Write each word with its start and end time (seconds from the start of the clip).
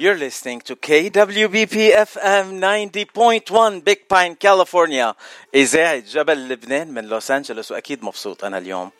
You're 0.00 0.14
listening 0.14 0.60
to 0.60 0.76
KWBP 0.76 1.90
FM 1.90 2.60
90.1 2.60 3.84
Big 3.84 4.06
Pine, 4.08 4.36
California. 4.36 5.16
إذاعة 5.54 5.98
جبل 5.98 6.48
لبنان 6.48 6.94
من 6.94 7.04
لوس 7.04 7.30
أنجلوس 7.30 7.72
وأكيد 7.72 8.04
مبسوط 8.04 8.44
أنا 8.44 8.58
اليوم. 8.58 8.90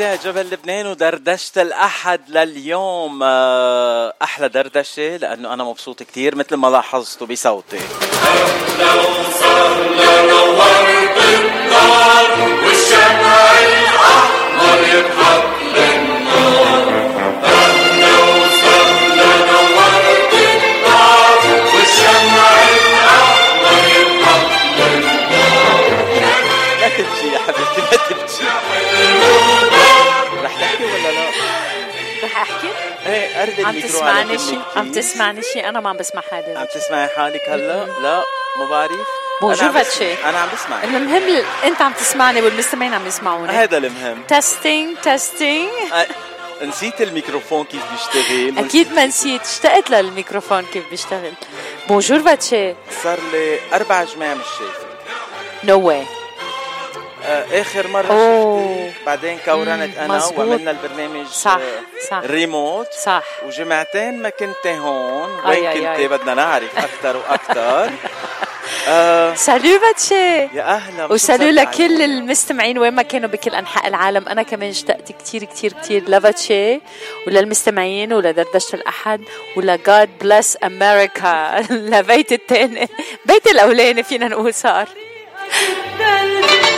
إذاعة 0.00 0.24
جبل 0.24 0.50
لبنان 0.50 0.86
ودردشة 0.86 1.62
الأحد 1.62 2.20
لليوم 2.28 3.20
آه، 3.22 4.14
أحلى 4.22 4.48
دردشة 4.48 5.16
لأنه 5.16 5.54
أنا 5.54 5.64
مبسوط 5.64 6.02
كتير 6.02 6.34
مثل 6.36 6.54
ما 6.56 6.68
لاحظتوا 6.68 7.26
بصوتي. 7.26 7.78
والشمع 12.64 13.50
الأحمر 13.60 14.88
يضحك 14.88 15.59
قرب 33.40 33.66
عم 33.66 33.80
تسمعني 33.80 34.38
شيء؟ 34.38 34.60
عم 34.76 34.92
تسمعني 34.92 35.42
شيء؟ 35.42 35.68
أنا 35.68 35.80
ما 35.80 35.90
عم 35.90 35.96
بسمع 35.96 36.22
حدا 36.30 36.58
عم 36.58 36.66
تسمعي 36.74 37.08
حالك 37.08 37.48
هلا؟ 37.48 37.86
لا. 38.02 38.24
ما 38.58 38.64
بعرف 38.70 39.08
بونجور 39.40 39.72
فاتشي 39.72 40.14
أنا 40.14 40.38
عم 40.38 40.48
بسمع 40.54 40.84
المهم. 40.84 41.44
أنت 41.64 41.82
عم 41.82 41.92
تسمعني 41.92 42.42
والمستمعين 42.42 42.94
عم 42.94 43.06
يسمعوني 43.06 43.52
هذا 43.52 43.76
المهم. 43.76 44.22
testing 44.28 44.96
testing 44.98 45.70
نسيت 46.62 47.00
الميكروفون 47.00 47.64
كيف 47.64 47.82
بيشتغل. 47.92 48.64
أكيد 48.64 48.92
ما 48.92 49.06
نسيت. 49.06 49.42
اشتقت 49.42 49.90
للميكروفون 49.90 50.64
كيف 50.64 50.90
بيشتغل. 50.90 51.32
بونجور 51.88 52.20
فاتشي 52.20 52.74
صار 53.02 53.18
لي 53.32 53.58
أربع 53.72 54.04
جمع 54.04 54.34
مش 54.34 54.44
شايفك 54.58 54.86
نو 55.64 55.80
no 55.80 55.84
واي 55.84 56.19
آخر 57.52 57.88
مرة 57.88 58.12
أوه. 58.12 58.92
بعدين 59.06 59.38
quarantine 59.44 59.98
أنا 59.98 60.16
مزبوط. 60.16 60.38
وعملنا 60.38 60.70
البرنامج 60.70 61.26
صح 61.26 61.60
صح. 62.10 62.20
ريموت 62.24 62.86
صح. 63.04 63.24
وجمعتين 63.46 64.22
ما 64.22 64.28
كنت 64.28 64.66
هون. 64.66 65.28
وين 65.46 65.72
كنت؟ 65.72 66.00
بدنا 66.10 66.34
نعرف 66.34 66.78
أكثر 66.78 67.16
وأكثر. 67.16 67.90
آه 68.88 69.34
Salut 69.34 69.78
باتشي. 69.78 70.38
يا 70.56 70.62
أهلا. 70.62 71.12
و 71.12 71.18
Salut 71.18 71.48
لكل 71.50 72.02
المستمعين 72.02 72.78
وين 72.78 72.92
ما 72.94 73.02
كانوا 73.02 73.28
بكل 73.28 73.54
أنحاء 73.54 73.88
العالم. 73.88 74.28
أنا 74.28 74.42
كمان 74.42 74.68
اشتقت 74.70 75.12
كثير 75.12 75.44
كثير 75.44 75.72
كثير 75.72 76.04
لباتشي 76.10 76.80
وللمستمعين 77.26 78.12
ولدردشة 78.12 78.74
الأحد 78.76 79.20
ول 79.56 79.76
God 79.76 80.10
bless 80.20 80.58
America 80.64 81.60
البيت 81.70 82.32
الثاني 82.32 82.88
بيت 83.26 83.46
الأولاني 83.46 84.02
فينا 84.02 84.28
نقول 84.28 84.54
صار. 84.54 84.88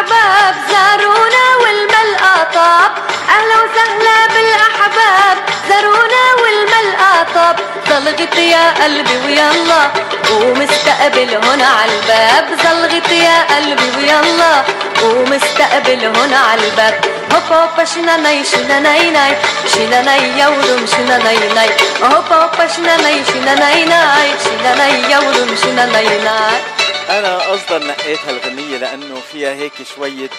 بالأحباب 0.00 0.54
زارونا 0.70 1.44
والملقى 1.62 2.46
طاب. 2.54 2.92
أهلا 3.28 3.56
وسهلا 3.64 4.26
بالأحباب 4.34 5.36
زارونا 5.68 6.24
والملقى 6.42 7.26
طاب. 7.34 7.56
زلغت 7.88 8.36
يا 8.36 8.84
قلبي 8.84 9.16
ويلا 9.26 9.90
ومستقبل 10.30 11.34
هنا 11.44 11.66
عالباب 11.66 12.44
زلغت 12.64 13.10
يا 13.12 13.56
قلبي 13.56 13.88
ويلا 13.96 14.64
ومستقبل 15.02 16.04
هنا 16.16 16.38
عالباب 16.38 17.04
هوبا 17.32 17.56
هوبا 17.56 17.84
شنا 17.84 18.16
ناي 18.16 18.44
شنا 18.44 18.80
ناي 18.80 19.10
ناي. 19.10 19.36
شنا 19.74 20.00
ناي 20.02 20.40
يولم 20.40 20.86
شنا 20.86 21.18
ناي 21.18 21.70
هوبا 22.02 22.36
هوبا 22.36 22.66
شنا 22.76 22.96
ناي 22.96 23.24
شنا 23.24 23.54
ناي 23.54 23.84
ناي. 23.84 24.28
شنا 24.44 24.74
ناي 24.74 25.12
يولم 25.12 25.56
شنا 25.62 25.86
ناي 25.86 26.18
ناي. 26.24 26.89
أنا 27.10 27.54
أصلا 27.54 27.86
نقيت 27.86 28.18
هالغنيه 28.28 28.76
لأنه 28.76 29.14
فيها 29.32 29.52
هيك 29.52 29.72
شوية 29.96 30.30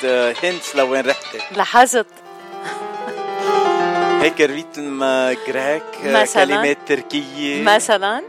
hints 0.43 0.75
لوين 0.75 1.05
رحتي. 1.09 1.39
لاحظت. 1.55 2.05
هيك 4.21 4.41
rythme 4.41 4.99
grec 5.47 5.83
مثلا؟ 6.03 6.45
كلمات 6.45 6.77
تركية. 6.87 7.63
مثلا؟ 7.63 8.23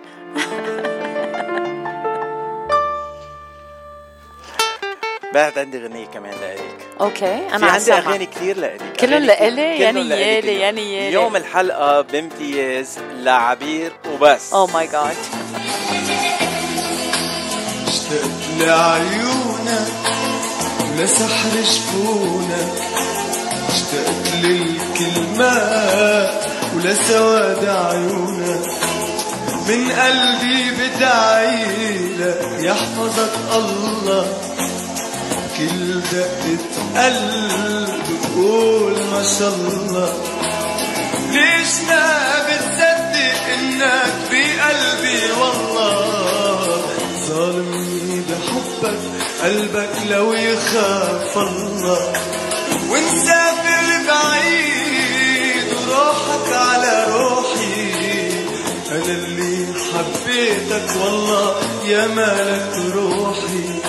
بعد 5.35 5.59
عندي 5.59 5.85
غنية 5.85 6.07
كمان 6.07 6.35
لإلك. 6.41 6.87
okay 7.01 7.49
أنا 7.53 7.59
في 7.59 7.65
عندي 7.69 7.93
أغاني 7.93 8.27
كثير 8.27 8.57
لإلك. 8.57 8.97
كلهم 9.01 9.23
لإلي؟ 9.23 9.81
يعني 9.81 10.01
يالي 10.01 10.61
يعني 10.61 10.95
يالي 10.95 11.09
اليوم 11.09 11.37
الحلقة 11.37 12.01
بامتياز 12.01 12.99
لعبير 13.15 13.93
وبس. 14.09 14.53
oh 14.53 14.67
my 14.67 14.87
God 14.87 15.17
لعيونك 18.59 19.89
ولسحر 20.81 21.55
جفونك 21.63 22.73
اشتقت 23.69 24.27
للكلمات 24.43 26.31
ولسواد 26.77 27.65
عيونك. 27.65 28.65
من 29.69 29.83
قلبي 29.93 30.71
بدعي 30.71 31.65
لك 32.19 32.41
يحفظك 32.59 33.35
الله. 33.55 34.27
كل 35.59 36.01
دقة 36.01 36.59
قلب 36.97 37.91
بقول 38.11 38.95
ما 39.13 39.23
شاء 39.39 39.55
الله. 39.55 40.13
ليش 41.33 41.73
ما 41.89 42.07
بتصدق 42.47 43.41
إنك 43.55 44.15
بقلبي 44.31 45.21
والله 45.41 46.83
ظالمني 47.29 48.02
قلبك 49.43 49.91
لو 50.11 50.33
يخاف 50.33 51.39
الله. 51.39 52.13
ونسافر 52.91 53.87
بعيد 54.09 55.67
وروحك 55.73 56.53
على 56.53 57.07
روحي. 57.11 58.33
أنا 58.91 59.05
اللي 59.05 59.67
حبيتك 59.67 60.89
والله 61.05 61.57
يا 61.87 62.07
مالك 62.07 62.95
روحي. 62.95 63.82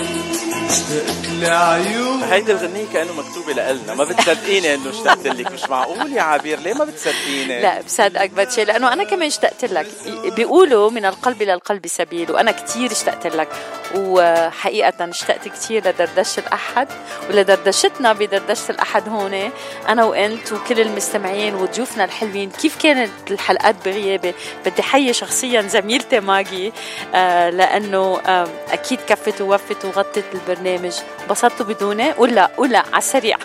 اشتقت 0.74 1.30
لعيون 1.42 2.24
هيدي 2.24 2.52
الغنية 2.52 2.86
كأنه 2.94 3.14
مكتوبة 3.14 3.54
لإلنا 3.54 3.94
ما 3.94 4.04
بتصدقيني 4.04 4.74
إنه 4.74 4.90
اشتقت 4.90 5.28
لك. 5.28 5.52
مش 5.52 5.64
معقول 5.70 6.14
يا 6.14 6.22
عبير. 6.22 6.60
ليه 6.60 6.74
ما 6.74 6.86
بتصدقيني؟ 6.86 7.62
لا 7.62 7.82
بصدقك 7.82 8.30
باتشي 8.30 8.64
لأنه 8.66 8.94
أنا 8.94 9.04
كمان 9.04 9.28
اشتقت 9.28 9.66
لك. 9.66 9.88
بيقولوا 10.36 10.90
من 10.90 11.06
القلب 11.06 11.42
إلى 11.42 11.54
القلب 11.54 11.88
سبيل. 11.88 12.32
وأنا 12.32 12.52
كتير 12.52 12.92
اشتقت 12.92 13.28
لك. 13.28 13.48
وحقيقة 13.96 15.10
اشتقت 15.10 15.48
كتير 15.48 15.88
لدردشة 15.88 16.40
الأحد. 16.40 16.88
ولدردشتنا 17.30 18.14
بدردشة 18.14 18.72
الأحد 18.72 19.10
هون. 19.10 19.52
أنا 19.90 20.04
وأنت 20.04 20.52
وكل 20.52 20.80
المستمعين 20.80 21.56
وضيوفنا 21.56 22.04
الحلوين. 22.04 22.50
كيف 22.50 22.78
كانت 22.84 23.12
الحلقات 23.32 23.76
بغيابي 23.86 24.34
بدي 24.66 24.84
حيي 24.84 25.14
شخصيا 25.14 25.62
زميلتي 25.62 26.20
ماجي. 26.20 26.74
آه 27.16 27.50
لأنه 27.50 28.20
آه 28.28 28.48
أكيد 28.72 29.00
كفت 29.08 29.42
ووفت 29.42 29.86
وغطت 29.86 30.24
البرنامج. 30.34 30.63
انبسطتوا 30.68 31.66
بدوني 31.66 32.14
ولا 32.18 32.52
ولا 32.58 32.80
على 32.80 32.98
السريع. 32.98 33.38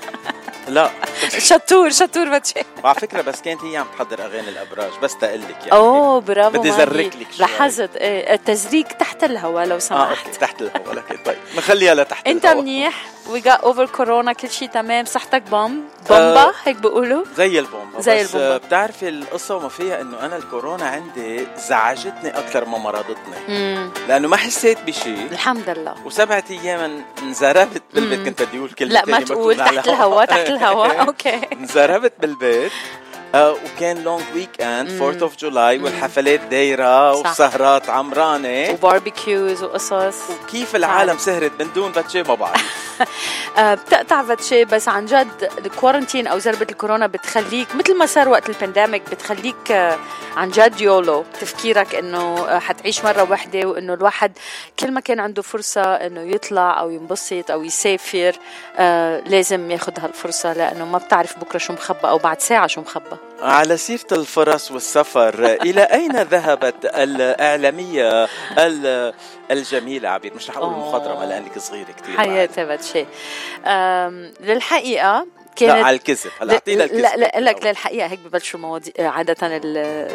لا. 0.68 0.90
شطور 1.38 1.90
شطور 1.90 2.28
باتشي 2.28 2.60
وعلى 2.84 2.94
فكرة 3.00 3.22
بس 3.22 3.40
كانت 3.40 3.64
هي 3.64 3.76
عم 3.76 3.86
تحضر 3.98 4.24
أغاني 4.24 4.48
الأبراج 4.48 4.90
بس 5.02 5.16
تقول 5.16 5.40
لك 5.40 5.56
يعني. 5.60 5.72
أوه 5.72 6.20
برافو 6.20 6.58
بدي. 6.58 6.72
زرك 6.72 7.06
لك 7.06 7.12
شوي. 7.12 7.38
لاحظت 7.38 7.96
إيه 7.96 8.34
التزريق 8.34 8.86
تحت 8.88 9.24
الهواء 9.24 9.66
لو 9.66 9.78
سمحت 9.78 10.26
okay 10.26 10.38
تحت 10.38 10.62
الهواء. 10.62 10.94
لك 10.94 11.20
طيب. 11.26 11.36
نخليها 11.56 11.94
لتحت 11.94 12.26
أنت. 12.26 12.46
منيح؟ 12.46 12.94
we 13.28 13.40
got 13.40 13.60
over 13.60 13.86
corona 13.86 14.32
كل 14.32 14.50
شيء 14.50 14.68
تمام. 14.68 15.04
صحتك 15.04 15.42
بوم 15.42 15.84
بومبا 16.10 16.42
آه. 16.48 16.52
هيك 16.64 16.76
بيقولوا 16.76 17.24
زي 17.36 17.58
البومبا 17.58 18.00
زي 18.00 18.22
بس 18.22 18.26
البومبا. 18.34 18.54
آه، 18.54 18.56
بتعرفي 18.56 19.08
القصة 19.08 19.56
وما 19.56 19.68
فيها 19.68 20.00
إنه 20.00 20.20
أنا 20.26 20.36
الكورونا 20.36 20.84
عندي 20.84 21.46
زعجتني 21.68 22.38
أكثر 22.38 22.64
ما 22.64 22.78
مرضتني. 22.78 23.88
لأنه 24.08 24.28
ما 24.28 24.36
حسيت 24.36 24.78
بشيء 24.86 25.26
الحمد 25.32 25.70
لله. 25.70 25.94
وسبعة 26.06 26.44
أيام 26.50 27.04
انزربت 27.22 27.82
بالبيت. 27.94 28.28
كنت 28.28 28.42
بدي 28.42 28.58
أقول 28.58 28.70
كلمه 28.70 28.92
لا 28.92 29.04
ما 29.06 29.20
تقول 29.20 29.56
تحت 29.56 29.88
الهواء 29.88 30.24
تحت 30.26 30.46
الهواء. 30.48 31.00
okay. 31.06 31.40
انزربت 31.52 32.12
بالبيت. 32.20 32.72
آه 33.34 33.52
وكان 33.52 34.04
long 34.04 34.22
weekend 34.34 34.90
مم. 34.90 35.02
4 35.02 35.22
of 35.22 35.36
July 35.36 35.78
والحفلات 35.78 36.40
دايرة. 36.40 37.14
وسهرات 37.16 37.90
عمرانة. 37.90 38.70
و 38.70 38.80
barbecues 38.80 39.62
وقصص. 39.62 40.16
وكيف 40.30 40.76
العالم 40.76 41.18
سهرت 41.18 41.52
من 41.62 41.72
دون 41.74 41.92
باتشي 41.92 42.22
ما 42.22 42.34
بعرف 42.34 42.88
آه، 43.58 43.74
بتقطع 43.74 44.22
باتشي 44.22 44.64
بس 44.64 44.88
عن 44.88 45.06
جد 45.06 45.50
ال 45.66 45.72
quarantine 45.72 46.26
أو 46.26 46.38
زربة 46.38 46.66
الكورونا 46.70 47.06
بتخليك 47.06 47.74
مثل 47.74 47.96
ما 47.96 48.06
صار 48.06 48.28
وقت 48.28 48.48
ال 48.48 48.54
pandemic 48.54 49.02
بتخليك 49.10 49.70
آه، 49.72 49.98
عن 50.36 50.50
جد 50.50 50.80
YOLO. 50.80 51.24
تفكيرك 51.40 51.94
إنه 51.94 52.58
حتعيش 52.60 53.04
مرة 53.04 53.30
واحدة 53.30 53.68
وإنه 53.68 53.94
الواحد 53.94 54.32
كل 54.78 54.90
ما 54.90 55.00
كان 55.00 55.20
عنده 55.20 55.42
فرصة 55.42 55.82
إنه 55.82 56.20
يطلع 56.20 56.80
أو 56.80 56.90
ينبسط 56.90 57.50
أو 57.50 57.64
يسافر 57.64 58.36
لازم 59.26 59.70
ياخذ 59.70 59.92
هالفرصة 60.00 60.52
لأنه 60.52 60.84
ما 60.84 60.98
بتعرف 60.98 61.38
بكرة 61.38 61.58
شو 61.58 61.72
مخبى 61.72 62.08
أو 62.08 62.18
بعد 62.18 62.40
ساعة 62.40 62.66
شو 62.66 62.80
مخبى 62.80 63.16
على 63.40 63.76
سيرة 63.76 64.06
الفرص 64.12 64.70
والسفر 64.70 65.44
إلى 65.44 65.82
أين 65.82 66.16
ذهبت 66.22 66.74
الإعلامية 66.84 68.24
ال- 68.58 69.14
الجميلة 69.50 70.08
عبير 70.08 70.34
مش 70.34 70.50
رح 70.50 70.56
أقول 70.56 70.72
أوه. 70.74 70.82
المخضرمة 70.82 71.24
لأنك 71.24 71.58
صغيرة 71.58 71.86
كثير 72.02 72.16
حياتي 72.16 72.66
فتشي 72.66 73.06
آم، 73.66 74.32
للحقيقه 75.62 75.66
لا 75.66 75.74
كانت 75.74 75.86
على 75.86 75.96
الكذب. 75.96 76.30
هلا 76.40 76.52
أعطينا 76.52 76.84
الكذب. 76.84 77.00
لا 77.00 77.16
لا 77.16 77.40
لك 77.40 77.66
للحقيقه 77.66 78.06
هيك 78.06 78.18
ببلشوا 78.18 78.58
المواضيع 78.60 78.92
عادة 78.98 79.36
ال- 79.42 80.08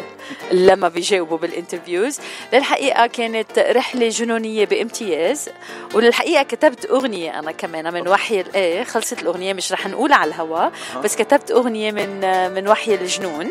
لما 0.52 0.88
بيجاوبوا 0.88 1.38
بالانترفيوز 1.38 2.18
للحقيقة 2.52 3.06
كانت 3.06 3.58
رحلة 3.58 4.08
جنونية 4.08 4.64
بامتياز 4.64 5.48
وللحقيقة 5.94 6.42
كتبت 6.42 6.86
أغنية 6.86 7.38
أنا 7.38 7.52
كمان 7.52 7.94
من 7.94 8.08
وحي 8.08 8.44
إيه 8.54 8.84
خلصت 8.84 9.22
الأغنية 9.22 9.52
مش 9.52 9.72
رح 9.72 9.86
نقولها 9.86 10.16
على 10.16 10.28
الهواء 10.28 10.72
بس 11.04 11.16
كتبت 11.16 11.50
أغنية 11.50 11.92
من 11.92 12.20
من 12.54 12.68
وحي 12.68 12.94
الجنون 12.94 13.50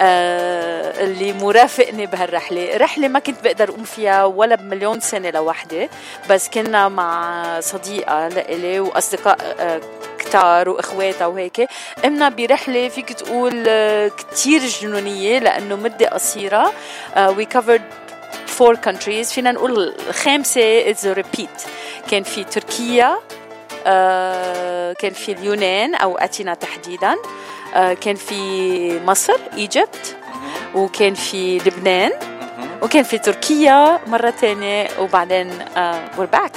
آه 0.00 1.04
اللي 1.04 1.32
مرافقني 1.32 2.06
بهالرحلة. 2.06 2.76
رحلة 2.76 3.08
ما 3.08 3.18
كنت 3.18 3.44
بقدر 3.44 3.68
أقوم 3.68 3.84
فيها 3.84 4.24
ولا 4.24 4.54
بمليون 4.56 5.00
سنة 5.00 5.30
لوحدي 5.30 5.88
بس 6.30 6.48
كنا 6.48 6.88
مع 6.88 7.60
صديقة 7.60 8.28
لإلي 8.28 8.80
وأصدقاء 8.80 9.56
آه 9.60 9.80
كتار 10.18 10.68
واخواتها 10.68 11.26
وهيك. 11.26 11.68
قمنا 12.04 12.28
برحلة 12.28 12.88
فيك 12.88 13.12
تقول 13.12 13.64
آه، 13.68 14.08
كتير 14.08 14.60
جنونية 14.60 15.38
لأنه 15.38 15.76
مدة 15.76 16.06
قصيرة. 16.06 16.72
we 17.16 17.44
covered 17.44 17.82
four 18.46 18.76
countries. 18.76 19.26
فينا 19.32 19.52
نقول 19.52 19.94
الخامسه 20.08 20.90
it's 20.90 21.06
repeat 21.06 21.62
كان 22.10 22.22
في 22.22 22.44
تركيا 22.44 23.18
آه، 23.86 24.92
كان 24.92 25.12
في 25.12 25.32
اليونان 25.32 25.94
أو 25.94 26.18
أتينا 26.18 26.54
تحديدا. 26.54 27.16
آه، 27.74 27.92
كان 27.92 28.14
في 28.14 29.00
مصر 29.06 29.36
Egypt. 29.56 30.16
وكان 30.74 31.14
في 31.14 31.58
لبنان. 31.58 32.12
وكان 32.82 33.02
في 33.02 33.18
تركيا 33.18 34.00
مرة 34.06 34.30
تانية. 34.30 34.88
وبعدين 35.00 35.58
we're 36.18 36.26
back 36.32 36.52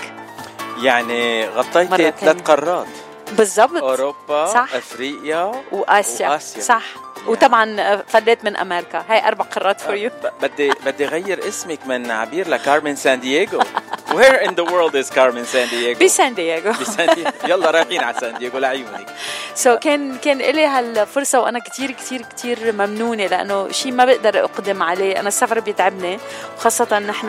يعني 0.82 1.48
غطيتي. 1.48 2.12
ثلاث 2.12 2.42
قارات. 2.42 2.88
بالضبط. 3.32 3.84
أوروبا 3.84 4.46
صح. 4.46 4.76
أفريقيا 4.76 5.52
وآسيا, 5.72 6.30
وآسيا. 6.30 6.62
صح. 6.62 6.84
وطبعا 7.28 7.80
آه، 7.80 8.04
فليت 8.08 8.46
من 8.46 8.56
أمريكا. 8.56 9.04
هاي 9.10 9.28
أربع 9.28 9.46
قارات 9.46 9.82
for 9.82 9.96
you 9.96 10.12
بدي 10.42 10.72
بدي 10.86 11.06
غير 11.06 11.48
اسمك 11.48 11.80
من 11.86 12.12
عبير 12.12 12.50
لكارمن 12.50 12.96
سان 12.96 13.20
دييغو. 13.20 13.62
Where 14.10 14.40
in 14.48 14.56
the 14.56 14.66
world 14.72 14.96
is 14.96 15.10
Carmen 15.10 15.46
San 15.46 15.68
Diego؟ 15.70 16.04
بسان 16.04 16.34
دييغو. 16.34 16.72
بسان 16.72 17.16
دييغو. 17.16 17.32
يلا 17.48 17.72
رايحين 17.72 18.04
على 18.04 18.20
سان 18.20 18.38
دييغو 18.38 18.58
لعيونك. 18.58 19.08
so 19.56 19.76
so 19.76 19.80
كان 19.80 20.18
كان 20.18 20.38
لي 20.38 20.66
هالفرصة 20.66 21.40
وأنا 21.40 21.60
كتير 21.60 21.92
كتير 21.92 22.22
كتير 22.22 22.72
ممنونة 22.72 23.26
لأنه 23.28 23.72
شيء 23.72 23.92
ما 23.92 24.06
بقدر 24.06 24.44
أقدم 24.44 24.84
عليه. 24.84 25.20
أنا 25.20 25.28
السفر 25.28 25.60
بيتعبني 25.60 26.20
وخاصة 26.58 27.00
نحن 27.00 27.28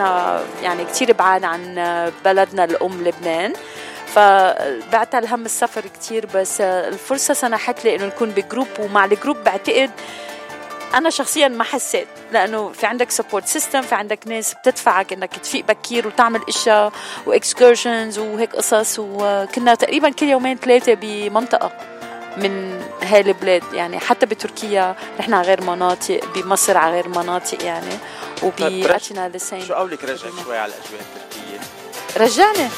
يعني 0.63 0.85
كتير 0.85 1.11
بعاد 1.13 1.43
عن 1.43 1.61
بلدنا 2.25 2.63
الأم 2.63 3.03
لبنان. 3.03 3.53
فبعتل 4.15 5.19
الهم 5.19 5.45
السفر 5.45 5.81
كتير 5.81 6.25
بس 6.35 6.61
الفرصة 6.61 7.33
سنحت 7.33 7.85
لي 7.85 7.95
إنه 7.95 8.05
نكون 8.05 8.29
ب 8.29 8.35
group 8.35 8.67
ومع 8.79 9.05
ال 9.05 9.10
group 9.10 9.37
بعتقد 9.37 9.91
أنا 10.93 11.09
شخصيا 11.09 11.47
ما 11.47 11.63
حسيت 11.63 12.07
لأنه 12.31 12.71
في 12.71 12.85
عندك 12.85 13.11
support 13.11 13.45
system 13.45 13.81
في 13.81 13.95
عندك 13.95 14.19
ناس 14.27 14.53
بتدفعك 14.53 15.13
إنك 15.13 15.37
تفيق 15.37 15.65
بكير 15.65 16.07
وتعمل 16.07 16.41
إشياء 16.49 16.91
و 17.25 17.34
excursions 17.34 18.19
وهيك 18.19 18.55
قصص 18.55 18.95
وكنا 18.99 19.75
تقريبا 19.75 20.09
كل 20.09 20.25
يومين 20.25 20.57
ثلاثة 20.57 20.93
بمنطقة 20.93 21.71
من 22.37 22.81
هاي 23.03 23.21
البلاد 23.21 23.63
يعني 23.73 23.99
حتى 23.99 24.25
بتركيا 24.25 24.95
رحنا 25.19 25.37
على 25.37 25.47
غير 25.47 25.61
مناطق 25.61 26.19
بمصر 26.35 26.77
على 26.77 26.93
غير 26.93 27.07
مناطق 27.07 27.65
يعني 27.65 27.97
طيب، 28.67 28.87
ذا 29.27 29.37
سيم 29.37 29.65
شو 29.65 29.73
قولك 29.73 30.03
رجع 30.03 30.29
شوي 30.43 30.57
على 30.57 30.73
الأجواء 30.73 31.01
التركية؟ 31.01 31.59
رجعني. 32.17 32.69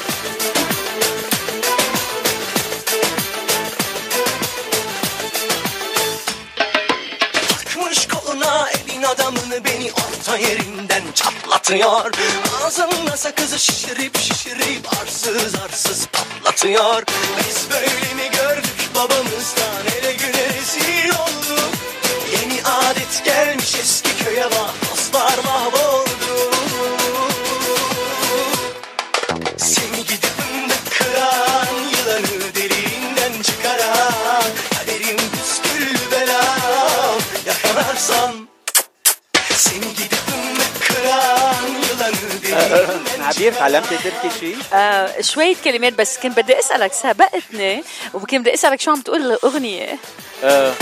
Koluna 8.44 8.68
elin 8.70 9.02
adamını 9.02 9.64
beni 9.64 9.90
orta 9.92 10.36
yerinden 10.36 11.02
çatlatıyor. 11.14 12.10
Ağzımda 12.64 13.16
sakızı 13.16 13.58
şişirip 13.58 14.18
şişirip 14.18 14.88
arsız 15.02 15.54
arsız 15.54 16.06
patlatıyor. 16.06 17.02
Biz 17.38 17.70
böyle 17.70 18.14
mi 18.14 18.30
gördük 18.32 18.90
babamızdan 18.94 19.98
ele 19.98 20.12
güne 20.12 20.46
rezil 20.48 21.08
olduk? 21.10 21.70
Yeni 22.32 22.62
adet 22.64 23.24
gelmiş 23.24 23.74
eski 23.74 24.24
köye 24.24 24.44
bak 24.44 24.83
عبير 43.28 43.52
تعلمتي 43.52 43.96
تركي 43.96 44.38
شيء؟ 44.40 44.56
آه 44.72 45.20
شوية 45.20 45.56
كلمات 45.64 45.92
بس 45.92 46.18
كنت 46.18 46.36
بدي 46.40 46.58
أسألك 46.58 46.92
سبقتني 46.92 47.84
وكنت 48.14 48.34
بدي 48.40 48.54
أسألك 48.54 48.80
شو 48.80 48.90
عم 48.90 49.00
تقول 49.00 49.20
الأغنية 49.32 49.98
آه، 50.44 50.72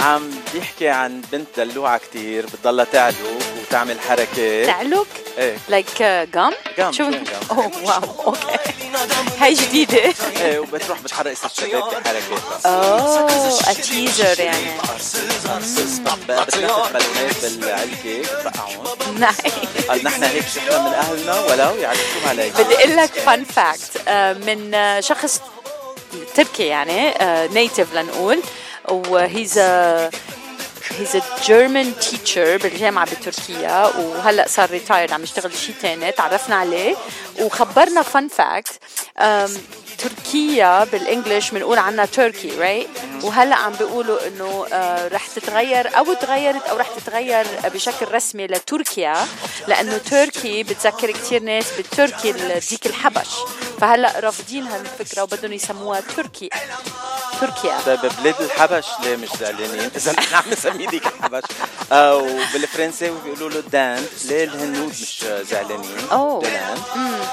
عم 0.00 0.30
بيحكي 0.54 0.88
عن 0.88 1.22
بنت 1.32 1.46
دلوعة 1.60 1.98
كتير 1.98 2.46
بتضلها 2.46 2.84
تعلك 2.84 3.16
وتعمل 3.60 4.00
حركات 4.00 4.66
تعلك؟ 4.66 5.06
إيه. 5.38 5.56
like 5.68 6.02
gum 6.02 6.52
gum، 6.52 6.90
شو 6.90 7.10
شو؟ 7.10 7.10
oh 7.50 7.70
wow 7.84 8.26
okay 8.26 8.38
هاي 9.38 9.54
جديدة. 9.54 10.14
إيه 10.40 10.58
وبتروح 10.58 11.00
بتحرك 11.00 11.36
الشباب 11.44 11.82
بحركات 11.82 12.22
بس 12.58 12.66
oh 12.66 13.72
teaser 13.72 14.40
يعني. 14.40 14.80
Arsız 14.80 15.46
arsız 15.56 16.00
بتلفت 16.00 16.92
بالونات 16.92 17.44
بالعلكة 17.44 18.20
بتفقعهم 18.20 19.18
nice 19.18 19.36
قال 19.88 20.04
نحن 20.04 20.22
هيك 20.24 20.44
شفنا 20.46 20.78
من 20.78 20.94
أهلنا 20.94 21.40
ولو 21.40 21.74
يعرفوها 21.74 22.28
علي 22.28 22.50
بدي 22.50 22.76
أقول 22.78 22.96
لك 22.96 23.10
fun 23.12 23.44
fact 23.44 24.08
من 24.46 24.74
آه، 24.74 25.00
شخص 25.00 25.40
تركي 26.34 26.66
يعني 26.66 27.14
native 27.54 27.94
لنقول. 27.94 28.42
و 28.90 29.04
he's 29.04 29.58
he's 30.98 31.22
German 31.44 31.98
teacher 31.98 32.56
بالجامعة 32.56 33.06
بتركيا 33.14 33.86
وهلأ 33.86 34.48
صار 34.48 34.70
retired 34.70 35.12
عم 35.12 35.22
يشتغل 35.22 35.54
شيء 35.54 35.74
ثاني 35.82 36.12
تعرفنا 36.12 36.56
عليه. 36.56 36.96
وخبرنا 37.40 38.02
fun 38.02 38.28
fact 38.28 38.72
تركيا 40.02 40.84
بال 40.84 40.99
English 40.99 41.50
بنقول 41.50 41.78
عنها 41.78 42.04
Turkey 42.06 42.50
right 42.58 42.88
وهلأ 43.22 43.56
عم 43.56 43.72
بيقولوا 43.72 44.26
إنه 44.26 44.66
آه، 44.72 45.08
رح 45.08 45.26
تتغير 45.26 45.98
أو 45.98 46.14
تغيرت 46.14 46.66
أو 46.66 46.76
رح 46.76 46.88
تتغير 46.88 47.46
بشكل 47.74 48.06
رسمي 48.12 48.46
لتركيا 48.46 49.26
لأنه 49.68 49.98
تركي 49.98 50.62
بتذكر 50.62 51.10
كثير 51.10 51.42
ناس 51.42 51.64
بالتركي 51.76 52.30
ال- 52.30 52.60
ديك 52.70 52.86
الحبش. 52.86 53.28
فهلأ 53.80 54.20
رافضين 54.20 54.66
هالفكرة 54.66 55.22
وبدهم 55.22 55.52
يسموها 55.52 56.00
تركي. 56.16 56.50
تركيا. 57.40 57.78
طيب 57.86 58.00
بلاد 58.22 58.34
الحبش 58.40 58.86
ليه 59.04 59.16
مش 59.16 59.28
زعلانين؟ 59.40 59.90
إذا 59.96 60.12
نحن 60.12 60.34
عم 60.34 60.42
نسميه 60.52 60.86
ديك 60.88 61.06
الحبش. 61.06 61.42
آه 61.92 62.16
وبالفرنساوي 62.16 63.16
بيقولوا 63.24 63.50
له 63.50 63.60
دان. 63.72 64.06
ليه 64.24 64.44
الهنود 64.44 64.88
مش 64.88 65.24
زعلانين؟ 65.50 65.96
أوه. 66.12 66.42
دان. 66.42 66.78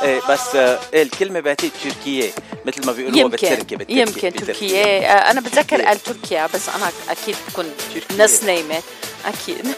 إيه 0.03 0.21
بس 0.29 0.55
آه 0.55 0.79
إيه 0.93 1.03
الكلمة 1.03 1.39
بعتقد 1.39 1.71
تركية. 1.83 2.31
مثل 2.67 2.86
ما 2.86 2.91
بيقولوا 2.91 3.19
يمكن 3.19 3.29
بالتركي 3.50 3.75
بالتركي 3.75 4.00
يمكن. 4.00 4.33
تركيا 4.33 4.83
آه، 4.86 5.31
أنا 5.31 5.41
بتذكر 5.41 5.81
قال 5.81 6.03
تركيا 6.03 6.47
بس 6.53 6.69
أنا 6.69 6.91
أكيد 7.09 7.36
بكون. 7.50 7.71
نص 8.19 8.43
نايمه 8.43 8.81
أكيد. 9.25 9.67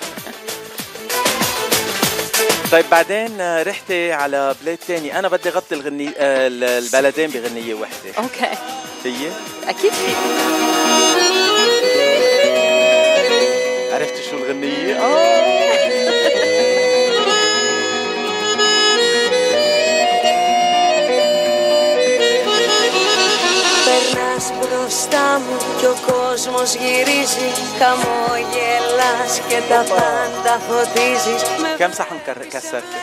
طيب 2.72 2.86
بعدين 2.92 3.42
آه، 3.42 3.64
رحتي 3.64 4.12
على 4.12 4.56
بلاد 4.64 4.78
تاني. 4.88 5.20
أنا 5.20 5.28
بدي 5.28 5.50
غطي 5.50 5.76
الغني 5.76 6.10
آه، 6.18 6.48
البلدين 6.80 7.30
بغنية 7.30 7.74
وحدة. 7.74 8.14
أوكي. 8.18 8.56
فيي؟ 9.04 9.32
أكيد 9.68 9.92
في. 9.92 10.14
عرفتي 13.94 14.24
شو 14.30 14.38
الغنية؟ 14.38 14.96
آه. 15.00 15.59
μπροστά 25.09 25.41
μου 25.45 25.57
και 25.81 25.87
ο 25.87 25.97
κόσμος 26.11 26.75
γυρίζει 26.75 27.49
Χαμόγελας 27.79 29.33
και 29.49 29.59
τα 29.69 29.81
πάντα 29.93 30.55
φωτίζεις 30.67 31.43
Με 31.63 31.69
كم 31.79 31.93
صحن 32.01 32.17
كر- 32.27 32.47
كسرتي؟ 32.53 32.99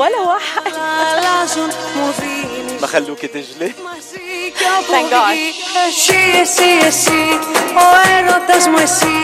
ولا 0.00 0.20
واحد 0.30 0.72
αλλάζουν, 1.10 1.70
μου 1.96 2.06
δίνεις 2.20 2.80
ما 2.82 2.86
خلوكي 2.86 3.26
تجلي؟ 3.34 3.74
μαζί 3.88 4.28
κι 4.58 4.66
από 4.78 4.92
Thank 4.92 5.08
God. 5.14 5.32
εκεί 5.32 5.48
Εσύ, 5.88 6.20
εσύ, 6.42 6.70
εσύ, 6.88 7.22
ο 7.84 7.86
έρωτας 8.16 8.64
μου 8.70 8.78
εσύ 8.86 9.16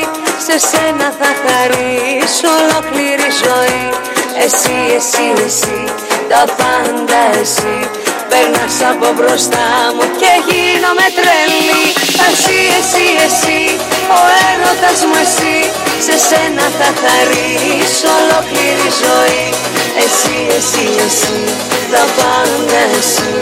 Σε 0.47 0.57
σένα 0.69 1.09
θα 1.21 1.31
χαρίσω 1.43 2.49
ολόκληρη 2.63 3.31
ζωή 3.45 3.85
Εσύ, 4.45 4.77
εσύ, 4.99 5.27
εσύ, 5.47 5.79
τα 6.31 6.43
πάντα 6.59 7.21
εσύ 7.43 7.77
Περνάς 8.32 8.78
από 8.92 9.08
μπροστά 9.18 9.68
μου 9.96 10.06
και 10.22 10.32
γίνομαι 10.48 11.08
τρελή. 11.18 11.84
Εσύ, 12.28 12.60
εσύ, 12.80 13.06
εσύ, 13.28 13.62
ο 14.18 14.20
έρωτας 14.50 15.00
μου 15.08 15.18
εσύ 15.26 15.58
Σε 16.06 16.16
σένα 16.28 16.66
θα 16.80 16.90
χαρίσω 17.02 18.10
ολόκληρη 18.22 18.90
ζωή. 19.04 19.46
Εσύ, 20.04 20.38
εσύ, 20.58 20.86
εσύ, 21.06 21.40
τα 21.92 22.04
πάντα 22.18 22.82
εσύ 23.00 23.34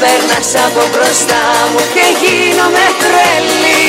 Περνάς 0.00 0.50
από 0.66 0.82
μπροστά 0.92 1.42
μου 1.70 1.80
και 1.94 2.06
γίνομαι 2.20 2.84
τρελή 3.00 3.88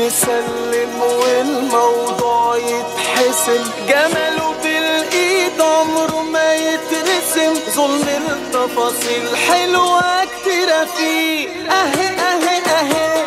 نسلم 0.00 1.02
والموضوع 1.02 2.56
يتحسم. 2.56 3.64
جماله 3.88 4.54
بالإيد 4.62 5.60
عمره 5.60 6.22
ما 6.22 6.54
يترسم. 6.54 7.54
ظلم 7.70 8.26
التفاصيل 8.30 9.36
حلوة 9.36 10.24
كتيرة 10.24 10.84
فيه. 10.96 11.48
أهي 11.70 12.08
أهي 12.08 12.58
أهي. 12.78 13.19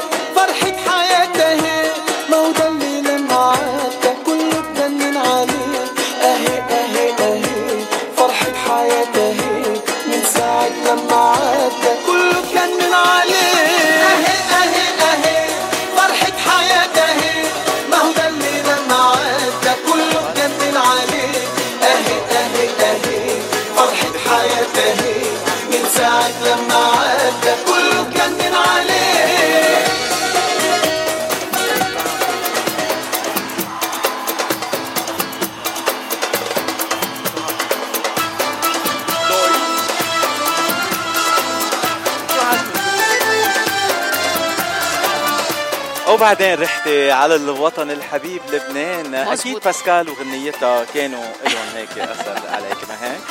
وبعدين 46.23 46.61
رحتي 46.61 47.11
على 47.11 47.35
الوطن 47.35 47.91
الحبيب 47.91 48.41
لبنان. 48.51 49.15
أكيد 49.15 49.31
مزبوط. 49.31 49.65
باسكال 49.65 50.09
وغنيتها 50.09 50.85
كانوا 50.93 51.23
لهم 51.43 51.67
هيك 51.75 51.97
أثر 51.97 52.41
عليك 52.49 52.77
ما 52.89 52.97
هيك 53.01 53.21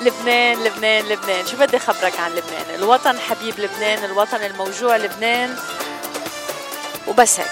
لبنان 0.00 0.64
لبنان 0.64 1.04
لبنان. 1.04 1.46
شو 1.46 1.56
بدي 1.56 1.78
خبرك 1.78 2.20
عن 2.20 2.30
لبنان؟ 2.30 2.74
الوطن 2.74 3.18
حبيب 3.18 3.60
لبنان 3.60 4.04
الوطن 4.04 4.36
الموجوع 4.36 4.96
لبنان. 4.96 5.56
وبس 7.06 7.40
هيك. 7.40 7.48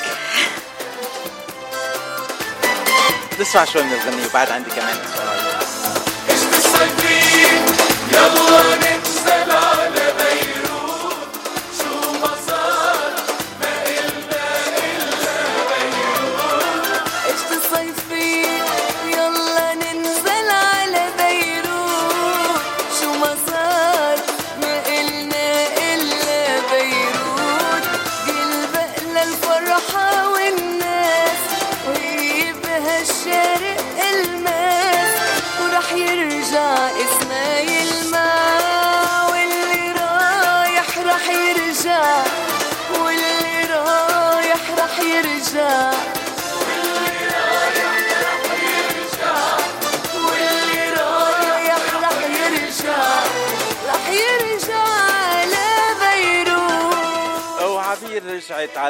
نسمع 3.40 3.64
شوي 3.64 3.82
من 3.82 3.92
الغنية 3.92 4.26
وبعد 4.26 4.50
عندي 4.50 4.70
كمان. 4.70 4.98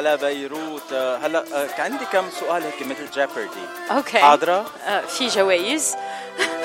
على 0.07 0.17
بيروت. 0.17 0.93
هلا 0.93 1.43
آه، 1.53 1.67
كان 1.77 1.91
عندي 1.91 2.05
كم 2.05 2.29
سؤال 2.39 2.63
هيك 2.63 2.81
مثل 2.81 3.11
Jeopardy 3.15 3.65
okay. 3.91 4.19
حاضرة؟ 4.19 4.65
آه، 4.87 5.01
في 5.01 5.27
جوائز. 5.27 5.95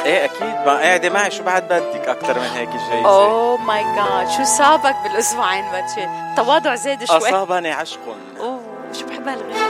إيه 0.04 0.24
أكيد. 0.24 0.42
ما 0.66 0.78
قاعدة 0.78 1.10
معي. 1.10 1.30
شو 1.30 1.42
بعد 1.42 1.64
بدك 1.64 2.08
أكثر 2.08 2.38
من 2.38 2.46
هيك 2.46 2.68
جايزة 2.68 3.08
oh 3.08 3.56
my 3.56 3.84
God 3.84 4.30
شو 4.36 4.44
صابك 4.44 4.94
بالأسبوعين 5.04 5.64
باتشي 5.70 6.04
التواضع 6.30 6.74
زاد 6.74 7.04
شوي. 7.04 7.16
أصابني 7.16 7.72
عشق 7.72 8.00
أوه 8.40 8.60
شو 9.00 9.06
بحب 9.06 9.28
هالغنية 9.28 9.68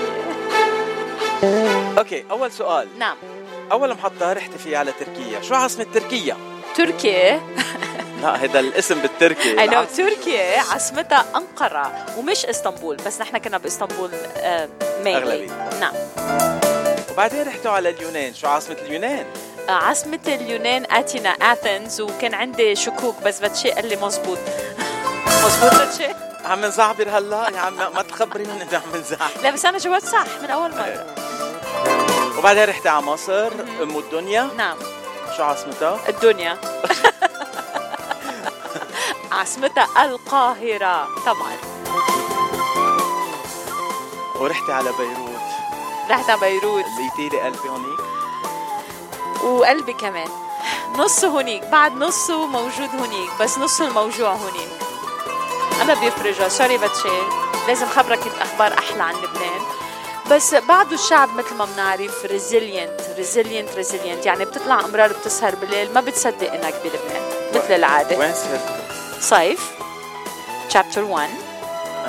okay 1.98 2.24
أول 2.30 2.52
سؤال. 2.52 2.88
نعم. 2.98 3.16
أول 3.72 3.94
محطة 3.94 4.32
رحتي 4.32 4.58
فيها 4.58 4.78
على 4.78 4.92
تركيا. 4.92 5.42
شو 5.42 5.54
عاصمة 5.54 5.86
تركيا؟ 5.94 6.36
تركيا. 6.74 7.40
لا 8.22 8.44
هذا 8.44 8.60
الاسم 8.60 9.00
بالتركي. 9.00 9.60
I 9.60 9.66
know. 9.66 9.84
تركيا 9.96 10.60
عاصمتها 10.72 11.24
أنقرة 11.36 12.06
ومش 12.16 12.46
إسطنبول 12.46 12.96
بس 12.96 13.20
نحن 13.20 13.38
كنا 13.38 13.58
بإسطنبول 13.58 14.10
آه 14.36 14.68
mainly. 15.04 15.06
أغلبية. 15.06 15.70
نعم. 15.80 15.94
وبعدين 17.12 17.48
رحتوا 17.48 17.70
على 17.70 17.90
اليونان. 17.90 18.34
شو 18.34 18.46
عاصمة 18.48 18.76
اليونان؟ 18.86 19.26
آه، 19.68 19.72
عاصمة 19.72 20.18
اليونان 20.28 20.86
اتينا 20.90 21.30
اثنز 21.30 22.00
وكان 22.00 22.34
عندي 22.34 22.76
شكوك 22.76 23.14
بس 23.24 23.40
باتشي 23.40 23.70
قال 23.70 23.88
لي 23.88 23.96
مزبوط. 23.96 24.38
مزبوط 25.44 25.74
باتشي 25.74 26.08
عم 26.44 26.64
نزعبر 26.64 27.08
هلا؟ 27.08 27.48
يا 27.54 27.60
عم 27.60 27.76
ما 27.76 28.02
تخبريهم 28.02 28.50
انه 28.50 28.82
عم 28.92 29.00
نزعبر. 29.00 29.42
لا 29.42 29.50
بس 29.50 29.64
أنا 29.64 29.78
جاوبت 29.78 30.04
صح 30.04 30.26
من 30.42 30.50
أول 30.50 30.70
مرة. 30.70 31.06
وبعدين 32.38 32.64
رحتي 32.64 32.88
على 32.88 33.02
مصر 33.02 33.52
أم 33.82 33.98
الدنيا. 33.98 34.50
نعم. 34.56 34.76
شو 35.36 35.42
عاصمتها؟ 35.42 36.00
الدنيا. 36.08 36.56
عاصمتها 39.32 40.04
القاهرة. 40.04 41.08
طبعا. 41.26 41.56
ورحتي 44.40 44.72
على 44.72 44.92
بيروت. 44.92 45.40
رحت 46.10 46.30
على 46.30 46.40
بيروت. 46.40 46.84
لقيتي 46.84 47.36
لي 47.36 47.42
قلبي 47.42 47.68
هونيك. 47.68 48.00
وقلبي 49.44 49.92
كمان. 49.92 50.28
نصه 50.96 51.40
هنيك 51.40 51.64
بعد 51.64 51.96
نصه 51.96 52.46
موجود 52.46 52.88
هنيك 52.88 53.30
بس 53.40 53.58
نصه 53.58 53.88
الموجوع 53.88 54.34
هنيك 54.34 54.68
أنا 55.82 55.94
بيفرجها 55.94 56.48
sorry 56.48 56.78
باتشي 56.78 57.08
لازم 57.68 57.86
خبرك 57.86 58.26
الأخبار 58.26 58.78
أحلى 58.78 59.02
عن 59.02 59.14
لبنان. 59.14 59.60
بس 60.30 60.54
بعده 60.54 60.94
الشعب 60.94 61.28
مثل 61.36 61.54
ما 61.54 61.64
بنعرف 61.64 62.24
resilient 62.24 63.00
resilient 63.16 63.68
resilient 63.76 64.26
يعني 64.26 64.44
بتطلع 64.44 64.80
أمرار 64.80 65.12
بتسهر 65.12 65.54
بالليل. 65.54 65.94
ما 65.94 66.00
بتصدق 66.00 66.52
إنك 66.52 66.74
بلبنان. 66.84 67.22
مثل 67.54 67.74
العادة. 67.74 68.18
وين 68.18 68.34
سهرتوا؟ 68.34 68.87
صيف 69.20 69.70
chapter 70.72 70.98
1 70.98 71.28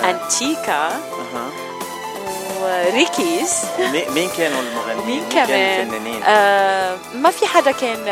انتيكا. 0.04 0.90
وريكيز 2.62 3.54
مي- 3.80 4.06
مين 4.10 4.30
كانوا 4.38 4.60
المغنيين؟ 4.62 5.30
كانوا 5.30 5.46
كمان 5.48 5.82
الفنانين؟ 5.82 6.24
آه 6.24 6.98
ما 7.14 7.32
في 7.32 7.46
حدا 7.48 7.72
كان 7.72 8.06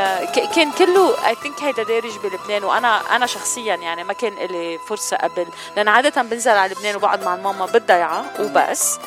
كان 0.55 0.71
كله 0.71 1.27
اي 1.27 1.35
ثينك 1.43 1.63
هيدا 1.63 1.83
دارج 1.83 2.11
بلبنان 2.23 2.63
وأنا 2.63 3.15
أنا 3.15 3.25
شخصيا 3.25 3.75
يعني 3.75 4.03
ما 4.03 4.13
كان 4.13 4.33
لي 4.33 4.79
فرصة 4.87 5.17
قبل 5.17 5.47
لأن 5.75 5.87
عادة 5.87 6.21
بنزل 6.21 6.51
على 6.51 6.73
لبنان 6.73 6.95
وبقعد 6.95 7.23
مع 7.23 7.35
الماما 7.35 7.65
بالضيعة 7.65 8.25
وبس 8.39 8.99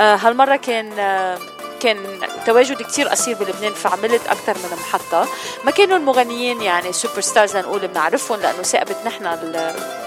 آه 0.00 0.16
هالمرة 0.16 0.56
كان 0.56 0.98
آه 0.98 1.38
كان 1.82 2.18
تواجد 2.46 2.82
كتير 2.82 3.08
قصير 3.08 3.36
بلبنان 3.36 3.72
فعملت 3.74 4.26
أكثر 4.26 4.54
من 4.54 4.78
محطة. 4.80 5.28
ما 5.64 5.70
كانوا 5.70 5.96
المغنيين 5.96 6.62
يعني 6.62 6.92
super 6.92 7.20
stars 7.20 7.56
لنقول 7.56 7.86
بنعرفهم 7.88 8.40
لأنه 8.40 8.62
ثاقبت 8.62 8.96
نحن 9.06 9.24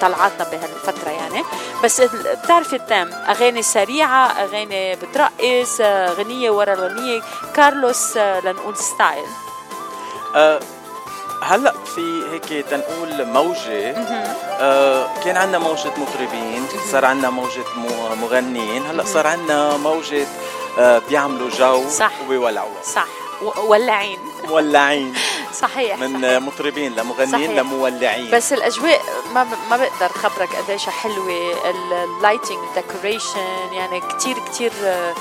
طلعاتنا 0.01 0.44
بهالفترة 0.51 1.10
يعني. 1.10 1.44
بس 1.84 2.01
بتعرفي 2.44 2.75
التام 2.75 3.10
أغاني 3.13 3.62
سريعة 3.62 4.28
أغاني 4.28 4.96
بترقص 4.96 5.82
غنية 6.18 6.50
ورا 6.50 6.74
الغنية 6.74 7.22
كارلوس 7.56 8.18
لنقول 8.18 8.78
style 8.77 9.25
آه، 10.36 10.60
هلأ 11.44 11.74
في 11.96 12.24
هيك 12.32 12.66
تنقول 12.66 13.25
موجة. 13.25 13.92
آه 14.62 15.08
كان 15.25 15.38
عندنا 15.38 15.60
موجة 15.60 15.92
مطربين 15.98 16.66
صار 16.92 17.06
عندنا 17.06 17.30
موجة 17.30 17.63
مو- 17.75 18.16
مغنيين 18.16 18.86
هلأ 18.86 19.04
صار 19.06 19.28
عندنا 19.28 19.78
موجة 19.78 20.22
آه 20.24 20.25
بيعملوا 21.10 21.50
جو 21.50 21.90
صح. 21.90 22.12
وبيولعوا 22.25 22.82
صح. 22.84 23.06
ولعين. 23.58 24.20
مولعين. 24.48 25.13
صحيح. 25.62 25.98
من 26.00 26.25
آه، 26.25 26.40
مطربين 26.40 26.96
لمغنيين 26.96 27.32
صحيح. 27.32 27.51
لمولعين. 27.60 28.32
بس 28.32 28.54
الأجواء 28.54 29.01
ما 29.34 29.44
ب- 29.44 29.70
ما 29.70 29.78
بقدر 29.78 30.08
خبرك 30.13 30.56
قديش 30.56 30.90
حلوة 30.90 31.54
ال 32.03 32.10
lighting 32.10 32.58
ال 32.70 32.79
decoration 32.79 33.74
يعني 33.74 34.01
كتير 34.01 34.38
كتير 34.40 34.72
آه، 34.84 35.13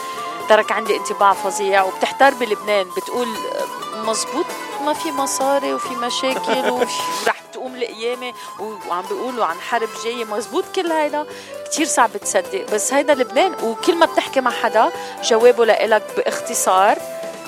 ترك 0.49 0.73
عندي 0.73 0.97
انطباع 0.97 1.33
فظيع. 1.33 1.83
وبتحتار 1.83 2.35
بلبنان. 2.35 2.87
بتقول 2.97 3.29
آه، 3.29 3.97
مزبوط 4.11 4.47
ما 4.85 4.93
في 4.93 5.13
مصاري 5.13 5.75
وفي 5.75 5.95
مشاكل 5.95 6.71
ورح 6.71 7.40
تقوم 7.61 7.75
القيامه 7.75 8.33
وعم 8.61 9.07
بيقولوا 9.07 9.45
عن 9.45 9.61
حرب 9.61 9.89
جاية. 10.05 10.25
مزبوط 10.25 10.65
كل 10.75 10.93
هيدا؟ 10.93 11.27
كتير 11.65 11.87
صعب 11.87 12.17
تصدق. 12.17 12.71
بس 12.73 12.93
هيدا 12.93 13.15
لبنان. 13.15 13.55
وكل 13.63 13.95
ما 13.95 14.07
بتحكي 14.07 14.41
مع 14.41 14.51
حدا 14.51 14.93
جوابه 15.25 15.65
لإلك 15.65 16.03
باختصار. 16.17 16.99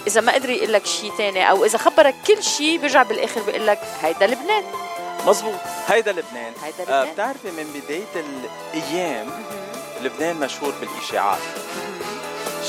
إذا 0.06 0.20
ما 0.20 0.32
قدر 0.34 0.50
يقول 0.50 0.72
لك 0.72 0.86
شيء 0.86 1.12
ثاني 1.18 1.50
أو 1.50 1.64
إذا 1.64 1.78
خبرك 1.78 2.14
كل 2.26 2.42
شيء 2.42 2.78
بيرجع 2.78 3.02
بالآخر 3.02 3.42
بيقول 3.42 3.66
لك 3.66 3.80
هيدا 4.02 4.26
لبنان. 4.26 4.64
مزبوط. 5.26 5.54
هيدا 5.88 6.12
لبنان. 6.12 6.52
هيدا 6.62 6.80
آه 6.80 6.82
لبنان. 6.82 7.14
بتعرفي 7.14 7.50
من 7.50 7.80
بداية 7.82 8.24
الأيام 8.74 9.30
لبنان 10.02 10.36
مشهور 10.36 10.72
بالإشاعات. 10.80 11.38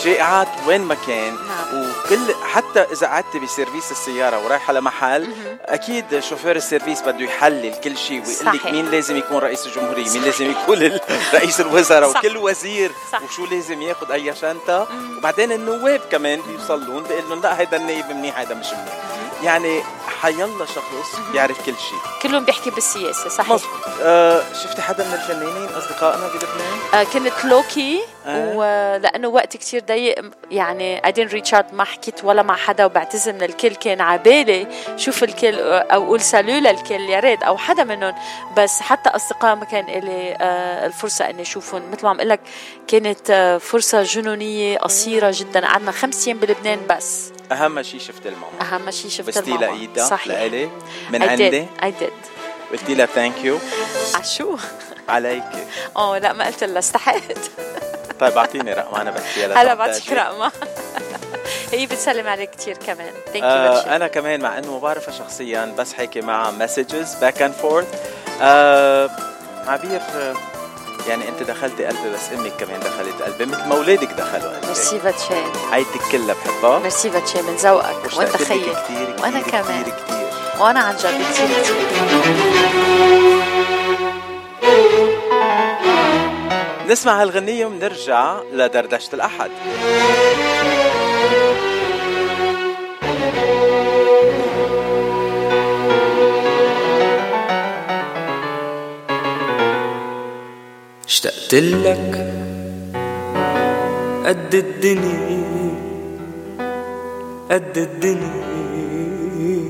شائعات 0.03 0.47
وين 0.67 0.81
ما 0.81 0.95
كان 1.07 1.33
نعم. 1.47 1.81
وكل 2.05 2.35
حتى 2.43 2.79
إذا 2.79 3.07
قعدت 3.07 3.37
بسيرفيس 3.37 3.91
السيارة 3.91 4.45
ورايحة 4.45 4.73
لمحل 4.73 5.33
أكيد 5.65 6.19
شوفير 6.19 6.55
السيرفيس 6.55 7.01
بده 7.01 7.25
يحلل 7.25 7.75
كل 7.83 7.97
شيء 7.97 8.23
ويقول 8.27 8.57
لك. 8.57 8.65
مين 8.65 8.85
لازم 8.91 9.17
يكون 9.17 9.37
رئيس 9.37 9.67
الجمهورية 9.67 10.09
مين 10.09 10.21
لازم 10.23 10.51
يكون 10.51 10.79
رئيس 11.33 11.61
الوزراء. 11.61 12.09
وكل 12.09 12.37
وزير 12.37 12.91
صح. 13.11 13.21
وشو 13.21 13.45
لازم 13.45 13.81
ياخذ 13.81 14.11
أي 14.11 14.35
شنطة 14.35 14.87
وبعدين 15.17 15.51
النواب 15.51 16.01
كمان 16.11 16.41
بيوصل 16.47 16.87
لهم 16.87 17.03
بيقول 17.03 17.29
لهم 17.29 17.41
لا 17.41 17.59
هيدا 17.59 17.77
النايب 17.77 18.05
منيح 18.09 18.39
هيدا 18.39 18.55
مش 18.55 18.67
منيح 18.73 18.97
يعني 19.43 19.83
حيلا 20.23 20.65
شخص 20.65 21.19
بيعرف 21.31 21.57
كل 21.65 21.73
شيء. 21.75 21.99
كلهم 22.21 22.45
بيحكي 22.45 22.69
بالسياسة 22.69 23.29
صحيح. 23.29 23.51
مظبوط. 23.51 23.69
آه 24.01 24.43
شفتي 24.63 24.81
حدا 24.81 25.07
من 25.07 25.13
الفنانين 25.13 25.69
أصدقائنا 25.69 26.27
بلبنان 26.27 26.79
آه 26.93 27.03
كنت 27.03 27.45
لوكي 27.45 28.01
آه. 28.25 28.55
ولأنه 28.55 29.27
وقت 29.27 29.57
كتير 29.57 29.83
ضيق 29.87 30.15
يعني 30.51 31.01
reach 31.29 31.51
out 31.53 31.73
ما 31.73 31.83
حكيت 31.83 32.23
ولا 32.23 32.43
مع 32.43 32.55
حدا 32.55 32.85
وبعتذر 32.85 33.33
من 33.33 33.43
الكل 33.43 33.75
كان 33.75 34.01
عبالي 34.01 34.67
شوف 34.97 35.23
الكل 35.23 35.59
أو 35.59 36.03
أقول 36.03 36.21
سالو 36.21 36.53
للكل 36.53 36.93
يا 37.09 37.19
ريت 37.19 37.43
أو 37.43 37.57
حدا 37.57 37.83
منهم. 37.83 38.15
بس 38.57 38.79
حتى 38.81 39.09
أصدقاء 39.09 39.55
ما 39.55 39.65
كان 39.65 39.85
لي 39.85 40.37
آه 40.41 40.85
الفرصة 40.85 41.29
إني 41.29 41.41
أشوفهم. 41.41 41.91
مثل 41.91 42.03
ما 42.03 42.09
عم 42.09 42.15
أقول 42.15 42.29
لك 42.29 42.39
كانت 42.87 43.29
آه 43.29 43.57
فرصة 43.57 44.03
جنونية 44.03 44.77
قصيرة 44.77 45.31
جدا. 45.33 45.65
قعدنا 45.67 45.91
خمس 45.91 46.27
أيام 46.27 46.37
بلبنان 46.37 46.79
بس. 46.89 47.32
أهم 47.51 47.81
شيء 47.81 47.99
شفت 47.99 48.25
الماما. 48.27 48.61
أهم 48.61 48.91
شيء 48.91 49.09
شفت 49.11 49.27
بستي 49.27 49.51
الماما. 49.51 49.65
لإيدها 49.65 50.05
صحيح. 50.05 50.27
لإلي 50.27 50.69
من 51.09 51.21
I 51.23 51.27
عندي. 51.27 51.65
I 51.81 51.85
did. 51.85 52.13
قلتي 52.71 52.95
لها 52.95 53.05
thank 53.05 53.43
you 53.43 53.59
عشو؟ 54.15 54.57
عليك. 55.09 55.43
آه 55.97 56.17
لا 56.17 56.33
ما 56.33 56.45
قلت 56.45 56.63
لها 56.63 56.79
استحقت 56.79 57.51
طيب 58.19 58.37
أعطيني 58.37 58.73
رقم 58.73 58.95
أنا 58.95 59.11
بحكي 59.11 59.47
لها 59.47 59.61
هلا 59.61 59.73
بعطيك 59.73 60.11
رقمها 60.13 60.51
هي 61.71 61.85
بتسلم 61.85 62.27
عليك 62.27 62.49
كثير 62.49 62.77
كمان. 62.77 63.11
thank 63.25 63.35
you 63.35 63.49
آه 63.49 63.95
أنا 63.95 64.07
كمان 64.07 64.41
مع 64.41 64.57
إنه 64.57 64.71
ما 64.71 64.79
بعرفها 64.79 65.13
شخصيا 65.13 65.75
بس 65.77 65.93
حكي 65.93 66.21
معها 66.21 66.51
messages 66.51 67.15
back 67.15 67.41
and 67.41 67.53
forth 67.53 67.87
عبير 69.67 70.01
يعني 71.07 71.29
انت 71.29 71.43
دخلتي 71.43 71.85
قلبي 71.85 72.09
بس 72.13 72.31
أمك 72.33 72.51
كمان 72.59 72.79
دخلت 72.79 73.21
قلبي. 73.21 73.45
مثل 73.45 73.67
ما 73.67 73.75
اولادك 73.75 74.07
دخلوا 74.07 74.51
قلبي. 74.51 74.67
ميرسي 74.67 74.97
باتشي 74.97 75.33
عيلتك 75.71 76.01
كلها 76.11 76.35
بحبها. 76.35 76.79
ميرسي 76.79 77.09
باتشي 77.09 77.41
من 77.41 77.55
ذوقك. 77.55 78.17
وأنت 78.17 78.37
خيي 78.37 78.59
كتير 78.59 79.15
وأنا 79.21 79.41
كتير 79.41 79.51
كمان. 79.51 79.81
كتير. 79.81 79.93
كتير 79.93 80.27
وأنا 80.59 80.79
عن 80.79 80.95
جد 80.95 81.21
كثير 81.31 81.47
كثير 81.61 81.93
نسمع 86.87 87.21
هالغنية 87.21 87.65
ونرجع 87.65 88.41
لدردشة 88.51 89.15
الأحد. 89.15 89.51
اشتقت 101.07 101.53
لك 101.55 102.33
قد 104.25 104.55
الدنيا 104.55 105.43
قد 107.51 107.77
الدنيا 107.77 109.69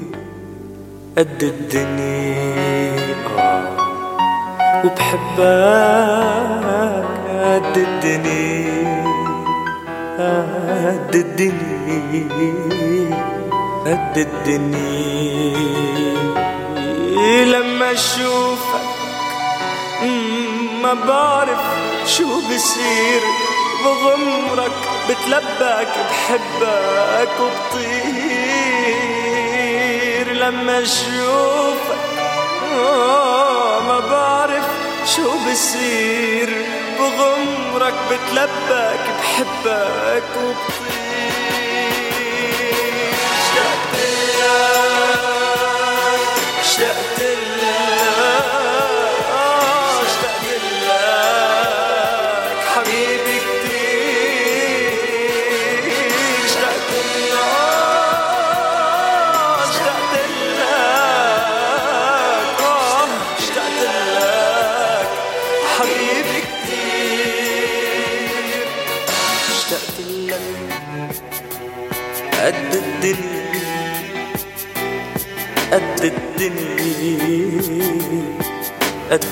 قد 1.18 1.44
الدنيا 1.44 3.16
آه. 3.38 3.78
وبحبك 4.86 5.44
قد 7.44 7.78
الدنيا 7.78 9.04
قد 10.18 11.16
الدنيا 11.16 12.54
قد 13.86 14.18
الدنيا 14.18 15.54
لما 17.46 17.92
اشوفك 17.92 18.53
ما 20.94 21.06
بعرف 21.08 21.60
شو 22.06 22.40
بصير 22.40 23.22
بغمرك 23.84 24.72
بتلبك 25.10 25.88
بحبك 26.10 27.40
وبطير 27.40 27.94
لما 30.34 30.82
أشوفك. 30.82 32.04
آه، 32.74 33.80
ما 33.80 34.00
بعرف 34.00 34.66
شو 35.16 35.32
بصير 35.52 36.50
بغمرك 37.00 37.94
بتلبك 38.10 39.04
بحبك 39.20 40.30
وبطير. 40.38 41.03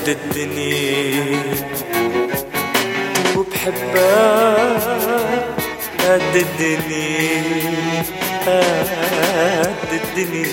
قد 0.02 0.08
الدنيا 0.08 1.42
وبحبها 3.36 4.56
قد 5.98 6.34
الدنيا 6.36 8.02
قد 8.46 9.92
الدنيا 9.92 10.48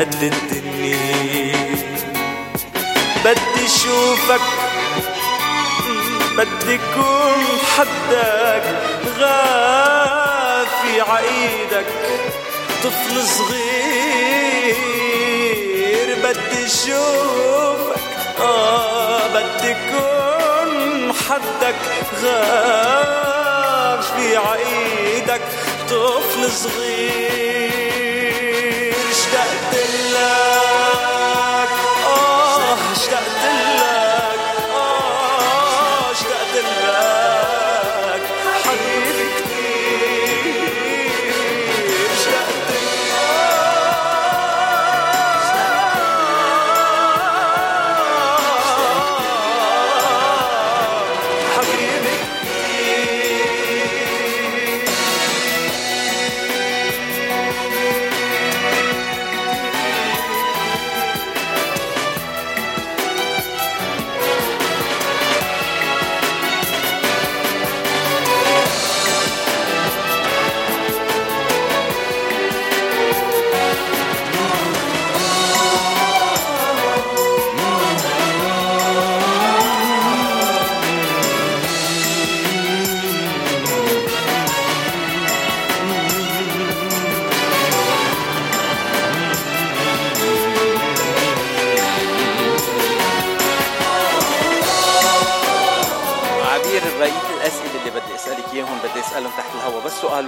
قد 0.00 0.22
الدنيا 0.22 1.54
بدي 3.24 3.64
اشوفك 3.66 4.44
بدي 6.36 6.76
كون 6.94 7.44
حدك 7.76 8.64
غافي 9.18 10.94
عايدك 11.00 11.90
طفل 12.82 13.14
صغير. 13.22 14.76
بدي 16.22 16.66
اشوفك 16.66 18.00
آه 18.40 19.26
بدي 19.28 19.72
كون 19.90 21.12
حدك 21.12 21.76
غافي 23.06 24.36
عايدك 24.36 25.42
طفل 25.90 26.42
صغير 26.52 27.72
اشتقت 29.10 29.72
لك. 30.12 30.65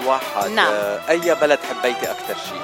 واحد 0.08 0.50
نعم. 0.50 0.72
آه، 0.72 1.00
أي 1.08 1.34
بلد 1.34 1.58
حبيتي 1.70 2.10
أكثر 2.10 2.34
شيء؟ 2.48 2.60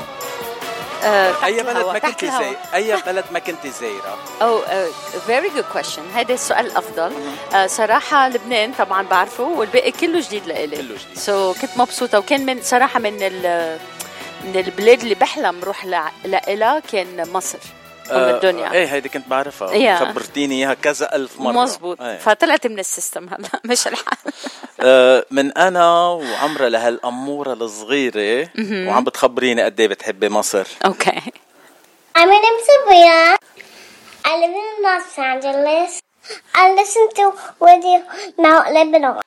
آه، 1.05 1.45
أي 1.45 1.63
بلد 1.63 1.87
ما 1.87 1.99
كنت. 1.99 2.25
زي 2.25 2.57
أي 2.75 2.97
بلد 3.07 3.25
ما 3.33 3.39
كنت 3.39 3.67
زايرة؟ 3.67 4.19
oh 4.43 4.61
very 5.27 5.49
good 5.49 5.65
question 5.73 6.03
هذا 6.15 6.35
السؤال 6.35 6.67
الافضل 6.67 7.13
uh, 7.53 7.67
صراحة 7.67 8.29
لبنان 8.29 8.73
طبعا 8.79 9.03
بعرفه 9.03 9.45
والباقي 9.45 9.91
كله 9.91 10.21
جديد 10.21 10.47
لإلي 10.47 10.77
كله 10.77 10.85
جديد. 10.85 11.19
so 11.19 11.53
so, 11.53 11.61
كنت 11.61 11.79
مبسوطة 11.79 12.19
وكان 12.19 12.47
من 12.47 12.63
صراحة 12.63 13.01
من 13.01 13.17
ال 13.23 13.79
من 14.45 14.57
البلاد 14.57 15.01
اللي 15.01 15.15
بحلم 15.15 15.65
روح 15.65 15.87
لإلها 16.25 16.81
كان 16.93 17.33
مصر 17.33 17.59
أم 18.11 18.17
آه، 18.17 18.31
الدنيا 18.37 18.73
إيه 18.73 18.87
هيدي 18.87 19.09
كنت 19.09 19.29
بعرفها 19.29 19.69
Yeah. 19.69 20.01
خبرتيني 20.05 20.55
إياها 20.55 20.75
كذا 20.75 21.15
ألف 21.17 21.41
مرة 21.41 21.53
مزبوط 21.53 22.01
إيه. 22.03 22.19
فطلعت 22.19 22.67
من 22.67 22.79
ال 22.79 22.86
system 22.86 23.29
هلا 23.29 23.49
مش 23.71 23.87
الحال 23.87 24.33
آه، 24.81 25.25
من 25.31 25.59
أنا 25.59 25.99
وعمرة 26.09 26.69
لهالأمورة 26.69 27.53
الصغيرة 27.53 28.49
وعم 28.89 29.05
بتخبريني 29.05 29.63
قد 29.63 29.81
إيه 29.81 29.89
بتحبي 29.89 30.29
مصر 30.29 30.67
أوكي 30.85 31.21
I'm 32.17 32.29
name's 32.29 32.65
Sabrina. 32.69 33.37
I 34.25 34.39
live 34.41 34.55
in 34.63 34.83
Los 34.87 35.19
Angeles. 35.19 36.01
I 36.55 36.73
listen 36.73 37.09
to 37.17 37.33
Radio 37.61 38.05
Mount 38.39 38.73
Lebanon. 38.73 39.21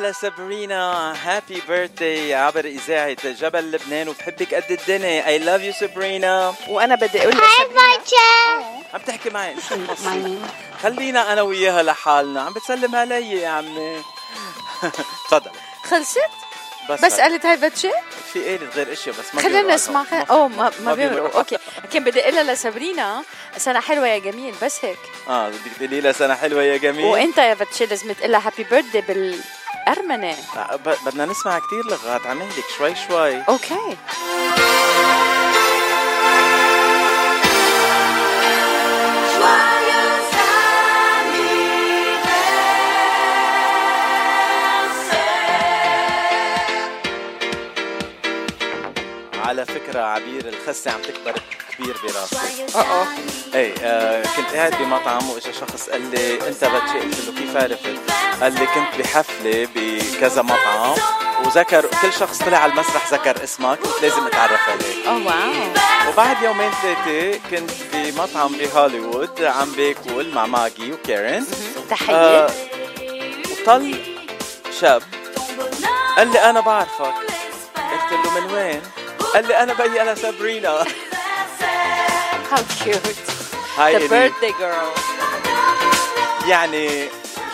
أحلى 0.00 0.12
سابرينا. 0.12 1.14
happy 1.24 1.62
birthday 1.68 2.34
عبر 2.34 2.64
اذاعه 2.64 3.16
جبل 3.24 3.72
لبنان 3.72 4.08
وبحبك 4.08 4.54
قد 4.54 4.70
الدنيا. 4.70 5.26
I 5.26 5.38
love 5.38 5.62
you 5.62 5.72
سابرينا. 5.72 6.54
وأنا 6.68 6.94
بدي 6.94 7.22
أقول 7.22 7.36
لك. 7.36 7.42
عم 8.94 9.00
تحكي 9.00 9.30
معي؟ 9.30 9.56
خلينا 10.82 11.32
أنا 11.32 11.42
وياها 11.42 11.82
لحالنا. 11.82 12.40
عم 12.42 12.52
بتسلم 12.52 12.96
علي 12.96 13.32
يا 13.32 13.48
عمي. 13.48 14.02
تفضل. 15.28 15.50
خلصت؟ 15.90 16.18
بس 16.90 17.04
بس. 17.04 17.20
قالت 17.20 17.46
hi 17.46 17.56
فاتشي 17.56 17.90
في 18.32 18.48
قالت 18.48 18.76
غير 18.76 18.92
اشياء 18.92 19.14
بس 19.16 19.34
ما 19.34 19.42
خلينا 19.42 19.74
نسمع. 19.74 20.04
oh 20.30 20.48
ما 20.48 20.72
ما. 20.80 20.94
بيمرقوا 20.94 21.38
okay. 21.38 21.58
كان 21.92 22.04
بدي 22.04 22.22
أقول 22.22 22.34
لها 22.34 22.42
لسابرينا 22.54 23.22
سنة 23.56 23.80
حلوة 23.80 24.08
يا 24.08 24.18
جميل 24.18 24.54
بس 24.62 24.84
هيك. 24.84 24.98
آه 25.28 25.48
بدك 25.48 25.76
تقولي 25.78 26.00
لها 26.00 26.12
سنة 26.12 26.34
حلوة 26.34 26.62
يا 26.62 26.76
جميل. 26.76 27.04
وإنت 27.04 27.38
يا 27.38 27.54
فاتشي 27.54 27.86
لازم 27.86 28.12
تقول 28.12 28.32
لها 28.32 28.46
happy 28.46 28.64
birthday 28.64 29.00
بالأرمني 29.00 29.59
آه، 30.56 30.76
ب- 30.76 30.96
بدنا 31.06 31.26
نسمع 31.26 31.58
كتير 31.58 31.86
لغات 31.86 32.26
عمالك 32.26 32.64
شوي 32.78 32.94
شوي. 32.94 33.36
okay. 33.48 33.96
على 49.34 49.66
فكرة 49.66 50.00
عبير 50.00 50.48
الخسة 50.48 50.90
عم 50.90 51.00
تكبر 51.02 51.40
كبير 51.78 51.96
براسي. 52.02 52.64
أه 52.78 53.06
إيه 53.54 53.74
آه 53.82 54.22
كنت 54.36 54.46
قاعد 54.54 54.74
بمطعم 54.74 55.30
وإجا 55.30 55.52
شخص 55.52 55.90
قال 55.90 56.10
لي 56.10 56.34
أنت 56.48 56.64
بتشي 56.64 56.98
قلت 56.98 57.26
له 57.28 57.34
كيف 57.38 57.56
عرفت؟ 57.56 58.00
قال 58.40 58.54
لي 58.54 58.66
كنت 58.66 58.98
بحفلة 58.98 59.68
بكذا 59.74 60.42
مطعم 60.42 60.94
وذكر 61.44 61.86
كل 62.02 62.12
شخص 62.12 62.38
طلع 62.38 62.58
على 62.58 62.72
المسرح 62.72 63.12
ذكر 63.12 63.44
اسمك 63.44 63.78
قلت 63.78 64.02
لازم 64.02 64.26
أتعرف 64.26 64.68
عليك. 64.68 65.06
آه 65.06 65.26
واو. 65.26 65.52
وبعد 66.08 66.42
يومين 66.42 66.70
ثلاثة 66.82 67.40
كنت 67.50 67.70
بمطعم 67.92 68.52
بهوليوود 68.52 69.42
عم 69.42 69.72
باكل 69.72 70.34
مع 70.34 70.46
ماجي 70.46 70.92
وكارين 70.92 71.46
تحية. 71.90 72.14
آه 72.14 72.50
وطل 73.50 73.98
شاب. 74.80 75.02
قال 76.16 76.32
لي 76.32 76.50
أنا 76.50 76.60
بعرفك. 76.60 77.14
قلت 77.76 78.12
له 78.12 78.40
من 78.40 78.54
وين؟ 78.54 78.82
قال 79.34 79.48
لي 79.48 79.62
أنا 79.62 79.72
بي 79.72 80.02
أنا 80.02 80.14
سابرينا. 80.14 80.70
how 82.50 82.64
cute 82.84 83.16
hi 83.78 83.92
the 83.92 83.98
إلي. 83.98 84.08
birthday 84.08 84.54
girl 84.58 84.90
يعني 86.48 87.08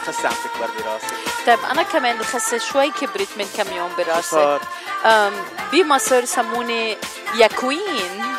خسة 0.06 0.28
عم 0.28 0.34
تكبر 0.44 0.68
براسي. 0.78 1.06
طيب 1.46 1.58
أنا 1.70 1.82
كمان 1.82 2.20
الخسة 2.20 2.58
شوي 2.58 2.90
كبرت 2.90 3.28
من 3.36 3.46
كم 3.56 3.76
يوم 3.76 3.90
براسي. 3.98 4.28
صار. 4.30 4.60
بمصر 5.72 6.24
سموني 6.24 6.96
يا 7.34 7.46
queen. 7.46 8.24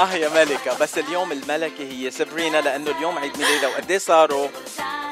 آه 0.00 0.12
يا 0.12 0.28
ملكة 0.28 0.78
بس 0.78 0.98
اليوم 0.98 1.32
الملكة 1.32 1.84
هي 1.90 2.10
سابرينا 2.10 2.60
لأنه 2.60 2.90
اليوم 2.90 3.18
عيد 3.18 3.38
ميلادها 3.38 3.68
وقد 3.68 3.90
إيه 3.90 3.98
صاروا؟ 3.98 4.48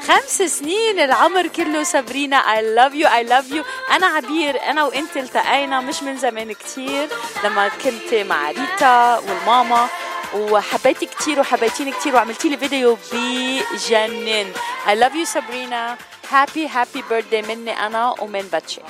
خمس 0.07 0.41
سنين 0.41 0.99
العمر 0.99 1.47
كله 1.47 1.83
سابرينا 1.83 2.37
I 2.37 2.75
love 2.75 2.93
you 2.93 3.07
I 3.07 3.23
love 3.23 3.51
you 3.51 3.63
أنا 3.91 4.07
عبير 4.07 4.61
أنا 4.69 4.83
وإنت 4.83 5.17
التقينا 5.17 5.79
مش 5.79 6.03
من 6.03 6.17
زمان 6.17 6.53
كتير 6.53 7.07
لما 7.43 7.67
كنت 7.67 8.13
مع 8.13 8.51
ريتا 8.51 9.17
والماما. 9.17 9.87
وحبيتي 10.35 11.05
كثير 11.05 11.39
وحبيتيني 11.39 11.91
كثير 11.91 12.15
وعملتي 12.15 12.49
لي 12.49 12.57
فيديو 12.57 12.97
بجنن. 13.11 14.47
I 14.85 14.89
love 14.89 15.15
you 15.15 15.23
سابرينا 15.23 15.97
happy 16.31 16.67
happy 16.67 17.03
birthday 17.09 17.41
مني 17.41 17.71
أنا 17.85 18.15
ومن 18.21 18.41
فاتشي. 18.51 18.81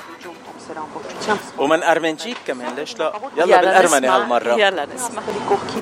ومن 1.58 1.82
ارمنجيك 1.82 2.36
كمان 2.46 2.74
ليش 2.74 2.96
لا؟ 2.96 3.12
يلا, 3.36 3.44
يلا 3.44 3.60
بالأرمني 3.60 4.08
هالمرة. 4.08 4.54
يلا 4.54 4.86
نسمع. 4.94 5.22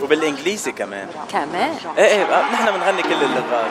وبالإنجليزي 0.03 0.73
كمان. 0.73 1.09
كمان؟ 1.33 1.79
إيه 1.99 2.05
إيه 2.05 2.25
نحن 2.53 2.73
بنغني 2.73 3.03
كل 3.03 3.13
اللغات. 3.13 3.71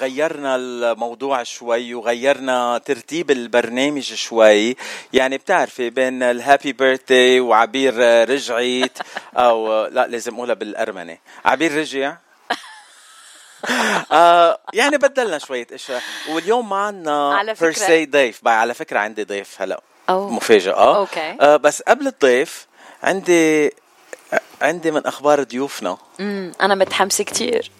غيرنا 0.00 0.56
الموضوع 0.56 1.42
شوي 1.42 1.94
وغيرنا 1.94 2.78
ترتيب 2.78 3.30
البرنامج 3.30 4.02
شوي. 4.14 4.76
يعني 5.12 5.38
بتعرفي 5.38 5.90
بين 5.90 6.22
ال 6.22 6.30
happy 6.30 6.72
birthday 6.72 7.40
وعبير 7.40 7.94
رجعت 8.30 8.98
أو 9.36 9.86
لا 9.86 10.06
لازم 10.06 10.34
أقولها 10.34 10.54
بالارمني 10.54 11.20
عبير 11.44 11.76
رجع. 11.78 12.16
آه 14.12 14.58
يعني 14.74 14.96
بدلنا 14.98 15.38
شوية 15.38 15.66
أشياء. 15.72 16.02
واليوم 16.30 16.68
معنا 16.68 17.34
على 17.34 17.54
فكرة. 17.54 18.04
ضيف. 18.04 18.48
على 18.48 18.74
فكرة 18.74 18.98
عندي 18.98 19.24
ضيف 19.24 19.62
هلا. 19.62 19.80
مفاجأة. 20.10 20.72
آه. 20.74 20.96
okay. 20.96 21.36
آه 21.40 21.56
بس 21.56 21.82
قبل 21.82 22.06
الضيف 22.06 22.66
عندي 23.02 23.70
عندي 24.62 24.90
من 24.90 25.06
أخبار 25.06 25.42
ضيوفنا. 25.42 25.98
امم 26.20 26.52
أنا 26.60 26.74
متحمسة 26.74 27.24
كثير 27.24 27.70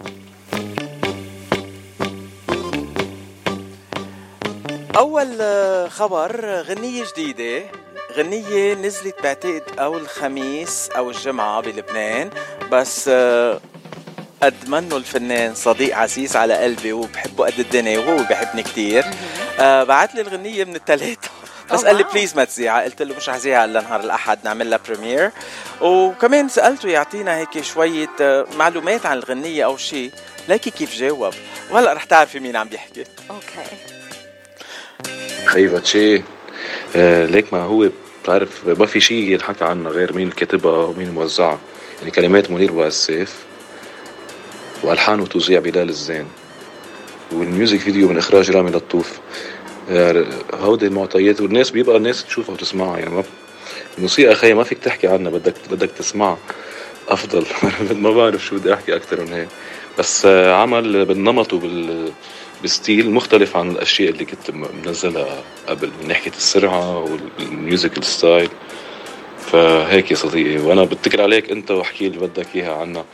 أول 4.97 5.37
آه، 5.41 5.89
خبر 5.89 6.63
غنية 6.63 7.05
جديدة. 7.05 7.67
غنية 8.17 8.75
نزلت 8.75 9.23
بعتقد 9.23 9.63
أو 9.79 9.97
الخميس 9.97 10.89
أو 10.97 11.11
الجمعة 11.11 11.61
بلبنان 11.61 12.31
بس 12.73 13.05
آه، 13.09 13.61
قد 14.43 14.69
منه 14.69 14.97
الفنان 14.97 15.55
صديق 15.55 15.97
عزيز 15.97 16.37
على 16.37 16.55
قلبي 16.55 16.93
وبحبه 16.93 17.47
قد 17.47 17.59
الدنيا 17.59 17.99
وهو 17.99 18.17
بحبني 18.17 18.63
كتير. 18.63 19.05
آه 19.61 19.85
بعت 19.85 20.15
لي 20.15 20.21
الغنية 20.21 20.65
من 20.65 20.77
الثلاثة 20.77 21.29
بس 21.73 21.85
قال 21.85 21.97
لي. 21.97 22.03
please 22.03 22.37
ما 22.37 22.45
تذيعها 22.45 22.83
قلت 22.83 23.03
له 23.03 23.17
مش 23.17 23.31
حذيعها 23.31 23.65
إلا 23.65 23.81
نهار 23.81 24.01
الأحد 24.01 24.39
نعمل 24.45 24.71
لها 24.71 24.81
premiere 24.89 25.31
وكمان 25.81 26.49
سألته 26.49 26.89
يعطينا 26.89 27.37
هيك 27.37 27.61
شوية 27.61 28.11
آه، 28.21 28.47
معلومات 28.57 29.07
عن 29.07 29.19
الغنية 29.19 29.65
أو 29.65 29.77
شيء 29.77 30.11
ليكي 30.49 30.71
كيف 30.71 30.95
جاوب؟ 30.95 31.35
وهلأ 31.71 31.93
رح 31.93 32.05
تعرفي 32.05 32.41
مين 32.41 32.57
عم 32.57 32.69
بيحكي. 32.69 33.05
okay. 33.31 34.00
خيبة 35.47 35.83
شيء. 35.83 36.23
آه 36.97 37.27
ليك 37.27 37.53
ما 37.53 37.63
هو 37.63 37.89
بتعرف 38.23 38.69
ما 38.69 38.87
في 38.87 39.01
شيء 39.01 39.33
ينحكى 39.33 39.65
عنه 39.65 39.91
غير 39.91 40.13
مين 40.13 40.31
كاتبها 40.31 40.85
ومين 40.85 41.11
موزعها. 41.11 41.59
يعني 41.99 42.11
كلمات 42.11 42.51
منير 42.51 42.73
بواسيف 42.73 43.35
والحان 44.83 45.21
وتوزيع 45.21 45.61
بلال 45.61 45.89
الزين. 45.89 46.27
وال 47.33 47.46
music 47.46 47.79
video 47.79 48.09
من 48.09 48.19
إخراج 48.19 48.51
رامي 48.51 48.71
لطوف. 48.71 49.19
آه، 49.91 50.25
هودي 50.55 50.87
المعطيات 50.87 51.41
والناس 51.41 51.71
بيبقى 51.71 51.97
الناس 51.97 52.25
تشوفها 52.25 52.55
وتسمعها. 52.55 52.99
يعني 52.99 53.11
ما 53.11 53.25
الموسيقى 53.99 54.35
خي 54.35 54.55
ما 54.55 54.65
فيك 54.65 54.79
تحكي 54.79 55.07
عنها 55.09 55.31
بدك 55.31 55.55
بدك 55.71 55.91
تسمعها 55.91 56.39
أفضل. 57.09 57.47
ما 58.03 58.11
بعرف 58.11 58.45
شو 58.45 58.57
بدي 58.57 58.75
أحكي 58.75 58.97
أكثر 58.97 59.21
من 59.21 59.33
هيك. 59.33 59.49
بس 59.99 60.27
آه، 60.27 60.55
عمل 60.55 61.05
بالنمط 61.05 61.53
وبال 61.53 62.13
بـ 62.65 62.73
style 62.73 63.11
مختلف 63.11 63.57
عن 63.57 63.71
الأشياء 63.71 64.11
اللي 64.11 64.25
كنت 64.25 64.51
منزلها 64.51 65.43
قبل 65.69 65.91
من 66.01 66.09
ناحية 66.09 66.31
السرعة 66.31 66.99
وال 66.99 67.22
musical 67.22 68.05
style 68.05 68.51
فهيك 69.47 70.11
يا 70.11 70.17
صديقي 70.17 70.59
وأنا 70.59 70.85
بتكل 70.85 71.21
عليك 71.21 71.51
أنت 71.51 71.71
واحكي 71.71 72.07
اللي 72.07 72.19
بدك 72.19 72.47
إياها 72.55 72.77
عنها. 72.77 73.05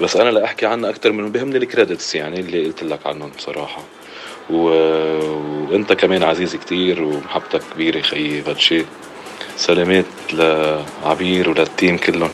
بس 0.00 0.16
أنا 0.16 0.30
لا 0.30 0.44
أحكي 0.44 0.66
عنها 0.66 0.90
أكثر 0.90 1.12
من 1.12 1.32
بهمني 1.32 1.56
ال 1.56 1.63
credits 1.63 2.14
يعني 2.14 2.40
اللي 2.40 2.64
قلت 2.66 2.82
لك 2.82 3.06
عنهم 3.06 3.30
بصراحة. 3.38 3.82
و... 4.50 4.56
وأنت 5.70 5.92
كمان 5.92 6.22
عزيز 6.22 6.56
كتير 6.56 7.02
ومحبتك 7.02 7.62
كبيرة 7.74 8.00
خيي 8.00 8.40
باتشي 8.40 8.84
سلامات 9.56 10.04
لعبير 10.32 11.50
وللتيم 11.50 11.98
كلهم. 11.98 12.30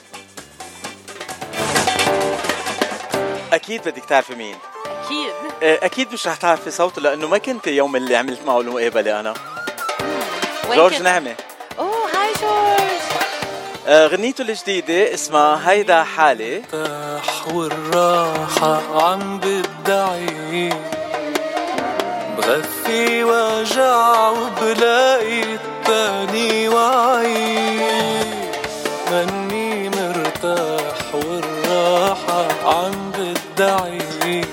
أكيد 3.52 3.80
بدك 3.80 4.04
تعرفي 4.04 4.34
مين. 4.34 4.54
أكيد. 5.10 5.32
آه، 5.62 5.78
أكيد 5.82 6.12
مش 6.12 6.26
رح 6.26 6.36
تعرفي 6.36 6.70
صوته 6.70 7.02
لأنه 7.02 7.28
ما 7.28 7.38
كنت 7.38 7.66
يوم 7.66 7.96
اللي 7.96 8.16
عملت 8.16 8.40
معه 8.46 8.60
المقابله 8.60 9.20
أنا. 9.20 9.34
وين 10.68 10.78
جورج؟ 10.78 11.02
نعمة. 11.02 11.34
أوه 11.78 11.88
هاي 11.88 12.32
جورج. 12.42 12.90
آه، 13.86 14.06
غنيته 14.06 14.42
الجديدة 14.42 15.14
اسمها 15.14 15.70
هيدا 15.70 16.02
حالي. 16.02 16.62
الارتاح 16.72 17.48
والراحة 17.54 19.02
عم 19.04 19.40
بدعي 19.40 20.70
بغفي 22.38 23.24
وجع 23.24 24.28
وبلاقي 24.28 25.42
التاني 25.42 26.68
وعي 26.68 27.80
مني 29.10 29.88
مرتاح 29.88 31.14
والراحة 31.14 32.48
عم 32.64 33.10
بدعي 33.10 34.44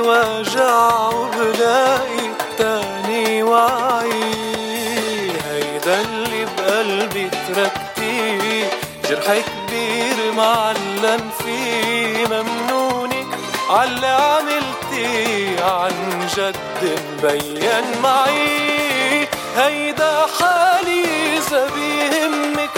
وجع 0.00 1.08
وبلاقي 1.08 2.26
التاني 2.26 3.42
وعي 3.42 4.22
هيدا 5.50 6.00
اللي 6.00 6.44
بقلبي 6.58 7.30
تركتيه 7.48 8.70
جرح 9.10 9.26
كبير 9.26 10.32
معلم 10.36 11.30
فيه. 11.44 12.26
ممنونك 12.26 13.26
عاللي 13.70 14.06
عملتي 14.06 15.56
عن 15.62 16.28
جد 16.36 16.56
مبين 17.22 18.02
معي. 18.02 19.28
هيدا 19.56 20.26
حالي 20.40 21.04
إذا 21.36 21.66
بيهمك 21.74 22.70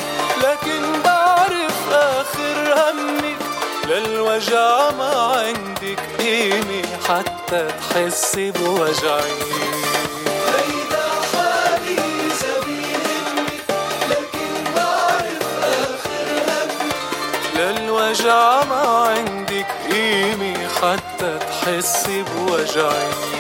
لكن 0.42 1.02
بعرف 1.04 1.78
آخر 1.92 2.74
همك 2.74 3.36
للوجع 3.88 4.90
ما 4.98 5.12
عندك 5.36 5.98
قيمة 6.18 6.82
حتى 7.08 7.68
تحسي 7.68 8.50
بوجعي. 8.50 9.32
للوجع 17.56 18.64
ما 18.64 18.82
عندك 19.08 19.66
قيمة 19.90 20.68
حتى 20.68 21.38
تحسي 21.38 22.22
بوجعي. 22.22 23.36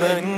مني 0.00 0.35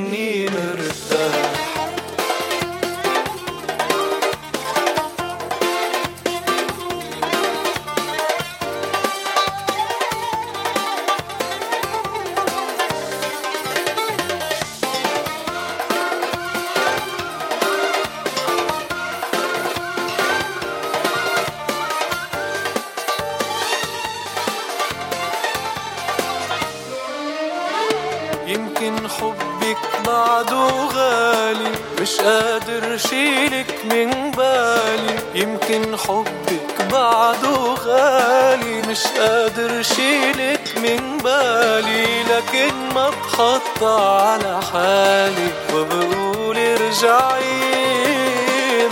مش 38.99 39.07
قادر 39.07 39.83
شيلك 39.83 40.73
من 40.77 41.19
بالي 41.19 42.23
لكن 42.23 42.75
ما 42.95 43.11
بحطها 43.11 44.23
على 44.23 44.61
حالي. 44.73 45.49
وبقول 45.75 46.59
ارجعي 46.59 47.53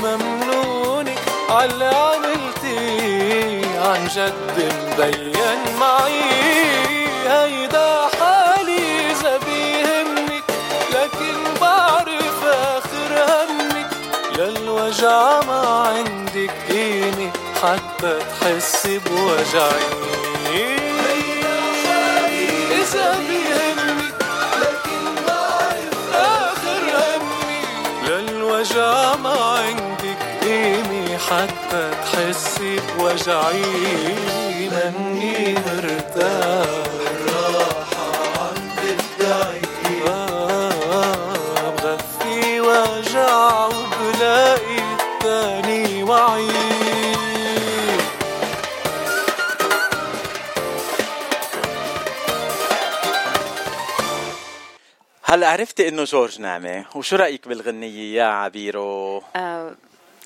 ممنونك 0.03 1.19
على 1.51 1.85
عملتي 1.85 3.67
عن 3.79 4.09
جد 4.15 4.73
مبين 4.99 5.77
معي. 5.81 6.23
هيدا 7.29 8.09
حالي 8.21 9.11
إذا 9.11 9.39
بيهمك 9.47 10.45
لكن 10.95 11.35
بعرف 11.61 12.45
آخر 12.45 13.25
همك. 13.29 13.91
للوجع 14.39 15.41
ما 15.41 15.63
عندك 15.89 16.07
قيمة 16.07 16.26
حتى 17.97 18.19
تحسي 18.19 18.99
بوجعي. 18.99 19.87
إذا 22.71 23.19
لكن 24.61 25.25
آخر 26.15 26.83
همي. 26.97 27.63
للوجع 28.09 29.15
قيمة 30.43 31.19
حتى 31.19 31.91
تحسي 32.05 32.81
بوجعي. 32.99 33.63
مني 34.73 35.55
مرتاح 35.55 37.06
عرفتي 55.47 55.89
إنه 55.89 56.05
جورج 56.05 56.41
نعمة 56.41 56.85
وشو 56.95 57.17
رأيك 57.17 57.49
بالغنية 57.49 58.17
يا 58.19 58.25
عبيرو؟ 58.25 59.23
آه 59.37 59.75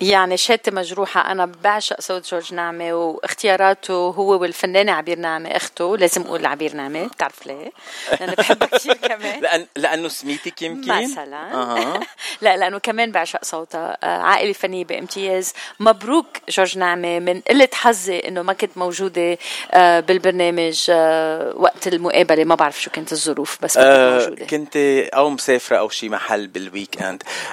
يعني 0.00 0.36
شهادتي 0.36 0.70
مجروحة 0.70 1.32
أنا 1.32 1.52
بعشق 1.64 2.00
صوت 2.00 2.30
جورج 2.30 2.54
نعمة 2.54 2.92
واختياراته 2.92 3.94
هو 3.94 4.40
والفنانة 4.40 4.92
عبير 4.92 5.18
نعمة 5.18 5.48
أخته 5.50 5.96
لازم 5.96 6.22
أقول 6.22 6.46
عبير 6.46 6.74
نعمة 6.74 7.06
بتعرف 7.06 7.46
ليه؟ 7.46 7.72
لأنه 8.20 8.34
بحبها 8.34 8.68
كثير 8.78 8.94
كمان. 8.94 9.40
لأن 9.40 9.66
لأنه 9.76 10.08
سميتك 10.08 10.62
يمكن؟ 10.62 11.02
مثلا. 11.02 11.52
أها. 11.54 12.00
لا 12.42 12.56
لأنه 12.56 12.78
كمان 12.78 13.12
بعشق 13.12 13.44
صوتها. 13.44 13.98
آه، 14.02 14.18
عائلة 14.22 14.52
فنية 14.52 14.84
بامتياز. 14.84 15.52
مبروك 15.80 16.26
جورج 16.48 16.78
نعمة 16.78 17.18
من 17.18 17.40
قلة 17.40 17.68
حظي 17.74 18.18
إنه 18.18 18.42
ما 18.42 18.52
كنت 18.52 18.78
موجودة 18.78 19.38
آه، 19.72 20.00
بالبرنامج 20.00 20.86
آه، 20.90 21.52
وقت 21.56 21.86
المقابلة. 21.88 22.44
ما 22.44 22.54
بعرف 22.54 22.82
شو 22.82 22.90
كانت 22.90 23.12
الظروف 23.12 23.58
بس 23.62 23.76
ما 23.76 23.82
كنت 24.18 24.24
موجودة. 24.26 24.46
كنت 24.46 24.76
أو 25.14 25.30
مسافرة 25.30 25.76
أو 25.76 25.88
شي 25.88 26.08
محل 26.08 26.46
بال 26.46 26.64
week 26.64 26.98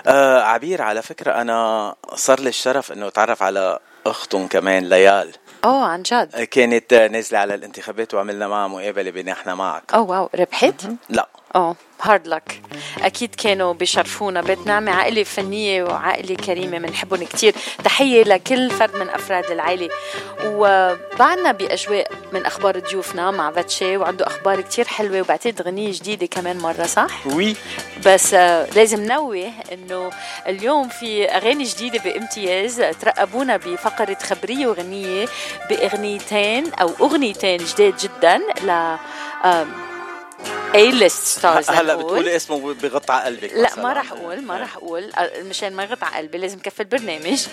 آه 0.07 0.41
عبير 0.41 0.81
على 0.81 1.01
فكرة 1.01 1.31
أنا 1.31 1.95
صار 2.15 2.36
لي 2.39 2.49
الشرف 2.49 2.91
انه 2.91 3.07
اتعرف 3.07 3.43
على 3.43 3.79
اختهم 4.05 4.47
كمان 4.47 4.89
ليال. 4.89 5.31
oh 5.65 5.85
عن 5.85 6.01
جد؟ 6.03 6.43
كانت 6.43 6.93
نازلة 6.93 7.39
على 7.39 7.55
الانتخابات 7.55 8.13
وعملنا 8.13 8.47
معها 8.47 8.67
مقابلة 8.67 9.11
بنحن 9.11 9.49
معك. 9.53 9.83
oh 9.93 10.09
wow. 10.09 10.29
ربحت؟ 10.35 10.83
لا. 11.09 11.27
آه 11.55 11.75
hard 12.01 12.27
luck 12.27 12.61
أكيد 13.01 13.35
كانوا 13.35 13.73
بيشرفونا. 13.73 14.41
بيت 14.41 14.67
نعمه 14.67 14.91
عائلة 14.91 15.23
فنية 15.23 15.83
وعائلة 15.83 16.35
كريمة 16.35 16.77
بنحبهم 16.77 17.23
كثير 17.23 17.55
تحية 17.83 18.23
لكل 18.23 18.69
فرد 18.71 18.95
من 18.95 19.09
أفراد 19.09 19.51
العائلة. 19.51 19.89
وبعدنا 20.45 21.51
بأجواء 21.51 22.11
من 22.33 22.45
أخبار 22.45 22.79
ضيوفنا 22.79 23.31
مع 23.31 23.51
فاتشي 23.51 23.97
وعنده 23.97 24.27
أخبار 24.27 24.61
كثير 24.61 24.85
حلوة 24.87 25.21
وبعتقد 25.21 25.61
غنية 25.61 25.91
جديدة 25.91 26.25
كمان 26.25 26.57
مرة 26.57 26.83
صح؟ 26.83 27.27
وي 27.27 27.55
بس 28.05 28.33
آه، 28.33 28.67
لازم 28.75 29.05
نوه 29.05 29.51
إنه 29.71 30.09
اليوم 30.47 30.89
في 30.89 31.25
أغاني 31.25 31.63
جديدة 31.63 31.99
بامتياز 31.99 32.81
ترقبونا 33.01 33.57
بفقرة 33.57 34.17
خبرية 34.23 34.67
وغنية 34.67 35.25
بأغنيتين 35.69 36.73
أو 36.73 36.91
أغنيتين 37.01 37.57
جداد 37.57 37.93
جدا 37.97 38.37
ل 38.37 38.97
اي 40.75 40.91
ليست 40.91 41.23
ستارز 41.27 41.69
هلا 41.69 41.95
بتقولي 41.95 42.35
اسمه 42.35 42.73
بغطى 42.73 43.13
على 43.13 43.25
قلبك 43.37 43.53
لا. 43.53 43.79
ما 43.83 43.93
راح 43.93 44.11
أقول 44.11 44.41
ما 44.41 44.57
راح 44.57 44.75
أقول. 44.75 45.11
آه، 45.13 45.41
مشان 45.43 45.73
ما 45.73 45.83
يغطى 45.83 46.05
على 46.05 46.15
قلبي 46.17 46.37
لازم 46.37 46.59
كفي 46.59 46.79
البرنامج. 46.79 47.47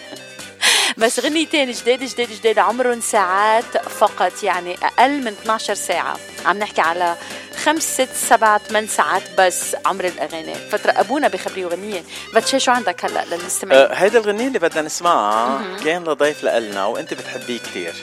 بس 0.98 1.20
غنيتين 1.20 1.70
جداد 1.70 2.04
جداد 2.04 2.28
جداد 2.32 2.58
عمرهم 2.58 3.00
ساعات 3.00 3.76
فقط 3.88 4.42
يعني 4.42 4.76
أقل 4.82 5.10
من 5.10 5.26
12 5.42 5.74
ساعة. 5.74 6.16
عم 6.46 6.58
نحكي 6.58 6.80
على 6.80 7.16
خمس 7.64 7.82
ست 7.94 8.08
سبع 8.30 8.58
ثمان 8.58 8.86
ساعات 8.86 9.22
بس 9.38 9.76
عمر 9.86 10.04
الأغاني. 10.04 10.54
فترقبونا 10.54 11.28
بخبريه 11.28 11.66
وغنيه 11.66 12.02
فاتشي 12.34 12.60
شو 12.60 12.70
عندك 12.70 13.04
هلا 13.04 13.24
للمستمعين؟ 13.24 13.80
آه 13.80 13.94
هيدا 13.94 14.18
الغنية 14.18 14.46
اللي 14.46 14.58
بدنا 14.58 14.82
نسمعها 14.82 15.60
كان 15.84 16.04
لضيف 16.04 16.44
لنا 16.44 16.86
وأنت 16.86 17.14
بتحبيه 17.14 17.58
كتير. 17.58 17.94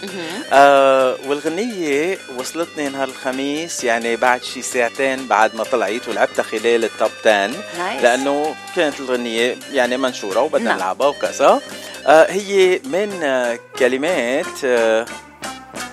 آه 0.53 1.17
والغنية 1.27 2.17
وصلتني 2.37 2.89
نهار 2.89 3.07
الخميس 3.07 3.83
يعني 3.83 4.15
بعد 4.15 4.43
شي 4.43 4.61
ساعتين 4.61 5.27
بعد 5.27 5.55
ما 5.55 5.63
طلعت 5.63 6.07
ولعبتها 6.07 6.43
خلال 6.43 6.83
ال 6.83 6.90
top 6.90 7.11
10 7.25 7.31
nice. 7.77 8.03
لأنه 8.03 8.55
كانت 8.75 8.99
الغنية 8.99 9.57
يعني 9.73 9.97
منشورة 9.97 10.41
وبدنا 10.41 10.65
نعم. 10.65 10.77
نلعبها 10.77 11.07
وكذا 11.07 11.61
آه 12.07 12.31
هي 12.31 12.50
من 12.85 13.23
آه 13.23 13.59
كلمات 13.79 14.65
آه 14.65 15.05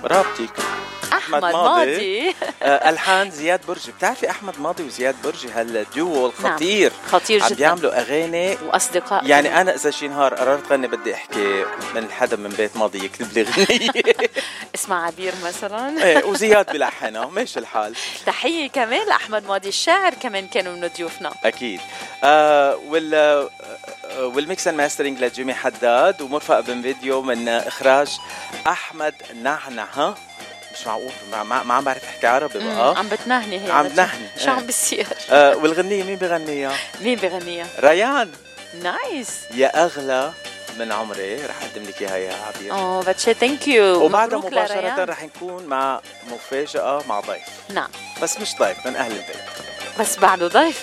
رابطك. 0.04 0.50
أحمد 1.12 1.42
ماضي. 1.42 1.54
ماضي. 1.54 2.28
آه 2.62 2.90
ألحان 2.90 3.30
زياد 3.30 3.60
برجي. 3.68 3.92
بتعرفي 3.92 4.30
أحمد 4.30 4.60
ماضي 4.60 4.82
وزياد 4.82 5.14
برجي؟ 5.24 5.50
هالديو 5.50 6.26
الخطير. 6.26 6.92
خطير 7.12 7.42
عم 7.42 7.48
جدا. 7.48 7.56
بيعملوا 7.56 8.00
أغاني. 8.00 8.56
وأصدقاء. 8.66 9.26
يعني 9.26 9.60
أنا 9.60 9.74
إذا 9.74 9.90
شي 9.90 10.08
نهار 10.08 10.34
قررت 10.34 10.72
غني 10.72 10.86
بدي 10.88 11.14
أحكي 11.14 11.64
من 11.94 12.10
حدا 12.10 12.36
من 12.36 12.48
بيت 12.50 12.76
ماضي 12.76 13.04
يكتب 13.04 13.32
لي 13.32 13.42
غنية 13.42 13.90
اسمع 14.74 15.06
عبير 15.06 15.32
مثلا. 15.44 15.88
إيه 16.04 16.24
وزياد 16.24 16.72
بلحنها 16.72 17.26
ماشي 17.26 17.58
الحال. 17.58 17.94
تحية 18.26 18.68
كمان 18.68 19.06
لأحمد 19.06 19.46
ماضي. 19.46 19.68
الشاعر 19.68 20.14
كمان 20.14 20.46
كانوا 20.46 20.72
من 20.72 20.90
ضيوفنا. 20.96 21.32
أكيد. 21.44 21.80
آه 22.24 22.76
وال 22.76 23.14
آه، 23.14 23.48
وال 24.26 24.43
mix 24.43 24.68
and 24.68 24.76
mastering 24.76 25.24
لجيمي 25.24 25.54
حداد. 25.54 26.22
ومرفق 26.22 26.60
ب 26.60 26.64
music 26.64 26.82
video 26.82 27.22
من 27.22 27.48
إخراج 27.48 28.08
أحمد 28.66 29.14
نعنع 29.42 30.14
مش 30.74 30.86
معقول. 30.86 31.12
ما, 31.32 31.42
ما, 31.42 31.62
ما 31.62 31.74
عم 31.74 31.84
بعرف 31.84 32.04
احكي 32.04 32.26
عربي 32.26 32.58
مم، 32.58 32.74
بقى 32.74 32.98
عم 32.98 33.08
بتنهني 33.08 33.66
هي 33.66 33.70
عم 33.70 33.88
بتنهني. 33.88 34.28
شو 34.38 34.44
إيه. 34.44 34.50
عم 34.50 34.66
بيصير؟ 34.66 35.06
آه 35.30 35.56
والغنية 35.56 36.04
مين 36.04 36.16
بغنيها؟ 36.16 36.72
مين 37.00 37.18
بغنيها؟ 37.18 37.66
ريان. 37.80 38.32
nice. 38.82 39.28
يا 39.54 39.84
أغلى 39.84 40.32
من 40.78 40.92
عمري. 40.92 41.46
رح 41.46 41.54
أقدم 41.62 41.82
لك 41.88 42.02
إياها 42.02 42.16
يا 42.16 42.34
عبير. 42.34 42.72
آه 42.72 43.02
باتشي 43.02 43.34
thank 43.34 43.68
you 43.68 44.04
وبعدها 44.04 44.38
مباشرة 44.38 45.04
رح 45.04 45.22
نكون 45.22 45.64
مع 45.66 46.00
مفاجأة 46.32 47.02
مع 47.08 47.20
ضيف. 47.20 47.42
نعم. 47.68 47.88
بس 48.22 48.40
مش 48.40 48.54
ضيف 48.58 48.86
من 48.86 48.96
أهل 48.96 49.12
البيت. 49.12 49.36
بس 50.00 50.18
بعده 50.18 50.48
ضيف. 50.48 50.82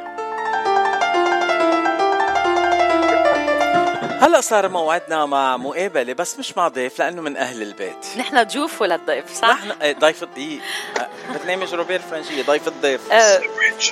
هلا 4.21 4.41
صار 4.41 4.69
موعدنا 4.69 5.25
مع 5.25 5.57
مقابلة 5.57 6.13
بس 6.13 6.39
مش 6.39 6.57
مع 6.57 6.67
ضيف 6.67 6.99
لأنه 6.99 7.21
من 7.21 7.37
أهل 7.37 7.61
البيت. 7.61 8.05
نحن 8.17 8.43
ضيوف 8.43 8.81
ولا 8.81 8.95
الضيف 8.95 9.33
صح؟ 9.33 9.49
نحن 9.49 9.71
إيه، 9.81 9.93
ضيف 9.93 10.23
الضيف 10.23 10.61
آه، 10.99 11.07
برنامج 11.39 11.73
روبير 11.73 12.01
فرنجية 12.01 12.43
ضيف 12.43 12.67
الضيف. 12.67 13.11
آه، 13.11 13.41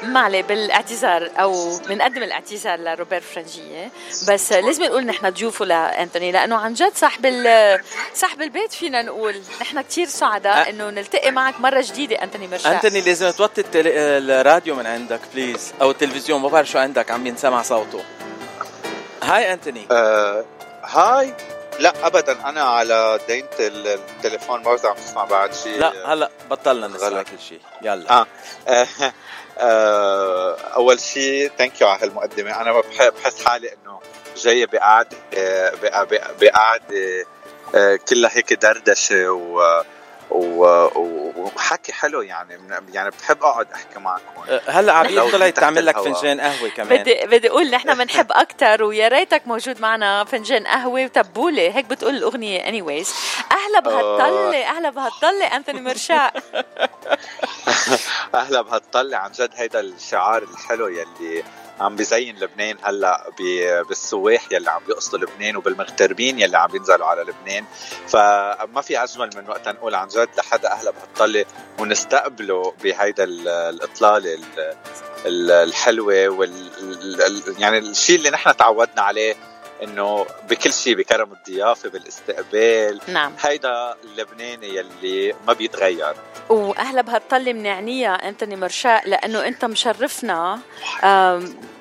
معلي 0.04 0.42
بالاعتذار 0.42 1.30
أو 1.40 1.78
بنقدم 1.78 2.24
الاعتذار 2.24 2.80
لروبير 2.80 3.22
فرنجية 3.22 3.92
بس 4.28 4.54
لازم 4.54 4.84
نقول 4.84 5.06
نحن 5.06 5.30
ضيوفه 5.30 5.66
لأنتوني 5.66 6.32
لأنه 6.32 6.56
عن 6.56 6.74
جد 6.74 6.92
صاحب 6.96 7.26
صاحب 8.14 8.42
البيت 8.42 8.72
فينا 8.74 9.02
نقول 9.02 9.36
نحن 9.62 9.82
كثير 9.82 10.08
سعداء 10.08 10.64
أ- 10.66 10.68
إنه 10.68 10.90
نلتقي 10.90 11.32
معك 11.32 11.62
مرة 11.62 11.82
جديدة 11.88 12.16
أنتوني 12.24 12.48
مرشا 12.48 12.72
أنتوني 12.76 13.02
لازم 13.02 13.30
توطي 13.32 13.62
التل... 13.62 13.88
الراديو 13.88 14.76
من 14.76 14.88
عندك 14.88 15.20
please 15.34 15.74
أو 15.82 15.92
التلفزيون 15.92 16.42
ما 16.42 16.50
بعرف 16.50 16.70
شو 16.70 16.80
عندك 16.80 17.12
عم 17.12 17.28
ينسمع 17.28 17.62
صوته. 17.62 18.04
hi 19.24 19.54
أنتوني. 19.54 19.88
آه 19.92 20.46
hi 20.84 21.34
لا 21.80 22.08
ابدا 22.08 22.50
أنا 22.50 22.62
على 22.64 23.20
ودينة 23.28 23.48
التليفون 23.60 24.64
ما 24.64 24.70
عم 24.72 24.96
تسمع 24.96 25.24
بعد 25.24 25.54
شيء 25.54 25.80
لا 25.80 26.14
هلا 26.14 26.30
بطلنا 26.50 26.88
نسمع. 26.88 27.24
كل 27.24 27.40
شيء 27.50 27.62
يلا 27.82 28.12
آه. 28.12 28.28
آه. 28.68 28.88
آه. 29.58 30.56
أول 30.76 31.00
شيء 31.00 31.52
ثانك 31.58 31.82
يو 31.82 31.88
على 31.88 32.02
هالمقدمة 32.04 32.62
أنا 32.62 32.72
بح- 32.72 33.10
بحس 33.10 33.46
حالي 33.46 33.70
إنه 33.74 34.00
جاي 34.38 34.66
بقعدة 34.66 35.18
آه، 35.38 35.70
بق- 35.84 36.04
بق- 36.04 36.32
بقعدة 36.42 37.26
آه، 37.76 37.96
كلها 38.10 38.32
هيك 38.38 38.54
دردشة 38.54 39.32
و- 39.32 39.84
وحكي 40.32 41.94
حلو 41.94 42.22
يعني 42.22 42.60
يعني 42.94 43.10
بحب 43.10 43.44
أقعد 43.44 43.68
أحكي 43.74 44.00
معكم. 44.00 44.24
أه، 44.50 44.62
هلأ 44.68 44.94
عبيد 44.94 45.12
لو 45.12 45.30
طلعت 45.30 45.56
تعمل 45.58 45.86
لك. 45.86 46.00
فنجان 46.00 46.42
قهوة 46.42 46.70
كمان. 46.70 46.98
بدي 47.02 47.26
بدي 47.26 47.50
أقول 47.50 47.70
نحن 47.72 47.94
بنحب 48.00 48.32
أكثر 48.32 48.84
ويا 48.84 49.08
ريتك 49.08 49.48
موجود 49.48 49.82
معنا 49.82 50.24
فنجان 50.24 50.68
قهوة 50.68 51.04
وتبولة. 51.04 51.62
هيك 51.78 51.86
بتقول 51.86 52.16
الأغنية 52.16 52.62
anyways. 52.64 53.08
أهلا 53.52 53.80
بهالطلة 53.80 54.64
أهلا 54.70 54.90
بهالطلة 54.90 55.46
أنتوني 55.56 55.82
مرشا. 55.82 56.32
أهلا 58.36 58.62
بهالطلة. 58.62 59.18
عن 59.18 59.32
جد 59.32 59.50
هيدا 59.56 59.80
الشعار 59.80 60.44
الحلو 60.44 60.88
يلي 60.88 61.44
عم 61.80 61.96
بزين 61.96 62.36
لبنان 62.40 62.78
هلأ 62.84 63.30
ب- 63.40 63.88
بالسواح 63.88 64.42
يلي 64.52 64.72
عم 64.72 64.82
بيقصدوا 64.88 65.20
لبنان 65.20 65.56
وبالمغتربين 65.58 66.40
يلي 66.40 66.58
عم 66.58 66.68
بينزلوا 66.72 67.08
على 67.08 67.22
لبنان. 67.22 67.66
فما 68.08 68.82
في 68.82 69.04
أجمل 69.04 69.30
من 69.36 69.50
وقت 69.50 69.68
نقول 69.68 69.96
عن 69.96 70.08
جد 70.08 70.19
لحدا 70.38 70.72
أهلا 70.72 70.92
بهالطلة 70.92 71.46
ونستقبله 71.80 72.74
بهيدا 72.84 73.24
ال- 73.24 73.48
الإطلالة 73.48 74.34
ال- 74.34 74.76
ال- 75.26 75.52
الحلوة 75.52 76.28
وال 76.30 76.70
ال- 76.82 77.22
ال- 77.22 77.62
يعني 77.62 77.78
الشيء 77.78 78.16
اللي 78.16 78.30
نحن 78.30 78.58
تعودنا 78.58 79.02
عليه 79.02 79.36
إنه 79.84 80.26
بكل 80.50 80.74
شيء 80.74 80.96
بكرم 80.96 81.32
الضيافة 81.32 81.90
بالاستقبال. 81.90 83.02
نعم. 83.08 83.34
هيدا 83.42 83.96
اللبناني 84.04 84.76
يلي 84.76 85.34
ما 85.48 85.54
بيتغير. 85.54 86.16
واهلا 86.50 87.02
بهالطلة 87.02 87.54
منعنيها 87.54 88.30
أنتوني 88.30 88.56
مرشاء 88.56 89.10
لأنه 89.10 89.48
أنت 89.48 89.66
مشرفنا 89.66 90.60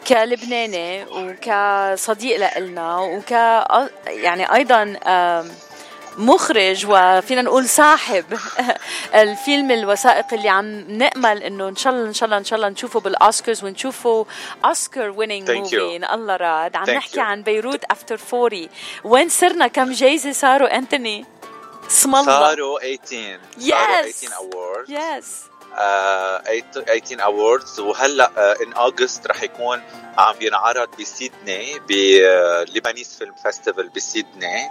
كلبناني 0.09 1.05
وكصديق 1.05 2.59
لنا 2.59 2.97
وك 2.99 3.30
يعني 4.07 4.55
أيضا 4.55 4.82
مخرج 6.19 6.87
وفينا 6.89 7.43
نقول 7.43 7.69
صاحب 7.69 8.25
الفيلم 9.14 9.71
الوثائقي 9.71 10.37
اللي 10.37 10.49
عم 10.49 10.66
نأمل 10.99 11.43
إنه 11.43 11.69
إن 11.69 11.77
شاء 11.77 11.93
الله 11.93 12.07
إن 12.09 12.12
شاء 12.14 12.27
الله 12.27 12.37
إن 12.39 12.45
شاء 12.45 12.57
الله 12.57 12.69
نشوفه 12.69 13.01
بالأوسكارز 13.01 13.64
ونشوفه 13.64 14.27
أوسكار 14.64 15.11
ويننج 15.11 15.51
موفي 15.51 15.97
الله 16.14 16.37
راد. 16.37 16.77
عم 16.77 16.85
Thank 16.87 16.91
نحكي 16.91 17.16
you. 17.16 17.19
عن 17.19 17.43
بيروت 17.43 17.85
افتر 17.85 18.21
40 18.33 18.69
وين 19.05 19.29
صرنا؟ 19.29 19.66
كم 19.66 19.93
جايزة 19.93 20.33
صاروا؟ 20.33 20.77
أنتوني. 20.77 21.25
اسم 21.91 22.14
الله. 22.14 22.25
صاروا 22.25 22.79
18 22.79 23.41
صاروا 23.59 24.03
Yes. 24.03 24.14
18 24.16 24.29
awards. 24.33 24.91
yes 24.91 25.43
آه 25.79 26.43
18 26.75 27.19
awards. 27.21 27.79
وهلأ 27.79 28.62
in 28.62 28.72
August 28.72 29.26
رح 29.27 29.43
يكون 29.43 29.83
عم 30.19 30.35
بينعرض 30.35 30.89
بسيدني 31.01 31.79
ب 31.89 32.03
Lebanese 32.03 33.16
Film 33.18 33.35
Festival 33.43 33.89
بسيدني. 33.89 34.69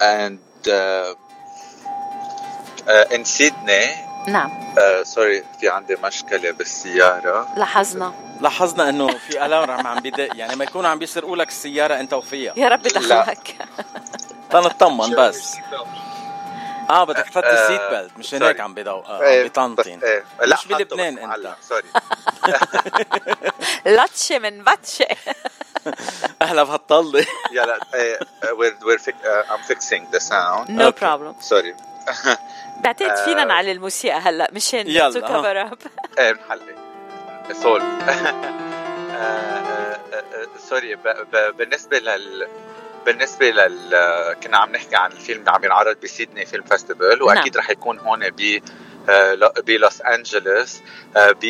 And 0.00 0.38
uh, 0.68 1.14
uh, 2.88 3.14
in 3.14 3.24
Sydney 3.24 3.86
نعم. 4.28 4.50
uh, 4.76 5.02
sorry 5.02 5.44
في 5.60 5.68
عندي 5.68 5.96
مشكلة 5.96 6.50
بالسيارة. 6.50 7.48
لاحظنا. 7.56 8.12
لاحظنا 8.40 8.88
إنه 8.88 9.08
في 9.08 9.46
alarm 9.46 9.86
عم 9.86 10.00
بدق 10.00 10.36
يعني 10.36 10.56
ما 10.56 10.64
يكونوا 10.64 10.90
عم 10.90 10.98
بيسرقوا 10.98 11.36
لك 11.36 11.48
السيارة 11.48 12.00
أنت 12.00 12.12
وفيها. 12.12 12.52
يا 12.56 12.68
رب 12.68 12.82
دخلك 12.82 13.56
تنطمن 14.50 15.14
بس. 15.16 15.56
آه 16.90 17.04
بدك 17.04 17.24
تحط 17.24 17.44
السيت 17.44 17.80
بيلت 17.90 18.18
مش 18.18 18.34
هيك 18.34 18.56
sorry. 18.56 18.60
عم 18.60 18.74
بيضو 18.74 18.90
آه، 19.00 19.22
إيه، 19.22 19.36
عم 19.38 19.42
بيطنطن 19.42 19.74
بس- 19.98 20.04
إيه. 20.04 20.24
لا 20.44 20.56
مش 20.56 20.66
بلبنان 20.66 21.18
أنت. 21.18 21.32
هلا 21.34 21.54
سوري 21.68 21.82
لاتشة 23.86 24.38
من 24.38 24.64
باتشة 24.64 25.06
أهلا 26.42 26.62
بهالطلة. 26.62 27.26
يلا 27.52 27.78
إيه، 27.94 28.18
fi- 28.98 29.10
uh, 29.24 29.50
I'm 29.50 29.72
fixing 29.72 30.16
the 30.16 30.20
sound. 30.20 30.70
نو. 30.70 30.90
بروبلم 30.90 31.34
سوري 31.40 31.74
بعتقد 32.80 33.16
فينا 33.24 33.42
آه. 33.42 33.44
نعلي 33.44 33.72
الموسيقى 33.72 34.18
هلا 34.18 34.48
مشان 34.52 34.86
يلا، 34.88 35.10
تو. 35.20 35.20
كفر 35.20 35.60
اب 35.60 35.78
إيه 36.18 36.30
آه، 39.12 39.98
sorry 40.68 40.94
ب- 40.94 41.08
ب- 41.32 41.56
بالنسبة 41.56 41.98
لل 41.98 42.48
بالنسبة 43.06 43.50
لل 43.50 43.96
كنا 44.42 44.58
عم 44.58 44.72
نحكي 44.72 44.96
عن 44.96 45.12
الفيلم 45.12 45.40
اللي 45.40 45.50
عم 45.50 45.64
ينعرض 45.64 45.96
بسيدني 46.02 46.46
film 46.46 46.64
festival 46.64 47.22
وأكيد 47.22 47.56
رح 47.56 47.70
يكون 47.70 47.98
هون 47.98 48.30
ب 48.30 48.60
آه، 49.08 49.52
بلوس 49.66 50.00
أنجلوس 50.00 50.80
آه، 51.16 51.32
ب 51.32 51.44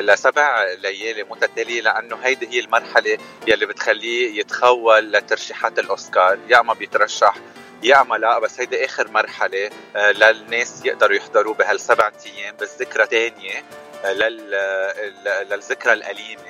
لسبع 0.00 0.64
ليالي 0.82 1.22
متتالية 1.22 1.82
لأنه 1.82 2.16
هيدي 2.22 2.48
هي 2.48 2.60
المرحلة 2.60 3.18
يلي 3.48 3.66
بتخليه 3.66 4.40
يتخول 4.40 5.12
لترشيحات 5.12 5.78
الأوسكار 5.78 6.38
يا 6.48 6.60
اما 6.60 6.74
بيترشح 6.74 7.34
لا 7.82 8.38
بس 8.38 8.60
هيدي 8.60 8.84
آخر 8.84 9.10
مرحلة 9.10 9.70
آه، 9.96 10.10
للناس 10.12 10.84
يقدروا 10.84 11.16
يحضروا 11.16 11.54
بهالسبع 11.54 12.10
أيام 12.26 12.56
بس 12.60 12.76
ذكرى 12.80 13.06
تانية 13.06 13.64
آه، 14.04 14.12
للذكرى 15.50 15.92
الأليمة 15.92 16.42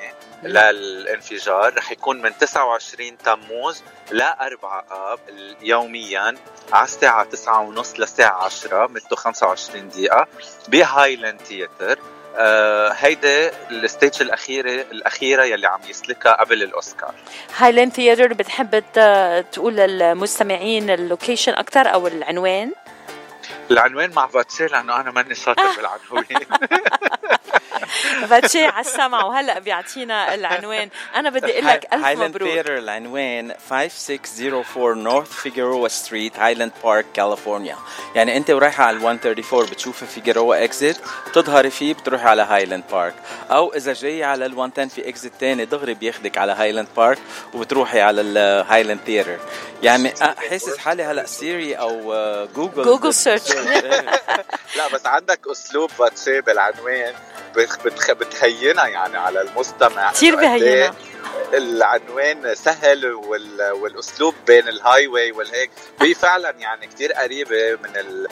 للانفجار. 0.42 1.74
رح 1.76 1.92
يكون 1.92 2.22
من 2.22 2.38
29 2.38 3.18
تموز 3.18 3.82
ل 4.10 4.22
4 4.22 4.84
آب 4.90 5.18
يوميا 5.62 6.34
على 6.72 6.84
الساعة 6.84 7.24
9 7.24 7.60
ونص 7.60 8.00
للساعة 8.00 8.44
10 8.44 8.86
مدته 8.86 9.16
25 9.16 9.88
دقيقة 9.88 10.26
بهايلاند 10.68 11.40
theatre 11.40 11.98
آه 12.36 12.88
هيدي 12.92 13.50
ال 13.70 13.79
stage 13.79 14.22
الأخيرة 14.22 14.70
الأخيرة 14.70 15.44
يلي 15.44 15.66
عم 15.66 15.80
يسلكها 15.88 16.32
قبل 16.32 16.62
الأوسكار. 16.62 17.14
هايلاند 17.56 17.92
theatre 17.92 18.32
بتحب 18.32 18.82
تقول 19.52 19.76
للمستمعين 19.76 20.90
ال 20.90 20.97
location 20.97 21.52
أكثر 21.52 21.92
أو 21.92 22.06
العنوان؟ 22.06 22.72
العنوان 23.70 24.10
مع 24.14 24.26
باتشي 24.26 24.66
لأنه 24.66 25.00
أنا 25.00 25.10
ماني 25.10 25.34
شاطر 25.34 25.62
بالعناوين 25.76 26.46
باتشي 28.30 28.64
على 28.64 28.80
السمع. 28.86 29.24
وهلأ 29.24 29.58
بيعطينا 29.58 30.34
العنوان. 30.34 30.88
أنا 31.14 31.30
بدي 31.30 31.52
أقول 31.52 31.66
لك 31.66 31.86
ألف 31.92 32.04
هايلاند 32.04 32.30
مبروك. 32.30 32.48
theatre 32.48 32.78
العنوان 32.78 33.54
5604 33.70 34.94
North 34.94 35.32
Figueroa 35.32 35.88
Street 35.88 36.38
هايلاند 36.38 36.72
بارك 36.84 37.06
كاليفورنيا 37.14 37.76
يعني 38.14 38.36
أنت 38.36 38.50
ورايحه 38.50 38.84
على 38.84 38.96
ال 38.96 39.02
134 39.02 39.66
بتشوفي 39.66 40.06
Figueroa 40.06 40.64
exit 40.64 40.96
بتظهري 41.28 41.70
فيه 41.70 41.94
بتروحي 41.94 42.28
على 42.28 42.42
هايلاند 42.42 42.84
بارك 42.92 43.14
أو 43.50 43.74
إذا 43.74 43.92
جاي 43.92 44.24
على 44.24 44.46
ال 44.46 44.54
110 44.54 44.86
في 44.88 45.08
exit 45.08 45.32
تاني 45.40 45.64
دغري 45.64 45.94
بياخدك 45.94 46.38
على 46.38 46.52
هايلاند 46.52 46.88
بارك 46.96 47.18
وبتروحي 47.54 48.00
على 48.00 48.20
الهايلاند 48.20 49.00
theatre 49.06 49.38
يعني 49.82 50.14
حاسس 50.50 50.78
حالي 50.78 51.02
هلأ 51.02 51.26
سيري 51.26 51.74
أو 51.74 52.14
جوجل 52.54 52.82
جوجل 52.82 53.14
search 53.14 53.50
لا 54.76 54.88
بس 54.94 55.06
عندك 55.06 55.40
أسلوب 55.50 55.90
باتشي 55.90 56.40
بالعنوان 56.40 57.14
بتخ- 57.84 58.12
بتهينها 58.12 58.86
يعني 58.86 59.16
على 59.18 59.40
المستمع. 59.40 60.12
كثير 60.12 60.40
إيه 60.40 60.58
بهينا 60.58 60.94
العنوان 61.54 62.54
سهل 62.54 63.06
وال... 63.12 63.70
والأسلوب 63.72 64.34
بين 64.46 64.68
ال 64.68 65.06
highway 65.06 65.32
والهيك. 65.32 65.70
هي 66.00 66.14
فعلا 66.14 66.50
يعني 66.58 66.86
كتير 66.86 67.12
قريبة 67.12 67.78
من 67.82 67.96
ال 67.96 68.28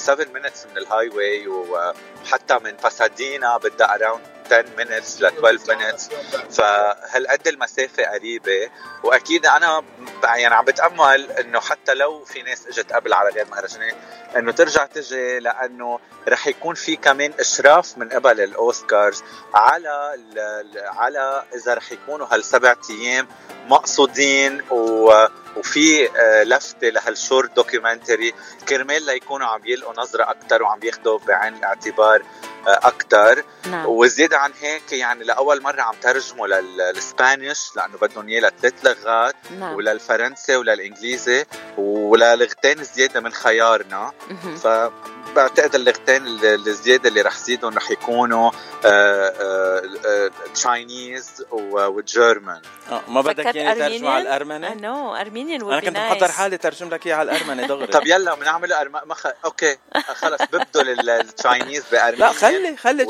7 0.00 0.26
minutes 0.26 0.66
من 0.70 0.78
ال 0.78 1.08
highway 1.08 1.46
وحتى 1.48 2.58
من 2.64 2.70
باسادينا 2.82 3.56
بدها 3.56 3.94
around 3.94 4.22
10 4.50 4.64
minutes 4.78 5.20
ل 5.20 5.26
12 5.26 5.58
minutes. 5.66 6.10
فهالقد 6.50 7.48
المسافة 7.48 8.04
قريبة؟ 8.04 8.70
وأكيد 9.02 9.46
أنا 9.46 9.82
يعني 10.24 10.54
عم 10.54 10.64
بتأمل 10.64 11.30
إنه 11.30 11.60
حتى 11.60 11.94
لو 11.94 12.24
في 12.24 12.42
ناس 12.42 12.66
إجت 12.66 12.92
قبل 12.92 13.12
على 13.12 13.30
غير 13.30 13.46
مهرجانات 13.50 13.94
إنه 14.36 14.52
ترجع 14.52 14.86
تجي 14.86 15.38
لأنه 15.38 15.98
رح 16.28 16.46
يكون 16.46 16.74
في 16.74 16.96
كمان 16.96 17.32
إشراف 17.40 17.98
من 17.98 18.08
قبل 18.08 18.40
الأوسكارز 18.40 19.24
على 19.54 20.16
على 20.76 21.44
إذا 21.54 21.74
رح 21.74 21.92
يكونوا 21.92 22.26
هالسبع 22.30 22.74
أيام 22.90 23.28
مقصودين 23.68 24.62
و 24.70 25.12
وفي 25.56 26.10
آه، 26.16 26.42
لفتة 26.42 26.88
لهال 26.88 27.14
short 27.14 27.56
documentary. 27.56 28.34
كرمال 28.68 29.06
ليكونوا 29.06 29.46
عم 29.46 29.60
يلقوا 29.64 29.94
نظرة 29.96 30.30
أكثر 30.30 30.62
وعم 30.62 30.80
ياخذوا 30.82 31.18
بعين 31.18 31.54
الاعتبار 31.54 32.22
أكثر 32.66 33.44
نعم. 33.70 33.86
وزيادة 33.86 34.38
عن 34.38 34.52
هيك 34.60 34.92
يعني 34.92 35.24
لأول 35.24 35.62
مرة 35.62 35.82
عم 35.82 35.94
ترجموا 36.02 36.46
لل 36.46 36.75
Spanish 36.75 37.76
لأنه 37.76 37.98
بدهم 37.98 38.28
إياه 38.28 38.40
لثلاث 38.40 38.74
لغات 38.84 39.34
نعم. 39.58 39.74
وللفرنسي 39.74 40.56
وللإنجليزي 40.56 41.44
وللغتين 41.78 42.84
زيادة 42.84 43.20
من 43.20 43.32
خيارنا. 43.32 44.12
مهم. 44.30 44.56
فبعتقد 45.34 45.74
اللغتين 45.74 46.26
ال- 46.26 46.44
الزياده 46.68 47.08
اللي 47.08 47.20
رح 47.20 47.36
زيدهم 47.38 47.76
رح 47.76 47.90
يكونوا 47.90 48.50
Chinese 50.54 51.44
و 51.52 51.67
German 51.67 52.60
آه، 52.90 53.02
ما 53.08 53.20
بدك 53.20 53.54
يعني 53.56 53.74
ترجمة 53.74 53.84
Armenian؟ 53.86 54.06
على 54.12 54.22
الأرمني؟ 54.22 54.74
no 54.80 55.14
Armenian 55.16 55.62
أنا 55.62 55.80
كنت 55.80 55.96
محضر 55.96 56.32
حالي 56.32 56.56
ترجم 56.58 56.88
لك 56.88 57.06
إياها 57.06 57.16
على 57.16 57.32
الأرمني 57.32 57.66
دغري 57.68 57.86
طب 57.86 58.06
يلا 58.06 58.34
بنعمل 58.34 58.72
أرم... 58.72 58.92
مخ... 59.04 59.26
okay 59.44 59.76
خلص 60.14 60.40
ببدل 60.52 61.10
التشاينيز 61.10 61.84
بأرمينيان 61.92 62.20
لا 62.28 62.32
خلي 62.32 62.76
خلي 62.76 63.02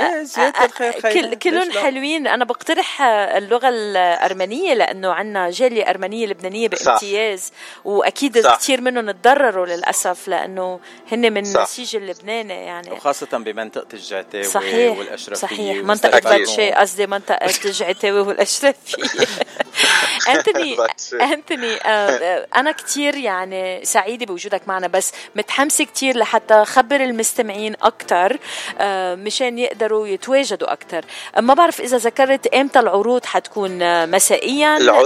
إيه 0.00 0.22
زيادة 0.22 0.64
الخير 0.64 0.92
خير 1.00 1.12
كل 1.12 1.34
كلهم؟ 1.34 1.72
حلوين 1.72 2.26
أنا 2.26 2.44
بقترح 2.44 3.02
اللغة 3.02 3.68
الأرمنية 3.68 4.74
لأنه 4.74 5.12
عندنا 5.12 5.50
جالية 5.50 5.90
أرمنية 5.90 6.26
لبنانية. 6.26 6.68
بامتياز 6.68 7.52
وأكيد. 7.84 8.46
كثير 8.46 8.80
منهم 8.80 9.10
تضرروا 9.10 9.66
للأسف 9.66 10.28
لأنه 10.28 10.80
هن 11.12 11.32
من. 11.32 11.44
النسيج 11.56 11.96
اللبناني 11.96 12.54
يعني. 12.54 12.92
وخاصة 12.92 13.38
بمنطقة 13.38 13.86
الجعتاوي 13.94 14.44
صحيح 14.44 14.98
والأشرفية 14.98 15.46
صحيح. 15.46 15.84
منطقة. 15.84 16.20
باتشي 16.20 16.70
قصدي 16.70 17.06
منطقة 17.06 17.46
الجعتاوي 17.64 18.20
والأشرفية. 18.20 19.04
أنتوني. 20.28 20.76
أنتوني 21.12 21.74
آه، 21.74 21.86
آه، 21.86 22.46
أنا 22.56 22.72
كتير 22.72 23.16
يعني 23.16 23.84
سعيدة 23.84 24.26
بوجودك 24.26 24.68
معنا 24.68 24.86
بس 24.86 25.12
متحمسة 25.36 25.84
كتير 25.84 26.16
لحتى 26.16 26.64
خبر 26.64 26.96
المستمعين 26.96 27.74
أكتر 27.82 28.38
آه، 28.78 29.14
مشان 29.14 29.58
يقدروا 29.58 30.06
يتواجدوا 30.06 30.72
أكتر. 30.72 31.04
ما 31.40 31.54
بعرف 31.54 31.80
إذا 31.80 31.96
ذكرت 31.96 32.46
إمتى 32.46 32.78
العروض 32.78 33.24
حتكون 33.24 34.10
مسائيا؟ 34.10 34.76
الع... 34.76 35.02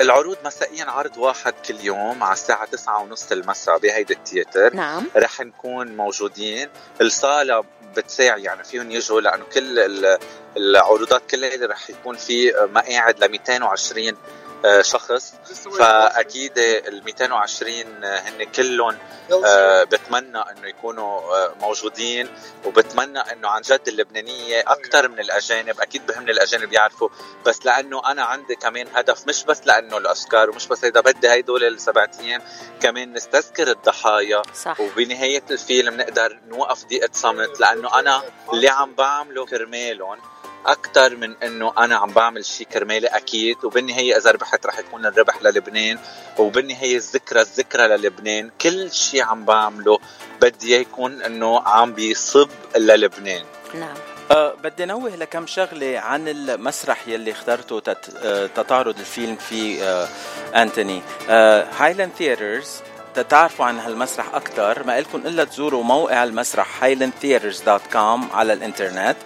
العروض 0.00 0.36
مسائيا 0.44 0.84
عرض 0.84 1.16
واحد 1.18 1.54
كل 1.68 1.80
يوم 1.80 2.22
على 2.22 2.32
الساعة 2.32 2.64
تسعة 2.66 3.02
ونص 3.02 3.32
المساء 3.32 3.78
بهيدا 3.78 4.14
التياتر. 4.14 4.74
نعم. 4.74 5.06
رح 5.16 5.40
نكون 5.40 5.96
موجودين. 5.96 6.68
الصالة 7.00 7.64
بتساع 7.96 8.36
يعني 8.36 8.64
فيهم 8.64 8.90
يجوا 8.90 9.20
لأنه 9.20 9.44
كل 9.54 9.78
ال- 9.78 10.18
العروضات 10.56 11.30
كلها 11.30 11.54
اللي 11.54 11.66
رح 11.66 11.90
يكون 11.90 12.16
في 12.16 12.52
مقاعد 12.72 13.24
ل 13.24 13.28
220 13.28 14.08
آه، 14.08 14.14
شخص. 14.80 15.34
فأكيد 15.78 16.58
ال 16.58 17.04
220 17.04 18.04
هن 18.04 18.44
كلهم 18.44 18.98
آه، 19.46 19.84
بتمنى 19.84 20.38
إنه 20.38 20.68
يكونوا 20.68 21.20
آه، 21.20 21.54
موجودين 21.60 22.28
وبتمنى 22.64 23.18
إنه 23.18 23.48
عن 23.48 23.62
جد 23.62 23.88
اللبنانية 23.88 24.60
أكثر 24.60 25.08
من 25.08 25.20
الأجانب. 25.20 25.80
أكيد 25.80 26.06
بهمني 26.06 26.30
الأجانب 26.30 26.72
يعرفوا. 26.72 27.08
بس 27.46 27.66
لأنه 27.66 28.10
أنا 28.10 28.22
عندي 28.22 28.54
كمان 28.54 28.86
هدف 28.94 29.28
مش 29.28 29.44
بس 29.44 29.66
لأنه 29.66 29.98
الأوسكار 29.98 30.50
ومش 30.50 30.66
بس 30.66 30.84
هيدا 30.84 31.00
بدي 31.00 31.30
هيدول 31.30 31.64
السبع 31.64 32.06
أيام 32.20 32.42
كمان 32.80 33.12
نستذكر 33.12 33.70
الضحايا. 33.70 34.42
صح. 34.54 34.80
وبنهاية 34.80 35.44
الفيلم 35.50 35.96
نقدر 35.96 36.38
نوقف 36.48 36.84
دقيقة 36.84 37.10
صمت 37.12 37.60
لأنه 37.60 37.98
أنا 37.98 38.22
اللي 38.52 38.68
عم 38.68 38.94
بعمله 38.94 39.46
كرمالهم. 39.46 40.33
أكثر 40.66 41.16
من 41.16 41.36
إنه 41.42 41.72
أنا 41.78 41.96
عم 41.96 42.10
بعمل 42.10 42.44
شيء 42.44 42.66
كرمالي 42.66 43.06
أكيد 43.06 43.64
وبالنهاية 43.64 44.16
إذا 44.16 44.30
ربحت 44.30 44.66
رح 44.66 44.78
يكون 44.78 45.06
الربح 45.06 45.42
للبنان 45.42 45.98
وبالنهاية 46.38 46.96
الذكرى 46.96 47.40
الذكرى 47.40 47.88
للبنان. 47.88 48.50
كل 48.60 48.92
شيء 48.92 49.22
عم 49.22 49.44
بعمله 49.44 49.98
بدي 50.40 50.74
إياه 50.74 50.80
يكون 50.80 51.22
إنه 51.22 51.60
عم 51.60 51.92
بيصب 51.92 52.48
للبنان. 52.76 53.44
نعم. 53.74 53.96
أه 54.30 54.54
بدي 54.64 54.84
نوه 54.84 55.16
لكم 55.16 55.46
شغلة 55.46 55.98
عن 55.98 56.28
المسرح 56.28 57.08
يلي 57.08 57.32
اخترته 57.32 57.80
تت 57.80 58.16
أه 58.16 58.46
تتعرض 58.46 58.98
الفيلم 58.98 59.36
فيه 59.36 59.84
أه 59.84 60.08
أنتوني. 60.62 61.02
Highland 61.78 62.12
Theaters 62.18 62.68
تتعرفوا 63.14 63.64
عن 63.64 63.78
هالمسرح 63.78 64.34
أكثر 64.34 64.86
ما 64.86 64.98
إلكم 64.98 65.18
إلا 65.18 65.44
تزوروا 65.44 65.82
موقع 65.82 66.24
المسرح 66.24 66.80
highlandtheaters.com 66.84 68.34
على 68.34 68.52
الإنترنت. 68.52 69.16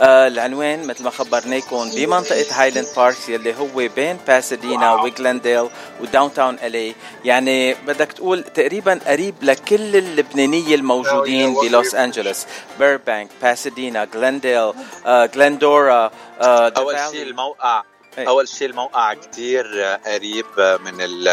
آه 0.00 0.26
العنوان 0.26 0.86
مثل 0.86 1.04
ما 1.04 1.10
خبرناكم 1.10 1.90
بمنطقة 1.96 2.46
هايلاند 2.52 2.86
بارك 2.96 3.28
يلي 3.28 3.54
هو 3.54 3.88
بين 3.96 4.16
باسادينا 4.26 4.94
وجلنديل 4.94 5.68
وداون 6.00 6.34
تاون 6.34 6.56
الي 6.62 6.94
يعني 7.24 7.74
بدك 7.74 8.12
تقول 8.12 8.42
تقريبا 8.42 9.00
قريب 9.06 9.34
لكل 9.42 9.96
اللبنانية 9.96 10.74
الموجودين 10.74 11.54
بلوس 11.54 11.94
أنجلوس. 11.94 12.46
بيربانك 12.78 13.28
باسادينا 13.42 14.04
جلنديل 14.04 14.72
آه 15.06 15.26
جلندورا 15.26 16.10
آه 16.40 16.72
أول. 16.76 16.96
شيء 17.10 17.22
الموقع. 17.22 17.82
إيه. 18.18 18.28
أول 18.28 18.48
شيء 18.48 18.68
الموقع 18.68 19.14
كتير 19.14 19.82
قريب 20.06 20.46
من 20.84 21.00
ال 21.00 21.28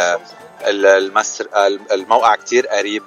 ال- 0.68 0.86
المسر 0.86 1.48
الموقع 1.92 2.36
كتير 2.36 2.68
قريب 2.68 3.04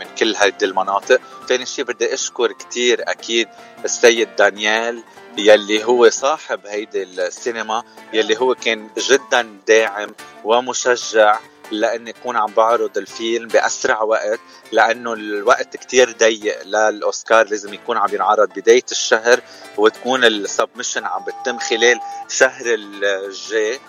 من 0.00 0.06
كل 0.18 0.36
هيدي 0.36 0.64
المناطق 0.64 1.20
ثاني 1.48 1.66
شيء 1.66 1.84
بدي 1.84 2.14
أشكر 2.14 2.52
كتير 2.52 3.00
أكيد 3.10 3.48
السيد 3.84 4.36
دانيال 4.36 5.02
يلي 5.38 5.84
هو 5.84 6.10
صاحب 6.10 6.66
هيدي 6.66 7.02
السينما 7.02 7.82
يلي 8.12 8.36
هو 8.40 8.54
كان 8.54 8.88
جدا 8.98 9.56
داعم 9.68 10.14
ومشجع 10.44 11.38
لاني 11.70 12.10
اكون 12.10 12.36
عم 12.36 12.52
بعرض 12.52 12.98
الفيلم 12.98 13.48
بأسرع 13.48 14.02
وقت 14.02 14.40
لأنه 14.72 15.12
الوقت 15.12 15.76
كتير 15.76 16.12
ضيق 16.12 16.62
للأوسكار 16.62 17.48
لازم 17.48 17.74
يكون 17.74 17.96
عم 17.96 18.14
ينعرض 18.14 18.48
بداية 18.56 18.84
الشهر 18.90 19.40
وتكون 19.76 20.24
ال 20.24 20.31
submission 20.31 21.04
عم 21.04 21.24
بتتم 21.24 21.58
خلال 21.58 22.00
شهر 22.28 22.64
الجاي. 22.66 23.80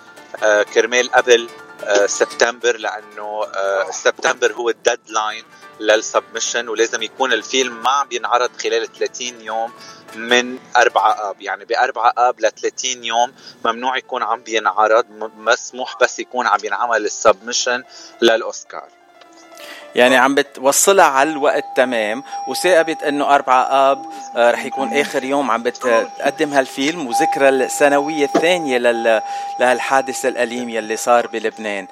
آه، 0.43 0.63
كرمال 0.63 1.11
قبل 1.11 1.49
سبتمبر 2.05 2.77
لأنه 2.77 3.43
آه، 3.43 3.91
سبتمبر 3.91 4.53
هو 4.53 4.69
ال 4.69 4.78
deadline 4.78 5.43
لل 5.79 5.94
submission 5.94 6.69
ولازم 6.69 7.01
يكون 7.01 7.33
الفيلم 7.33 7.83
ما 7.83 7.89
عم 7.89 8.07
بينعرض 8.07 8.49
خلال 8.61 8.93
30 8.93 9.41
يوم 9.41 9.71
من 10.15 10.59
4 10.77 11.29
آب. 11.29 11.41
يعني 11.41 11.65
ب 11.65 11.71
4 11.71 12.13
آب 12.17 12.39
ل 12.39 12.51
30 12.51 13.03
يوم 13.03 13.33
ممنوع 13.65 13.97
يكون 13.97 14.23
عم 14.23 14.41
بينعرض 14.41 15.05
مسموح 15.37 15.97
بس 16.01 16.19
يكون 16.19 16.47
عم 16.47 16.59
ينعمل 16.63 17.05
السبمشن 17.05 17.83
للأوسكار. 18.21 18.96
يعني 19.97 20.17
عم 20.17 20.35
بتوصلها 20.35 21.05
على 21.05 21.29
الوقت 21.29 21.63
تمام 21.75 22.23
وثاقبت 22.47 23.03
إنه 23.03 23.35
4 23.35 23.91
أب 23.91 24.05
آه، 24.35 24.51
رح 24.51 24.65
يكون 24.65 24.93
آخر 24.97 25.23
يوم 25.23 25.51
عم 25.51 25.63
بتقدم 25.63 26.53
هالفيلم 26.53 27.07
وذكرى 27.07 27.49
السنويه 27.49 28.25
الثانية 28.25 28.77
لل... 28.77 29.21
لهالحادث 29.59 30.25
الاليم 30.25 30.69
يلي 30.69 30.97
صار 30.97 31.27
بلبنان. 31.27 31.87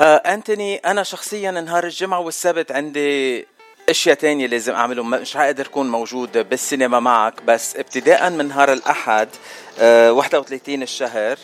آه 0.00 0.16
أنتوني 0.16 0.76
أنا 0.76 1.02
شخصيا 1.02 1.50
نهار 1.50 1.84
الجمعة 1.84 2.18
والسبت 2.20 2.72
عندي 2.72 3.46
أشياء 3.88 4.16
تانية 4.16 4.46
لازم 4.46 4.74
أعملهم 4.74 5.10
مش 5.10 5.36
حقدر 5.36 5.66
اكون 5.66 5.90
موجود 5.90 6.48
بالسينما 6.48 7.00
معك 7.00 7.42
بس 7.42 7.76
ابتداء 7.76 8.30
من 8.30 8.48
نهار 8.48 8.72
الأحد 8.72 9.28
آه 9.80 10.12
31 10.12 10.82
الشهر 10.82 11.38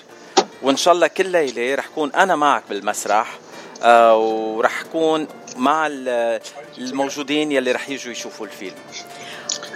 وإن 0.62 0.76
شاء 0.76 0.94
الله 0.94 1.06
كل 1.06 1.26
ليلة 1.26 1.74
رح 1.74 1.86
كون 1.94 2.12
أنا 2.14 2.36
معك 2.36 2.62
بالمسرح. 2.68 3.28
آه 3.28 3.47
ورح 3.82 4.82
كون 4.82 5.28
مع 5.56 5.86
ال- 5.86 6.40
الموجودين 6.78 7.52
يلي 7.52 7.72
رح 7.72 7.88
يجوا 7.88 8.12
يشوفوا 8.12 8.46
الفيلم. 8.46 8.76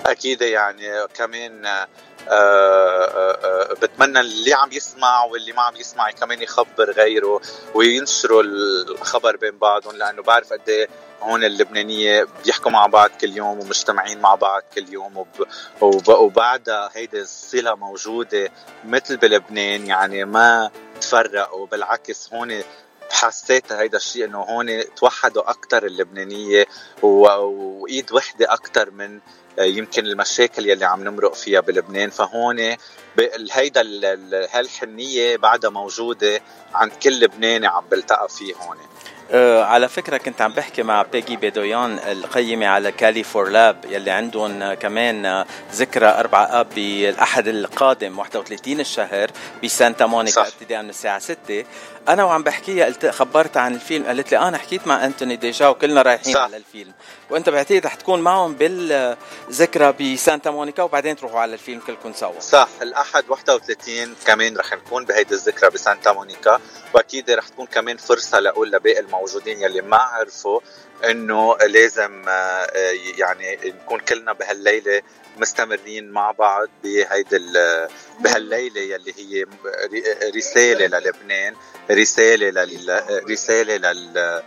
أكيد 0.07 0.43
يعني 0.43 1.07
كمان 1.15 1.67
آه، 1.67 1.87
آه، 2.29 3.39
آه، 3.45 3.73
بتمنى 3.75 4.21
اللي 4.21 4.55
عم 4.55 4.73
يسمع 4.73 5.25
واللي 5.25 5.53
ما 5.53 5.63
عم 5.63 5.77
يسمع 5.77 6.11
كمان 6.11 6.43
يخبر 6.43 6.91
غيره 6.91 7.41
وينشروا 7.75 8.43
الخبر 8.43 9.37
بين 9.37 9.59
بعضهم 9.59 9.97
لأنه 9.97 10.23
بعرف 10.23 10.53
قد 10.53 10.69
إيه 10.69 10.89
هون 11.23 11.45
اللبنانية 11.45 12.27
بيحكوا 12.45 12.71
مع 12.71 12.87
بعض 12.87 13.11
كل 13.21 13.37
يوم 13.37 13.61
ومجتمعين 13.61 14.21
مع 14.21 14.35
بعض 14.35 14.63
كل 14.75 14.93
يوم 14.93 15.17
وب... 15.17 15.47
وب... 15.81 16.09
وبعدها 16.09 16.91
هيدي 16.95 17.21
الصلة 17.21 17.75
موجودة 17.75 18.51
مثل 18.85 19.17
بلبنان 19.17 19.87
يعني 19.87 20.25
ما 20.25 20.71
تفرقوا 21.01 21.67
بالعكس 21.67 22.33
هون 22.33 22.63
حسيت 23.13 23.73
هيدا 23.73 23.97
الشيء 23.97 24.25
إنه 24.25 24.39
هون 24.39 24.95
توحدوا 24.97 25.51
أكثر 25.51 25.87
اللبنانية. 25.87 26.67
وإيد 27.03 28.13
وحدة 28.13 28.53
أكثر 28.53 28.91
من 28.91 29.19
آه، 29.59 29.63
يمكن 29.63 30.07
المشاكل 30.07 30.69
يلي 30.69 30.85
عم 30.85 31.05
نمرق 31.05 31.35
فيها 31.35 31.61
بلبنان 31.61 32.11
فهون 32.11 32.77
هيدا 33.53 33.81
ال- 33.81 34.05
ال- 34.05 34.49
هالحنية 34.53 35.37
بعدها 35.37 35.71
موجودة 35.71 36.41
عند 36.75 36.93
كل 37.03 37.21
لبناني 37.21 37.67
عم 37.67 37.85
بلتقى 37.91 38.29
فيه 38.29 38.55
هون 38.55 38.77
آه، 39.31 39.65
على 39.65 39.89
فكرة 39.89 40.17
كنت 40.17 40.41
عم 40.43 40.53
بحكي 40.53 40.83
مع 40.83 41.03
بيجي 41.03 41.37
بيدويان 41.37 41.99
القيمة 41.99 42.67
على 42.67 42.93
Cali 42.93 43.23
for 43.23 43.49
Leb 43.49 43.85
يلي 43.89 44.11
عندهم 44.11 44.75
كمان 44.75 45.27
آه، 45.27 45.47
ذكرى 45.73 46.07
4 46.07 46.45
آب 46.61 46.67
بالأحد 46.75 47.49
القادم 47.49 48.19
31 48.19 48.81
الشهر 48.81 49.31
بسانتا 49.65 50.07
مونيكا. 50.07 50.49
ابتداء 50.49 50.83
من 50.83 50.89
الساعة 50.91 51.19
6 51.19 51.65
أنا 52.09 52.25
وعم 52.25 52.43
بحكيها 52.43 52.85
قلت 52.85 53.07
خبرتها 53.07 53.63
عن 53.63 53.75
الفيلم 53.75 54.07
قالت 54.07 54.33
لي 54.33 54.39
أنا 54.39 54.59
حكيت 54.59 54.87
مع 54.87 55.05
أنتوني 55.05 55.37
ديجا 55.37 55.69
وكلنا 55.69 56.03
رايحين 56.03 56.35
صح. 56.35 56.41
على 56.41 56.57
الفيلم 56.57 56.93
وأنت 57.31 57.49
بعتقد 57.49 57.87
رح 57.87 57.95
تكون 57.95 58.21
معهم 58.21 58.55
بالذكرى 58.55 59.93
بسانتا 59.93 60.51
مونيكا 60.51 60.83
وبعدين 60.83 61.17
تروحوا 61.17 61.41
على 61.41 61.53
الفيلم 61.55 61.81
كلكم 61.81 62.13
سوا 62.13 62.41
صح 62.41 62.69
الأحد 62.83 63.25
31 63.29 64.15
كمان 64.27 64.57
رح 64.57 64.73
نكون 64.73 65.05
بهيدي 65.05 65.35
الذكرى 65.35 65.71
بسانتا 65.71 66.13
مونيكا 66.13 66.61
وأكيد 66.95 67.31
رح 67.31 67.49
تكون 67.49 67.67
كمان 67.67 67.97
فرصة 67.97 68.39
لأقول 68.39 68.71
لباقي 68.71 69.01
الموجودين 69.01 69.61
يلي 69.61 69.81
ما 69.81 69.97
عرفوا 69.97 70.61
إنه 71.11 71.57
لازم 71.57 72.23
آه، 72.29 72.67
يعني 73.19 73.59
نكون 73.65 74.01
كلنا 74.01 74.33
بهالليلة 74.33 75.03
مستمرين 75.37 76.11
مع 76.11 76.31
بعض 76.31 76.69
بهيدي 76.85 77.37
ال- 77.37 77.89
بهالليلة 78.21 78.81
يلي 78.81 79.13
هي 79.17 79.47
رسالة 80.37 80.99
للبنان 80.99 81.55
رسالة 81.91 82.51
لل 82.65 83.03
رسالة 83.31 83.77
لل 83.77 84.19
آه، 84.19 84.43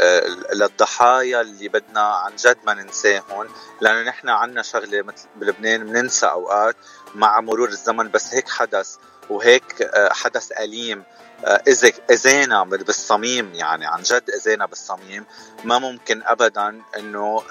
آه، 0.00 0.26
للضحايا 0.54 1.40
اللي 1.40 1.68
بدنا 1.68 2.00
عن 2.00 2.36
جد 2.36 2.56
ما 2.66 2.74
ننساهم 2.74 3.48
لأنه 3.80 4.02
نحن 4.02 4.28
عنا 4.28 4.62
شغلة 4.62 5.02
مثل 5.02 5.26
بلبنان 5.36 5.84
بننسى 5.86 6.26
أوقات 6.26 6.76
مع 7.14 7.40
مرور 7.40 7.68
الزمن 7.68 8.10
بس 8.10 8.34
هيك 8.34 8.48
حدث 8.48 8.96
وهيك 9.30 9.90
حدث 10.12 10.52
أليم 10.60 11.02
إذا 11.44 11.92
اذانا 12.10 12.64
بالصميم 12.64 13.54
يعني 13.54 13.86
عن 13.86 14.02
جد 14.02 14.30
اذانا 14.30 14.66
بالصميم 14.66 15.24
ما 15.64 15.78
ممكن 15.78 16.22
ابدا 16.22 16.82
إنه 16.98 17.42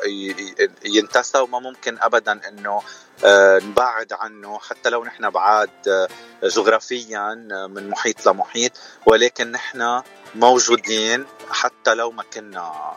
ينتسى 0.85 1.37
وما 1.37 1.59
ممكن 1.59 1.97
ابدا 2.01 2.39
إنه 2.47 2.81
آه، 3.25 3.59
نبعد 3.59 4.13
عنه 4.13 4.59
حتى 4.59 4.89
لو 4.89 5.03
نحن 5.03 5.29
بعاد 5.29 5.69
آه، 5.87 6.07
جغرافيا 6.43 7.47
آه، 7.51 7.67
من 7.67 7.89
محيط 7.89 8.27
لمحيط 8.27 8.71
ولكن 9.05 9.51
نحن 9.51 10.01
موجودين 10.35 11.25
حتى 11.49 11.93
لو 11.93 12.11
ما 12.11 12.23
كنا 12.33 12.93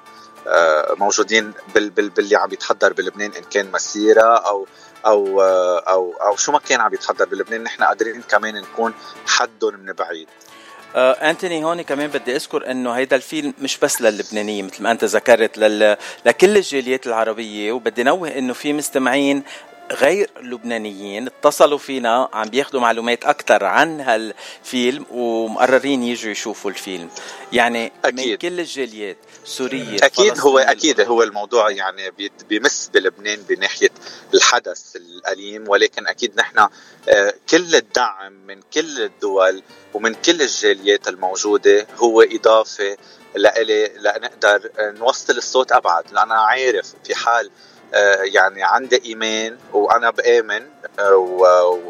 آه، 0.46 0.94
موجودين 0.98 1.52
بال 1.74 1.90
بال 1.90 2.08
باللي 2.08 2.36
عم 2.36 2.52
يتحضر 2.52 2.92
بلبنان 2.92 3.32
إن 3.32 3.42
كان 3.42 3.72
مسيرة 3.72 4.36
أو 4.36 4.66
أو 5.06 5.42
آه، 5.42 5.78
أو 5.78 6.12
أو 6.12 6.36
شو 6.36 6.52
ما 6.52 6.58
كان 6.58 6.80
عم 6.80 6.94
يتحضر 6.94 7.24
بلبنان 7.24 7.62
نحن 7.62 7.82
قادرين 7.84 8.22
كمان 8.22 8.54
نكون 8.54 8.94
حدهم 9.26 9.80
من 9.80 9.92
بعيد. 9.92 10.28
آه 10.96 11.12
أنتوني 11.12 11.64
هون 11.64 11.82
كمان 11.82 12.06
بدي 12.10 12.36
أذكر 12.36 12.70
إنه 12.70 12.92
هيدا 12.92 13.16
الفيلم 13.16 13.54
مش 13.62 13.78
بس 13.78 14.02
للبنانيين 14.02 14.66
مثل 14.66 14.82
ما 14.82 14.90
أنت 14.90 15.04
ذكرت 15.04 15.58
لل... 15.58 15.96
لكل 16.26 16.56
الجاليات 16.56 17.06
العربية. 17.06 17.72
وبدي 17.72 18.02
نوه 18.02 18.28
إنه 18.38 18.52
في 18.52 18.72
مستمعين 18.72 19.42
غير 19.92 20.30
لبنانيين 20.42 21.26
اتصلوا 21.26 21.78
فينا 21.78 22.28
عم 22.32 22.48
بياخذوا 22.48 22.80
معلومات 22.80 23.24
أكثر 23.24 23.64
عن 23.64 24.00
هالفيلم 24.00 25.06
ومقررين 25.10 26.02
يجوا 26.02 26.30
يشوفوا 26.30 26.70
الفيلم 26.70 27.08
يعني 27.52 27.92
من 28.04 28.20
أكيد. 28.20 28.38
كل 28.38 28.60
الجاليات 28.60 29.16
سوريا 29.44 29.96
أكيد 30.06 30.40
هو 30.40 30.58
أكيد 30.58 31.00
هو 31.00 31.22
الموضوع 31.22 31.70
يعني 31.70 32.10
بي- 32.10 32.32
بيمس 32.48 32.90
بلبنان 32.94 33.42
بناحية 33.48 33.90
الحدث 34.34 34.96
الأليم 34.96 35.68
ولكن 35.68 36.06
أكيد 36.06 36.32
نحن 36.36 36.58
آه، 37.08 37.34
كل 37.50 37.74
الدعم 37.74 38.32
من 38.46 38.60
كل 38.74 39.02
الدول 39.02 39.62
ومن 39.94 40.14
كل 40.14 40.42
الجاليات 40.42 41.08
الموجودة 41.08 41.86
هو 41.96 42.22
إضافة 42.22 42.96
لإلي 43.36 43.90
لنقدر 43.98 44.70
نوصل 44.80 45.36
الصوت 45.36 45.72
أبعد 45.72 46.04
لأن 46.12 46.18
أنا 46.18 46.34
عارف 46.40 46.94
في 47.04 47.14
حال 47.14 47.46
آه، 47.46 47.50
يعني 48.32 48.62
عندي 48.62 49.02
ايمان 49.04 49.58
وأنا 49.72 50.10
بآمن 50.10 50.66
آه، 50.98 51.80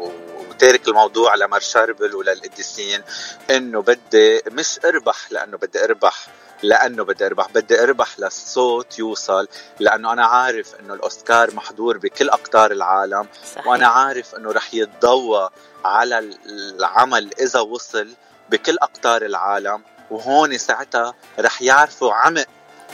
وتارك 0.49 0.87
الموضوع 0.87 1.35
لمر 1.35 1.59
شربل 1.59 2.15
وللقديسين 2.15 3.01
إنه 3.49 3.81
بدي 3.81 4.41
مش 4.51 4.79
أربح 4.85 5.31
لأنه 5.31 5.57
بدي 5.57 5.83
أربح 5.83 6.27
لأنه 6.63 7.03
بدي 7.03 7.25
أربح 7.25 7.47
بدي 7.55 7.83
أربح 7.83 8.19
للصوت 8.19 8.99
يوصل 8.99 9.47
لأنه 9.79 10.13
أنا 10.13 10.25
عارف 10.25 10.75
إنه 10.79 10.93
الأوسكار 10.93 11.55
محضور 11.55 11.97
بكل 11.97 12.29
أقطار 12.29 12.71
العالم 12.71 13.27
صحيح. 13.55 13.67
وأنا 13.67 13.87
عارف 13.87 14.35
إنه 14.35 14.51
رح 14.51 14.73
يتضوى 14.73 15.49
على 15.85 16.19
العمل 16.45 17.31
إذا 17.39 17.59
وصل 17.59 18.07
بكل 18.49 18.77
أقطار 18.81 19.21
العالم 19.25 19.81
وهون 20.11 20.57
ساعتها 20.57 21.13
رح 21.39 21.61
يعرفوا 21.61 22.13
عمق 22.13 22.45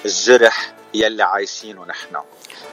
الجرح 0.05 0.73
يلي 0.93 1.23
عايشينه 1.23 1.85
نحن 1.85 2.17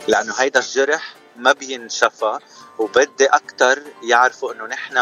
لأنه 0.09 0.35
هيدا 0.35 0.61
الجرح 0.61 1.15
ما 1.37 1.53
بينشفى 1.53 2.39
وبدي 2.79 3.27
أكثر 3.27 3.83
يعرفوا 4.03 4.53
إنه 4.53 4.67
نحن 4.67 4.97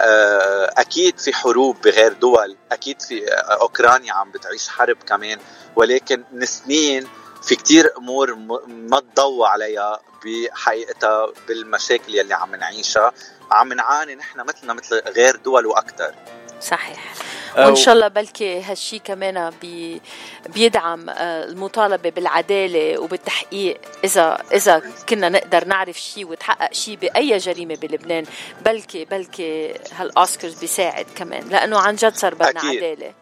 آه، 0.00 0.74
أكيد 0.76 1.18
في 1.18 1.32
حروب 1.32 1.80
بغير 1.80 2.12
دول 2.12 2.56
أكيد 2.72 3.02
في 3.02 3.32
آه، 3.32 3.34
أوكرانيا 3.60 4.12
عم 4.12 4.30
بتعيش 4.30 4.68
حرب 4.68 4.96
كمان 5.06 5.38
ولكن 5.76 6.24
نسنين 6.32 7.08
في 7.42 7.56
كتير 7.56 7.92
أمور 7.98 8.34
ما 8.68 9.00
تضوى 9.00 9.48
عليها 9.48 10.00
بحقيقتها 10.24 11.26
بالمشاكل 11.48 12.14
يلي 12.14 12.34
عم 12.34 12.54
نعيشها. 12.54 13.12
عم 13.50 13.72
نعاني 13.72 14.14
نحن 14.14 14.40
مثلنا 14.40 14.74
مثل 14.74 15.02
غير 15.06 15.36
دول 15.36 15.66
وأكثر 15.66 16.14
صحيح. 16.60 17.14
وإن 17.56 17.76
شاء 17.76 17.94
الله 17.94 18.08
بلكي 18.08 18.62
هالشي 18.62 18.98
كمان 18.98 19.50
بي 19.62 20.00
بيدعم 20.46 21.10
آه، 21.10 21.44
المطالبة 21.44 22.10
بالعدالة 22.10 22.98
وبالتحقيق. 22.98 23.80
إذا 24.04 24.42
إذا 24.52 24.82
كنا 25.08 25.28
نقدر 25.28 25.64
نعرف 25.64 26.00
شيء 26.00 26.26
وتحقق 26.26 26.72
شيء 26.72 26.96
بأي 26.96 27.38
جريمة 27.38 27.74
بلبنان 27.74 28.24
بلكي 28.64 29.04
بلكي 29.04 29.74
هالأوسكارز 29.92 30.54
بيساعد 30.60 31.06
كمان. 31.16 31.48
لأنه 31.48 31.78
عن 31.78 31.96
جد 31.96 32.14
صار 32.14 32.34
بدنا 32.34 32.48
أكيد. 32.48 32.84
عدالة. 32.84 33.14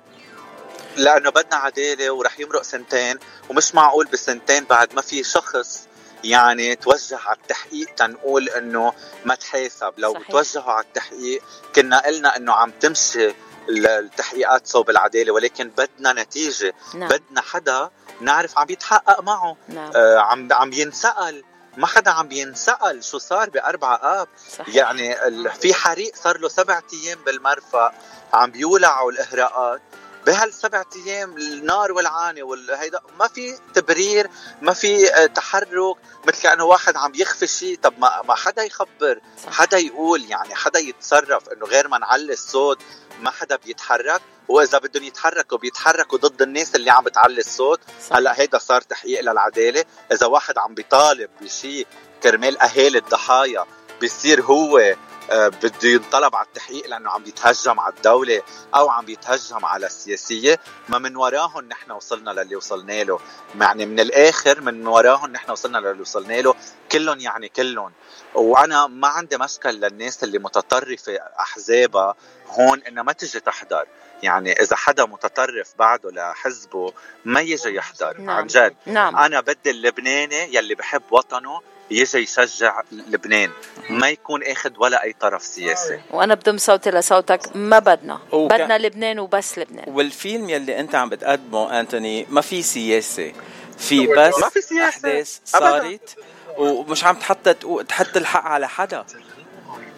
لأنه 0.97 1.31
بدنا 1.31 1.57
عدالة 1.57 2.11
ورح 2.11 2.41
يمرق 2.41 2.63
سنتين 2.63 3.19
ومش 3.49 3.75
معقول 3.75 4.07
بالسنتين 4.07 4.65
بعد 4.65 4.95
ما 4.95 5.03
في 5.03 5.25
شخص 5.25 5.87
يعني 6.25 6.75
توجه 6.77 7.19
على 7.27 7.37
التحقيق 7.37 7.95
تنقول 7.95 8.49
إنه 8.49 8.93
ما 9.25 9.35
تحاسب 9.35 9.93
لو 9.99 10.15
صحيح. 10.15 10.31
توجهوا 10.31 10.73
على 10.73 10.85
التحقيق 10.85 11.43
كنا 11.75 11.99
قلنا 12.07 12.37
إنه 12.37 12.53
عم 12.53 12.71
تمشي 12.71 13.29
ال- 13.69 13.87
التحقيقات 13.87 14.67
صوب 14.67 14.91
العدالة 14.91 15.33
ولكن 15.33 15.69
بدنا 15.71 16.13
نتيجة. 16.23 16.75
نعم. 16.95 17.09
بدنا 17.09 17.41
حدا 17.41 17.91
نعرف 18.21 18.59
عم 18.59 18.67
يتحقق 18.71 19.21
معه. 19.21 19.57
نعم. 19.69 19.91
آه 19.97 20.19
عم 20.19 20.49
عم 20.53 20.73
ينسأل. 20.73 21.45
ما 21.77 21.87
حدا 21.87 22.11
عم 22.11 22.33
ينسأل 22.33 23.05
شو 23.05 23.19
صار 23.19 23.51
بأربعة 23.51 23.97
آب. 24.23 24.29
صحيح. 24.59 24.75
يعني 24.75 25.17
في 25.61 25.75
حريق 25.75 26.17
صار 26.17 26.39
له 26.39 26.49
سبعة 26.49 26.83
أيام 26.93 27.19
بالمرفأ. 27.27 27.93
عم 28.33 28.51
بيولعوا 28.51 29.13
الإهراءات. 29.13 29.81
بهالسبع 30.27 30.85
أيام 30.97 31.37
النار 31.37 31.93
والعانه 31.93 32.43
والهيدا 32.43 33.01
ما 33.19 33.29
في 33.29 33.59
تبرير 33.75 34.31
ما 34.63 34.73
في 34.73 35.15
آه، 35.15 35.27
تحرك 35.27 35.97
مثل 36.27 36.43
كأنه 36.43 36.65
واحد 36.65 36.97
عم 36.97 37.13
يخفي 37.15 37.47
شيء 37.47 37.79
طب 37.83 37.95
ما 37.99 38.23
ما 38.23 38.35
حدا 38.35 38.63
يخبر. 38.63 39.21
حدا 39.47 39.79
يقول 39.79 40.25
يعني 40.25 40.55
حدا 40.55 40.79
يتصرف 40.79 41.49
إنه 41.49 41.67
غير 41.67 41.89
ما 41.89 41.99
نعلي 41.99 42.33
الصوت 42.33 42.79
ما 43.21 43.31
حدا 43.31 43.57
بيتحرك 43.57 44.21
واذا 44.49 44.79
بدهم 44.79 45.03
يتحركوا 45.05 45.59
بيتحركوا 45.59 46.19
ضد 46.19 46.43
الناس 46.43 46.75
اللي 46.75 46.91
عم 46.91 47.05
بتعلي 47.05 47.41
الصوت 47.41 47.81
صح. 48.11 48.17
هلأ 48.17 48.41
هيدا 48.41 48.59
صار 48.59 48.81
تحقيق 48.81 49.21
للعدالة 49.21 49.85
إذا 50.13 50.27
واحد 50.27 50.59
عم 50.59 50.75
بيطالب 50.75 51.31
بشيء 51.41 51.87
كرمال 52.23 52.59
أهالي 52.59 52.99
الضحايا 52.99 53.65
بيصير 54.01 54.43
هو 54.43 54.95
بده 55.33 55.89
ينطلب 55.89 56.37
على 56.37 56.47
التحقيق 56.47 56.87
لأنه 56.87 57.11
عم 57.11 57.23
بيتهجم 57.23 57.81
على 57.81 57.95
الدولة 57.95 58.43
أو 58.75 58.91
عم 58.91 59.05
بيتهجم 59.05 59.65
على 59.65 59.87
السياسية 59.87 60.61
ما 60.89 60.99
من 60.99 61.17
وراهم 61.17 61.65
نحن 61.65 61.91
وصلنا 61.91 62.31
للي 62.31 62.57
وصلنا 62.57 63.05
له. 63.05 63.21
يعني 63.61 63.87
من 63.87 64.01
الآخر 64.01 64.61
من 64.61 64.87
وراهم 64.87 65.33
نحن 65.33 65.51
وصلنا 65.51 65.79
للي 65.79 66.01
وصلنا 66.01 66.41
له 66.41 66.55
كلهم 66.93 67.21
يعني 67.21 67.49
كلهم. 67.49 67.93
وأنا 68.35 68.87
ما 68.87 69.09
عندي 69.09 69.39
مشكل 69.39 69.71
للناس 69.71 70.25
اللي 70.25 70.39
متطرفة 70.39 71.17
أحزابها 71.41 72.15
هون 72.49 72.83
إنها 72.83 73.03
ما 73.03 73.13
تجي 73.13 73.41
تحضر. 73.41 73.87
يعني 74.23 74.53
إذا 74.53 74.77
حدا 74.77 75.07
متطرف 75.07 75.75
بعده 75.79 76.11
لحزبه 76.11 76.93
ما 77.25 77.41
يجي 77.41 77.75
يحضر. 77.75 78.21
نعم. 78.21 78.37
عن 78.37 78.47
جد. 78.47 78.77
نعم. 78.87 79.17
أنا 79.17 79.41
بدي 79.41 79.71
اللبناني 79.71 80.55
يلي 80.55 80.75
بحب 80.75 81.03
وطنه 81.11 81.61
يجي 81.91 82.19
يشجع 82.19 82.83
لبنان. 82.93 83.51
ما 83.91 84.09
يكون 84.09 84.43
أخذ 84.43 84.71
ولا 84.79 85.03
أي 85.03 85.13
طرف 85.13 85.43
سياسي. 85.43 86.01
وأنا 86.11 86.35
بضم 86.35 86.59
صوتي 86.59 86.91
لصوتك 86.91 87.41
ما 87.57 87.79
بدنا. 87.79 88.21
وك- 88.33 88.53
بدنا 88.53 88.79
لبنان 88.79 89.19
وبس 89.19 89.59
لبنان. 89.59 89.85
والفيلم 89.89 90.51
يلي 90.51 90.81
أنت 90.81 90.95
عم 90.95 91.09
بتقدمه 91.09 91.81
أنتوني 91.81 92.27
ما 92.31 92.41
في 92.41 92.63
سياسه 92.63 93.33
في 93.79 94.07
بس 94.07 94.39
ما 94.39 94.49
في 94.49 94.61
سياسة. 94.61 94.89
أحداث 94.89 95.39
أبداً. 95.55 95.71
صارت 95.71 96.17
ومش 96.59 97.05
عم 97.05 97.17
تحط 97.17 97.49
تحط 97.89 98.17
الحق 98.17 98.43
على 98.45 98.69
حدا. 98.69 99.05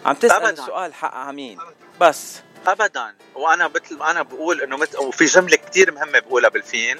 عم 0.05 0.15
تسأل 0.15 0.35
أبداً. 0.43 0.49
السؤال 0.63 0.93
حق 0.93 1.13
على 1.13 1.35
مين 1.35 1.57
بس. 2.01 2.39
ابدا. 2.67 3.15
وأنا 3.35 3.67
مثل 3.67 3.97
ما 3.97 4.11
أنا 4.11 4.21
بقول 4.21 4.61
إنه 4.61 4.77
مثل 4.77 4.97
وفي 4.97 5.25
جملة 5.25 5.55
كتير 5.57 5.91
مهمة 5.91 6.19
بقولها 6.19 6.49
بالفيلم. 6.49 6.99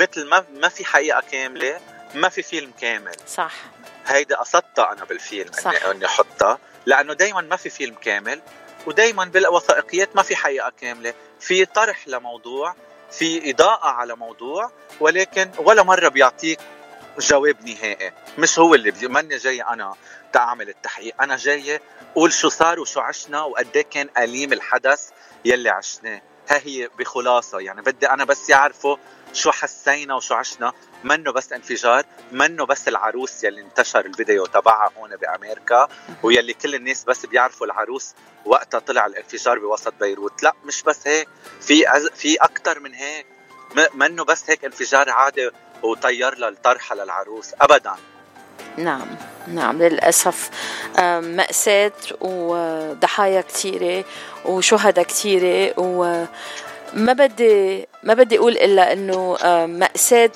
مثل 0.00 0.28
ما 0.28 0.44
ما 0.54 0.68
في 0.68 0.84
حقيقة 0.84 1.22
كاملة 1.32 1.80
ما 2.14 2.28
في 2.28 2.42
فيلم 2.42 2.70
كامل. 2.80 3.12
صح. 3.28 3.52
هيدا 4.06 4.36
قصدتها 4.36 4.92
أنا 4.92 5.04
بالفيلم 5.04 5.52
صح. 5.52 5.84
إني 5.84 6.06
احطها 6.06 6.58
لأنه 6.86 7.12
دائما 7.14 7.40
ما 7.40 7.56
في 7.56 7.70
فيلم 7.70 7.94
كامل 7.94 8.40
ودائما 8.86 9.24
بالوثائقيات 9.24 10.16
ما 10.16 10.22
في 10.22 10.36
حقيقة 10.36 10.72
كاملة. 10.80 11.14
في 11.40 11.64
طرح 11.64 12.08
لموضوع 12.08 12.74
في 13.10 13.50
إضاءة 13.50 13.86
على 13.86 14.16
موضوع 14.16 14.70
ولكن 15.00 15.50
ولا 15.58 15.82
مرة 15.82 16.08
بيعطيك 16.08 16.60
جواب 17.18 17.56
نهائي. 17.68 18.12
مش 18.38 18.58
هو 18.58 18.74
اللي 18.74 18.90
بي... 18.90 19.08
ماني 19.08 19.36
جاي 19.36 19.62
أنا 19.62 19.94
تعمل 20.32 20.68
التحقيق. 20.68 21.22
أنا 21.22 21.36
جاي 21.36 21.80
قول 22.14 22.32
شو 22.32 22.48
صار 22.48 22.80
وشو 22.80 23.00
عشنا 23.00 23.42
وقد 23.42 23.76
إيه 23.76 23.82
كان 23.82 24.08
أليم 24.18 24.52
الحدث 24.52 25.08
يلي 25.44 25.70
عشناه. 25.70 26.22
ها 26.48 26.60
هي 26.64 26.88
بخلاصة. 26.98 27.60
يعني 27.60 27.82
بدي 27.82 28.10
أنا 28.10 28.24
بس 28.24 28.50
يعرفوا 28.50 28.96
شو 29.34 29.50
حسينا 29.50 30.14
وشو 30.14 30.34
عشنا. 30.34 30.72
منه 31.04 31.32
بس 31.32 31.52
انفجار 31.52 32.04
منه 32.32 32.66
بس 32.66 32.88
العروس 32.88 33.44
يلي 33.44 33.60
انتشر 33.60 34.06
الفيديو 34.06 34.46
تبعها 34.46 34.90
هون 34.98 35.16
بأمريكا 35.16 35.88
ويلي 36.22 36.54
كل 36.54 36.74
الناس 36.74 37.04
بس 37.04 37.26
بيعرفوا 37.26 37.66
العروس 37.66 38.14
وقتها 38.44 38.78
طلع 38.78 39.06
الانفجار 39.06 39.58
بوسط 39.58 39.94
بيروت. 40.00 40.42
لا 40.42 40.52
مش 40.64 40.82
بس 40.82 41.08
هيك. 41.08 41.28
في 41.60 41.96
أز... 41.96 42.08
في 42.14 42.34
أكثر 42.34 42.80
من 42.80 42.94
هيك. 42.94 43.26
منه 43.94 44.24
بس 44.24 44.50
هيك 44.50 44.64
انفجار 44.64 45.10
عادي 45.10 45.50
وطير 45.82 46.38
لها 46.38 46.48
الطرحه 46.48 46.94
للعروس. 46.94 47.54
ابدا. 47.60 47.92
نعم. 48.76 49.06
نعم 49.48 49.82
للأسف. 49.82 50.50
مأساة 51.20 51.92
وضحايا 52.20 53.40
كثيرة 53.40 54.04
وشهداء 54.44 55.04
كثيرة 55.04 55.74
وما 56.96 57.12
بدي 57.12 57.86
ما 58.02 58.14
بدي 58.14 58.38
أقول 58.38 58.52
إلا 58.52 58.92
إنه 58.92 59.36
آم، 59.44 59.70
مأساة 59.70 60.30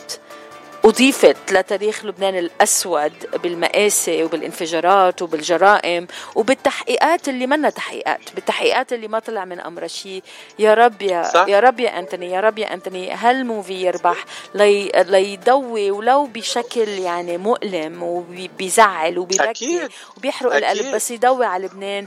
أضيفت 0.84 1.52
لتاريخ 1.52 2.04
لبنان 2.04 2.38
الأسود 2.38 3.12
بالمآسي 3.42 4.24
وبالانفجارات 4.24 5.22
وبالجرائم 5.22 6.06
وبالتحقيقات 6.34 7.28
اللي 7.28 7.46
منا 7.46 7.70
تحقيقات 7.70 8.20
بالتحقيقات 8.34 8.92
اللي 8.92 9.08
ما 9.08 9.18
طلع 9.18 9.44
من 9.44 9.60
أمرها 9.60 9.88
شيء 9.88 10.22
يا 10.58 10.74
رب 10.74 11.02
يا 11.02 11.22
صح. 11.22 11.46
يا 11.48 11.60
رب 11.60 11.80
يا 11.80 11.98
أنتوني 11.98 12.30
يا 12.30 12.40
رب 12.40 12.58
يا 12.58 12.74
أنتوني 12.74 13.12
هالموفي 13.12 13.74
يربح 13.74 14.24
لي 14.54 14.92
ليضوي 15.08 15.90
ولو 15.90 16.26
بشكل 16.26 16.88
يعني 16.88 17.38
مؤلم 17.38 18.02
وبيزعل 18.02 19.18
وبيبكي. 19.18 19.88
وبيحرق 20.16 20.52
أكيد. 20.54 20.64
القلب 20.64 20.94
بس 20.94 21.10
يضوي 21.10 21.46
على 21.46 21.66
لبنان 21.66 22.06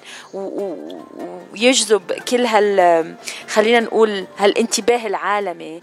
ويجذب 1.54 2.12
كل 2.12 2.46
هال 2.46 3.16
خلينا 3.48 3.80
نقول 3.80 4.26
هالانتباه 4.38 5.08
العالمي 5.08 5.82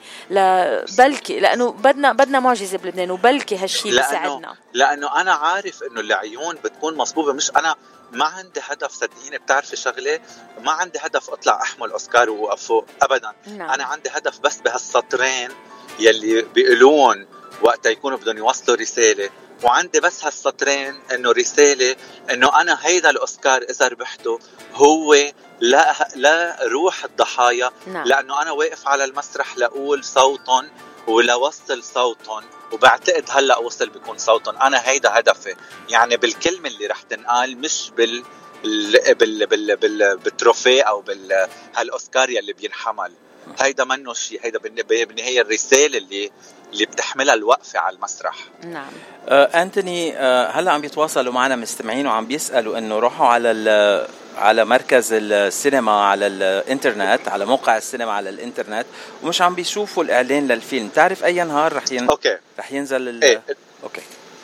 بلكي 0.99 1.41
لأنه 1.41 1.71
بدنا 1.73 2.13
بدنا 2.13 2.41
معجزه 2.79 2.91
بلبنان 2.91 3.11
وبلكي 3.11 3.57
هالشيء 3.57 3.93
بيساعدنا 3.97 4.57
لأنه 4.75 5.21
أنا 5.21 5.33
عارف 5.33 5.83
إنه 5.83 6.01
العيون 6.01 6.55
بتكون 6.55 6.97
مصبوبة 6.97 7.33
مش 7.33 7.51
أنا 7.51 7.75
ما 8.13 8.25
عندي 8.25 8.61
هدف 8.63 8.93
صدقيني 8.93 9.39
بتعرفي 9.39 9.77
شغلة 9.77 10.21
ما 10.61 10.73
عندي 10.73 10.99
هدف 11.03 11.31
أطلع 11.31 11.63
أحمل 11.63 11.91
أوسكار 11.91 12.31
ووقف 12.31 12.63
فوق 12.63 12.87
ابدا 13.03 13.33
نعم. 13.47 13.71
أنا 13.71 13.85
عندي 13.85 14.11
هدف 14.11 14.39
بس 14.41 14.61
بهالسطرين 14.61 15.51
يلي 15.99 16.43
بيقولون 16.43 17.27
وقتها 17.63 17.91
يكونوا 17.91 18.19
بدهم 18.19 18.39
يوصلوا 18.39 18.77
رسالة 18.77 19.31
وعندي 19.65 20.01
بس 20.01 20.25
هالسطرين 20.25 21.01
إنه 21.13 21.33
رسالة 21.33 21.97
إنه 22.31 22.61
أنا 22.61 22.79
هيدا 22.83 23.11
الأوسكار 23.11 23.63
إذا 23.63 23.89
ربحته 23.89 24.39
هو 24.75 25.17
لا 25.61 26.09
لا 26.17 26.59
روح 26.63 27.05
الضحايا 27.05 27.71
نعم. 27.87 28.07
لأنه 28.07 28.43
أنا 28.43 28.51
واقف 28.51 28.89
على 28.89 29.05
المسرح 29.05 29.59
لأقول 29.59 30.05
صوتهم 30.05 30.69
ولوصل 31.09 31.83
صوتهم 31.83 32.43
وبعتقد 32.73 33.25
هلأ 33.31 33.59
وصل 33.59 33.89
بيكون 33.89 34.19
صوتهم. 34.19 34.57
أنا 34.57 34.83
هيدا 34.89 35.19
هدفي. 35.19 35.55
يعني 35.89 36.17
بالكلمة 36.17 36.69
اللي 36.69 36.87
رح 36.87 37.03
تنقال 37.03 37.59
مش 37.59 37.91
بال 37.97 38.23
ال- 38.65 39.15
بال 39.15 39.47
بال 39.47 39.77
بال 39.77 40.17
بال 40.17 40.33
trophy 40.33 40.83
أو 40.83 41.01
بال 41.01 41.49
هالأوسكار 41.77 42.31
يلي 42.31 42.53
بينحمل. 42.53 43.13
هيدا 43.61 43.85
منه 43.85 44.15
شيء 44.15 44.41
هيدا 44.45 44.59
بالن- 44.59 44.83
بالنهايه 44.83 45.41
الرسالة 45.41 45.99
اللي 45.99 46.31
اللي 46.73 46.87
بتحملها 46.87 47.35
الوقفة 47.35 47.79
على 47.79 47.97
المسرح. 47.97 48.37
نعم. 48.65 48.93
آه 49.29 49.45
أنتوني 49.63 50.17
آه 50.19 50.51
هلأ 50.51 50.71
عم 50.73 50.81
بيتواصلوا 50.81 51.33
معنا 51.33 51.57
مستمعين 51.57 52.07
وعم 52.07 52.27
بيسألوا 52.27 52.79
إنه 52.79 52.99
روحوا 52.99 53.27
على 53.27 53.51
ال- 53.51 54.09
على 54.39 54.65
مركز 54.65 55.13
السينما 55.13 56.05
على 56.05 56.27
الانترنت 56.27 57.29
على 57.29 57.45
موقع 57.47 57.77
السينما 57.77 58.13
على 58.13 58.31
الانترنت 58.31 58.87
ومش 59.23 59.43
عم 59.43 59.55
بيشوفوا 59.55 60.05
الإعلان 60.05 60.49
للفيلم. 60.49 60.89
تعرف 60.89 61.25
أي 61.25 61.45
نهار 61.45 61.73
رح 61.73 61.85
ين... 61.91 62.09
أوكي. 62.09 62.39
رح 62.59 62.73
ينزل 62.73 63.09
ال... 63.09 63.25
إيه. 63.25 63.43
أوكي. 63.83 64.01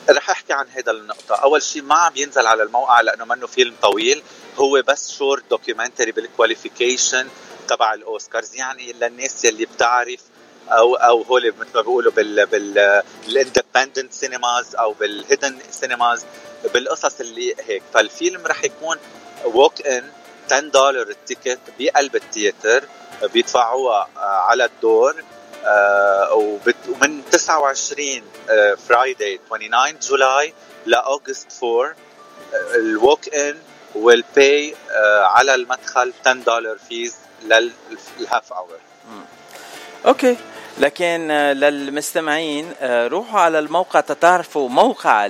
رح 0.09 0.29
أحكي 0.29 0.53
عن 0.53 0.65
هذا 0.69 0.91
النقطة، 0.91 1.35
أول 1.35 1.61
شيء 1.61 1.81
ما 1.81 1.95
عم 1.95 2.11
ينزل 2.15 2.47
على 2.47 2.63
الموقع 2.63 3.01
لأنه 3.01 3.25
منه 3.25 3.47
فيلم 3.47 3.75
طويل، 3.81 4.23
هو 4.57 4.83
بس 4.87 5.11
short 5.11 5.43
documentary 5.49 6.11
بال 6.11 6.26
qualification 6.26 7.27
تبع 7.67 7.93
الأوسكارز، 7.93 8.55
يعني 8.55 8.93
للناس 8.93 9.45
يلي 9.45 9.65
بتعرف 9.65 10.19
أو 10.69 10.95
أو 10.95 11.21
هول 11.21 11.53
مثل 11.59 11.69
ما 11.75 11.81
بيقولوا 11.81 12.11
بال 12.11 12.45
بال 12.45 13.03
ال 13.27 13.34
independent 13.34 14.13
cinemas 14.13 14.75
أو 14.75 14.93
بال 14.93 15.09
hidden 15.09 15.57
cinemas 15.71 16.25
بالقصص 16.73 17.19
اللي 17.19 17.55
هيك، 17.59 17.83
فالفيلم 17.93 18.47
رح 18.47 18.63
يكون 18.63 18.97
walk-in 19.45 20.03
10 20.51 20.59
دولار 20.59 21.07
ال 21.09 21.16
ticket 21.16 21.59
بقلب 21.79 22.15
ال 22.15 22.24
theater 22.24 22.83
بيدفعوها 23.33 24.07
آه، 24.17 24.19
على 24.19 24.65
ال 24.65 24.77
door 24.77 25.23
آه، 25.65 26.33
ومن 26.89 27.21
29 27.31 28.21
Friday 28.89 29.39
29 29.49 29.99
July 29.99 30.53
ل 30.85 30.96
August 30.96 31.63
4 31.63 31.85
آه، 31.85 31.95
ال 32.75 32.82
walk-in 32.82 33.35
وال 33.35 33.57
pay 33.95 34.75
على 35.23 35.55
المدخل 35.55 36.13
10 36.25 36.33
دولار 36.33 36.77
fees 36.89 37.15
لل 37.43 37.80
half 37.80 38.53
hour 38.53 38.67
أوكي. 40.05 40.37
لكن 40.77 41.31
آه، 41.31 41.53
للمستمعين 41.53 42.73
روحوا 42.83 43.39
على 43.39 43.59
الموقع 43.59 43.99
تتعرفوا 43.99 44.69
موقع 44.69 45.29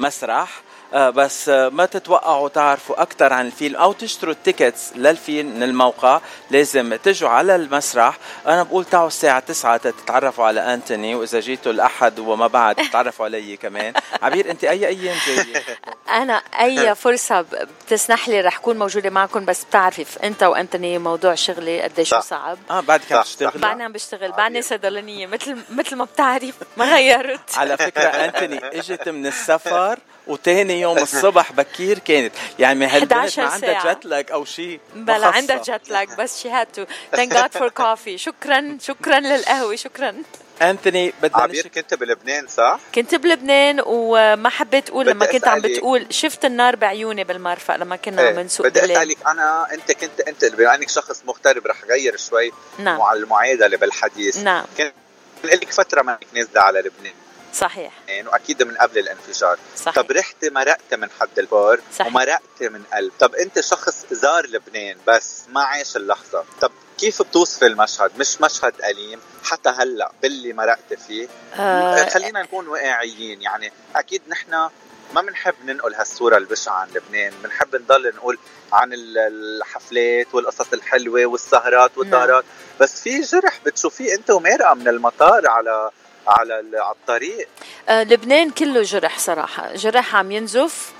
المسرح 0.00 0.62
بس 0.94 1.48
آه، 1.48 1.68
ما 1.68 1.86
تتوقعوا 1.86 2.48
تعرفوا 2.48 3.02
أكثر 3.02 3.32
عن 3.32 3.46
الفيلم 3.46 3.76
أو 3.76 3.92
تشتروا 3.92 4.32
ال 4.32 4.39
tickets 4.39 4.92
للفيلم 4.96 5.50
من 5.56 5.62
الموقع 5.62 6.20
لازم 6.50 6.94
تجوا 6.96 7.28
على 7.28 7.56
المسرح. 7.56 8.18
أنا 8.46 8.62
بقول 8.62 8.84
تعوا 8.84 9.06
الساعة 9.06 9.40
9 9.40 9.76
تتعرفوا 9.76 10.44
على 10.44 10.74
أنتوني 10.74 11.14
وإذا 11.14 11.40
جيتوا 11.40 11.72
الاحد 11.72 12.18
وما 12.18 12.46
بعد 12.46 12.74
تتعرفوا 12.76 13.24
علي 13.24 13.56
كمان. 13.56 13.92
عبير 14.22 14.50
أنت 14.50 14.64
أي 14.64 14.86
أيام 14.86 15.16
جاية؟ 15.26 15.62
أنا 16.22 16.42
أي 16.60 16.94
فرصة 16.94 17.40
ب- 17.40 17.68
بتسنح 17.86 18.28
لي 18.28 18.40
رح 18.40 18.58
كون 18.58 18.78
موجودة 18.78 19.10
معكم 19.10 19.44
بس 19.44 19.64
بتعرف 19.64 20.18
أنت 20.18 20.42
وأنتوني 20.42 20.98
موضوع 20.98 21.34
شغلي 21.34 21.82
قديش. 21.82 22.14
صعب. 22.14 22.58
آه 22.70 22.80
بعدك 22.80 23.12
عم 23.12 23.22
تشتغل 23.22 23.60
بعدني 23.60 23.82
عم 23.84 23.92
بشتغل 23.92 24.32
بعدني 24.32 24.62
صيدلانيه 24.62 25.26
مثل 25.26 25.56
مثل 25.70 25.96
ما 25.96 26.04
بتعرف 26.04 26.54
ما 26.76 26.94
غيرت. 26.94 27.40
على 27.58 27.76
فكرة 27.76 28.02
أنتوني 28.02 28.60
إجت 28.78 29.08
من 29.08 29.26
السفر 29.26 29.98
وتاني 30.26 30.75
يوم 30.80 30.98
الصبح 30.98 31.52
بكير 31.52 31.98
كانت. 31.98 32.32
يعني 32.58 32.86
هالبنت 32.86 33.12
11 33.12 33.42
ما 33.42 33.48
عندها 33.48 33.82
ساعة. 33.82 33.94
جت 33.94 34.04
لاج 34.04 34.32
أو 34.32 34.44
شيء 34.44 34.80
بلا 34.94 35.26
عندها 35.26 35.56
جت 35.56 35.90
لاج 35.90 36.08
بس 36.18 36.42
شي 36.42 36.50
هاد 36.50 36.66
تو 36.66 36.84
ثانك 37.12 37.32
جاد 37.32 37.52
فور 37.52 37.68
كوفي 37.68 38.18
شكرا 38.18 38.78
شكرا 38.80 39.20
للقهوة 39.20 39.76
شكرا. 39.76 40.14
أنتوني 40.62 41.12
بدنا 41.22 41.42
عبير. 41.42 41.66
كنت 41.66 41.94
بلبنان 41.94 42.46
صح؟ 42.46 42.80
كنت 42.94 43.14
بلبنان 43.14 43.82
وما 43.86 44.48
حبيت 44.48 44.90
أقول 44.90 45.06
لما 45.06 45.26
كنت 45.26 45.48
عم. 45.48 45.60
بتقول 45.60 46.06
شفت 46.10 46.44
النار 46.44 46.76
بعيوني 46.76 47.24
بالمرفق 47.24 47.76
لما 47.76 47.96
كنا 47.96 48.22
عم 48.22 48.38
إيه، 48.38 48.42
نسوق 48.44 48.66
بدي 48.66 48.84
أسألك 48.84 49.18
أنا 49.26 49.66
أنت 49.72 49.92
كنت 49.92 50.20
أنت 50.20 50.44
بما 50.44 50.74
إنك 50.74 50.88
شخص 50.88 51.22
مغترب 51.26 51.66
رح 51.66 51.84
غير 51.84 52.16
شوي 52.16 52.52
نعم. 52.78 52.98
مع 52.98 53.12
المعادلة 53.12 53.76
بالحديث. 53.76 54.36
نعم. 54.36 54.64
كان 54.78 54.92
لك 55.44 55.72
فترة 55.72 56.02
ما 56.02 56.12
إنك 56.12 56.26
نازله 56.34 56.60
على 56.60 56.78
لبنان. 56.78 57.12
صحيح. 57.56 57.92
واكيد 58.26 58.62
من 58.62 58.76
قبل 58.76 58.98
الانفجار. 58.98 59.58
صحيح. 59.76 59.94
طب 59.94 60.10
رحتي 60.12 60.50
مرقتي 60.50 60.96
من 60.96 61.08
حد 61.20 61.38
البار 61.38 61.80
صحيح. 61.98 62.06
ومرقتي 62.06 62.68
من 62.68 62.82
قلب. 62.94 63.12
طب 63.20 63.34
أنت 63.34 63.60
شخص 63.60 64.06
زار 64.10 64.46
لبنان 64.46 64.96
بس 65.06 65.42
ما 65.48 65.60
عاش 65.62 65.96
اللحظة. 65.96 66.44
طب 66.60 66.72
كيف 66.98 67.22
بتوصفي 67.22 67.66
المشهد؟ 67.66 68.10
مش 68.18 68.40
مشهد 68.40 68.74
أليم 68.84 69.20
حتى 69.44 69.68
هلأ 69.68 70.12
باللي 70.22 70.52
مرقتي 70.52 70.96
فيه. 70.96 71.28
آه 71.54 72.08
خلينا 72.08 72.42
نكون 72.42 72.68
واقعيين 72.68 73.42
يعني 73.42 73.72
أكيد 73.96 74.22
نحن 74.28 74.50
ما 75.14 75.22
بنحب 75.22 75.54
ننقل 75.64 75.94
هالصورة 75.94 76.36
البشعة 76.36 76.74
عن 76.74 76.88
لبنان. 76.88 77.32
بنحب 77.44 77.76
نضل 77.76 78.12
نقول 78.16 78.38
عن 78.72 78.92
ال- 78.92 79.18
الحفلات 79.18 80.34
والقصص 80.34 80.72
الحلوة 80.72 81.26
والسهرات 81.26 81.98
والدهرات 81.98 82.44
بس 82.80 83.00
في 83.00 83.20
جرح 83.20 83.60
بتشوفيه 83.66 84.14
أنت 84.14 84.30
ومارقة 84.30 84.74
من 84.74 84.88
المطار 84.88 85.48
على 85.48 85.90
على 86.28 86.60
ال- 86.60 86.76
على 86.80 86.94
الطريق؟ 87.00 87.48
آه، 87.88 88.02
لبنان 88.02 88.50
كله 88.50 88.82
جرح 88.82 89.18
صراحة. 89.18 89.74
جرح 89.74 90.16
عم 90.16 90.30
ينزف. 90.32 90.92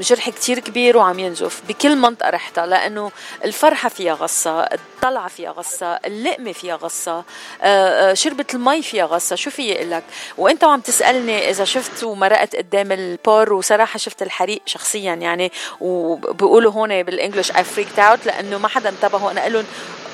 جرح 0.00 0.30
كتير 0.30 0.58
كبير 0.58 0.96
وعم 0.96 1.18
ينزف. 1.18 1.62
بكل 1.68 1.96
منطقة 1.96 2.30
رحتها 2.30 2.66
لأنه 2.66 3.10
الفرحة 3.44 3.88
فيها 3.88 4.14
غصة 4.14 4.60
الطلعة 4.60 5.28
فيها 5.28 5.50
غصة 5.50 5.86
اللقمة 6.04 6.52
فيها 6.52 6.76
غصة 6.76 7.24
آه، 7.62 8.10
آه، 8.10 8.14
شربة 8.14 8.44
المي 8.54 8.82
فيها 8.82 9.04
غصة. 9.04 9.36
شو 9.36 9.50
في 9.50 9.74
لك 9.74 10.02
وأنت 10.38 10.64
وعم 10.64 10.80
تسألني 10.80 11.50
إذا 11.50 11.64
شفت 11.64 12.04
ومرقت 12.04 12.56
قدام 12.56 12.92
البار 12.92 13.52
وصراحة 13.52 13.98
شفت 13.98 14.22
الحريق 14.22 14.60
شخصيا 14.66 15.14
يعني 15.14 15.52
وبيقولوا 15.80 16.72
هون 16.72 17.02
بالإنجلش 17.02 17.52
I 17.52 17.54
freaked 17.76 17.98
out 17.98 18.26
لأنه 18.26 18.58
ما 18.58 18.68
حدا 18.68 18.88
انتبهوا 18.88 19.30
أنا 19.30 19.40
أقول 19.40 19.64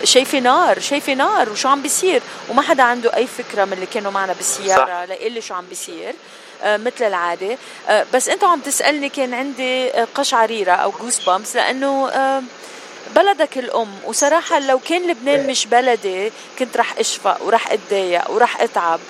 لهم 0.05 0.13
شايفة 0.13 0.39
نار 0.39 0.81
شايفة 0.81 1.15
نار 1.15 1.51
وشو 1.51 1.69
عم 1.69 1.83
بيصير؟ 1.83 2.23
وما 2.51 2.63
حدا 2.63 2.83
عنده 2.83 3.17
أي 3.17 3.27
فكرة 3.27 3.65
من 3.65 3.73
اللي 3.73 3.87
كانوا 3.87 4.13
معنا 4.13 4.33
بالسيارة 4.33 5.05
ليقول 5.05 5.33
لي 5.33 5.41
شو 5.41 5.55
عم 5.55 5.65
بيصير. 5.69 6.15
آه، 6.63 6.77
مثل 6.77 7.05
العادة. 7.05 7.59
آه، 7.89 8.07
بس 8.15 8.29
انت 8.29 8.45
عم 8.45 8.61
تسألني 8.61 9.09
كان 9.09 9.35
عندي 9.35 9.91
آه، 9.91 10.07
قشعريرة 10.15 10.73
أو 10.73 10.91
جوس 11.01 11.25
بامس 11.25 11.57
لأنه 11.57 12.11
بلدك 13.17 13.59
الأم. 13.59 13.89
وصراحة 14.05 14.59
لو 14.59 14.79
كان 14.79 15.11
لبنان 15.11 15.47
مش 15.47 15.67
بلدي 15.67 16.33
كنت 16.59 16.77
رح 16.77 16.99
أشفق 16.99 17.43
ورح 17.43 17.73
أتضايق 17.73 18.31
ورح 18.31 18.61
أتعب. 18.61 19.01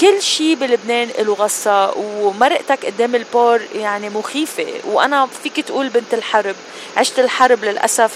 كل 0.00 0.22
شيء 0.22 0.54
بلبنان 0.54 1.08
له 1.18 1.34
غصة 1.34 1.90
ومرقتك 1.98 2.86
قدام 2.86 3.14
البار 3.14 3.62
يعني 3.74 4.08
مخيفة. 4.08 4.66
وأنا 4.84 5.28
فيك 5.42 5.60
تقول 5.60 5.88
بنت 5.88 6.14
الحرب 6.14 6.56
عشت 6.96 7.18
الحرب 7.18 7.64
للأسف 7.64 8.12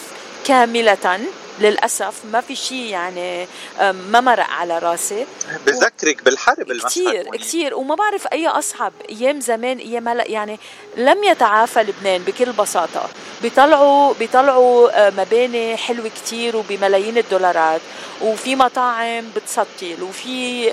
كاملة. 0.47 1.21
للأسف 1.61 2.15
ما 2.33 2.41
في 2.41 2.57
شيء 2.57 2.85
يعني 2.85 3.47
ما 3.81 4.21
مرق 4.21 4.51
على 4.51 4.79
راسي 4.79 5.27
بذكرك 5.67 6.23
بالحرب 6.25 6.71
المشهد 6.71 6.89
كثير. 6.89 7.37
كثير 7.37 7.75
وما 7.75 7.95
بعرف 7.95 8.27
أي 8.27 8.49
اصعب 8.49 8.93
أيام 9.11 9.41
زمان 9.41 9.79
أيام 9.79 10.09
هلأ 10.09 10.29
يعني 10.31 10.59
لم 10.97 11.25
يتعافى 11.25 11.83
لبنان 11.83 12.23
بكل 12.23 12.53
بساطة 12.53 13.09
بيطلعوا 13.43 14.15
بيطلعوا 14.15 15.11
مباني 15.11 15.77
حلوة 15.77 16.09
كثير 16.09 16.57
وبملايين 16.57 17.19
الدولارات 17.19 17.81
وفي 18.23 18.57
مطاعم 18.57 19.25
بتسطل 19.37 20.03
وفي 20.03 20.71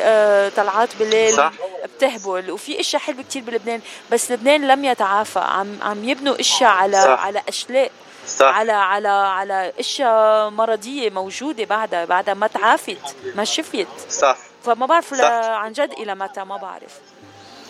طلعات 0.55 0.89
بالليل 0.99 1.33
صح. 1.33 1.53
بتهبل 1.97 2.51
وفي 2.51 2.79
أشياء 2.79 3.01
حلوة 3.01 3.23
كثير 3.29 3.41
بلبنان 3.41 3.81
بس 4.11 4.31
لبنان 4.31 4.67
لم 4.67 4.85
يتعافى 4.85 5.39
عم 5.39 5.77
عم 5.81 6.09
يبنوا 6.09 6.39
أشياء 6.39 6.69
على 6.69 7.01
صح. 7.01 7.25
على 7.25 7.41
أشلاء 7.47 7.91
صح. 8.27 8.45
على 8.45 8.71
على 8.71 9.07
على 9.07 9.73
اشياء 9.79 10.49
مرضيه 10.49 11.09
موجودة 11.09 11.63
بعدها 11.63 12.05
بعدها 12.05 12.33
ما 12.33 12.47
تعافت 12.47 13.15
ما 13.35 13.43
شفيت 13.45 13.87
صح 14.09 14.37
فما 14.65 14.85
بعرف 14.85 15.13
صح. 15.13 15.25
عن 15.31 15.71
جد 15.71 15.91
إلى 15.91 16.15
متى 16.15 16.43
ما 16.43 16.57
بعرف 16.57 16.99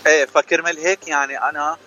إيه 0.07 0.25
فكرمال 0.25 0.77
هيك 0.77 1.07
يعني 1.07 1.49
أنا 1.49 1.77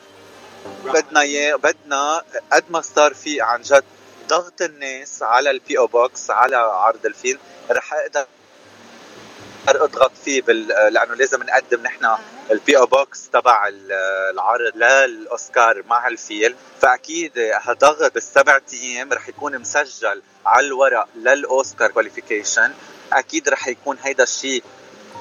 بدنا 0.84 1.20
إياه 1.20 1.56
بدنا 1.56 2.22
قد 2.52 2.64
ما 2.70 2.80
صار 2.80 3.14
في 3.14 3.40
عن 3.40 3.62
جد 3.62 3.84
ضغط 4.28 4.62
الناس 4.62 5.22
على 5.22 5.50
ال 5.50 5.78
PO 5.78 5.86
box 5.86 6.30
على 6.30 6.56
عرض 6.56 7.06
الفيلم 7.06 7.38
رح 7.70 7.94
أقدر 7.94 8.26
اضغط 9.68 10.12
فيه 10.24 10.42
بال... 10.42 10.66
لأنه 10.68 11.14
لازم 11.14 11.42
نقدم 11.42 11.82
نحن 11.82 12.16
ال 12.50 12.78
PO 12.78 12.86
box 12.86 13.28
تبع 13.32 13.68
ال- 13.68 13.92
العرض 14.32 14.76
للأوسكار 14.76 15.82
مع 15.86 16.08
الفيلم 16.08 16.56
فأكيد 16.80 17.32
هضغط 17.54 18.14
بالسبع 18.14 18.60
أيام 18.72 19.12
رح 19.12 19.28
يكون 19.28 19.58
مسجل 19.58 20.22
على 20.46 20.66
الورق 20.66 21.08
لل 21.16 21.38
Oscar 21.38 21.90
qualification 21.90 22.72
أكيد 23.12 23.48
رح 23.48 23.68
يكون 23.68 23.98
هيدا 24.02 24.22
الشيء 24.22 24.64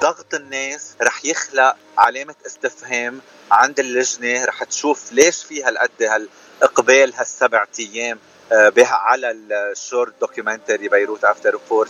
ضغط 0.00 0.34
الناس 0.34 0.94
رح 1.02 1.24
يخلق 1.24 1.76
علامة 1.98 2.34
استفهام 2.46 3.20
عند 3.50 3.80
اللجنة. 3.80 4.44
رح 4.44 4.64
تشوف 4.64 5.12
ليش 5.12 5.44
في 5.44 5.62
هالقد 5.64 6.02
هالإقبال 6.02 7.14
هالسبع 7.14 7.64
أيام 7.78 8.18
آه، 8.52 8.72
على 8.78 9.30
ال 9.30 9.44
short 9.44 10.12
documentary 10.20 10.88
Beirut 10.88 11.24
After 11.24 11.58
40 11.72 11.86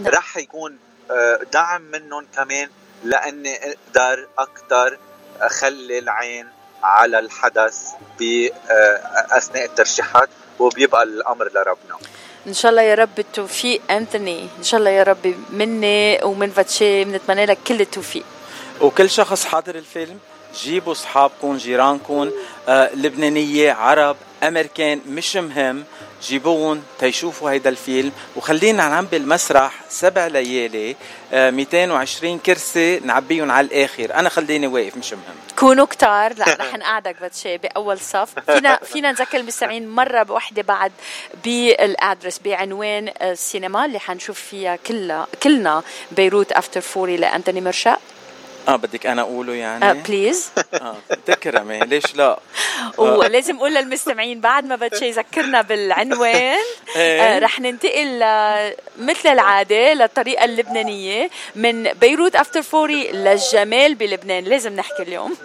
نعم. 0.00 0.14
رح 0.14 0.36
يكون 0.36 0.78
دعم 1.52 1.82
منهم 1.82 2.26
كمان 2.36 2.68
لاني 3.04 3.56
أقدر 3.56 4.28
أكثر 4.38 4.98
أخلي 5.40 5.98
العين 5.98 6.48
على 6.82 7.18
الحدث 7.18 7.78
باثناء 8.18 9.64
الترشيحات 9.64 10.28
وبيبقى 10.58 11.02
الأمر 11.02 11.44
لربنا. 11.54 11.98
إن 12.46 12.54
شاء 12.54 12.70
الله 12.70 12.82
يا 12.82 12.94
رب 12.94 13.18
التوفيق 13.18 13.80
أنتوني. 13.90 14.48
إن 14.58 14.62
شاء 14.62 14.80
الله 14.80 14.90
يا 14.90 15.02
رب 15.02 15.34
مني 15.50 16.20
ومن 16.24 16.50
فاتشي 16.50 17.04
بنتمنى 17.04 17.46
لك 17.46 17.58
كل 17.66 17.80
التوفيق. 17.80 18.24
وكل 18.80 19.10
شخص 19.10 19.44
حاضر 19.44 19.74
الفيلم 19.74 20.18
جيبوا 20.54 20.92
أصحابكم 20.92 21.56
جيرانكم 21.56 22.30
آه، 22.68 22.94
لبنانية 22.94 23.72
عرب 23.72 24.16
أمريكان 24.42 25.00
مش 25.08 25.36
مهم. 25.36 25.84
جيبوهم 26.22 26.82
تيشوفوا 26.98 27.50
هيدا 27.50 27.70
الفيلم. 27.70 28.12
وخلينا 28.36 28.88
نعبي 28.88 29.16
المسرح 29.16 29.74
سبع 29.88 30.26
ليالي 30.26 30.96
آه، 31.32 31.50
220 31.50 32.38
كرسي 32.38 33.00
نعبيهم 33.00 33.50
على 33.50 33.66
الآخر. 33.66 34.14
أنا 34.14 34.28
خليني 34.28 34.66
واقف 34.66 34.96
مش 34.96 35.12
مهم. 35.12 35.22
كونوا 35.58 35.86
كتار. 35.86 36.32
لا 36.34 36.44
رح 36.60 36.74
نقعدك 36.74 37.16
باتشي 37.20 37.58
بأول 37.58 38.00
صف. 38.00 38.28
فينا 38.50 38.76
فينا 38.84 39.10
نذكر 39.12 39.38
المستمعين 39.38 39.88
مرة 39.88 40.22
بوحدة 40.22 40.62
بعد 40.62 40.92
بال 41.44 41.65
address 41.65 42.38
بعنوان 42.38 43.12
السينما 43.22 43.84
اللي 43.84 43.98
حنشوف 43.98 44.40
فيها 44.40 44.76
كلها 44.76 45.26
كلنا 45.42 45.82
Beirut 46.12 46.52
After 46.52 46.80
Forty 46.80 47.16
لأنتوني 47.16 47.60
مرشق 47.60 47.98
آه 48.70 48.76
بدك 48.76 49.06
أنا 49.06 49.22
أقوله 49.22 49.52
يعني؟ 49.52 50.02
please 50.02 50.50
آه 50.74 50.96
تكرمي 51.26 51.78
ليش 51.80 52.14
لا؟ 52.16 52.38
ولازم 52.98 53.56
أقول 53.56 53.74
للمستمعين 53.74 54.40
بعد 54.40 54.64
ما 54.64 54.76
باتشي 54.76 55.06
يذكرنا 55.08 55.62
بالعنوان 55.62 56.56
إيه. 56.96 57.20
آه، 57.22 57.38
رح 57.38 57.60
ننتقل 57.60 58.18
مثل 58.98 59.28
العادة 59.28 59.92
للطريقة 59.94 60.44
اللبنانية 60.44 61.30
من 61.56 61.82
Beirut 61.92 62.36
After 62.36 62.62
Forty 62.62 63.08
للجمال 63.10 63.94
بلبنان. 63.94 64.44
لازم 64.44 64.72
نحكي 64.76 65.02
اليوم. 65.02 65.36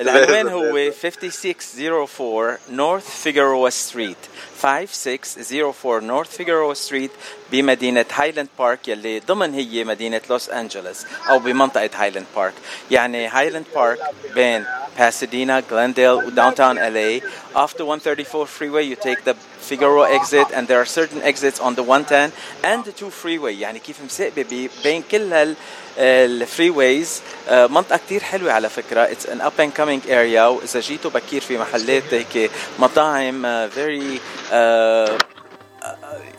العنوان 0.00 0.48
هو 0.48 0.90
5604 1.02 2.58
North 2.70 3.22
Figueroa 3.22 3.70
Street 3.70 4.16
5604 4.62 6.00
North 6.00 6.36
Figueroa 6.36 6.74
Street 6.74 7.10
بمدينة 7.52 8.04
هايلاند 8.12 8.48
بارك 8.58 8.88
يلي 8.88 9.20
ضمن 9.20 9.54
هي 9.54 9.84
مدينة 9.84 10.20
لوس 10.30 10.50
أنجلوس 10.50 11.06
أو 11.30 11.38
بمنطقة 11.38 11.90
هايلاند 11.94 12.26
بارك 12.36 12.52
يعني 12.90 13.26
هايلاند 13.28 13.64
بارك 13.74 13.98
بين 14.34 14.64
Pasadena, 14.98 15.60
Glendale 15.70 16.24
و 16.26 16.32
downtown 16.32 16.78
LA 16.78 17.20
the 17.54 17.84
134 17.84 18.46
freeway 18.46 18.82
you 18.82 18.96
take 18.96 19.24
the 19.24 19.34
Figueroa 19.68 20.08
exit 20.10 20.50
and 20.54 20.66
there 20.68 20.80
are 20.80 20.86
certain 20.86 21.20
exits 21.22 21.60
on 21.60 21.74
the 21.74 21.82
110 21.82 22.32
and 22.64 22.84
the 22.84 22.92
2 22.92 23.10
freeway. 23.10 23.60
يعني 23.60 23.78
كيف 23.78 23.96
مسقبة 24.04 24.42
بي- 24.42 24.70
بين 24.84 25.02
كل 25.10 25.54
ال 25.98 26.70
freeways 26.70 27.22
منطقة 27.50 27.96
كتير 28.06 28.22
حلوة 28.22 28.52
على 28.52 28.68
فكرة. 28.68 29.00
it's 29.12 29.26
an 29.26 29.40
up 29.40 29.52
and 29.60 29.72
coming 29.72 30.10
area 30.10 30.46
وإذا 30.46 30.80
جيتوا 30.80 31.10
بكير 31.10 31.40
في 31.40 31.58
محلات 31.58 32.14
هيك 32.14 32.50
مطاعم 32.78 33.68
very 33.68 34.20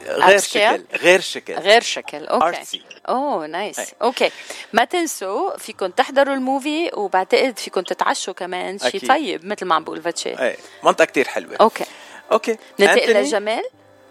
غير؟ 0.08 0.40
شكل 0.40 0.84
غير 0.98 1.22
شكل. 1.22 1.54
غير 1.54 1.82
شكل. 1.82 2.26
أوكي. 2.26 2.58
Artsy. 2.58 2.80
Oh 3.10 3.48
nice. 3.48 3.80
Okay. 4.02 4.32
ما 4.74 4.86
تنسوا 4.86 5.58
فيكم 5.58 5.88
تحضروا 5.88 6.34
ال 6.34 6.43
movie 6.43 6.92
وبعتقد 6.94 7.60
فيكم 7.60 7.82
تتعشوا 7.82 8.34
كمان. 8.34 8.80
شيء. 8.80 9.08
طيب 9.08 9.46
مثل 9.46 9.66
ما 9.66 9.76
عم 9.76 9.84
بقول 9.84 10.02
فاتشي 10.02 10.40
إيه 10.40 10.58
منطقة 10.84 11.06
كتير 11.06 11.28
حلوة. 11.28 11.56
Okay. 11.62 11.86
Okay. 12.32 12.58
ننتقل 12.80 13.62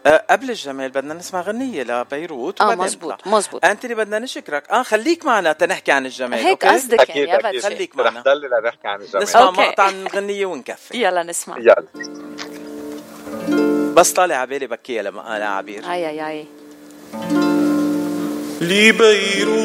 آه 0.07 0.25
قبل 0.31 0.51
الجمال 0.51 0.91
بدنا 0.91 1.15
نسمع 1.15 1.41
غنية 1.41 1.83
لبيروت 1.83 2.61
آه 2.61 2.75
مزبوط. 2.75 3.27
مزبوط. 3.27 3.65
أنتوني 3.65 3.95
بدنا 3.95 4.19
نشكرك. 4.19 4.71
آه 4.71 4.83
خليك 4.83 5.25
معنا 5.25 5.53
تنحكي 5.53 5.93
عن 5.93 6.07
الجمال 6.07 6.39
هيك 6.39 6.67
قصدك 6.67 7.09
يعني 7.09 7.31
يا 7.31 7.61
خليك 7.61 7.99
رح 7.99 8.05
معنا 8.05 8.21
ضل 8.21 8.41
لنحكي 8.41 8.89
عن 8.89 9.01
الجمال. 9.01 9.23
نسمع. 9.23 9.51
مقطع 9.51 9.91
من 9.91 10.07
الغنية 10.07 10.47
ونكفي. 10.47 11.03
يلا 11.03 11.23
نسمع. 11.23 11.59
يلا. 11.59 11.87
بس 13.97 14.13
طالع 14.13 14.37
على 14.37 14.47
بالي 14.47 14.67
بكيها 14.67 15.03
لما 15.03 15.37
أنا 15.37 15.49
عبير. 15.49 15.85
آي 15.93 16.09
آي 16.09 16.29
آي. 16.29 16.45
لبيروت 18.61 19.57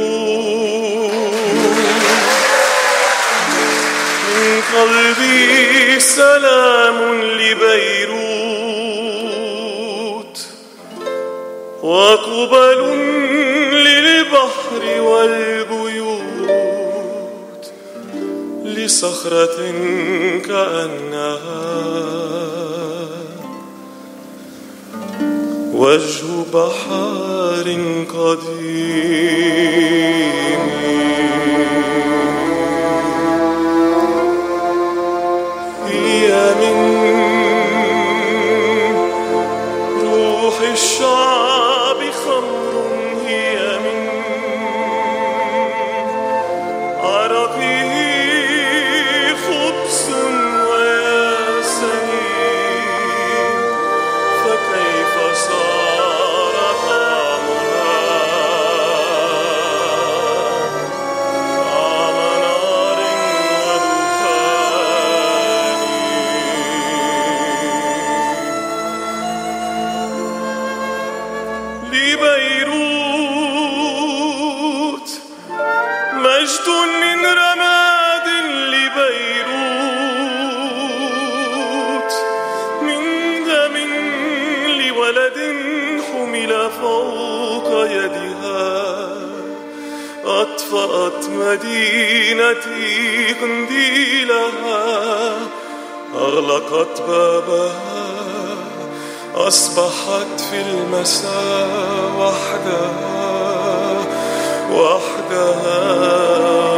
من 4.38 4.62
قلبي 4.76 6.00
سلام 6.00 7.22
لبيروت. 7.22 8.22
وقبل 11.84 12.80
للبحر 13.74 15.02
والبيوت. 15.02 16.22
لصخرة 18.66 19.72
كأنها 20.48 21.82
وجه 25.82 26.46
بحار 26.54 27.68
قديم. 28.14 29.02
هي 35.88 36.28
من 36.62 36.78
روح 40.02 40.58
الشعر 40.72 41.51
مدينتي 91.32 93.34
قنديلها 93.42 95.34
أغلقت 96.16 97.02
بابها 97.02 97.72
أصبحت 99.36 100.42
في 100.52 100.62
المساء 100.62 102.12
وحدها 102.20 104.06
وحدها. 104.72 106.71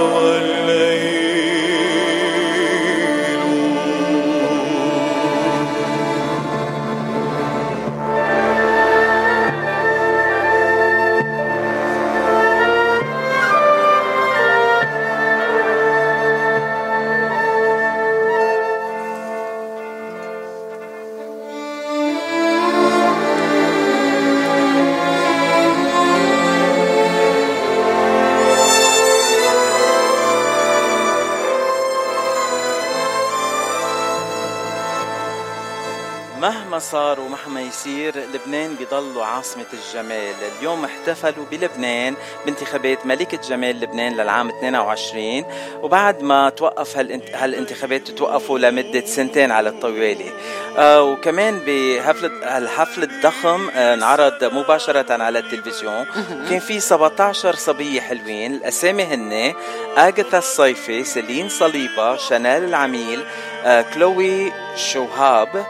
صار 36.91 37.19
ومهما 37.19 37.61
يصير 37.61 38.13
لبنان 38.33 38.75
بيضلوا 38.75 39.25
عاصمة 39.25 39.65
الجمال. 39.73 40.33
اليوم 40.59 40.85
احتفلوا 40.85 41.45
بلبنان 41.51 42.15
بانتخابات 42.45 43.05
ملكة 43.05 43.37
جمال 43.49 43.79
لبنان 43.79 44.13
للعام 44.17 44.49
22 44.49 45.45
وبعد 45.81 46.21
ما 46.23 46.49
توقف 46.49 46.97
هالانت- 46.97 47.35
هالانتخابات 47.35 48.07
توقفوا 48.11 48.59
لمدة 48.59 49.05
سنتين 49.05 49.51
على 49.51 49.69
الطوالي 49.69 50.31
آه 50.77 51.03
وكمان 51.03 51.59
بحفلة 51.67 52.57
الحفل 52.57 53.03
الضخم 53.03 53.69
آه 53.69 53.93
انعرض 53.93 54.43
مباشرة 54.43 55.23
على 55.23 55.39
التلفزيون. 55.39 56.05
كان 56.49 56.59
في 56.59 56.79
17 56.79 57.55
صبية 57.55 58.01
حلوين. 58.01 58.53
الأسامي 58.53 59.03
هن 59.03 59.53
آغاثا 59.97 60.37
الصيفي 60.37 61.03
سيلين 61.03 61.49
صليبة 61.49 62.15
شانيل 62.17 62.63
العميل 62.63 63.23
آه 63.65 63.81
كلوي 63.81 64.51
شوهاب 64.75 65.65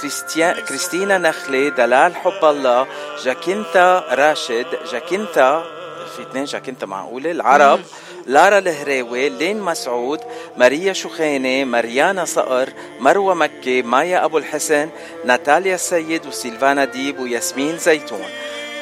كريستيان 0.00 0.54
كريستينا 0.54 1.18
نخلة 1.18 1.68
دلال 1.68 2.16
حب 2.16 2.44
الله 2.44 2.86
جاكينتا 3.24 4.04
راشد 4.10 4.66
جاكينتا 4.92 5.64
في 6.16 6.22
اثنين 6.22 6.44
جاكينتا 6.44 6.86
معقولة؟ 6.86 7.30
العرب 7.30 7.80
لارا 8.26 8.58
الهراوي 8.58 9.28
لين 9.28 9.60
مسعود 9.60 10.20
ماريا 10.56 10.92
شخينة 10.92 11.64
مريانا 11.64 12.24
صقر 12.24 12.68
مروة 13.00 13.34
مكي 13.34 13.82
مايا 13.82 14.24
أبو 14.24 14.38
الحسن 14.38 14.88
ناتاليا 15.24 15.74
السيد 15.74 16.26
وسيلفانا 16.26 16.84
ديب 16.84 17.18
وياسمين 17.18 17.78
زيتون. 17.78 18.24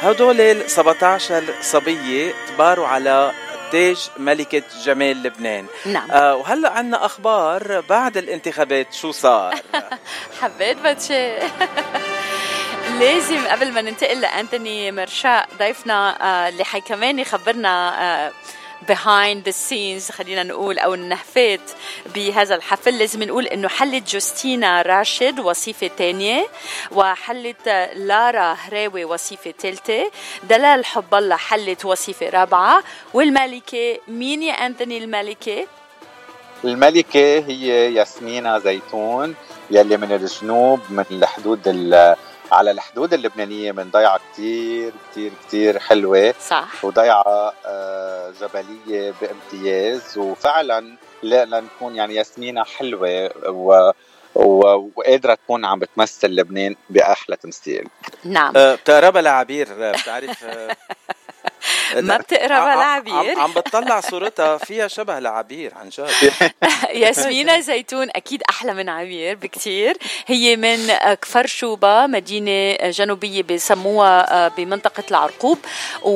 هدول 0.01 0.41
ال 0.41 0.71
17 0.71 1.45
صبية 1.63 2.33
تباروا 2.49 2.87
على 2.87 3.31
تاج 3.73 4.11
ملكة 4.19 4.63
جمال 4.85 5.23
لبنان. 5.23 5.67
نعم. 5.87 6.11
آه 6.11 6.37
وهلا 6.37 6.71
عنا 6.71 7.05
أخبار 7.05 7.81
بعد 7.89 8.17
الانتخابات 8.17 8.93
شو 8.95 9.11
صار؟ 9.13 9.55
حبيت 10.41 10.79
باتشي. 10.79 11.33
لازم 12.99 13.47
قبل 13.47 13.73
ما 13.73 13.83
ننتقل 13.83 14.21
لأنتوني 14.21 14.93
مرشاء 14.93 15.49
ضيفنا 15.59 16.23
آه، 16.23 16.49
اللي 16.49 16.65
حي 16.65 16.81
كمان 16.81 17.19
يخبرنا 17.19 18.03
آه، 18.03 18.33
behind 18.93 19.45
the 19.49 19.53
scenes 19.53 20.13
خلينا 20.13 20.43
نقول 20.43 20.79
أو 20.79 20.95
النهفات 20.95 21.61
بهذا 22.15 22.55
الحفل. 22.55 22.99
لازم 22.99 23.23
نقول 23.23 23.47
إنه 23.47 23.69
حلت 23.69 24.11
جوستينا 24.13 24.83
راشد 24.83 25.41
وصيفة 25.41 25.91
ثانية 25.99 26.47
وحلت 26.93 27.69
لارا 27.95 28.57
هراوي 28.61 29.05
وصيفة 29.05 29.55
ثالثه 29.59 30.11
دلال 30.43 30.85
حب 30.85 31.15
الله 31.15 31.37
حلت 31.37 31.85
وصيفة 31.85 32.31
رابعة. 32.31 32.83
والملكة 33.15 33.99
مين 34.09 34.43
يا 34.43 34.53
أنتوني 34.53 34.99
الملكة؟ 34.99 35.67
الملكة 36.65 37.39
هي 37.39 37.95
ياسمينة 37.95 38.59
زيتون 38.59 39.35
يلي 39.71 39.97
من 39.97 40.13
الجنوب 40.13 40.81
من 40.91 41.05
الحدود 41.11 41.69
ال- 41.69 42.17
على 42.53 42.71
الحدود 42.71 43.15
اللبنانية 43.15 43.73
من 43.73 43.91
ضيعة 43.91 44.21
كتير 44.33 44.93
كتير 45.11 45.33
كتير 45.47 45.79
حلوة. 45.79 46.35
صح. 46.49 46.85
وضيعة 46.85 47.53
آه، 47.67 48.33
جبلية 48.41 49.15
بامتياز. 49.21 50.19
وفعلا 50.19 50.97
لا- 51.23 51.45
لنكون 51.45 51.97
يعني 51.97 52.15
ياسمينة 52.15 52.65
حلوة 52.65 53.31
و 53.49 53.91
و- 54.35 54.91
وقادرة 54.97 55.35
تكون 55.35 55.65
عم 55.65 55.79
بتمثل 55.79 56.29
لبنان 56.29 56.77
بأحلى 56.91 57.37
تمثيل. 57.37 57.89
نعم. 58.25 58.53
آه، 58.57 58.75
بتقربها 58.75 59.23
لعبير 59.23 59.69
آه، 59.81 59.93
بتعرف 59.93 60.45
ما 61.97 62.17
بتقربها 62.17 62.57
عم- 62.59 62.79
لعبير 62.79 63.39
عم, 63.39 63.53
بتطلع 63.53 64.01
صورتها 64.01 64.59
فيها 64.59 64.89
شبه 64.89 65.19
لعبير 65.19 65.73
عن 65.75 65.89
جد. 65.89 66.11
ياسمينة 67.03 67.61
زيتون 67.61 68.09
أكيد 68.17 68.43
أحلى 68.51 68.75
من 68.75 68.89
عبير 68.89 69.35
بكتير. 69.37 69.97
هي 70.27 70.57
من 70.57 70.93
كفر 71.15 71.47
شوبة 71.47 72.07
مدينة 72.07 72.77
جنوبية 72.91 73.43
بسموها 73.43 74.49
بمنطقة 74.49 75.03
العرقوب 75.11 75.59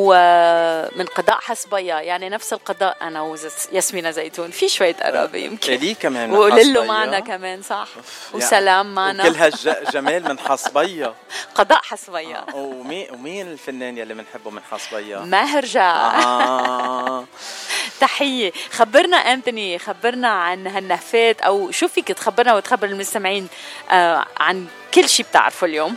ومن 0.08 1.06
قضاء 1.06 1.38
حصبية 1.40 1.94
يعني 1.94 2.28
نفس 2.28 2.52
القضاء 2.52 2.96
أنا 3.02 3.22
وياسمينة 3.22 4.10
زيتون. 4.10 4.50
في 4.50 4.68
شوية 4.68 4.94
قرابة 4.94 5.38
يمكن. 5.38 5.72
إلي 5.72 5.94
كمان 5.94 6.36
حصبية. 6.52 6.80
معنا 6.80 7.20
كمان 7.20 7.62
صح. 7.62 7.88
وسلام 8.32 8.94
معنا. 8.94 9.24
وكل 9.26 9.36
هالجمال 9.36 10.22
من 10.28 10.38
حصبية 10.38 11.14
قضاء 11.54 11.80
حصبية 11.82 12.46
ومين 12.54 13.06
ومين 13.10 13.46
الفنان 13.52 13.98
يلي 13.98 14.14
بنحبه 14.14 14.50
من 14.50 14.60
حصبية؟ 14.70 15.16
ماهر 15.18 15.63
جاء 15.64 15.94
آه. 16.24 17.24
تحية. 18.00 18.52
خبرنا 18.72 19.16
أنتوني 19.16 19.78
خبرنا 19.78 20.28
عن 20.28 20.66
هالنهفات 20.66 21.40
أو 21.40 21.70
شو 21.70 21.88
فيك 21.88 22.08
تخبرنا 22.08 22.54
وتخبر 22.54 22.86
المستمعين 22.86 23.48
آه 23.90 24.24
عن 24.40 24.66
كل 24.94 25.08
شيء 25.08 25.26
بتعرفه 25.26 25.64
اليوم؟ 25.66 25.96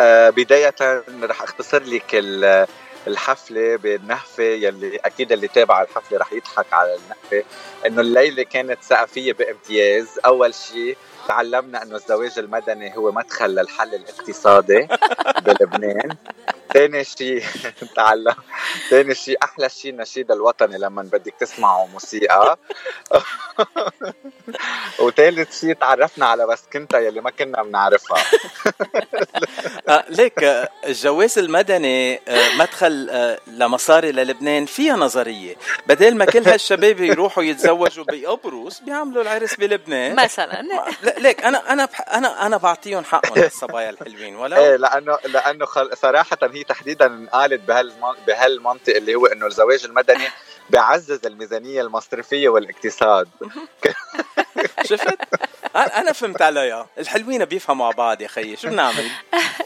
آه، 0.00 0.30
بداية 0.30 0.74
رح 1.22 1.42
أختصر 1.42 1.82
لك 1.82 2.04
ال- 2.14 2.66
الحفلة 3.06 3.76
بالنهفة 3.76 4.42
يلي 4.42 4.96
أكيد 4.96 5.32
اللي 5.32 5.48
تابع 5.48 5.82
الحفلة 5.82 6.18
رح 6.18 6.32
يضحك 6.32 6.72
على 6.72 6.94
النهفة 6.96 7.48
إنه 7.86 8.00
الليلة 8.00 8.42
كانت 8.42 8.78
ثقافية 8.82 9.32
بامتياز. 9.32 10.06
أول 10.26 10.54
شيء 10.54 10.96
تعلمنا 11.28 11.82
إنه 11.82 11.96
الزواج 11.96 12.38
المدني 12.38 12.96
هو 12.96 13.12
مدخل 13.12 13.50
للحل 13.54 13.94
الاقتصادي 13.94 14.88
بلبنان. 15.46 16.16
ثاني 16.72 17.04
شيء 17.04 17.44
تعلم 17.96 18.34
ثاني 18.90 19.14
شيء 19.14 19.36
أحلى 19.42 19.68
شيء 19.68 19.90
النشيد 19.90 20.30
الوطني 20.30 20.78
لما 20.78 21.02
بدك 21.02 21.34
تسمعوا 21.40 21.86
موسيقى. 21.88 22.58
وثالث 25.00 25.60
شيء 25.60 25.72
تعرفنا 25.72 26.26
على 26.26 26.46
بس 26.46 26.62
كنتا 26.72 26.98
يلي 26.98 27.20
ما 27.20 27.30
كنا 27.30 27.62
بنعرفها. 27.62 28.22
آه 29.88 30.04
ليك 30.08 30.68
الجواز 30.86 31.38
المدني 31.38 32.14
آه، 32.28 32.54
مدخل 32.58 33.08
آه، 33.10 33.38
لمصاري 33.46 34.12
للبنان 34.12 34.66
فيها 34.66 34.96
نظرية. 34.96 35.56
بدل 35.86 36.16
ما 36.16 36.24
كل 36.24 36.48
هالشباب 36.48 37.00
يروحوا 37.00 37.42
يتزوجوا 37.42 38.04
بقبرص 38.04 38.80
بيعملوا 38.80 39.22
العرس 39.22 39.54
بلبنان. 39.54 40.16
مثلا. 40.24 40.62
لا 40.62 41.14
ليك 41.18 41.44
أنا 41.44 41.72
أنا 41.72 41.88
أنا 42.14 42.46
أنا 42.46 42.56
بعطيهم 42.56 43.04
حقهم 43.04 43.42
الصبايا 43.44 43.90
الحلوين 43.90 44.34
إيه 44.34 44.36
ولو 44.36 44.74
لأنه 44.74 45.18
لأنه. 45.24 45.66
صراحة 45.94 46.38
هي 46.42 46.61
تحديدا 46.62 47.26
قالت 47.32 47.60
بهالمن... 47.68 48.12
بهالمنطق 48.26 48.96
اللي 48.96 49.14
هو 49.14 49.26
إنه 49.26 49.46
الزواج 49.46 49.84
المدني 49.84 50.28
بيعزز 50.70 51.26
الميزانية 51.26 51.82
المصرفية 51.82 52.48
والاقتصاد. 52.48 53.28
شفت؟ 54.84 55.18
أنا 55.76 56.12
فهمت 56.12 56.42
عليها. 56.42 56.86
الحلوين 56.98 57.44
بيفهموا 57.44 57.86
على 57.86 57.94
بعض 57.94 58.20
يا 58.22 58.28
خيي. 58.28 58.56
شو 58.56 58.68
بنعمل؟ 58.68 59.08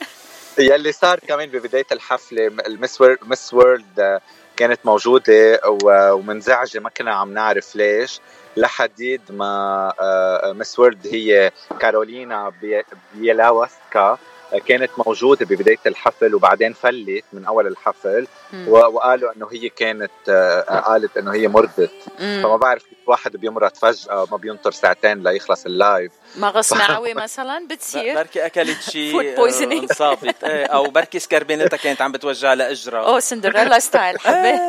يلي 0.58 0.92
صار 0.92 1.18
كمان 1.18 1.48
ببداية 1.50 1.86
الحفلة 1.92 2.46
ال 2.46 2.57
Miss 2.57 3.02
Miss 3.22 3.54
World 3.54 4.00
آه، 4.00 4.20
كانت 4.56 4.80
موجودة 4.84 5.60
و- 5.66 6.12
ومنزعجة 6.12 6.78
ما 6.78 6.90
كنا 6.90 7.14
عم 7.14 7.34
نعرف 7.34 7.76
ليش. 7.76 8.20
لحد 8.56 9.20
ما 9.30 9.92
آه، 10.00 10.52
Miss 10.52 10.78
World 10.78 11.06
هي 11.06 11.50
كارولينا 11.80 12.52
بي- 12.62 12.82
بيلاوسكا 13.14 13.78
آه، 14.00 14.18
كانت 14.66 14.90
موجودة 15.06 15.46
ببداية 15.46 15.78
الحفل 15.86 16.34
وبعدين 16.34 16.72
فلت 16.72 17.24
من 17.32 17.44
أول 17.44 17.66
الحفل. 17.66 18.26
مم. 18.52 18.68
و- 18.68 18.72
وقالوا 18.76 19.32
إنه 19.36 19.48
هي 19.52 19.68
كانت 19.68 20.10
آه، 20.28 20.80
قالت 20.80 21.16
إنه 21.16 21.34
هي 21.34 21.48
مرضت. 21.48 21.90
مم. 22.20 22.40
فما 22.42 22.56
بعرف 22.56 22.82
كيف 22.82 22.98
واحد 23.06 23.36
بيمرض 23.36 23.74
فجأة 23.74 24.26
ما 24.30 24.36
بينطر 24.36 24.70
ساعتين 24.70 25.22
ليخلص 25.22 25.66
ال 25.66 25.74
live. 25.74 26.12
مغص 26.36 26.72
معوي 26.72 27.14
مثلا 27.14 27.66
بتصير. 27.68 28.14
بركي 28.14 28.46
أكلت 28.46 28.80
شيء 28.82 29.36
poisoning. 29.36 29.72
انصابت 29.90 30.44
إيه، 30.44 30.66
أو 30.66 30.84
بركي 30.90 31.18
سكربينتها 31.18 31.76
كانت 31.76 32.02
عم 32.02 32.12
بتوجع 32.12 32.54
لأجرها. 32.54 33.00
Oh 33.06 33.20
سندريلا 33.20 33.78
style 33.78 34.20
حبيت. 34.20 34.60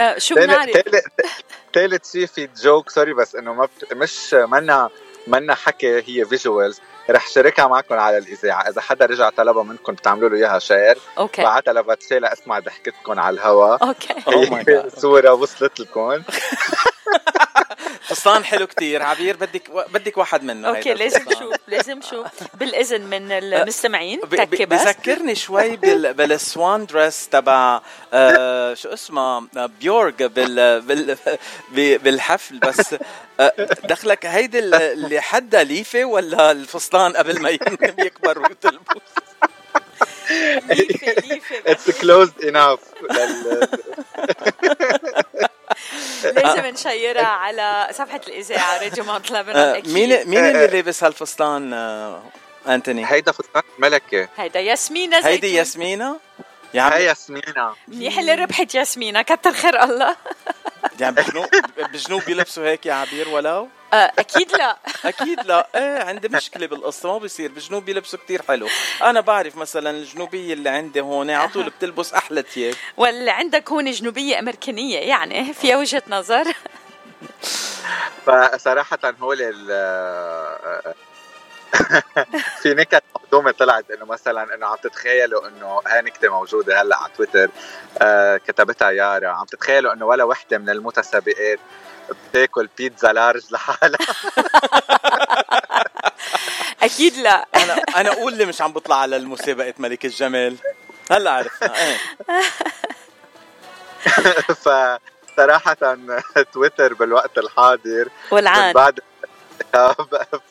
آه، 0.00 0.18
شو 0.18 0.34
بنعرف؟ 0.34 0.70
تالت 0.72 1.04
تالت 1.72 2.06
شيء 2.06 2.26
في 2.26 2.48
joke 2.62 2.90
sorry 2.90 3.14
بس 3.14 3.34
إنه 3.34 3.54
ما 3.54 3.64
بت... 3.64 3.94
مش 3.94 4.34
منا 4.34 4.90
منا 5.26 5.54
حكي 5.54 5.96
هي 5.96 6.24
visual 6.24 6.80
رح 7.10 7.28
شاركها 7.28 7.66
معكم 7.66 7.94
على 7.94 8.18
الإذاعة. 8.18 8.68
إذا 8.68 8.80
حدا 8.80 9.06
رجع 9.06 9.30
طلبها 9.30 9.62
منكم 9.62 9.92
بتعملوا 9.92 10.28
له 10.28 10.36
إياها 10.36 10.58
share. 10.58 10.98
Okay. 11.18 11.42
بعتها 11.42 11.72
لباتشي 11.72 12.18
لاسمع 12.18 12.58
ضحكتكم 12.58 13.20
على 13.20 13.34
الهوا. 13.34 13.76
Okay. 13.76 14.14
Oh. 14.14 14.98
صورة 15.02 15.32
وصلت 15.32 15.80
لكم 15.80 16.22
فستان 18.00 18.44
حلو 18.44 18.66
كتير. 18.66 19.02
عبير 19.02 19.36
بدك 19.36 19.70
بدك 19.70 20.18
واحد 20.18 20.42
منه 20.44 20.68
okay 20.68 20.78
هيدا 20.90 20.94
لازم. 21.04 21.24
شوف 21.30 21.54
لازم 21.68 22.00
شوف. 22.10 22.26
بالإذن 22.54 23.00
من 23.00 23.32
المستمعين 23.32 24.20
ب- 24.20 24.26
ب- 24.34 24.36
تكي 24.50 24.64
بس. 24.66 24.82
بذكرني 24.82 25.34
شوي 25.34 25.76
بال 25.76 26.14
بال 26.18 26.41
swan 26.41 26.86
dress 26.86 27.28
تبع 27.28 27.80
آه 28.12 28.74
شو 28.74 28.88
اسمه؟ 28.88 29.48
بيورك 29.80 30.10
بال 30.26 30.80
بال 30.80 31.98
بالحفل. 31.98 32.58
بس 32.58 32.94
آه 33.40 33.52
دخلك 33.84 34.26
هيدي 34.26 34.58
ال- 34.58 34.74
اللي 34.74 35.20
حدا 35.20 35.62
ليفة 35.62 36.04
ولا 36.04 36.50
الفستان 36.50 37.12
قبل 37.12 37.42
ما 37.42 37.50
يكبر 37.50 38.38
وتلبس 38.38 38.82
ليفة 40.70 41.12
ليفة. 41.12 41.56
It's 41.66 41.90
close 41.90 42.44
enough 42.44 42.80
لازم 46.24 46.66
نشيرها 46.66 47.26
على 47.26 47.88
صفحة 47.92 48.20
الإذاعة 48.28 48.82
راديو 48.82 49.04
مونت 49.04 49.30
لبنان 49.30 49.56
آه 49.56 49.78
أكيد 49.78 49.92
مين 49.92 50.28
مين 50.28 50.44
اللي 50.44 50.66
لابس 50.66 51.04
هالفستان 51.04 51.72
آه 51.72 52.22
أنتوني؟ 52.68 53.06
هيدا 53.12 53.32
فستان 53.32 53.62
ملكة. 53.78 54.28
هيدا 54.36 54.60
ياسمينة 54.60 55.16
زيتون 55.16 55.30
هيدي 55.32 55.54
ياسمينة؟ 55.54 56.16
يا 56.74 56.82
عم 56.82 56.92
هي 56.92 57.04
ياسمينة. 57.04 57.74
منيح 57.88 58.18
اللي 58.18 58.34
ربحت 58.34 58.74
ياسمينة 58.74 59.22
كتر 59.22 59.52
خير 59.52 59.82
الله. 59.82 60.16
يعني 61.00 61.14
بجنوب 61.22 61.46
بجنوب 61.92 62.22
بيلبسوا 62.24 62.64
هيك 62.68 62.86
يا 62.86 62.94
عبير 62.94 63.28
ولو 63.28 63.50
آه، 63.60 63.68
أكيد 63.92 64.52
لا. 64.52 64.76
أكيد 65.04 65.40
لا. 65.40 65.68
إيه 65.74 66.02
عندي 66.02 66.28
مشكلة 66.28 66.66
بالقصة 66.66 67.12
ما 67.12 67.18
بيصير 67.18 67.50
بجنوب 67.52 67.84
بيلبسوا 67.84 68.18
كتير 68.18 68.42
حلو. 68.42 68.68
أنا 69.02 69.20
بعرف 69.20 69.56
مثلا 69.56 69.90
الجنوبية 69.90 70.52
اللي 70.54 70.68
عندي 70.70 71.00
هون 71.00 71.30
على 71.30 71.48
طول 71.48 71.70
بتلبس 71.70 72.14
أحلى 72.14 72.42
ثياب 72.42 72.74
واللي 72.96 73.30
عندك 73.30 73.70
هون 73.72 73.90
جنوبية 73.90 74.38
أمريكانية 74.38 74.98
يعني 74.98 75.52
فيها 75.54 75.76
وجهة 75.76 76.02
نظر. 76.08 76.44
فصراحة 78.26 78.98
هول 79.20 79.38
ال 79.40 79.66
في 82.62 82.74
نكت 82.74 83.02
مهضومة 83.16 83.50
طلعت 83.50 83.90
إنه 83.90 84.04
مثلا 84.04 84.54
إنه 84.54 84.66
عم 84.66 84.76
تتخيلوا 84.82 85.48
إنه 85.48 85.80
هاي 85.86 86.02
نكتة 86.02 86.28
موجودة 86.28 86.82
هلأ 86.82 86.96
على 86.96 87.12
تويتر 87.16 87.50
آه 88.02 88.36
كتبتها 88.36 88.90
يارا. 88.90 89.28
عم 89.28 89.44
تتخيلوا 89.44 89.92
إنه 89.92 90.06
ولا 90.06 90.24
وحدة 90.24 90.58
من 90.58 90.70
المتسابقات 90.70 91.58
بتاكل 92.30 92.68
بيتزا 92.78 93.12
لارج 93.12 93.42
لحالها. 93.50 93.98
أكيد 96.82 97.16
لا. 97.16 97.46
أنا 97.54 97.74
أنا 97.96 98.12
أقول 98.12 98.32
اللي 98.32 98.44
مش 98.44 98.60
عم 98.60 98.72
بطلع 98.72 98.96
على 98.96 99.16
المسابقة 99.16 99.74
ملك 99.78 100.04
الجمال. 100.04 100.56
هلا 101.10 101.30
عرفنا 101.30 101.74
إيه. 101.76 101.96
فصراحة 104.64 105.96
تويتر 106.52 106.94
بالوقت 106.94 107.38
الحاضر 107.38 108.04
من 108.04 108.10
والعان 108.30 108.72
بعد 108.72 109.00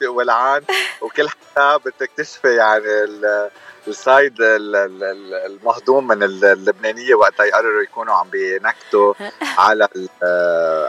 ولعان 0.07 0.64
وكل 1.02 1.30
حساب 1.30 1.82
بتكتشفي 1.82 2.56
يعني 2.56 2.86
ال- 2.86 3.49
ال 3.88 3.98
side 3.98 4.41
ال- 4.41 4.76
ال- 4.76 5.03
ال- 5.03 5.34
المهضوم 5.34 6.07
من 6.07 6.23
ال- 6.23 6.45
اللبنانية 6.45 7.15
وقتها 7.15 7.45
يقرروا 7.45 7.82
يكونوا 7.84 8.14
عم 8.15 8.30
بينكتوا 8.30 9.14
على 9.57 9.88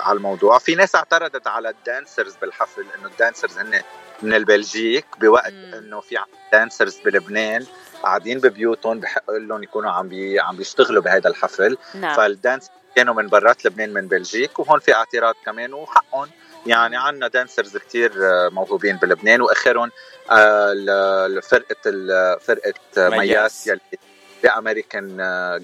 على 0.03 0.17
الموضوع. 0.17 0.59
في 0.59 0.75
ناس 0.75 0.95
اعترضت 0.95 1.47
على 1.47 1.69
ال 1.69 1.77
dancers 1.77 2.37
بالحفل 2.41 2.85
إنه 2.99 3.09
ال 3.09 3.15
dancers 3.15 3.59
هن 3.59 3.83
من 4.23 4.35
البلجيك 4.35 5.07
بوقت. 5.21 5.53
إنه 5.53 6.01
في 6.01 6.19
dancers 6.53 6.97
بلبنان 7.05 7.67
قاعدين 8.03 8.39
ببيوتهم 8.39 9.01
بحق 9.01 9.31
لهم 9.31 9.63
يكونوا 9.63 9.91
عم 9.91 10.09
بي 10.09 10.41
عم 10.41 10.57
بيشتغلوا 10.57 11.03
بهذا 11.03 11.29
الحفل. 11.31 11.77
نعم. 11.95 12.17
فال 12.17 12.29
dancers 12.29 12.71
كانوا 12.97 13.15
من 13.15 13.29
برات 13.29 13.65
لبنان 13.65 13.93
من 13.93 14.09
بلجيك 14.09 14.59
وهون 14.59 14.81
في 14.81 14.95
اعتراض 14.95 15.35
كمان 15.47 15.75
وحقهم 15.75 16.29
يعني 16.67 16.97
عندنا 16.97 17.29
dancers 17.29 17.77
كتير 17.77 18.13
آه، 18.17 18.49
موهوبين 18.49 18.97
بلبنان 18.97 19.41
وآخرهم 19.41 19.91
آه، 20.31 20.73
ال- 20.73 21.43
فرقة 21.43 22.73
آه، 22.99 23.09
مياس. 23.09 23.67
يلي 23.67 23.81
ب 24.43 24.50
America's 24.50 25.17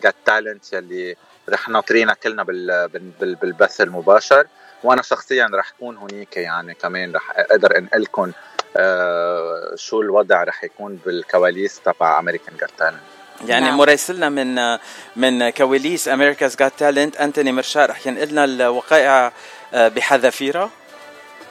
Got 0.02 0.14
Talent 0.26 0.72
يلي 0.72 1.16
رح 1.48 1.68
ناطرينا 1.68 2.14
كلنا 2.14 2.42
بال- 2.42 2.88
بال- 2.88 3.10
بال- 3.20 3.34
بالبث 3.34 3.80
المباشر 3.80 4.46
وأنا 4.84 5.02
شخصيا 5.02 5.48
رح 5.54 5.70
كون 5.80 5.96
هنيك 5.96 6.36
يعني 6.36 6.74
كمان 6.74 7.14
رح 7.14 7.30
أقدر 7.36 7.78
انقلكم 7.78 8.32
آه، 8.76 9.72
شو 9.74 10.00
الوضع 10.02 10.44
رح 10.44 10.64
يكون 10.64 10.98
بالكواليس 11.06 11.80
تبع 11.80 12.18
America's 12.18 12.56
Got 12.56 12.70
Talent 12.78 13.00
يعني 13.46 13.64
نعم. 13.64 13.76
مراسلنا 13.76 14.28
من 14.28 14.78
من 15.16 15.50
كواليس 15.50 16.08
America's 16.08 16.56
Got 16.56 16.72
Talent 16.78 17.16
أنتوني 17.16 17.52
مرشاد 17.52 17.90
رح 17.90 18.06
ينقل 18.06 18.28
لنا 18.28 18.44
الوقائع 18.44 19.32
بحذافيرها 19.72 20.70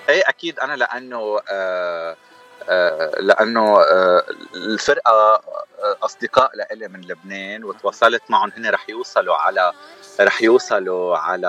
إيه 0.10 0.24
أكيد 0.28 0.60
أنا 0.60 0.74
لأنه 0.76 1.40
آه 1.52 2.16
آه 2.70 3.20
لأنه 3.20 3.80
آه 3.82 4.24
الفرقة 4.56 5.12
آه، 5.14 5.98
أصدقاء 6.04 6.52
لإلي 6.56 6.88
من 6.88 7.02
لبنان 7.02 7.64
وتواصلت 7.64 8.22
معهم 8.30 8.52
هن 8.58 8.70
رح 8.70 8.90
يوصلوا 8.90 9.36
على 9.36 9.74
رح 10.20 10.42
يوصلوا 10.42 11.18
على 11.18 11.48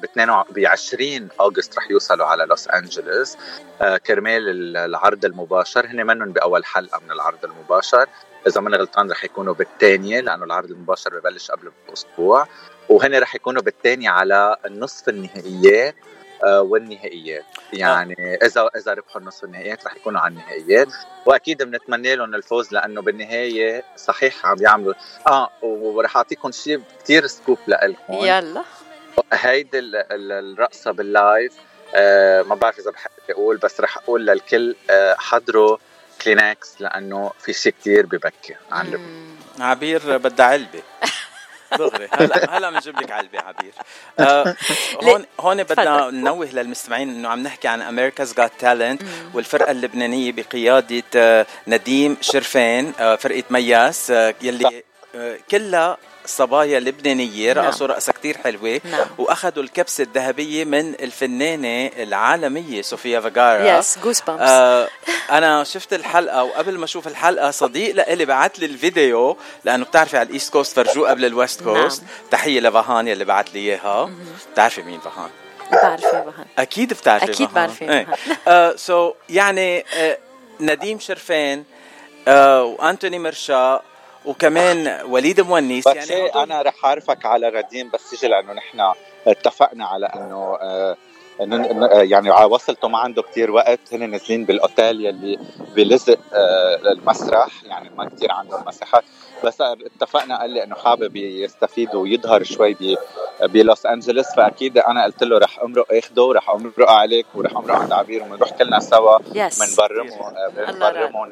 ب 0.00 0.04
22 0.04 0.44
ب 0.54 0.66
20 0.66 1.28
أغسطس 1.40 1.78
رح 1.78 1.90
يوصلوا 1.90 2.26
على 2.26 2.44
لوس 2.44 2.68
أنجلوس. 2.68 3.36
آه 3.82 3.96
كرمال 3.96 4.48
ال- 4.48 4.76
العرض 4.76 5.24
المباشر 5.24 5.86
هن 5.86 6.06
منهم 6.06 6.32
بأول 6.32 6.64
حلقة 6.64 7.00
من 7.04 7.12
العرض 7.12 7.44
المباشر. 7.44 8.06
إذا 8.46 8.60
ماني 8.60 8.76
غلطان 8.76 9.10
رح 9.10 9.24
يكونوا 9.24 9.54
بالثانية 9.54 10.20
لأنه 10.20 10.44
العرض 10.44 10.70
المباشر 10.70 11.18
ببلش 11.18 11.50
قبل 11.50 11.72
بأسبوع. 11.88 12.46
وهن 12.88 13.14
رح 13.18 13.34
يكونوا 13.34 13.62
بالثانية 13.62 14.10
على 14.10 14.56
النصف 14.66 15.08
النهائيات 15.08 15.94
والنهائيات. 16.42 17.44
يعني 17.72 18.14
اذا 18.42 18.68
إذا 18.76 18.94
ربحوا 18.94 19.20
النصف 19.20 19.44
النهائيات 19.44 19.86
رح 19.86 19.96
يكونوا 19.96 20.20
على 20.20 20.32
النهائيات. 20.32 20.88
وأكيد 21.26 21.62
بنتمنى 21.62 22.16
لهم 22.16 22.34
الفوز 22.34 22.72
لأنه 22.72 23.02
بالنهاية 23.02 23.84
صحيح 23.96 24.46
عم 24.46 24.56
يعملوا. 24.62 24.94
آه 25.26 25.50
ورح 25.62 26.16
أعطيكم 26.16 26.50
شيء 26.52 26.82
كثير 27.04 27.26
سكوب 27.26 27.58
لكم 27.66 28.12
يلا. 28.14 28.64
هيدي 29.32 29.78
ال- 29.78 29.96
ال- 29.96 30.32
الرقصة 30.54 30.90
بال 30.90 31.11
live 31.11 31.52
آه 31.94 32.42
ما 32.42 32.54
بعرف 32.54 32.78
إذا 32.78 32.90
بحق 32.90 33.10
أقول 33.30 33.56
بس 33.56 33.80
رح 33.80 33.96
أقول 33.98 34.26
للكل 34.26 34.76
آه 34.90 35.14
حضروا 35.18 35.76
كلينكس 36.22 36.80
لأنه 36.80 37.30
في 37.38 37.52
شيء 37.52 37.74
كثير 37.80 38.06
ببكي 38.06 38.54
عن 38.72 38.86
لبنان. 38.86 39.36
عبير 39.60 40.16
بدها 40.18 40.46
علبة. 40.46 40.82
دغري. 41.78 42.08
هلا 42.12 42.50
هلا 42.58 42.70
بنجيب 42.70 43.00
لك 43.00 43.10
علبة 43.10 43.40
عبير. 43.40 43.72
آه 44.20 44.56
هون 45.02 45.24
هون 45.40 45.62
بدنا. 45.62 46.10
ننوه 46.10 46.46
للمستمعين 46.46 47.08
إنه 47.08 47.28
عم 47.28 47.42
نحكي 47.42 47.68
عن 47.68 47.82
America's 47.82 48.34
Got 48.34 48.52
Talent 48.58 49.02
والفرقة 49.34 49.70
اللبنانية 49.70 50.32
بقيادة 50.32 51.02
آه 51.16 51.46
نديم 51.66 52.16
شرفان 52.20 52.92
آه 53.00 53.16
فرقة 53.16 53.42
مياس 53.50 54.10
آه 54.10 54.34
يلي 54.42 54.82
آه 55.14 55.38
كلها 55.50 55.96
صبايا 56.26 56.80
لبنانية 56.80 57.52
نعم. 57.52 57.64
رقصوا 57.64 57.86
رقصة 57.86 58.12
كتير 58.12 58.38
حلوة 58.38 58.80
نعم. 58.84 59.06
وأخذوا 59.18 59.62
الكبسة 59.64 60.04
الذهبية 60.04 60.64
من 60.64 60.94
الفنانة 60.94 61.86
العالمية 61.86 62.82
صوفيا 62.82 63.20
فيرغارا 63.20 63.78
yes 63.78 63.98
goosebumps 64.04 64.42
آه 64.42 64.88
أنا 65.30 65.64
شفت 65.64 65.92
الحلقة 65.92 66.44
وقبل 66.44 66.78
ما 66.78 66.84
أشوف 66.84 67.06
الحلقة 67.06 67.50
صديق 67.50 67.94
لإلي 67.94 68.24
بعت 68.24 68.58
لي 68.58 68.66
الفيديو 68.66 69.36
لأنه 69.64 69.84
بتعرفي 69.84 70.16
على 70.16 70.26
ال 70.26 70.31
East 70.31 70.52
Coast 70.52 70.76
فرجوه 70.76 71.10
قبل 71.10 71.24
ال 71.24 71.32
West 71.32 71.62
نعم. 71.62 71.82
Coast 71.82 72.02
تحية 72.30 72.60
لفهان 72.60 73.08
يلي 73.08 73.24
بعت 73.24 73.54
لي 73.54 73.60
إياها 73.60 74.10
بتعرفي 74.52 74.82
مين 74.82 75.00
فهان 75.00 75.30
بعرف 75.72 76.02
يا 76.02 76.20
بهان 76.20 76.46
أكيد 76.58 76.92
بتعرفي 76.92 77.24
أكيد 77.24 77.48
فهان. 77.48 77.54
بعرف 77.54 77.82
إيه 77.82 78.04
فهان. 78.04 78.36
آه 78.48 78.76
so 78.76 79.12
يعني 79.28 79.84
آه 79.96 80.18
نديم 80.60 80.98
شرفان 80.98 81.64
آه 82.28 82.64
وأنتوني 82.64 83.18
مرشا 83.18 83.82
وكمان 84.24 85.00
وليد 85.08 85.40
مونيس 85.40 85.88
بس 85.88 85.94
يعني 85.96 86.26
أنا 86.42 86.62
رح 86.62 86.84
اعرفك 86.84 87.26
على 87.26 87.48
غديم 87.48 87.90
بس 87.94 88.12
يجي 88.12 88.28
لأنه 88.28 88.52
نحن 88.52 88.92
اتفقنا 89.26 89.86
على 89.86 90.06
أنه 90.06 90.58
آه، 90.60 90.96
آه، 91.40 92.02
يعني 92.02 92.30
ع- 92.30 92.44
وصلته 92.44 92.88
ما 92.88 92.98
عنده 92.98 93.22
كتير 93.22 93.50
وقت 93.50 93.80
هن 93.92 94.10
نازلين 94.10 94.44
بالأوتيل 94.44 95.06
يلي 95.06 95.38
بلزق 95.76 96.18
آه، 96.34 96.74
المسرح 96.92 97.64
يعني 97.64 97.90
ما 97.96 98.08
كتير 98.08 98.32
عندهم 98.32 98.64
مساحات. 98.66 99.04
بس 99.44 99.60
اتفقنا 99.60 100.38
قال 100.40 100.50
لي 100.50 100.64
إنه 100.64 100.74
حابب 100.74 101.16
يستفيد 101.16 101.94
ويظهر 101.94 102.42
شوي 102.42 102.76
بلوس 103.42 103.86
أنجلوس 103.86 104.26
فأكيد 104.36 104.78
أنا 104.78 105.04
قلت 105.04 105.22
له 105.24 105.38
رح 105.38 105.58
أمرق 105.60 105.86
إخده 105.90 106.22
ورح 106.22 106.50
امرق 106.50 106.90
عليك 106.90 107.26
ورح 107.34 107.56
امرق 107.56 107.74
عند 107.74 107.92
عبير 107.92 108.22
وبنروح 108.22 108.50
كلنا 108.50 108.80
سوا 108.80 109.18
الله 109.18 109.68
بنبرموا 109.68 111.26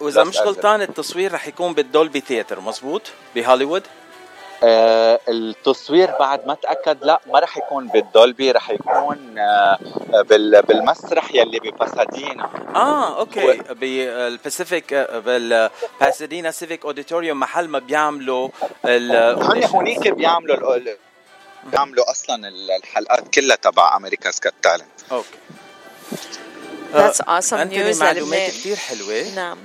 وإذا 0.00 0.24
مش. 0.24 0.38
غلطان 0.40 0.82
التصوير 0.82 1.32
رح 1.32 1.48
يكون 1.48 1.72
بال 1.74 1.87
Dolby 1.87 2.20
Theatre 2.20 2.60
مزبوط 2.60 3.02
بهوليوود؟ 3.34 3.82
آه 4.64 5.20
التصوير 5.28 6.10
بعد 6.20 6.46
ما 6.46 6.54
تأكد 6.54 7.04
لا 7.04 7.20
ما 7.26 7.38
رح 7.38 7.56
يكون 7.56 7.88
بال 7.88 8.06
Dolby 8.06 8.50
رح 8.50 8.70
يكون 8.70 9.38
آه 9.38 9.78
بال 10.12 10.62
بالمسرح 10.62 11.34
يلي 11.34 11.58
بباسادينا. 11.60 12.50
آه 12.74 13.18
okay. 13.18 13.56
بالباسيفيك 13.56 14.94
بالباسادينا 14.94 16.50
Civic 16.50 16.84
Auditorium 16.84 17.40
محل 17.40 17.68
ما 17.68 17.78
بيعملوا 17.78 18.48
ال 18.84 19.16
هن 19.42 19.64
هونيك 19.64 20.08
بيعملوا 20.08 20.78
بيعملوا 21.64 22.10
أصلا 22.10 22.48
الحلقات 22.78 23.28
كلها 23.34 23.56
تبع 23.56 23.96
America's 23.96 24.34
Got 24.46 24.68
Talent. 24.68 25.12
Okay. 25.12 25.28
That's 26.94 27.18
awesome 27.20 27.52
أنتوني 27.52 27.94
news 27.94 27.96
معلومات. 28.00 28.50
كثير 28.50 28.76
حلوة. 28.76 29.34
نعم. 29.36 29.58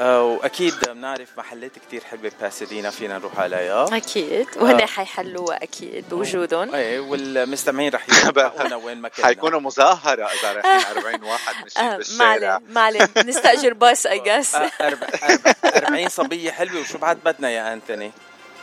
وأكيد 0.00 0.74
بنعرف 0.88 1.28
محلات 1.38 1.70
كثير 1.88 2.00
حلوة 2.04 2.30
بباسادينا 2.40 2.90
فينا 2.90 3.18
نروح 3.18 3.38
عليها 3.38 3.96
أكيد 3.96 4.46
وهن 4.56 4.80
آه. 4.80 4.86
حيحلوها 4.86 5.62
أكيد 5.62 6.04
بوجودهم. 6.10 6.74
إيه 6.74 7.00
والمستمعين 7.00 7.92
رح 7.92 8.08
يلحقونا 8.08 8.76
وين 8.84 8.98
ما 8.98 9.08
كنا. 9.08 9.26
حيكونوا 9.26 9.60
مظاهره 9.60 10.26
إذا 10.26 10.52
رايحين 10.52 10.96
40 10.96 11.22
واحد 11.22 11.54
ماشيين 11.64 11.84
آه، 11.86 11.96
بالشارع 11.96 12.26
معلم 12.28 12.60
معلم 12.70 13.08
نستأجر 13.26 13.72
باص 13.72 14.06
I 14.06 14.18
guess 14.18 14.54
آه، 14.54 14.68
أربع- 14.68 15.16
أربع- 15.24 15.76
40 15.76 16.08
صبية 16.08 16.50
حلوة 16.50 16.80
وشو 16.80 16.98
بعد 16.98 17.18
بدنا 17.24 17.50
يا 17.50 17.72
أنتوني؟ 17.72 18.12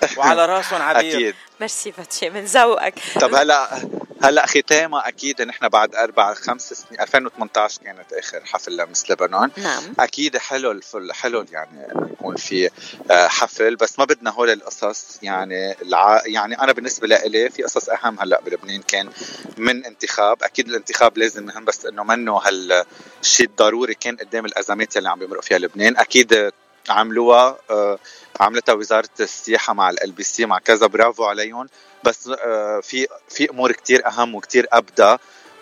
وعلى 0.18 0.45
راسهم 0.45 0.82
عبير 0.82 1.15
أكيد. 1.15 1.36
ميرسي 1.60 1.91
باتشي 1.91 2.30
من 2.30 2.45
ذوقك. 2.45 2.99
طب 3.22 3.36
هلا 3.36 3.82
هلا 4.24 4.45
ختامها 4.45 5.07
أكيد 5.07 5.41
نحن 5.41 5.68
بعد 5.68 5.95
أربع 5.95 6.34
خمس 6.34 6.74
سنين 6.74 7.02
2018 7.02 7.82
كانت 7.84 8.14
آخر 8.14 8.45
حفل 8.45 8.78
لمس 8.78 9.11
لبنان. 9.11 9.52
نعم. 9.57 9.84
أكيد 9.99 10.38
حلو 10.38 10.72
الفل 10.72 11.14
حلو 11.14 11.45
يعني 11.52 11.91
انه 11.91 12.10
يكون 12.11 12.36
في 12.36 12.69
آه، 13.11 13.28
حفل 13.28 13.76
بس 13.76 13.99
ما 13.99 14.06
بدنا 14.06 14.32
هول 14.32 14.49
القصص 14.49 15.19
يعني 15.24 15.82
الع... 15.82 16.22
يعني 16.26 16.61
أنا 16.61 16.72
بالنسبة 16.72 17.07
لإلي 17.07 17.49
في 17.49 17.64
قصص 17.64 17.90
أهم 17.90 18.19
هلأ 18.19 18.41
بلبنان 18.41 18.82
كان 18.82 19.10
من 19.57 19.86
انتخاب. 19.86 20.44
أكيد 20.44 20.69
الانتخاب 20.69 21.18
لازم 21.18 21.45
مهم 21.45 21.65
بس 21.65 21.86
إنه 21.86 22.03
منه 22.03 22.38
هالشيء 22.38 23.45
الضروري 23.48 23.94
كان 23.94 24.15
قدام 24.15 24.45
الأزمات 24.45 24.98
اللي 24.98 25.10
عم 25.10 25.19
بيمرق 25.19 25.41
فيها 25.41 25.57
لبنان. 25.57 25.98
أكيد 25.98 26.52
عملوها 26.90 27.58
آه، 27.70 28.00
عملتها 28.40 28.74
وزارة 28.74 29.10
السياحة 29.20 29.74
مع 29.74 29.90
الـ 29.90 30.12
LBC 30.12 30.45
مع 30.46 30.60
كذا 30.60 30.88
برافو 30.88 31.24
عليهم. 31.24 31.70
بس 32.04 32.28
آه، 32.28 32.80
في 32.80 33.08
في 33.30 33.50
أمور 33.50 33.72
كتير 33.72 34.08
أهم 34.08 34.36
وكتير 34.36 34.68
ابدا 34.72 35.18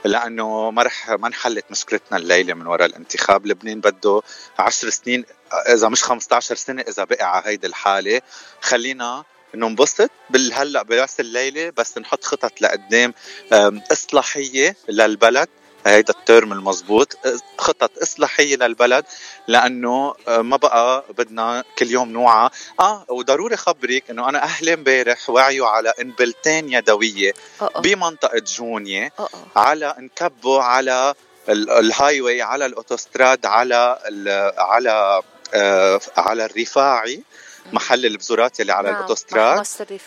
لأنه 0.06 0.72
ما 0.72 0.84
رح 0.84 1.10
ما 1.10 1.28
انحلت 1.28 1.66
مشكلتنا 1.72 2.18
الليلة 2.18 2.54
من 2.54 2.68
وراء 2.68 2.86
الانتخاب. 2.88 3.46
لبنان 3.46 3.80
بده 3.80 4.22
10 4.60 4.90
سنين 4.90 5.26
إذا 5.70 5.90
مش 5.90 6.04
15 6.04 6.56
سنة 6.56 6.82
إذا 6.82 7.04
بقي 7.04 7.36
على 7.36 7.44
هيدي 7.46 7.68
الحالة. 7.68 8.22
خلينا 8.62 9.24
ننبسط 9.56 10.12
بالهلا 10.30 10.84
براس 10.84 11.20
الليلة 11.20 11.72
بس 11.78 11.98
نحط 11.98 12.24
خطط 12.24 12.62
لقدام 12.62 13.14
إصلاحية 13.92 14.76
للبلد. 14.90 15.50
هيدا 15.86 16.14
ال 16.20 16.27
term 16.27 16.54
المزبوط 16.54 17.18
خطط 17.58 17.92
إصلاحية 18.02 18.56
للبلد 18.56 19.06
لأنه 19.48 20.14
أه، 20.28 20.42
ما 20.42 20.58
بقى 20.58 21.04
بدنا 21.18 21.64
كل 21.78 21.92
يوم 21.92 22.10
نوعى 22.12 22.50
آه 22.80 23.06
وضروري 23.10 23.58
خبرك 23.58 24.10
إنه 24.10 24.30
أنا 24.30 24.44
أهلي 24.44 24.74
امبارح 24.74 25.30
وعيوا 25.30 25.68
على 25.68 25.94
انبلتين 26.02 26.74
يدويه. 26.74 27.34
بمنطقة 27.80 28.40
جونية. 28.40 29.12
على 29.56 29.96
انكبوا 30.00 30.62
على 30.62 31.14
ال- 31.50 31.70
ال 31.70 32.22
highway 32.22 32.42
على 32.42 32.66
الأوتوستراد 32.66 33.46
على 33.46 34.00
ال- 34.08 34.54
على 34.60 35.22
آه 35.54 36.00
على 36.18 36.46
الرفاعي 36.46 37.24
محل 37.74 38.06
البزورات 38.06 38.60
اللي 38.62 38.74
على 38.74 38.88
نعم، 38.88 38.96
الأوتوستراد. 38.98 39.58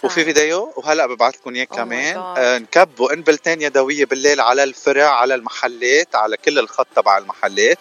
وفي 0.03 0.25
فيديو 0.25 0.73
وهلا 0.77 1.07
ببعث 1.07 1.35
لكم 1.35 1.55
إياه 1.55 1.65
Oh 1.65 1.77
كمان. 1.77 2.17
آه 2.17 2.59
نكبوا 2.59 3.13
انبلتين 3.13 3.63
يدوية 3.63 4.05
بالليل 4.05 4.41
على 4.41 4.65
الفرع 4.65 5.09
على 5.11 5.35
المحلات 5.35 6.15
على 6.17 6.37
كل 6.37 6.59
الخط 6.59 6.87
تبع 6.97 7.19
المحلات 7.19 7.79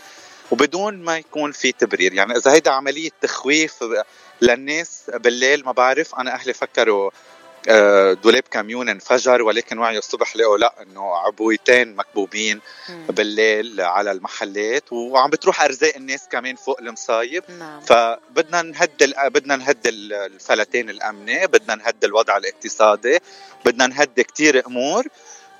وبدون 0.51 1.03
ما 1.03 1.17
يكون 1.17 1.51
في 1.51 1.71
تبرير 1.71 2.13
يعني 2.13 2.35
إذا 2.37 2.51
هيدا 2.51 2.71
عملية 2.71 3.09
تخويف 3.21 3.73
للناس 4.41 5.01
بالليل 5.13 5.65
ما 5.65 5.71
بعرف 5.71 6.15
أنا 6.15 6.33
أهلي 6.33 6.53
فكروا 6.53 7.11
دولاب 8.23 8.43
كاميون 8.51 8.89
انفجر 8.89 9.41
ولكن 9.41 9.77
وعيوا 9.77 9.99
الصبح 9.99 10.35
لقوا 10.35 10.57
لا 10.57 10.73
إنه 10.81 11.15
عبويتين 11.15 11.95
مكبوبين 11.95 12.59
بالليل 13.09 13.81
على 13.81 14.11
المحلات 14.11 14.93
وعم 14.93 15.29
بتروح 15.29 15.61
أرزاق 15.61 15.95
الناس 15.95 16.27
كمان 16.31 16.55
فوق 16.55 16.79
المصايب. 16.81 17.43
نعم. 17.59 17.81
فبدنا 17.81 18.61
نهد 18.61 19.01
ال- 19.03 19.29
بدنا 19.29 19.55
نهد 19.55 19.87
ال- 19.87 20.13
الفلتين 20.13 20.89
الأمنة 20.89 21.45
بدنا 21.45 21.75
نهد 21.75 22.03
الوضع 22.03 22.37
الاقتصادي 22.37 23.19
بدنا 23.65 23.87
نهد 23.87 24.21
كتير 24.21 24.67
أمور. 24.67 25.03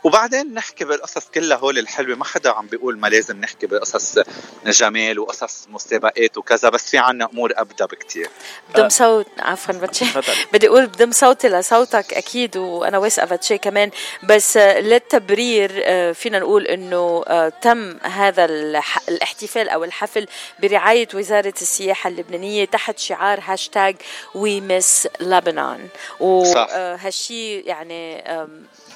وبعدين 0.07 0.53
نحكي 0.53 0.85
بالقصص 0.85 1.25
كلها 1.33 1.57
هول 1.57 1.77
الحلوة. 1.77 2.17
ما 2.17 2.25
حدا 2.25 2.49
عم 2.49 2.67
بيقول 2.67 2.99
ما 2.99 3.07
لازم 3.07 3.39
نحكي 3.39 3.67
بقصص 3.67 4.19
جمال 4.65 5.19
وقصص 5.19 5.67
مسابقات 5.69 6.37
وكذا 6.37 6.69
بس 6.69 6.89
في 6.89 6.97
عنا 6.97 7.29
أمور 7.33 7.53
ابدا 7.55 7.85
بكتير. 7.85 8.29
بدم 8.73 8.89
صوت. 8.89 9.27
عفوا 9.39 9.73
باتشي 9.73 10.05
بدي 10.53 10.67
أقول 10.67 10.85
بدم 10.85 11.11
صوتي 11.11 11.49
لصوتك 11.49 12.13
أكيد 12.13 12.57
وأنا 12.57 12.97
واثقة 12.97 13.25
باتشي 13.25 13.57
كمان. 13.57 13.91
بس 14.23 14.57
آه، 14.57 14.79
للتبرير 14.79 15.81
آه، 15.85 16.11
فينا 16.11 16.39
نقول 16.39 16.67
إنه 16.67 17.23
آه، 17.27 17.49
تم 17.49 17.97
هذا 17.97 18.45
الاحتفال 18.45 19.69
أو 19.69 19.83
الحفل 19.83 20.27
برعاية 20.59 21.07
وزارة 21.13 21.53
السياحة 21.61 22.07
اللبنانية 22.07 22.65
تحت 22.65 22.99
شعار 22.99 23.39
hashtag 23.43 23.95
we 24.35 24.61
miss 24.61 25.07
لبنان. 25.19 25.87
صح. 26.19 26.19
وهالشي 26.19 27.59
يعني 27.59 28.23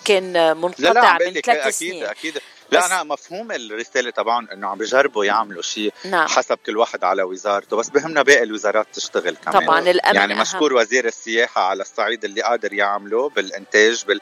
كان 0.05 0.35
آه، 0.35 0.53
لا 0.53 0.59
لا 0.79 0.93
منقطع 0.93 1.17
من 1.17 1.31
ثلاث 1.33 1.47
أكيد 1.49 1.69
سنين. 1.71 2.03
أكيد. 2.03 2.37
لا 2.71 2.79
بس- 2.79 2.91
أنا 2.91 3.03
مفهوم 3.03 3.51
الرسالة 3.51 4.09
طبعا 4.11 4.47
إنه 4.53 4.67
عم 4.67 4.77
بيجربوا 4.77 5.25
يعملوا 5.25 5.61
شيء 5.61 5.93
نعم. 6.05 6.27
حسب 6.27 6.57
كل 6.65 6.77
واحد 6.77 7.03
على 7.03 7.23
وزارته. 7.23 7.77
بس 7.77 7.89
بهمنا 7.89 8.21
باقي 8.21 8.43
الوزارات 8.43 8.87
تشتغل 8.93 9.35
كمان. 9.35 9.65
طبعا 9.65 9.79
الأمن 9.79 10.15
يعني 10.15 10.33
أهم. 10.33 10.41
مشكور 10.41 10.73
وزير 10.73 11.05
السياحة 11.07 11.61
على 11.61 11.81
الصعيد 11.81 12.25
اللي 12.25 12.41
قادر 12.41 12.73
يعمله 12.73 13.29
بالإنتاج 13.29 14.03
بال... 14.07 14.21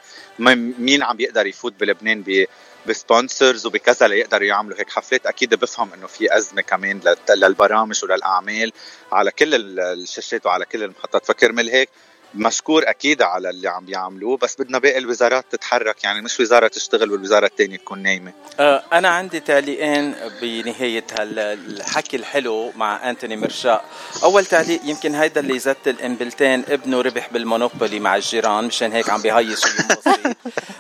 مين 0.80 1.04
عم 1.04 1.18
بيقدر 1.18 1.46
يفوت 1.48 1.74
بلبنان 1.80 2.22
ب 2.28 2.46
بسبونسرز 2.86 3.66
وبكذا 3.66 4.08
ليقدروا 4.08 4.48
يعملوا 4.48 4.80
هيك 4.80 4.90
حفلات. 4.90 5.26
أكيد 5.26 5.56
بفهم 5.56 5.94
إنه 5.94 6.08
في 6.08 6.38
أزمة 6.38 6.62
كمان 6.62 7.02
للبرامج 7.30 8.04
وللأعمال 8.04 8.72
على 9.12 9.32
كل 9.32 9.56
ال- 9.56 9.80
الشاشات 9.80 10.46
وعلى 10.46 10.66
كل 10.66 10.84
المحطات. 10.84 11.26
فكرمال 11.26 11.70
هيك 11.70 11.90
مشكور 12.36 12.90
أكيد 12.90 13.22
على 13.22 13.50
اللي 13.50 13.68
عم 13.70 13.86
بيعملوه 13.86 14.38
بس 14.38 14.56
بدنا 14.60 14.80
باقي 14.80 14.98
الوزارات 14.98 15.46
تتحرك 15.52 16.04
يعني 16.04 16.22
مش 16.22 16.40
وزارة 16.40 16.68
تشتغل 16.68 17.12
والوزارة 17.12 17.46
الثانية 17.46 17.78
تكون 17.78 18.04
نايمة. 18.04 18.34
آه، 18.60 18.84
أنا 18.94 19.10
عندي 19.10 19.40
تعليقين 19.40 20.16
بنهاية 20.42 21.04
هالحكي 21.20 22.18
الحلو 22.18 22.72
مع 22.76 23.10
أنتوني 23.10 23.36
مرشاء 23.36 23.86
أول 24.24 24.46
تعليق 24.46 24.80
يمكن 24.84 25.16
هيدا 25.16 25.42
اللي 25.42 25.60
زت 25.60 25.88
الإنبلتين 25.88 26.64
ابنه 26.70 27.02
ربح 27.02 27.30
بالمونوبولي 27.34 28.00
مع 28.00 28.16
الجيران 28.16 28.64
مشان 28.64 28.92
هيك 28.92 29.10
عم 29.10 29.22
بيهيص 29.22 29.66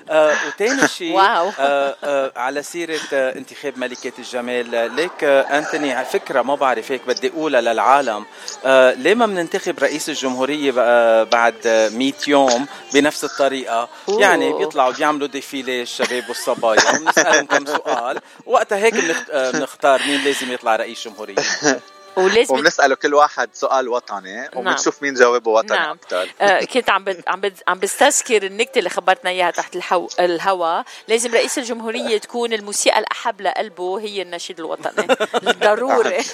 آه 0.10 0.36
وتاني 0.48 0.88
شيء 0.88 1.14
واو. 1.16 1.52
آه 1.60 1.96
آه 2.04 2.32
على 2.36 2.64
سيرة 2.64 3.00
آه 3.14 3.36
انتخاب 3.38 3.78
ملكة 3.78 4.12
الجمال 4.20 4.76
آه، 4.76 4.88
ليك 4.88 5.24
آه 5.24 5.42
أنتوني 5.42 5.94
على 5.94 6.06
فكرة 6.06 6.42
ما 6.42 6.56
بعرف 6.56 6.92
هيك 6.92 7.02
بدي 7.08 7.28
أقولها 7.30 7.62
للعالم. 7.62 8.26
آه 8.66 8.94
ليه 8.94 9.14
ما 9.14 9.26
بننتخب 9.26 9.80
رئيس 9.80 10.10
الجمهورية 10.10 10.72
بقى 10.72 11.26
بعد 11.40 11.90
100 11.94 12.14
يوم 12.28 12.68
بنفس 12.94 13.24
الطريقة. 13.24 13.90
أوه. 14.10 14.22
يعني 14.22 14.53
بيطلعوا 14.53 14.94
بيعملوا 14.94 15.28
ديفيلي 15.28 15.82
الشباب 15.82 16.24
والصبايا 16.30 16.95
وبنسالهم 16.95 17.45
كم 17.45 17.66
سؤال. 17.66 18.20
وقتها 18.45 18.78
هيك 18.78 18.94
آه، 19.32 19.52
بنختار 19.52 20.02
مين 20.07 20.24
لازم 20.24 20.52
يطلع 20.52 20.76
رئيس 20.76 21.07
جمهورية. 21.07 21.36
ولازم 22.20 22.54
وبنسأله 22.54 22.96
كل 22.96 23.14
واحد 23.14 23.50
سؤال 23.54 23.90
وطني 23.90 24.50
وبنشوف 24.56 25.04
مين 25.04 25.14
جاوبه 25.14 25.52
وطني 25.52 25.78
نعم. 25.78 25.98
أكثر 26.04 26.34
آه 26.41 26.60
كنت 26.66 26.90
عم 26.90 27.04
بد... 27.04 27.24
عم 27.28 27.41
بد... 27.41 27.58
عم 27.68 27.80
بستذكر 27.80 28.44
النكتة 28.44 28.80
اللي 28.80 28.90
خبرتنا 28.90 29.30
إياها 29.30 29.52
تحت 29.52 29.76
الحو... 29.76 30.08
الهوا. 30.20 30.84
لازم 31.08 31.34
رئيس 31.34 31.58
الجمهورية 31.58 32.18
تكون 32.18 32.54
الموسيقى 32.54 33.00
الأحب 33.00 33.41
لقلبه 33.41 34.00
هي 34.00 34.22
النشيد 34.22 34.60
الوطني. 34.60 35.08
ضروري 35.44 36.24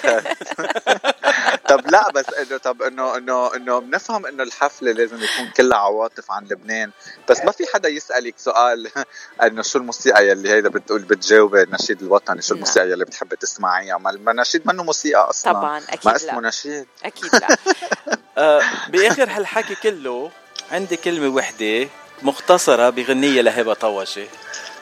طب 1.68 1.90
لا 1.90 2.10
بس 2.10 2.34
انه 2.34 2.56
طب 2.56 2.82
انه 2.82 3.16
انه 3.16 3.54
إنه 3.54 3.78
بنفهم 3.78 4.26
إنه 4.26 4.42
الحفلة 4.42 4.92
لازم 4.92 5.16
يكون 5.16 5.50
كلها 5.56 5.78
عواطف 5.78 6.30
عن 6.30 6.44
لبنان. 6.44 6.90
بس 7.28 7.44
ما 7.44 7.52
في 7.52 7.64
حدا 7.74 7.88
يسألك 7.88 8.38
سؤال 8.38 8.90
إنه 9.42 9.62
شو 9.62 9.78
الموسيقى 9.78 10.28
يلي 10.28 10.50
هيدا 10.50 10.68
بتقول 10.68 11.02
بتجاوبي 11.02 11.62
النشيد 11.62 12.02
الوطني؟ 12.02 12.42
شو 12.42 12.54
الموسيقى 12.54 12.90
يلي 12.90 13.04
بتحبي 13.04 13.36
تسمعيها؟ 13.36 13.98
ما 13.98 14.30
النشيد 14.30 14.62
منه 14.66 14.82
موسيقى 14.82 15.30
أصلا. 15.30 15.52
طبعاً، 15.52 15.75
أكيد 15.78 16.06
ما 16.06 16.10
لا. 16.10 16.16
اسمه 16.16 16.40
نشيد. 16.40 16.86
أكيد 17.04 17.34
لا. 17.36 17.56
آه، 18.38 18.62
بآخر 18.88 19.30
هالحكي 19.30 19.74
كله 19.74 20.30
عندي 20.72 20.96
كلمة 20.96 21.28
وحدة 21.36 21.88
مختصرة 22.22 22.90
بغنية 22.90 23.40
لهبة 23.40 23.74
طوشي 23.74 24.26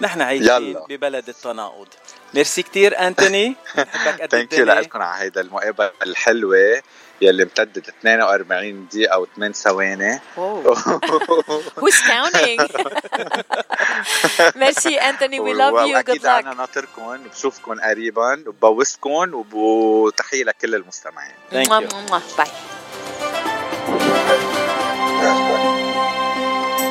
نحن 0.00 0.20
عايشين 0.20 0.46
يلا. 0.48 0.86
ببلد 0.88 1.28
التناقض. 1.28 1.88
ميرسي 2.34 2.62
كتير 2.62 2.98
أنتوني. 3.06 3.54
بحبك 3.76 4.20
قد 4.22 4.30
thank 4.31 4.52
you 4.52 4.59
الدنيا. 4.62 4.80
لكم 4.80 5.02
على 5.02 5.22
هيدا 5.24 5.40
المقابله 5.40 5.90
الحلوة. 6.02 6.82
يلي 7.20 7.43
امتدت 7.43 7.89
42 7.89 8.89
دقيقة 8.89 9.19
و 9.19 9.27
8 9.36 9.53
ثواني. 9.55 10.20
Who's 11.78 12.01
counting? 12.11 12.61
ميرسي 14.61 14.97
أنتوني 14.97 15.41
we 15.40 15.52
love 15.52 15.74
you 15.74 16.01
good 16.01 16.10
luck 16.10 16.26
أنا 16.27 16.55
ناطركم 16.55 17.16
بشوفكم 17.16 17.81
قريبا 17.81 18.45
وبوسكم 18.47 19.45
وتحية 19.53 20.45
لكل 20.45 20.74
المستمعين. 20.74 21.35
bye 22.39 22.48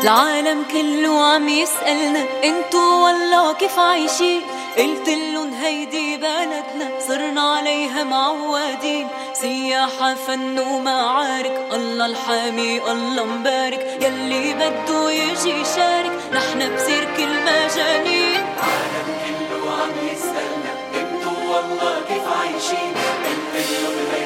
العالم 0.03 0.63
كله 0.63 1.33
عم 1.33 1.49
يسألنا 1.49 2.43
انتو 2.43 2.77
والله 2.77 3.53
كيف 3.53 3.79
عايشين؟ 3.79 4.41
قلت 4.77 5.09
لهم 5.09 5.53
هيدي 5.53 6.17
بلدنا 6.17 6.99
صرنا 7.07 7.41
عليها 7.41 8.03
معودين. 8.03 9.07
سياحة 9.33 10.13
فن 10.13 10.59
ومعارك 10.59 11.69
الله 11.73 12.05
الحامي 12.05 12.91
الله 12.91 13.25
مبارك. 13.25 13.97
يلي 14.01 14.53
بده 14.53 15.11
يجي 15.11 15.51
يشارك 15.61 16.13
نحن 16.33 16.75
بسيرك 16.75 17.17
المجانين. 17.19 18.41
العالم 18.41 19.07
كله 19.25 19.71
عم 19.81 19.95
يسألنا 20.11 20.71
انتو 20.99 21.29
والله 21.51 21.95
كيف 22.07 22.27
عايشين؟ 22.39 22.93
قلت 23.25 23.53
لهم 23.71 23.97
هيدي 24.11 24.22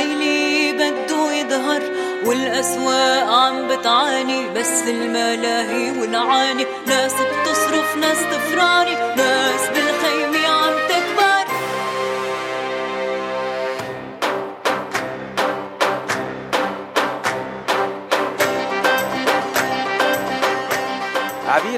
ليلي 0.00 0.72
بده 0.72 1.32
يظهر 1.32 1.82
والأسواق 2.26 3.28
عم 3.32 3.68
بتعاني 3.68 4.48
بس 4.48 4.82
الملاهي 4.88 5.90
والعاني 6.00 6.66
ناس 6.86 7.12
بتصرف 7.12 7.96
ناس 7.96 8.16
تفراني 8.32 8.94
ناس 9.16 9.60
بالخيمة 9.74 9.85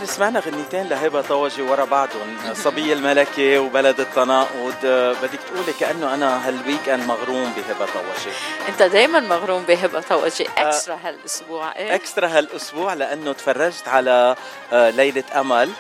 سمعنا 0.09 0.41
غنيتين 0.41 0.89
لهبة 0.89 1.21
طوجي 1.21 1.63
ورا 1.63 1.85
بعضهم 1.85 2.37
صبية 2.55 2.93
الملكة 2.93 3.59
وبلد 3.59 4.01
التناقض 4.01 4.75
آه، 4.85 5.13
بدك 5.13 5.39
تقولي 5.53 5.73
كأنه 5.81 6.15
أنا 6.15 6.49
هالويك 6.49 6.89
أند 6.89 7.07
مغروم 7.07 7.53
بهبة 7.57 7.87
طوجي 7.87 8.37
أنت 8.69 8.83
دايما 8.83 9.21
مغروم 9.21 9.63
بهبه 9.63 10.01
توجي 10.01 10.47
إكسترا 10.59 10.99
هالأسبوع. 11.05 11.77
إيه؟ 11.77 11.95
إكسترا 11.95 12.29
هالأسبوع 12.29 12.93
لأنه 12.95 13.33
تفرجت 13.33 13.89
على 13.89 14.37
آه، 14.73 14.91
ليلة 14.91 15.25
أمل 15.37 15.71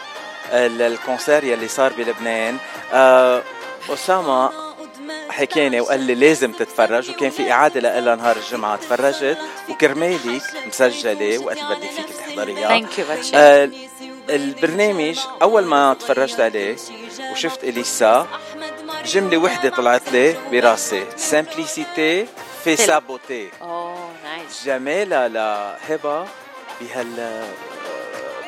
آه، 0.50 0.66
الكونسير 0.66 1.44
يلي 1.44 1.68
صار 1.68 1.92
بلبنان. 1.92 2.56
آه، 2.92 3.42
اسامه 3.90 4.50
حكيني 5.30 5.80
وقال 5.80 6.00
لي 6.00 6.14
لازم 6.14 6.52
تتفرج 6.52 7.10
وكان 7.10 7.30
في 7.30 7.52
إعادة 7.52 7.80
لها 7.80 8.16
نهار 8.16 8.36
الجمعة. 8.36 8.76
تفرجت 8.76 9.38
وكرمالك 9.68 10.42
مسجلة 10.66 11.38
وقت 11.38 11.58
بدك 11.58 11.90
فيك 11.90 12.06
تحضريها. 12.18 12.80
باتشي. 13.08 13.36
آه، 13.36 13.70
البرنامج 14.30 15.18
أول 15.42 15.64
ما 15.64 15.94
تفرجت 15.94 16.40
عليه 16.40 16.76
وشفت 17.32 17.64
إليسا 17.64 18.26
جملة 19.04 19.38
وحدة 19.38 19.70
طلعت 19.70 20.12
لي 20.12 20.36
براسي. 20.52 21.04
simplicity 21.16 22.26
في. 22.64 22.76
سابوتي 22.76 23.48
جمالها 24.64 25.28
لهبة 25.28 26.26
بهال 26.80 27.44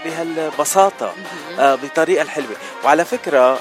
بهالبساطة 0.04 1.14
آه، 1.58 1.74
بطريقة 1.74 2.22
الحلوة. 2.22 2.56
وعلى 2.84 3.04
فكرة 3.04 3.58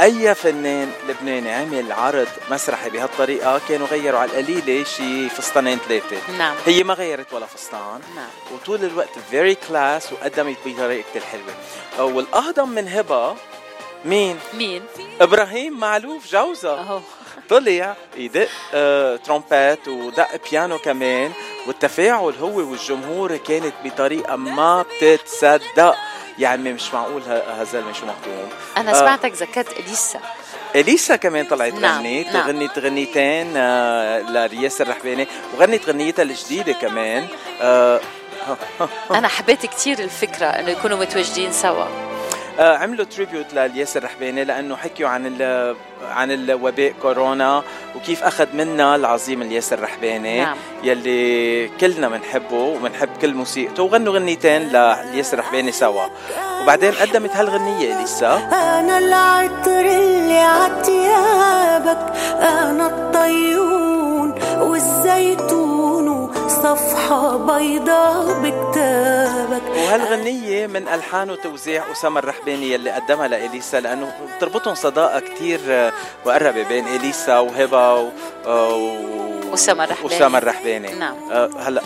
أي 0.00 0.34
فنان 0.34 0.92
لبناني 1.08 1.54
عمل 1.54 1.92
عرض 1.92 2.28
مسرحي 2.50 2.90
بهالطريقة 2.90 3.60
كانوا 3.68 3.86
غيروا 3.86 4.20
على 4.20 4.30
القليلة 4.30 4.84
شي 4.84 5.28
فستانين 5.28 5.78
ثلاثة. 5.78 6.16
نعم. 6.38 6.56
هي 6.66 6.84
ما 6.84 6.94
غيرت 6.94 7.32
ولا 7.32 7.46
فستان. 7.46 8.00
نعم. 8.16 8.28
وطول 8.54 8.84
الوقت 8.84 9.18
very 9.30 9.54
class 9.54 10.12
وقدمت 10.12 10.56
بطريقة 10.66 11.04
آه، 11.98 12.04
والأهضم 12.04 12.68
من 12.68 12.88
هبة 12.88 13.36
مين؟ 14.04 14.38
مين؟ 14.54 14.82
إبراهيم 15.20 15.80
معلوف 15.80 16.32
جوزها 16.32 17.02
طلع 17.48 17.96
يدق 18.16 18.48
آه 18.74 19.16
ترومبات 19.16 19.88
ودق 19.88 20.28
بيانو 20.50 20.78
كمان. 20.78 21.32
والتفاعل 21.66 22.34
هو 22.40 22.70
والجمهور 22.70 23.36
كانت 23.36 23.74
بطريقة 23.84 24.36
ما 24.36 24.84
بتتصدق. 25.02 25.96
يعني 26.38 26.72
مش 26.72 26.94
معقول 26.94 27.22
هالزلمه 27.22 27.92
شو 27.92 28.06
مهضوم 28.06 28.48
أنا 28.76 28.90
آه. 28.90 28.94
سمعتك 28.94 29.32
ذكرت 29.32 29.80
إليسا 29.80 30.20
إليسا 30.74 31.16
كمان 31.16 31.46
طلعت 31.46 31.72
نعم، 31.72 31.98
غنيت 31.98 32.26
نعم. 32.26 32.48
غنيت 32.48 32.78
غنيتين 32.78 33.56
آه 33.56 34.20
لرياس 34.20 34.80
الرحباني 34.80 35.26
وغنت 35.54 35.88
غنيتها 35.88 36.22
الجديدة 36.22 36.72
كمان 36.72 37.26
آه 37.60 38.00
أنا 39.10 39.28
حبيت 39.28 39.66
كتير 39.66 39.98
الفكرة 39.98 40.46
إنه 40.46 40.70
يكونوا 40.70 40.98
متواجدين 40.98 41.52
سوا 41.52 41.84
عملوا 42.58 43.04
تريبيوت 43.04 43.54
للياس 43.54 43.96
الرحباني 43.96 44.44
لأنه 44.44 44.76
حكيوا 44.76 45.08
عن 45.08 45.26
ال 45.26 45.76
عن 46.10 46.30
الوباء 46.30 46.94
كورونا 47.02 47.62
وكيف 47.96 48.24
أخذ 48.24 48.46
منا 48.56 48.96
العظيم 48.96 49.42
الياس 49.42 49.72
الرحباني 49.72 50.40
نعم. 50.40 50.56
يلي 50.84 51.68
كلنا 51.80 52.08
بنحبه 52.08 52.56
وبنحب 52.56 53.08
كل 53.22 53.34
موسيقته 53.34 53.82
وغنوا 53.82 54.14
غنيتين 54.14 54.62
للياس 54.62 55.34
الرحباني 55.34 55.72
سوا 55.72 56.06
وبعدين 56.62 56.92
قدمت 56.92 57.36
هالغنية 57.36 57.96
اليسا 57.96 58.36
أنا 58.52 58.98
العطر 58.98 59.80
اللي 59.80 60.38
عتيابك 60.38 62.12
أنا 62.40 62.86
الطيون 62.86 64.34
والزيتون 64.60 66.37
وصفحة 66.48 67.36
بيضاء 67.36 68.40
بكتابك. 68.42 69.62
وهالغنية 69.76 70.66
من 70.66 70.88
ألحان 70.88 71.30
وتوزيع 71.30 71.92
أسامة 71.92 72.18
الرحباني 72.20 72.72
يلي 72.72 72.90
قدمها 72.90 73.28
لإليسا 73.28 73.80
لأنه 73.80 74.12
بتربطهم 74.36 74.74
صداقة 74.74 75.20
كتير 75.20 75.60
آه، 75.68 75.92
مقربة 76.26 76.62
بين 76.62 76.86
إليسا 76.86 77.38
وهبة 77.38 77.94
و... 77.94 78.08
آه، 78.46 78.74
و... 78.74 79.54
أسامة 79.54 79.84
الرحباني. 79.84 80.16
أسامة 80.16 80.38
الرحباني. 80.38 80.94
نعم. 80.94 81.16
آه، 81.32 81.50
هلأ 81.58 81.82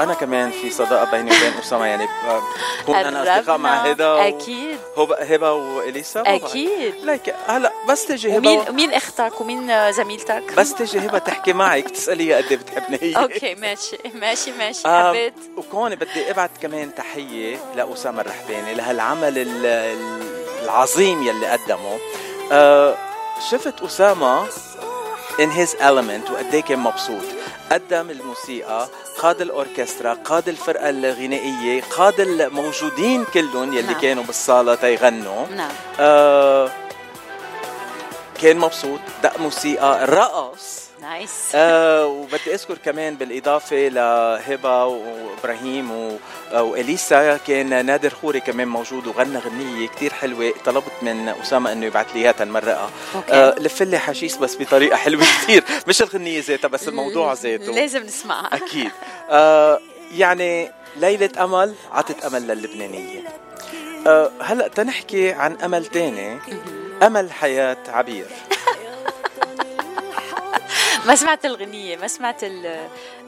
أنا 0.00 0.14
كمان 0.14 0.50
في 0.50 0.70
صداقة 0.70 1.10
بيني 1.10 1.30
وبين 1.36 1.52
أسامة 1.58 1.86
يعني 1.86 2.04
آه، 2.04 2.42
بكون 2.82 2.94
أنا 2.94 3.38
أصدقاء 3.38 3.58
مع 3.58 3.86
و... 3.86 3.94
أكيد. 4.02 4.78
هبة 4.98 5.16
هبة 5.16 5.52
وإليسا. 5.52 6.22
طبعاً. 6.22 6.36
أكيد. 6.36 6.94
ليك 7.02 7.34
هلأ 7.46 7.72
بس 7.88 8.06
تجي 8.06 8.38
هبة 8.38 8.50
ومين 8.50 8.72
مين 8.74 8.92
إختك 8.92 9.40
ومين 9.40 9.92
زميلتك؟ 9.92 10.42
بس 10.56 10.74
تجي 10.74 10.98
هبة 10.98 11.18
تحكي 11.18 11.52
معك 11.52 11.90
تسأليها 11.90 12.36
قد 12.36 12.44
إيه 12.50 12.56
بتحبني. 12.56 12.98
هي 13.02 13.16
أوكي 13.22 13.54
ماشي. 13.54 13.93
ماشي 14.14 14.52
ماشي 14.52 14.88
آه، 14.88 15.08
حبيت. 15.08 15.34
وكون 15.56 15.94
بدي 15.94 16.30
ابعت 16.30 16.50
كمان 16.62 16.94
تحية 16.94 17.56
لأسامة 17.76 18.20
الرحباني 18.20 18.74
لهالعمل 18.74 19.38
ال- 19.38 19.66
ال- 19.66 20.64
العظيم 20.64 21.22
يلي 21.22 21.46
قدمه. 21.46 21.98
آه، 22.52 22.96
شفت 23.50 23.82
أسامة 23.82 24.46
in 25.38 25.50
his 25.58 25.70
element 25.80 26.30
وقد 26.30 26.54
إيه 26.54 26.62
كان 26.62 26.78
مبسوط. 26.78 27.24
قدم 27.72 28.10
الموسيقى 28.10 28.88
قاد 29.18 29.40
الأوركسترا 29.40 30.14
قاد 30.14 30.48
الفرقة 30.48 30.90
الغنائية 30.90 31.82
قاد 31.82 32.20
الموجودين 32.20 33.24
كلهم 33.24 33.72
يلي 33.72 33.82
نعم. 33.92 34.00
كانوا 34.00 34.24
بالصالة 34.24 34.74
تيغنوا. 34.74 35.46
نعم. 35.46 35.70
آه 36.00 36.70
كان 38.42 38.56
مبسوط. 38.58 39.00
دق 39.22 39.40
موسيقى 39.40 40.04
رقص. 40.06 40.83
نايس 41.04 41.30
آه 41.54 42.06
وبدي 42.06 42.54
أذكر 42.54 42.78
كمان 42.84 43.14
بالإضافة 43.16 43.76
لهبة 43.88 44.84
وإبراهيم 44.84 45.90
و- 45.90 46.18
وإليسا 46.54 47.36
كان 47.36 47.86
نادر 47.86 48.10
خوري 48.10 48.40
كمان 48.40 48.68
موجود 48.68 49.06
وغنى 49.06 49.38
غنية 49.38 49.88
كتير 49.88 50.12
حلوة 50.12 50.52
طلبت 50.64 50.92
من 51.02 51.28
أسامة 51.28 51.72
إنه 51.72 51.86
يبعث 51.86 52.06
لي 52.14 52.20
إياها 52.22 52.32
تنمرقها. 52.32 52.90
آه 53.30 53.54
لف 53.58 53.82
لي 53.82 53.98
حشيش 53.98 54.36
بس 54.36 54.56
بطريقة 54.56 54.96
حلوة 54.96 55.24
كتير. 55.42 55.64
مش 55.88 56.02
الغنية 56.02 56.42
ذاتها 56.42 56.68
بس 56.68 56.88
الموضوع 56.88 57.32
ذاته. 57.32 57.72
لازم 57.72 58.02
نسمعها. 58.02 58.50
أكيد. 58.56 58.90
آه 59.30 59.80
يعني 60.16 60.70
ليلة 60.96 61.30
أمل 61.44 61.74
عطت 61.92 62.24
أمل 62.24 62.46
للبنانية. 62.46 63.20
آه 64.06 64.30
هلأ 64.42 64.68
تنحكي 64.68 65.32
عن 65.32 65.56
أمل 65.64 65.86
تاني. 65.86 66.38
أمل 67.02 67.32
حياة 67.32 67.76
عبير. 67.88 68.26
ما 71.06 71.14
سمعت 71.14 71.44
الغنية 71.44 71.96
ما 71.96 72.08
سمعت 72.08 72.44
ال 72.44 72.66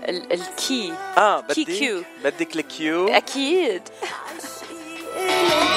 ال 0.08 0.32
ال 0.32 0.47
cue 0.47 0.92
آه 1.18 1.40
cue 1.40 1.64
بدك 1.64 1.72
cue. 1.72 2.02
بدك 2.24 2.56
ال 2.56 2.69
cue 2.69 3.08
أكيد. 3.08 3.82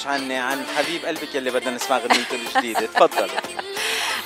مش 0.00 0.06
عني 0.06 0.36
عن 0.36 0.64
حبيب 0.76 1.04
قلبك 1.06 1.34
يلي 1.34 1.50
بدنا 1.50 1.70
نسمع 1.70 1.98
غنيته 1.98 2.34
الجديدة. 2.34 2.80
تفضل 2.86 3.30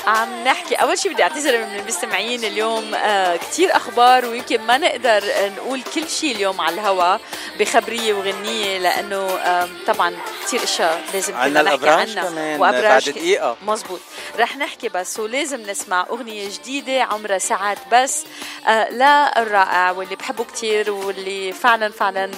عم 0.07 0.45
نحكي. 0.45 0.75
أول 0.75 0.99
شيء 0.99 1.13
بدي 1.13 1.23
أعتذر 1.23 1.59
من 1.67 1.79
المستمعين 1.79 2.45
اليوم 2.45 2.95
آه 2.95 3.37
كثير 3.37 3.77
أخبار 3.77 4.25
ويمكن 4.27 4.61
ما 4.61 4.79
نقدر 4.79 5.25
نقول 5.57 5.83
كل 5.95 6.09
شيء 6.09 6.35
اليوم 6.37 6.61
على 6.61 6.75
الهوا 6.75 7.17
بخبرية 7.61 8.15
وغنية 8.15 8.79
لأنه 8.79 9.39
آم، 9.45 9.69
طبعا 9.87 10.17
كثير 10.47 10.63
أشياء 10.63 11.03
لازم 11.15 11.35
عنا 11.35 11.63
نحكي 11.63 11.89
عنها. 11.89 12.59
وأبراج 12.59 12.83
بعد 12.85 13.03
دقيقة. 13.19 13.57
مزبوط 13.67 14.01
رح 14.39 14.57
نحكي 14.57 14.89
بس 14.89 15.19
ولازم 15.21 15.61
نسمع 15.71 16.07
أغنية 16.11 16.49
جديدة 16.51 17.03
عمرها 17.03 17.39
ساعات 17.39 17.79
بس 17.93 18.25
آه 18.67 18.91
للرائع 18.91 19.91
واللي 19.91 20.17
بحبه 20.17 20.45
كثير 20.45 20.91
واللي 20.91 21.53
فعلا 21.53 21.89
فعلا 21.93 22.31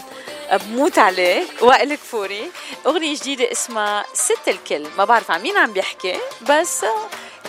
بموت 0.53 0.99
عليه. 0.99 1.45
وائل 1.61 1.95
كفوري 1.95 2.51
أغنية 2.87 3.15
جديدة 3.17 3.53
اسمها 3.53 4.05
ست 4.15 4.49
الكل. 4.49 4.87
ما 4.99 5.05
بعرف 5.05 5.31
عن 5.31 5.43
مين 5.43 5.57
عم 5.57 5.73
بيحكي 5.73 6.17
بس 6.49 6.85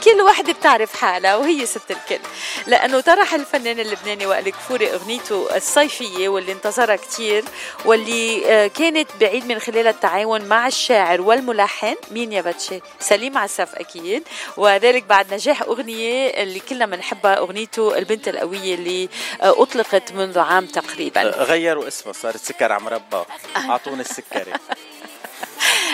كل 0.04 0.22
وحده 0.22 0.54
بتعرف 0.54 0.96
حالها 0.96 1.36
وهي 1.36 1.66
ست 1.66 1.92
الكل. 1.92 2.20
لأنه 2.68 3.00
طرح 3.00 3.34
الفنان 3.34 3.80
اللبناني 3.80 4.26
وائل 4.26 4.50
كفوري 4.50 4.94
أغنيته 4.94 5.56
الصيفية 5.56 6.30
واللي 6.30 6.52
انتظرها 6.52 6.96
كثير 6.96 7.44
واللي 7.86 8.46
آه، 8.52 8.68
كانت 8.68 9.10
بعيد 9.22 9.46
من 9.48 9.60
خلال 9.60 9.88
التعاون 9.88 10.42
مع 10.46 10.68
الشاعر 10.68 11.22
والملحن 11.22 11.96
مين 12.12 12.34
يا 12.34 12.42
بتشي؟ 12.42 12.80
سليم 13.00 13.38
عساف 13.38 13.76
أكيد. 13.76 14.24
وذلك 14.58 15.04
بعد 15.04 15.34
نجاح 15.34 15.62
أغنية 15.62 16.28
اللي 16.44 16.60
كلنا 16.60 16.86
بنحبها 16.86 17.38
أغنيته 17.38 17.98
البنت 17.98 18.28
القوية 18.28 18.76
اللي 18.76 19.10
آه، 19.42 19.62
أطلقت 19.62 20.12
منذ 20.12 20.40
عام 20.40 20.66
تقريبا. 20.66 21.22
غيروا 21.22 21.88
اسمها 21.88 22.14
صارت 22.14 22.38
سكر 22.44 22.72
على 22.72 22.84
مربى 22.84 23.24
اعطونا 23.58 24.02
السكري. 24.02 24.54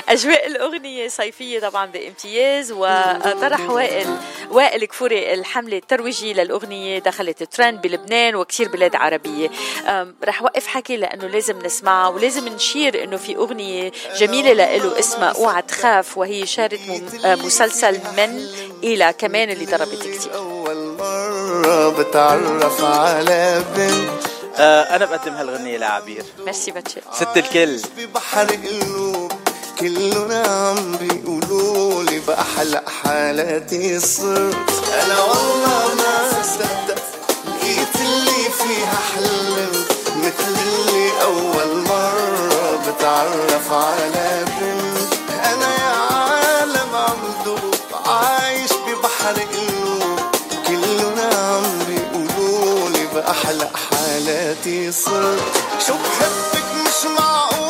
أجواء 0.09 0.47
الأغنية 0.47 1.07
صيفية 1.07 1.59
طبعا 1.59 1.85
بامتياز 1.85 2.71
وطرح 2.71 3.69
وائل 3.69 4.17
وائل 4.51 4.85
كفوري 4.85 5.33
الحملة 5.33 5.77
الترويجية 5.77 6.33
للأغنية 6.33 6.99
دخلت 6.99 7.43
ترند 7.43 7.81
بلبنان 7.81 8.35
وكثير 8.35 8.69
بلاد 8.69 8.95
عربية. 8.95 9.49
رح 10.23 10.43
وقف 10.43 10.67
حكي 10.67 10.97
لأنه 10.97 11.27
لازم 11.27 11.59
نسمعها 11.59 12.07
ولازم 12.07 12.47
نشير 12.47 13.03
إنه 13.03 13.17
في 13.17 13.35
أغنية 13.35 13.91
جميلة 14.17 14.53
لإله 14.53 14.99
اسمها 14.99 15.29
اوعى 15.37 15.61
تخاف 15.61 16.17
وهي 16.17 16.45
شارت 16.45 16.79
مسلسل 17.25 17.99
من 18.17 18.47
إلى 18.83 19.13
كمان 19.17 19.49
اللي 19.49 19.65
ضربت 19.65 20.03
كثير 20.03 20.35
أول 20.35 20.97
مرة 20.99 21.89
بتعرف 21.89 22.83
على 22.83 23.63
بنت 23.75 24.42
آه 24.57 24.95
أنا 24.95 25.05
بقدم 25.05 25.33
هالغنية 25.33 25.77
لعبير. 25.77 26.23
ميرسي 26.45 26.71
باتشي. 26.71 27.01
ست 27.13 27.37
الكل. 27.37 27.79
ببحر 27.97 28.47
قلوب 28.47 29.31
كلنا 29.79 30.43
عم 30.47 30.95
بيقولوا 30.97 32.03
لي 32.03 32.19
بأحلى 32.19 32.81
حالاتي 33.03 33.99
صرت. 33.99 34.83
أنا 35.03 35.19
والله 35.21 35.95
ما 35.95 36.43
صدقت 36.43 37.03
لقيت 37.47 37.95
اللي 37.95 38.49
فيها 38.57 38.99
حلم 39.15 39.71
مثل 40.17 40.53
اللي 40.61 41.21
أول 41.23 41.77
مرة 41.87 42.77
بتعرف 42.87 43.71
على 43.71 44.45
صرت 54.63 55.41
شو 55.87 55.93
بحبك 55.93 56.65
مش 56.75 57.05
معقول؟ 57.19 57.62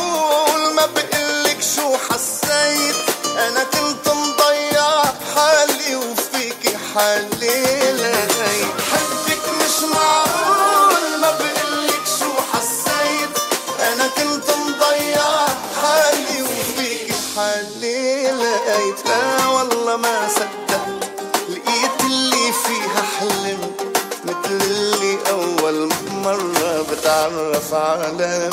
على 27.24 28.50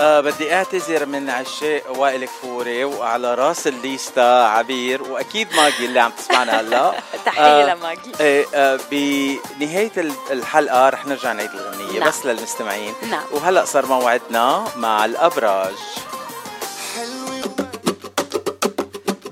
آه 0.00 0.20
بدي 0.20 0.54
اعتذر 0.54 1.06
من 1.06 1.30
عشاق 1.30 1.82
وائل 1.98 2.24
كفوري 2.24 2.84
وعلى 2.84 3.34
راس 3.34 3.66
الليستا 3.66 4.44
عبير 4.46 5.02
وأكيد 5.02 5.48
ماجي 5.56 5.84
اللي 5.86 6.00
عم 6.00 6.10
تسمعنا 6.10 6.60
هلا. 6.60 6.92
تحية 7.26 7.74
لماجي. 7.74 8.00
إيه 8.20 8.46
آه 8.54 8.78
بنهاية 8.90 9.90
ال- 9.96 10.12
الحلقة 10.30 10.88
رح 10.88 11.06
نرجع 11.06 11.32
نعيد 11.32 11.50
الغنية 11.54 11.98
نعم. 12.00 12.08
بس 12.08 12.26
للمستمعين. 12.26 12.94
نعم. 13.10 13.22
وهلا 13.32 13.64
صار 13.64 13.86
موعدنا 13.86 14.64
مع 14.76 15.04
الأبراج. 15.04 15.74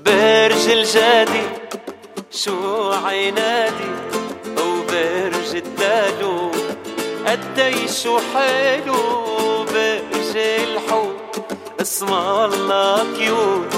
برج 0.05 0.69
الجادي 0.69 1.41
شو 2.31 2.91
عينادي 3.05 4.10
الدالو 5.55 6.51
قديش 7.27 8.07
حلو 8.33 9.01
برج 9.63 10.35
الحوت. 10.37 11.45
اسم 11.81 12.13
الله 12.13 13.05
كيوت 13.17 13.73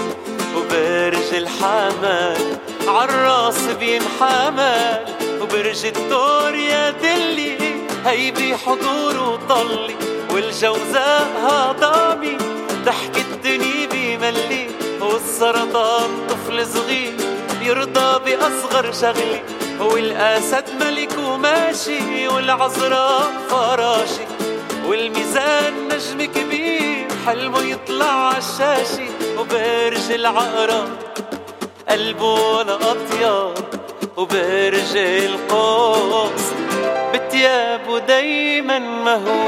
وبرج 0.55 1.33
الحمل 1.33 2.57
عالراس 2.87 3.61
بينحمل. 3.79 5.05
وبرج 5.41 5.85
الدور 5.85 6.55
يا 6.55 6.89
دلي 6.89 7.57
هي 8.05 8.31
بحضور 8.31 9.15
وطلي. 9.29 9.95
والجوزاء 10.31 11.27
هضامي 11.45 12.37
ضحك 12.85 13.17
الدنيا 13.17 13.87
بملي. 13.91 14.67
والسرطان 15.01 16.09
طفل 16.29 16.67
صغير 16.67 17.13
يرضى 17.61 18.19
بأصغر 18.25 18.91
شغلة 18.91 19.41
والأسد 19.79 20.63
ملك 20.79 21.17
وماشي 21.17 22.27
والعذراء 22.27 23.33
فراشي 23.49 24.25
والميزان 24.87 25.73
نجم 25.87 26.25
كبير 26.31 27.07
حلمه 27.25 27.61
يطلع 27.61 28.05
عالشاشة 28.05 29.07
وبرج 29.39 30.11
العقرب. 30.11 30.89
قلبه 31.89 32.33
ولا 32.33 32.75
أطيب 32.75 33.53
وبرج 34.17 34.97
القوس 34.97 36.45
بتيابه 37.13 37.99
دايما 37.99 38.79
مهووس. 38.79 39.43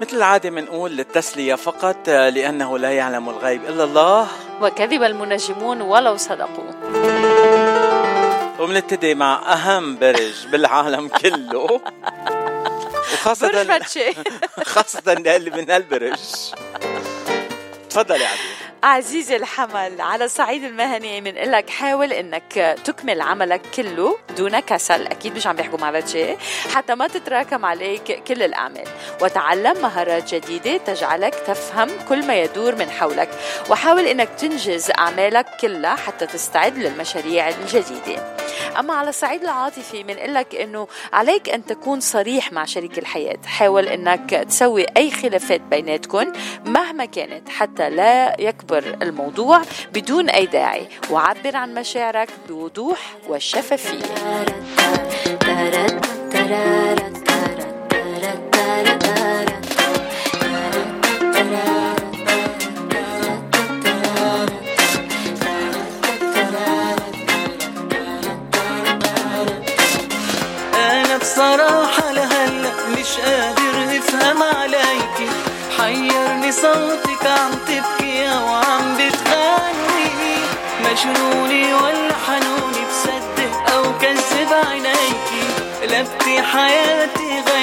مثل 0.00 0.16
العادة 0.16 0.50
منقول 0.50 0.90
للتسلية 0.90 1.54
فقط 1.54 2.08
لأنه 2.08 2.78
لا 2.78 2.90
يعلم 2.90 3.28
الغيب 3.28 3.64
إلا 3.64 3.84
الله. 3.84 4.28
وكذب 4.60 5.02
المنجمون 5.02 5.80
ولو 5.80 6.16
صدقوا. 6.16 6.70
وبنبتدي 8.60 9.14
مع 9.14 9.52
أهم 9.52 9.98
برج 9.98 10.46
بالعالم 10.52 11.08
كله. 11.08 11.80
وخاصة 13.14 13.62
خاصة 14.74 15.12
اللي 15.12 15.50
من 15.50 15.70
هالبرج. 15.70 16.20
تفضلي 17.90 18.24
عبير. 18.24 18.71
عزيزي 18.82 19.36
الحمل 19.36 20.00
على 20.00 20.24
الصعيد 20.24 20.64
المهني 20.64 21.20
بنقول 21.20 21.52
لك 21.52 21.70
حاول 21.70 22.12
إنك 22.12 22.78
تكمل 22.84 23.20
عملك 23.20 23.60
كله 23.76 24.18
دون 24.36 24.60
كسل. 24.60 25.06
أكيد 25.06 25.36
مش 25.36 25.46
عم 25.46 25.56
بيحكوا 25.56 25.78
مع 25.78 26.00
شيء 26.00 26.38
حتى 26.74 26.94
ما 26.94 27.08
تتراكم 27.08 27.64
عليك 27.64 28.22
كل 28.28 28.42
الأعمال. 28.42 28.84
وتعلم 29.20 29.82
مهارات 29.82 30.34
جديدة 30.34 30.76
تجعلك 30.76 31.34
تفهم 31.34 31.88
كل 32.08 32.26
ما 32.26 32.42
يدور 32.42 32.74
من 32.74 32.90
حولك. 32.90 33.28
وحاول 33.70 34.06
إنك 34.06 34.28
تنجز 34.28 34.90
أعمالك 34.98 35.46
كلها 35.60 35.96
حتى 35.96 36.26
تستعد 36.26 36.78
للمشاريع 36.78 37.48
الجديدة. 37.48 38.36
أما 38.78 38.94
على 38.94 39.08
الصعيد 39.08 39.42
العاطفي 39.42 40.02
بنقول 40.02 40.34
لك 40.34 40.54
إنه 40.54 40.88
عليك 41.12 41.48
أن 41.48 41.66
تكون 41.66 42.00
صريح 42.00 42.52
مع 42.52 42.64
شريك 42.64 42.98
الحياة. 42.98 43.38
حاول 43.46 43.88
إنك 43.88 44.30
تسوي 44.30 44.86
أي 44.96 45.10
خلافات 45.10 45.60
بيناتكم 45.60 46.32
مهما 46.66 47.04
كانت 47.04 47.48
حتى 47.48 47.90
لا 47.90 48.40
يكبر 48.40 48.71
الموضوع 48.78 49.62
بدون 49.94 50.30
اي 50.30 50.46
داعي 50.46 50.88
وعبر 51.10 51.56
عن 51.56 51.74
مشاعرك 51.74 52.28
بوضوح 52.48 52.98
وشفافيه 53.28 54.02
صوتك 76.52 77.26
عم 77.26 77.50
تبكي 77.66 78.28
أو 78.28 78.48
عم 78.48 78.94
بتغني. 78.96 80.10
مجنوني 80.84 81.74
ولا 81.74 82.14
حنوني 82.26 82.82
بصدق 82.88 83.72
أو 83.74 83.82
كذب 83.98 84.52
عينيكي 84.66 85.44
قلبتي 85.82 86.42
حياتي 86.42 87.28
غيرتيها 87.48 87.61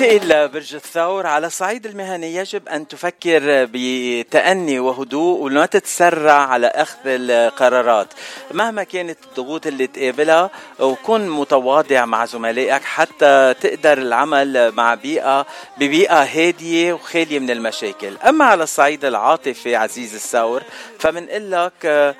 ومننتقل 0.00 0.28
لبرج 0.28 0.74
الثور. 0.74 1.26
على 1.26 1.46
الصعيد 1.46 1.86
المهني 1.86 2.34
يجب 2.34 2.68
أن 2.68 2.88
تفكر 2.88 3.68
بتأني 3.72 4.78
وهدوء 4.78 5.40
ولا 5.40 5.66
تتسرع 5.66 6.32
على 6.32 6.66
أخذ 6.66 6.98
القرارات. 7.06 8.08
مهما 8.50 8.82
كانت 8.82 9.18
الضغوط 9.24 9.66
اللي 9.66 9.86
تقابلها 9.86 10.50
وكن 10.80 11.28
متواضع 11.28 12.04
مع 12.04 12.24
زملائك 12.24 12.82
حتى 12.82 13.54
تقدر 13.60 13.98
العمل 13.98 14.72
مع 14.72 14.94
بيئة 14.94 15.46
ببيئة 15.78 16.22
هادية 16.22 16.92
وخالية 16.92 17.38
من 17.38 17.50
المشاكل. 17.50 18.16
أما 18.28 18.44
على 18.44 18.62
الصعيد 18.64 19.04
العاطفي 19.04 19.76
عزيز 19.76 20.14
الثور 20.14 20.62
فمنقول 20.98 21.52
لك 21.52 22.14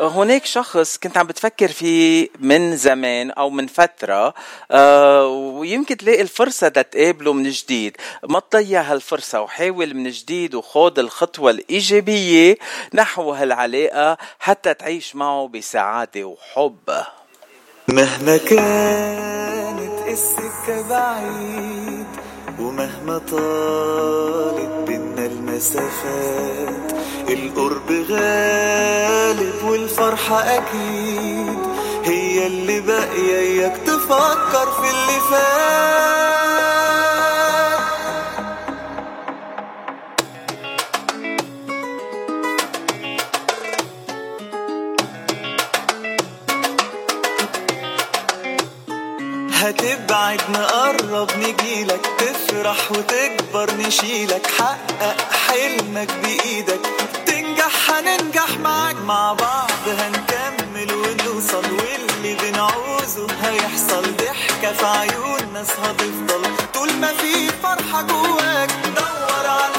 هناك 0.00 0.44
شخص 0.46 0.96
كنت 0.98 1.16
عم 1.18 1.26
بتفكر 1.26 1.68
فيه 1.68 2.28
من 2.40 2.76
زمان 2.76 3.30
أو 3.30 3.50
من 3.50 3.66
فترة 3.66 4.34
آه 4.70 5.26
ويمكن 5.26 5.96
تلاقي 5.96 6.22
الفرصة 6.22 6.68
تتقابله 6.68 7.32
من 7.32 7.50
جديد. 7.50 7.96
ما 8.28 8.40
تضيع 8.40 8.80
هالفرصة 8.82 9.40
وحاول 9.40 9.94
من 9.94 10.10
جديد 10.10 10.54
وخوض 10.54 10.98
الخطوة 10.98 11.50
الإيجابية 11.50 12.56
نحو 12.94 13.32
هالعلاقة 13.32 14.16
حتى 14.38 14.74
تعيش 14.74 15.16
معه 15.16 15.48
بسعادة 15.48 16.24
وحب. 16.24 17.04
مهما 17.88 18.36
كانت 18.36 20.08
السكة 20.08 20.88
بعيد 20.88 22.06
ومهما 22.60 23.18
طالت 23.18 24.88
المسافات. 25.30 26.92
القرب 27.28 27.90
غالب 28.10 29.64
والفرحة 29.64 30.40
أكيد. 30.40 31.58
هي 32.04 32.46
اللي 32.46 32.80
باقية 32.80 33.38
إياك 33.38 33.76
تفكر 33.86 34.72
في 34.82 34.90
اللي 34.90 35.20
فات. 35.30 35.70
هتبعد 49.52 50.40
نقرب 50.50 51.28
نجيلك 51.38 52.06
تفرح 52.50 52.92
وتكبر 52.92 53.70
نشيلك 53.78 54.46
حقق 54.58 55.16
حلمك 55.48 56.08
بإيدك. 56.22 56.80
تنجح 57.26 57.90
هننجح 57.90 58.58
معاك. 58.58 58.96
مع 59.06 59.32
بعض 59.32 59.70
هنكمل 59.86 60.94
ونوصل 60.94 61.62
واللي 61.72 62.34
بنعوزه 62.34 63.26
هيحصل. 63.42 64.02
ضحكة 64.16 64.72
في 64.72 64.86
عيون 64.86 65.52
ناس 65.52 65.70
هتفضل 65.70 66.42
طول 66.74 66.92
ما 66.92 67.12
في 67.12 67.48
فرحة 67.62 68.02
جواك 68.02 68.70
دور 68.96 69.46
على 69.46 69.74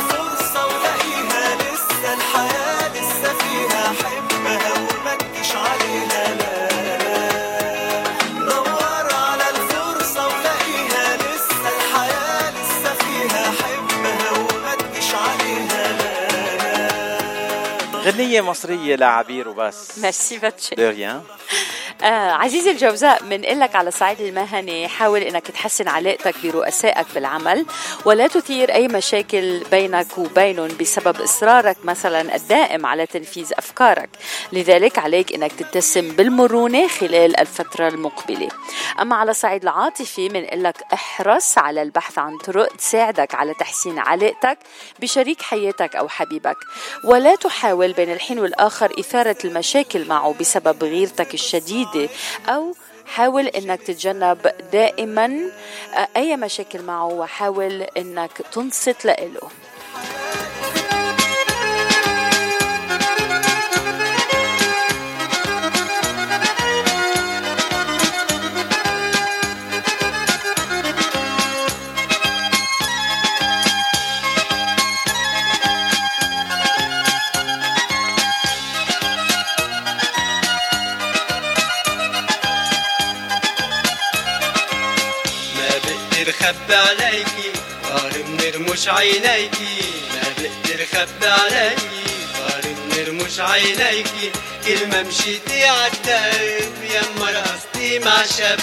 غنية 18.31 18.41
مصرية 18.41 18.95
لعبير 18.95 19.49
وبس. 19.49 19.97
ميرسي 19.99 20.37
باتشي 20.37 20.75
دي 20.75 20.89
ريان 20.89 21.21
آه 22.03 22.31
عزيزي 22.31 22.71
الجوزاء 22.71 23.23
بنقول 23.23 23.59
لك 23.59 23.75
على 23.75 23.87
الصعيد 23.87 24.21
المهني 24.21 24.87
حاول 24.87 25.21
إنك 25.21 25.47
تحسن 25.47 25.87
علاقتك 25.87 26.35
برؤسائك 26.43 27.05
بالعمل 27.15 27.65
ولا 28.05 28.27
تثير 28.27 28.73
أي 28.73 28.87
مشاكل 28.87 29.63
بينك 29.71 30.17
وبينهم 30.17 30.67
بسبب 30.79 31.21
إصرارك 31.21 31.77
مثلا 31.83 32.35
الدائم 32.35 32.85
على 32.85 33.05
تنفيذ 33.05 33.51
أفكارك. 33.57 34.09
لذلك 34.51 34.99
عليك 34.99 35.33
إنك 35.33 35.51
تتسم 35.51 36.11
بالمرونة 36.11 36.87
خلال 36.87 37.39
الفترة 37.39 37.87
المقبلة. 37.87 38.47
أما 39.01 39.15
على 39.15 39.31
الصعيد 39.31 39.63
العاطفي 39.63 40.29
بنقول 40.29 40.63
لك 40.63 40.75
احرص 40.93 41.57
على 41.57 41.81
البحث 41.81 42.17
عن 42.19 42.37
طرق 42.37 42.75
تساعدك 42.75 43.35
على 43.35 43.53
تحسين 43.53 43.99
علاقتك 43.99 44.57
بشريك 44.99 45.41
حياتك 45.41 45.95
أو 45.95 46.07
حبيبك. 46.07 46.57
ولا 47.03 47.35
تحاول 47.35 47.93
بين 47.93 48.13
الحين 48.13 48.39
والآخر 48.39 48.93
إثارة 48.99 49.37
المشاكل 49.45 50.07
معه 50.07 50.35
بسبب 50.39 50.83
غيرتك 50.83 51.33
الشديده 51.95 52.09
أو 52.49 52.75
حاول 53.05 53.47
إنك 53.47 53.81
تتجنب 53.81 54.51
دائما 54.71 55.51
آه، 55.95 56.07
أي 56.17 56.37
مشاكل 56.37 56.81
معه 56.81 57.05
وحاول 57.05 57.81
إنك 57.81 58.31
تنصت 58.51 59.05
له 59.05 59.49
خبي 86.41 86.75
عليكي. 86.75 87.51
نار 87.83 88.11
بنرمش 88.27 88.87
عينيكي. 88.87 89.75
ما 90.13 90.23
بقدر 90.37 90.85
خبي 90.93 91.27
عليكي. 91.27 92.03
نار 92.39 92.61
بنرمش 92.63 93.39
عينيكي. 93.39 94.31
كل 94.65 94.87
ما 94.87 95.03
مشيتي 95.03 95.65
عالدرب 95.65 96.73
يما 96.83 97.31
رقصتي 97.31 97.99
مع 97.99 98.25
شاب 98.37 98.59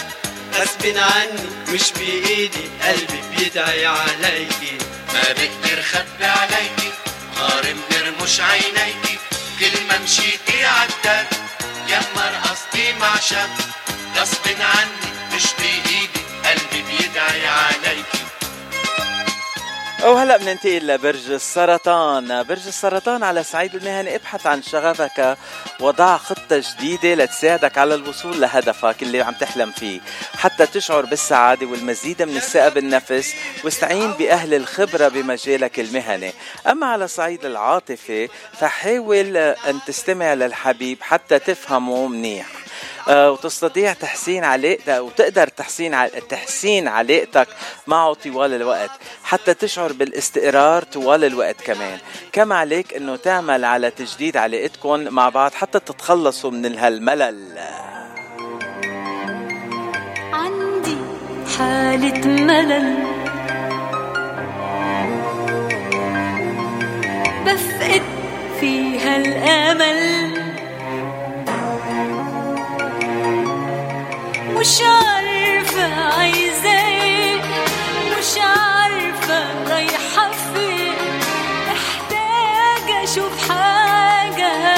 غصب 0.55 0.99
عني 0.99 1.49
مش 1.69 1.93
بإيدي. 1.93 2.69
قلبي 2.83 3.21
بيدعي 3.37 3.87
عليكي. 3.87 4.79
ما 5.15 5.23
بقدر 5.33 5.83
خبي 5.83 6.25
عليكي. 6.25 6.91
نهار 7.37 7.65
بنرمش 7.91 8.41
عينيكي. 8.41 9.19
كل 9.61 9.85
ما 9.89 9.99
مشيتي 9.99 10.65
عالدرب 10.65 11.27
يما 11.89 12.25
رقصتي 12.35 12.93
مع 13.01 13.21
شاب 13.21 13.51
غصب 14.17 14.47
عني 14.61 15.09
مش 15.35 15.45
بإيدي. 15.59 15.88
وهلا 20.05 20.37
بننتقل 20.37 20.87
لبرج 20.87 21.31
السرطان، 21.31 22.43
برج 22.43 22.67
السرطان 22.67 23.23
على 23.23 23.41
الصعيد 23.41 23.75
المهني 23.75 24.17
ابحث 24.17 24.47
عن 24.47 24.63
شغفك 24.63 25.37
وضع 25.81 26.17
خطة 26.17 26.63
جديدة 26.71 27.15
لتساعدك 27.25 27.79
على 27.79 27.95
الوصول 27.95 28.41
لهدفك 28.41 29.03
اللي 29.03 29.23
عم 29.23 29.35
تحلم 29.35 29.71
فيه، 29.71 30.01
حتى 30.39 30.67
تشعر 30.67 31.05
بالسعادة 31.05 31.67
والمزيد 31.67 32.23
من 32.23 32.37
الثقة 32.37 32.69
بالنفس 32.69 33.35
واستعين 33.65 34.11
بأهل 34.13 34.55
الخبرة 34.55 35.09
بمجالك 35.09 35.81
المهني، 35.81 36.33
أما 36.67 36.87
على 36.87 37.05
الصعيد 37.05 37.45
العاطفي 37.45 38.29
فحاول 38.61 39.37
أن 39.37 39.79
تستمع 39.87 40.35
للحبيب 40.35 40.99
حتى 41.03 41.39
تفهمه 41.39 42.07
منيح. 42.07 42.47
آه، 43.09 43.31
وتستطيع 43.31 43.93
تحسين 43.93 44.45
علاقتك 44.45 44.89
وتقدر 44.89 45.47
تحسين 45.49 45.97
تحسين 46.29 46.89
علاقتك 46.89 47.49
معه 47.87 48.15
طوال 48.15 48.55
الوقت 48.55 48.91
حتى 49.25 49.55
تشعر 49.55 49.93
بالاستقرار 49.93 50.83
طوال 50.83 51.25
الوقت 51.25 51.61
كمان. 51.61 51.99
كما 52.33 52.55
عليك 52.55 52.95
إنه 52.95 53.17
تعمل 53.17 53.65
على 53.65 53.91
تجديد 53.91 54.37
علاقتكم 54.37 55.01
مع 55.01 55.29
بعض 55.29 55.53
حتى 55.53 55.81
تتخلصوا 55.81 56.51
من 56.51 56.79
هالملل 56.79 57.59
عندي 60.33 60.97
حالة 61.59 62.27
ملل. 62.27 62.97
بفقد 67.47 68.03
فيها 68.61 69.17
الأمل. 69.17 70.48
مش 74.61 74.81
عارفة 74.83 75.95
عايزة 76.19 76.79
مش 78.19 78.39
عارفة 78.39 79.71
رايحة 79.71 80.31
فين 80.55 80.95
محتاجة 81.71 83.05
أشوف 83.05 83.51
حاجة 83.51 84.75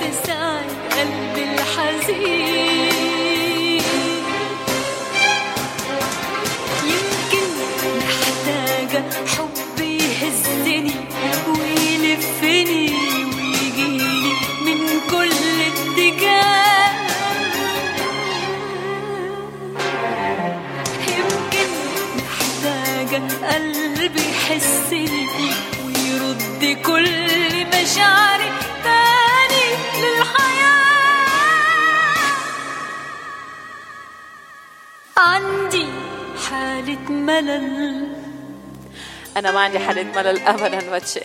تساعد 0.00 0.66
قلبي 0.92 1.44
الحزين. 1.54 2.67
ملل. 37.40 38.08
أنا 39.36 39.50
ما 39.50 39.60
عندي 39.60 39.78
حالة 39.78 40.02
ملل 40.02 40.38
ابدا 40.38 40.90
باتشي 40.90 41.20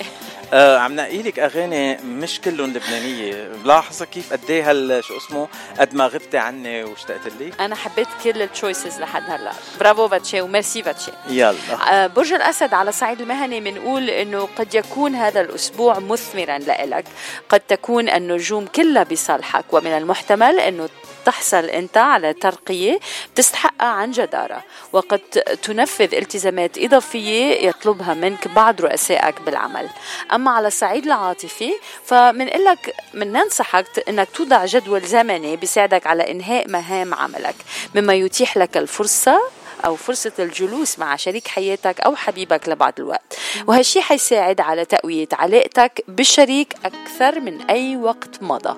آه 0.54 0.78
عم 0.78 0.96
نقي 0.96 1.22
لك 1.22 1.40
أغاني 1.40 1.98
مش 1.98 2.42
كلهم 2.42 2.70
لبنانية. 2.70 3.52
ملاحظه 3.66 4.06
كيف 4.06 4.34
قد 4.34 4.50
إيه 4.50 4.70
هال 4.70 5.04
شو 5.04 5.18
اسمه 5.18 5.48
قد 5.80 5.96
ما 5.96 6.08
غبتي 6.08 6.38
عني 6.38 6.84
واشتقت 6.84 7.28
لي 7.40 7.52
أنا 7.60 7.76
حبيت 7.76 8.08
كل 8.24 8.42
ال 8.42 8.49
choices 8.49 9.00
لحد 9.00 9.24
هلا. 9.30 9.52
برافو 9.80 10.08
باتشي 10.08 10.42
وميرسي 10.42 10.82
باتشي 10.82 11.12
يلا. 11.30 11.56
آه، 11.92 12.08
برج 12.08 12.34
الأسد 12.34 12.74
على 12.74 12.90
الصعيد 12.90 13.22
المهني 13.22 13.60
بنقول 13.60 14.10
أنه 14.10 14.48
قد 14.58 14.76
يكون 14.76 15.16
هذا 15.16 15.42
الأسبوع 15.42 16.00
مثمرا 16.00 16.58
لإلك. 16.58 17.06
قد 17.50 17.60
تكون 17.60 18.10
النجوم 18.10 18.66
كلها 18.66 19.04
بصالحك 19.04 19.66
ومن 19.74 19.92
المحتمل 19.98 20.60
أنه 20.60 20.90
تحصل 21.26 21.66
أنت 21.66 21.98
على 21.98 22.34
ترقية 22.34 23.00
تستحقها 23.36 23.88
عن 23.88 24.12
جدارة. 24.12 24.64
وقد 24.94 25.20
تنفذ 25.64 26.16
التزامات 26.16 26.78
إضافية 26.78 27.68
يطلبها 27.68 28.14
منك 28.14 28.48
بعض 28.48 28.82
رؤسائك 28.82 29.42
بالعمل. 29.42 29.90
أما 30.34 30.52
على 30.52 30.68
الصعيد 30.68 31.06
العاطفي 31.06 31.74
فمنقول 32.06 32.66
لك 32.66 32.96
من 33.14 33.32
ننصحك 33.32 34.10
أنك 34.10 34.28
توضع 34.34 34.66
جدول 34.66 35.02
زمني 35.02 35.56
بيساعدك 35.56 36.08
على 36.08 36.32
إنهاء 36.32 36.68
مهام 36.68 37.14
عملك. 37.14 37.56
مما 37.96 38.14
يتيح 38.14 38.58
لك 38.58 38.78
الفرصة 38.78 39.42
أو 39.86 39.96
فرصة 39.96 40.32
الجلوس 40.40 41.00
مع 41.00 41.16
شريك 41.16 41.48
حياتك 41.48 42.00
أو 42.00 42.16
حبيبك 42.16 42.70
لبعض 42.70 42.94
الوقت. 43.00 43.38
وهالشي 43.68 44.02
حيساعد 44.02 44.62
على 44.62 44.86
تقوية 44.86 45.28
علاقتك 45.34 46.04
بالشريك 46.08 46.76
أكثر 46.86 47.40
من 47.40 47.62
أي 47.62 47.98
وقت 47.98 48.42
مضى. 48.42 48.76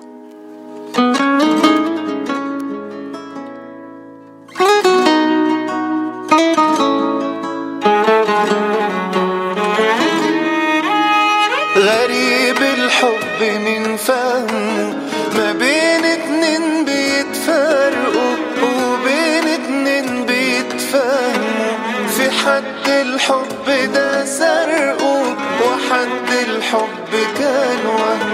غريب 11.76 12.56
الحب 12.62 13.40
من 13.42 13.96
فهمه 13.96 14.94
ما 15.36 15.52
بين 15.52 16.04
اتنين 16.04 16.84
بيتفرقوا 16.84 18.36
وبين 18.62 19.48
اتنين 19.48 20.26
بيتفهموا. 20.26 21.76
في 22.16 22.30
حد 22.30 22.88
الحب 22.88 23.92
ده 23.94 24.24
سرقه 24.24 25.36
وحد 25.66 26.30
الحب 26.48 27.12
كان 27.38 27.86
وهمه 27.86 28.25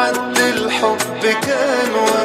وحد 0.00 0.38
الحب 0.38 1.22
كان 1.42 1.92
وهمه 1.94 2.19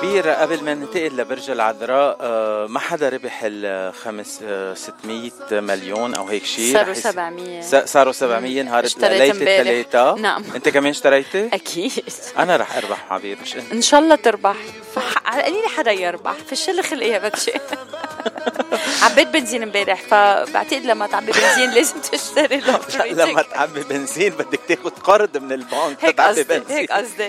عبير 0.00 0.28
قبل 0.28 0.64
ما 0.64 0.74
ننتقل 0.74 1.16
لبرج 1.16 1.50
العذراء 1.50 2.16
آه، 2.20 2.66
ما 2.66 2.78
حدا 2.80 3.08
ربح 3.08 3.40
ال 3.44 3.92
5 3.94 4.74
600 4.74 5.30
مليون 5.52 6.14
أو 6.14 6.26
هيك 6.26 6.44
شيء؟ 6.44 6.72
صاروا 6.74 6.90
رح 6.92 6.96
يص- 6.96 7.02
700. 7.02 7.60
س- 7.60 7.74
صاروا 7.92 8.12
700 8.12 8.62
نهار 8.62 8.84
ليله. 8.98 9.30
الثلاثاء. 9.30 10.14
نعم. 10.16 10.44
أنت 10.54 10.68
كمان 10.68 10.90
اشتريتي؟ 10.90 11.46
أكيد. 11.52 11.92
أنا 12.38 12.56
رح 12.56 12.76
أربح 12.76 13.12
عبير 13.12 13.38
مش 13.42 13.56
أنت. 13.56 13.72
إن 13.72 13.82
شاء 13.82 14.00
الله 14.00 14.14
تربح. 14.14 14.56
على 15.26 15.40
القليل 15.40 15.68
حدا 15.76 15.92
يربح. 15.92 16.32
في 16.46 16.52
الشل 16.52 16.82
خلقها 16.84 17.18
باتشي 17.18 17.52
عبيت 19.02 19.28
بنزين 19.28 19.62
امبارح 19.62 20.02
فبعتقد 20.02 20.84
لما 20.86 21.06
تعبي 21.06 21.32
بنزين 21.32 21.70
لازم 21.70 21.94
تشتري 22.12 22.60
لما 23.24 23.42
تعبي 23.42 23.82
بنزين 23.82 24.30
بدك 24.32 24.60
تاخذ 24.68 24.90
قرض 24.90 25.36
من 25.36 25.52
البنك 25.52 25.96
هيك 26.04 26.20
قصدي 26.20 26.42
بنزين. 26.44 26.76
هيك 26.76 26.92
قصدي. 26.92 27.28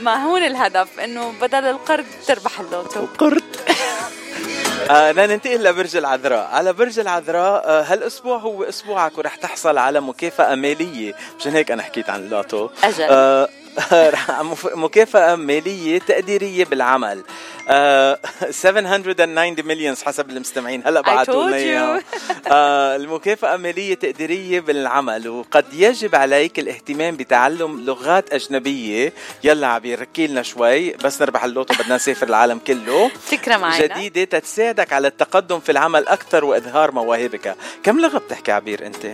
ما 0.00 0.14
هون 0.24 0.42
الهدف 0.42 1.00
إنه 1.00 1.32
بدل 1.40 1.64
القرض 1.64 2.04
تربح 2.26 2.60
اللوتو. 2.60 3.06
قرض 3.18 3.42
آه 4.90 5.12
ننتقل 5.12 5.64
لبرج 5.64 5.96
العذراء. 5.96 6.46
على 6.52 6.72
برج 6.72 6.98
العذراء 6.98 7.62
آه 7.66 7.82
هالأسبوع 7.82 8.38
هو 8.38 8.64
أسبوعك 8.64 9.18
ورح 9.18 9.34
تحصل 9.36 9.78
على 9.78 10.00
مكافأة 10.00 10.54
مالية. 10.54 11.14
مشان 11.40 11.52
هيك 11.52 11.70
أنا 11.70 11.82
حكيت 11.82 12.10
عن 12.10 12.20
اللوتو. 12.20 12.68
أجل. 12.84 13.02
آه 13.10 13.48
مكافأة 14.74 15.36
مالية 15.36 15.98
تقديرية 15.98 16.64
بالعمل. 16.64 17.22
آه 17.68 18.18
790 18.50 19.56
millions 19.66 20.02
حسب 20.02 20.30
المستمعين. 20.30 20.82
هلا 20.86 21.02
told 21.24 21.30
لنا. 21.30 22.02
آه 22.46 22.96
المكافأة 22.96 23.56
مالية 23.56 23.94
تقديرية 23.94 24.60
بالعمل. 24.60 25.28
وقد 25.28 25.64
يجب 25.72 26.14
عليك 26.14 26.58
الاهتمام 26.58 27.16
بتعلم 27.16 27.80
لغات 27.80 28.32
أجنبية. 28.32 29.12
يلا 29.44 29.66
عبير 29.66 30.00
ركي 30.00 30.26
لنا 30.26 30.42
شوي. 30.42 30.90
بس 30.92 31.22
نربح 31.22 31.44
اللوتو 31.44 31.74
بدنا 31.82 31.94
نسافر 31.94 32.28
العالم 32.28 32.58
كله. 32.58 33.08
فكرة 33.08 33.56
معنا 33.56 33.86
جديدة 33.86 34.24
تتساعدك 34.24 34.92
على 34.92 35.08
التقدم 35.08 35.60
في 35.60 35.72
العمل 35.72 36.08
أكثر 36.08 36.44
وإظهار 36.44 36.92
مواهبك. 36.92 37.56
كم 37.82 38.00
لغة 38.00 38.18
بتحكي 38.18 38.52
عبير 38.52 38.86
أنت؟ 38.86 39.06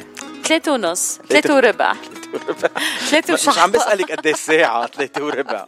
ثلاثة 0.44 0.72
ونص 0.72 1.18
ثلاثة 1.28 1.54
وربع. 1.56 1.94
ثلاثة 3.10 3.34
مش 3.34 3.40
وشحطة 3.40 3.60
عم 3.60 3.70
بسألك 3.70 4.12
قد 4.12 4.26
إيه 4.26 4.34
ساعة 4.34 4.86
ثلاثة 4.86 5.24
وربع. 5.24 5.66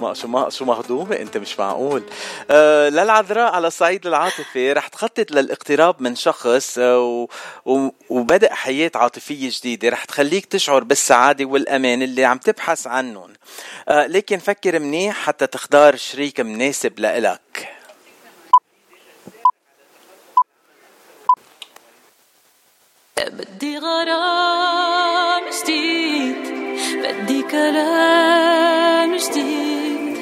ما 0.00 0.14
شو 0.14 0.28
ما 0.28 0.50
شو 0.50 0.64
مهضومة 0.64 1.16
أنت 1.16 1.36
مش 1.36 1.58
معقول. 1.58 2.02
آه 2.50 2.88
للعذراء 2.88 3.52
على 3.54 3.66
الصعيد 3.66 4.06
العاطفي 4.06 4.72
رح 4.72 4.88
تخطط 4.88 5.30
للاقتراب 5.30 6.02
من 6.02 6.14
شخص 6.16 6.78
آه 6.78 7.00
و 7.00 7.26
و 7.64 7.90
وبدء 8.08 8.52
حياة 8.52 8.90
عاطفية 8.94 9.50
جديدة. 9.52 9.88
رح 9.88 10.04
تخليك 10.04 10.46
تشعر 10.46 10.84
بالسعادة 10.84 11.44
والأمان 11.44 12.02
اللي 12.02 12.24
عم 12.24 12.38
تبحث 12.38 12.86
عنهم. 12.86 13.32
آه 13.88 14.06
لكن 14.06 14.38
فكر 14.38 14.78
منيح 14.78 15.16
حتى 15.16 15.46
تختار 15.46 15.96
شريك 15.96 16.40
مناسب 16.40 17.00
لإلك. 17.00 17.77
بدي 23.26 23.78
غرام 23.78 25.42
جديد 25.62 26.36
بدي 27.02 27.42
كلام 27.42 29.16
جديد 29.16 30.18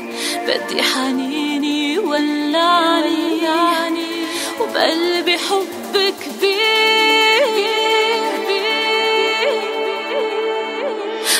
بدي 0.49 0.83
حنيني 0.83 1.99
ولعني 1.99 3.37
وبقلبي 4.61 5.39
حب 5.39 5.95
كبير 5.95 7.47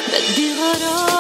بدي 0.09 0.53
غرام 0.55 1.16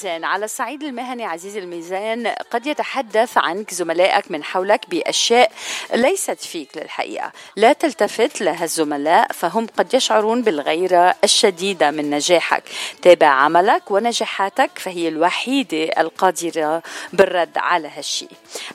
الميزان. 0.00 0.24
على 0.24 0.44
الصعيد 0.44 0.82
المهني 0.82 1.24
عزيزي 1.24 1.58
الميزان 1.58 2.26
قد 2.26 2.66
يتحدث 2.66 3.38
عنك 3.38 3.74
زملائك 3.74 4.30
من 4.30 4.44
حولك 4.44 4.90
بأشياء 4.90 5.52
ليست 5.94 6.40
فيك 6.40 6.68
للحقيقة. 6.76 7.32
لا 7.56 7.72
تلتفت 7.72 8.40
لها 8.40 8.64
الزملاء 8.64 9.32
فهم 9.32 9.66
قد 9.78 9.94
يشعرون 9.94 10.42
بالغيرة 10.42 11.14
الشديدة 11.24 11.90
من 11.90 12.10
نجاحك. 12.10 12.62
تابع 13.02 13.26
عملك 13.26 13.90
ونجاحاتك 13.90 14.70
فهي 14.78 15.08
الوحيدة 15.08 15.84
القادرة 15.84 16.82
بالرد 17.12 17.58
على 17.58 17.88
هالشي 17.88 18.28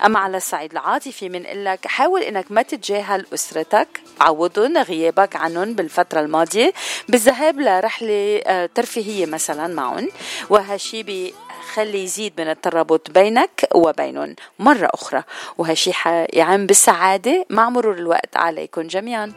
أما 0.05 0.19
على 0.19 0.37
الصعيد 0.37 0.71
العاطفي 0.71 1.29
من 1.29 1.41
لك 1.41 1.87
حاول 1.87 2.21
إنك 2.21 2.51
ما 2.51 2.61
تتجاهل 2.61 3.25
أسرتك. 3.33 3.87
عوضهم 4.21 4.77
غيابك 4.77 5.35
عنهم 5.35 5.73
بالفترة 5.73 6.19
الماضية. 6.19 6.73
بالذهاب 7.09 7.59
لرحلة 7.59 8.41
آه، 8.45 8.69
ترفيهية 8.75 9.25
مثلا 9.25 9.67
معهم. 9.67 10.09
وهالشي 10.49 11.03
بخلي 11.15 12.03
يزيد 12.03 12.33
من 12.41 12.49
الترابط 12.49 13.11
بينك 13.11 13.67
وبينهم 13.75 14.35
مرة 14.59 14.89
أخرى. 14.93 15.23
وهالشي 15.57 15.93
حيعم 15.93 16.65
بالسعادة 16.65 17.45
مع 17.49 17.69
مرور 17.69 17.93
الوقت 17.93 18.37
عليكم 18.37 18.81
جميعا. 18.81 19.33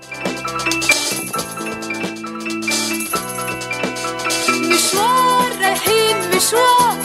مشوار 4.49 5.51
رايحين 5.63 6.17
مشوار. 6.37 6.97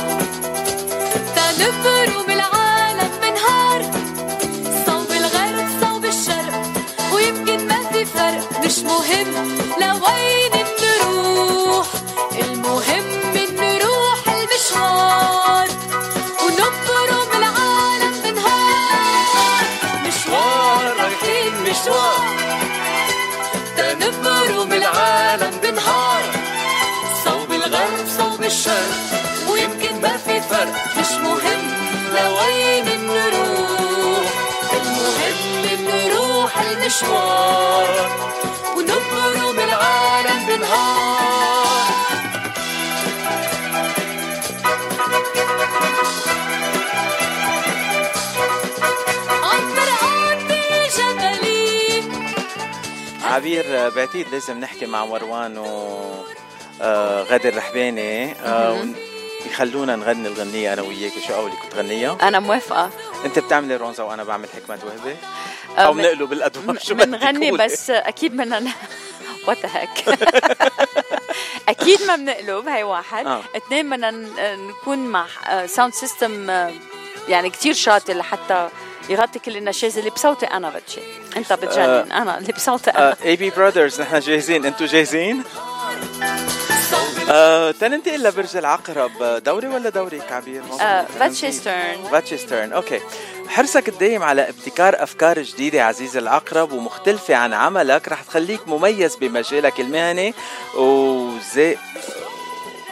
تنبروا 1.35 2.23
بالعالم 2.27 3.11
بنهار 3.21 3.81
صوب 4.85 5.11
الغرب 5.11 5.67
صوب 5.81 6.05
الشرق. 6.05 6.63
ويمكن 7.13 7.67
ما 7.67 7.83
في 7.91 8.05
فرق 8.05 8.65
مش 8.65 8.79
مهم. 8.79 9.27
لوين 9.81 10.32
الشرق 28.53 29.49
ويمكن 29.51 30.01
ما 30.01 30.17
في 30.17 30.41
فرق 30.41 30.73
مش 30.99 31.11
مهم. 31.11 31.63
لوين 32.15 32.85
نروح 33.07 34.31
المهم 34.73 35.87
نروح 35.87 36.57
المشوار. 36.59 38.09
ونبروا 38.77 39.53
بالعالم 39.53 40.45
بنهار 40.47 41.93
عبير 53.23 53.89
بعتقد 53.89 54.25
لازم 54.31 54.59
نحكي 54.59 54.85
مع 54.85 55.05
مروان 55.05 55.57
و 55.57 55.65
آه، 56.81 57.23
غادر 57.23 57.57
رحباني 57.57 58.31
آه، 58.31 58.85
يخلونا 59.45 59.95
نغني 59.95 60.27
الغنية 60.27 60.73
أنا 60.73 60.81
وياك 60.81 61.11
شو 61.27 61.33
أولي 61.35 61.53
كنت 61.63 61.75
غنيها 61.75 62.17
أنا 62.21 62.39
موافقة. 62.39 62.89
أنت 63.25 63.39
بتعملي 63.39 63.75
رونزا 63.75 64.03
وأنا 64.03 64.23
بعمل 64.23 64.47
حكمة 64.49 64.79
وهبة؟ 64.85 65.17
آه، 65.77 65.81
أو 65.81 65.93
من- 65.93 66.03
بنقلب 66.03 66.33
الأدوار 66.33 66.77
شو 66.79 66.95
بنغني؟ 66.95 67.51
بس 67.51 67.89
أكيد 67.89 68.31
بدنا 68.37 68.59
ن- 68.59 68.71
وات 69.47 69.65
هيك 69.65 69.89
أكيد 71.69 72.01
ما 72.03 72.15
بنقلب 72.15 72.67
هي 72.67 72.83
واحد. 72.83 73.25
آه. 73.27 73.41
اثنين 73.57 73.89
بدنا 73.89 74.11
نكون 74.55 74.97
مع 74.99 75.25
ساوند 75.65 75.93
سيستم 75.93 76.49
يعني 77.29 77.49
كتير 77.49 77.73
شاطر 77.73 78.13
لحتى 78.13 78.69
يغطي 79.09 79.39
كل 79.39 79.57
النشاز 79.57 79.97
اللي 79.97 80.09
بصوتي 80.09 80.45
أنا 80.45 80.69
بتشي. 80.69 81.01
أنت 81.37 81.53
بتجنن 81.53 82.11
أنا 82.11 82.37
اللي 82.37 82.53
بصوتي 82.53 82.89
أنا. 82.91 83.15
اي 83.25 83.35
بي 83.35 83.49
براذرز 83.49 84.01
نحن 84.01 84.19
جاهزين 84.19 84.65
أنتم 84.65 84.85
جاهزين؟ 84.85 85.43
آه 87.33 87.71
تننتقل 87.71 88.23
لبرج 88.23 88.57
العقرب. 88.57 89.23
آه، 89.23 89.37
دوري 89.37 89.67
ولا 89.67 89.89
دوري 89.89 90.19
كعبير؟ 90.19 90.61
آه، 90.81 91.05
فاتشسترن. 91.19 92.03
فاتشسترن 92.11 92.73
أوكي. 92.73 92.99
حرصك 93.47 93.89
الدايم 93.89 94.23
على 94.23 94.49
ابتكار 94.49 95.03
أفكار 95.03 95.41
جديدة 95.41 95.85
عزيزي 95.85 96.19
العقرب 96.19 96.71
ومختلفة 96.71 97.35
عن 97.35 97.53
عملك 97.53 98.07
رح 98.07 98.21
تخليك 98.21 98.67
مميز 98.67 99.15
بمجالك 99.15 99.79
المهني 99.79 100.33
وزي 100.75 101.77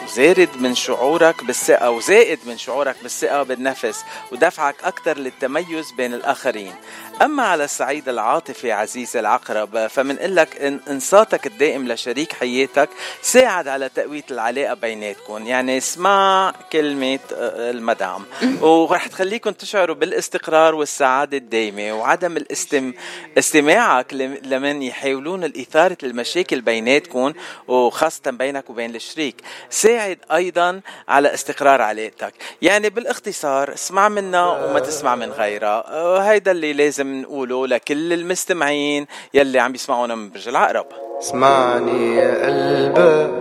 وزارد 0.04 0.48
من 0.56 0.74
شعورك 0.74 1.44
بالثقة 1.44 1.90
وزائد 1.90 2.38
من 2.46 2.58
شعورك 2.58 2.96
بالثقة 3.02 3.42
بالنفس 3.42 4.04
ودفعك 4.32 4.74
أكثر 4.84 5.18
للتميز 5.18 5.90
بين 5.90 6.14
الآخرين. 6.14 6.74
أما 7.22 7.42
على 7.42 7.64
الصعيد 7.64 8.08
العاطفي 8.08 8.72
عزيزي 8.72 9.20
العقرب 9.20 9.86
فمن 9.86 10.14
لك 10.16 10.56
إن 10.62 10.80
إنصاتك 10.90 11.46
الدائم 11.46 11.88
لشريك 11.88 12.32
حياتك 12.32 12.88
ساعد 13.22 13.68
على 13.68 13.88
تقوية 13.88 14.24
العلاقة 14.30 14.74
بيناتكم. 14.74 15.46
يعني 15.46 15.78
اسمع 15.78 16.52
كلمة 16.72 17.18
آه، 17.34 17.70
المدام. 17.70 18.24
ورح 18.62 19.06
تخليكم 19.06 19.50
تشعروا 19.50 19.94
بالاستقرار 19.96 20.74
والسعادة 20.74 21.36
الدائمة 21.36 21.92
وعدم 21.92 22.36
الاستم... 22.36 22.92
استماعك 23.38 24.14
لم- 24.14 24.38
لمن 24.44 24.82
يحاولون 24.82 25.44
الإثارة 25.44 25.98
المشاكل 26.02 26.60
بيناتكم 26.60 27.32
وخاصة 27.68 28.30
بينك 28.30 28.70
وبين 28.70 28.94
الشريك. 28.94 29.36
ساعد 29.70 30.18
أيضا 30.32 30.80
على 31.08 31.34
استقرار 31.34 31.82
علاقتك. 31.82 32.34
يعني 32.62 32.90
بالاختصار 32.90 33.74
اسمع 33.74 34.08
منا 34.08 34.46
وما 34.46 34.80
تسمع 34.80 35.14
من 35.14 35.30
غيرها. 35.30 35.84
آه، 35.88 36.18
هيدا 36.18 36.50
اللي 36.50 36.72
لازم 36.72 37.11
نقوله 37.20 37.66
لكل 37.66 38.12
المستمعين 38.12 39.06
يلي 39.34 39.58
عم 39.58 39.74
يسمعونا 39.74 40.14
من 40.14 40.30
برج 40.30 40.48
العقرب. 40.48 40.86
اسمعني 41.20 42.16
يا 42.16 42.46
قلبي 42.46 43.32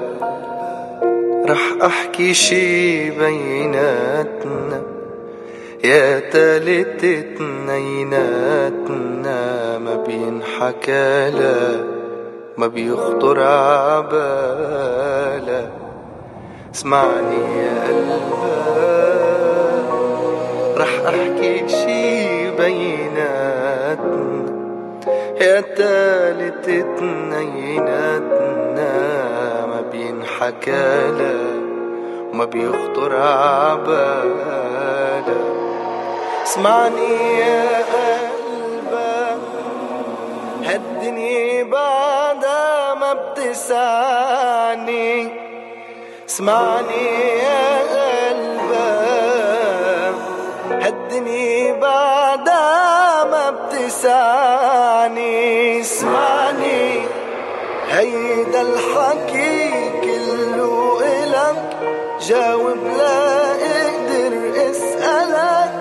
رح 1.51 1.73
أحكي 1.85 2.33
شي 2.33 3.09
بيناتنا. 3.09 4.81
يا 5.83 6.19
تالت 6.19 7.03
اتنيناتنا 7.03 8.17
ما 9.77 9.95
بينحكى 9.95 11.29
لا 11.29 11.85
ما 12.57 12.67
بيخطر 12.67 13.39
عبالا. 13.43 14.81
اسمعني 16.75 17.57
يا 17.57 17.87
قلبي. 17.87 18.21
رح 20.81 20.93
أحكي 21.07 21.67
شي 21.67 22.51
بيناتنا. 22.51 24.31
يا 25.41 25.61
تالت 25.61 26.69
اتنيناتنا 26.69 28.31
ما 29.65 29.81
بينحكى 29.91 31.11
وما 32.33 32.45
بيخطر 32.45 33.15
عبالا 33.15 34.41
اسمعني 36.43 37.37
يا 37.39 37.63
قلبي 37.77 39.37
هالدنيا 40.65 41.63
بعدها 41.63 42.93
ما 42.93 43.13
بتسعني 43.13 45.09
اسمعني 46.29 47.05
يا 47.43 47.70
هالدنيا 50.91 51.73
بعدها 51.73 53.23
ما 53.23 53.49
بتسعني 53.49 55.31
اسمعني 55.81 57.01
هيدا 57.89 58.61
الحكي 58.61 59.71
كله 60.03 60.99
إلك 61.03 61.77
جاوب 62.21 62.77
لا 62.97 63.51
أقدر 63.51 64.33
اسألك. 64.69 65.73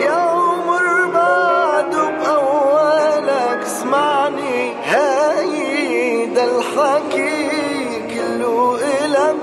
يا 0.00 0.10
عمر 0.12 1.06
بعده 1.14 2.04
بأولك. 2.10 3.60
اسمعني 3.66 4.74
هيدا 4.84 6.44
الحكي 6.44 7.50
كله 8.14 8.78
إلك 9.04 9.36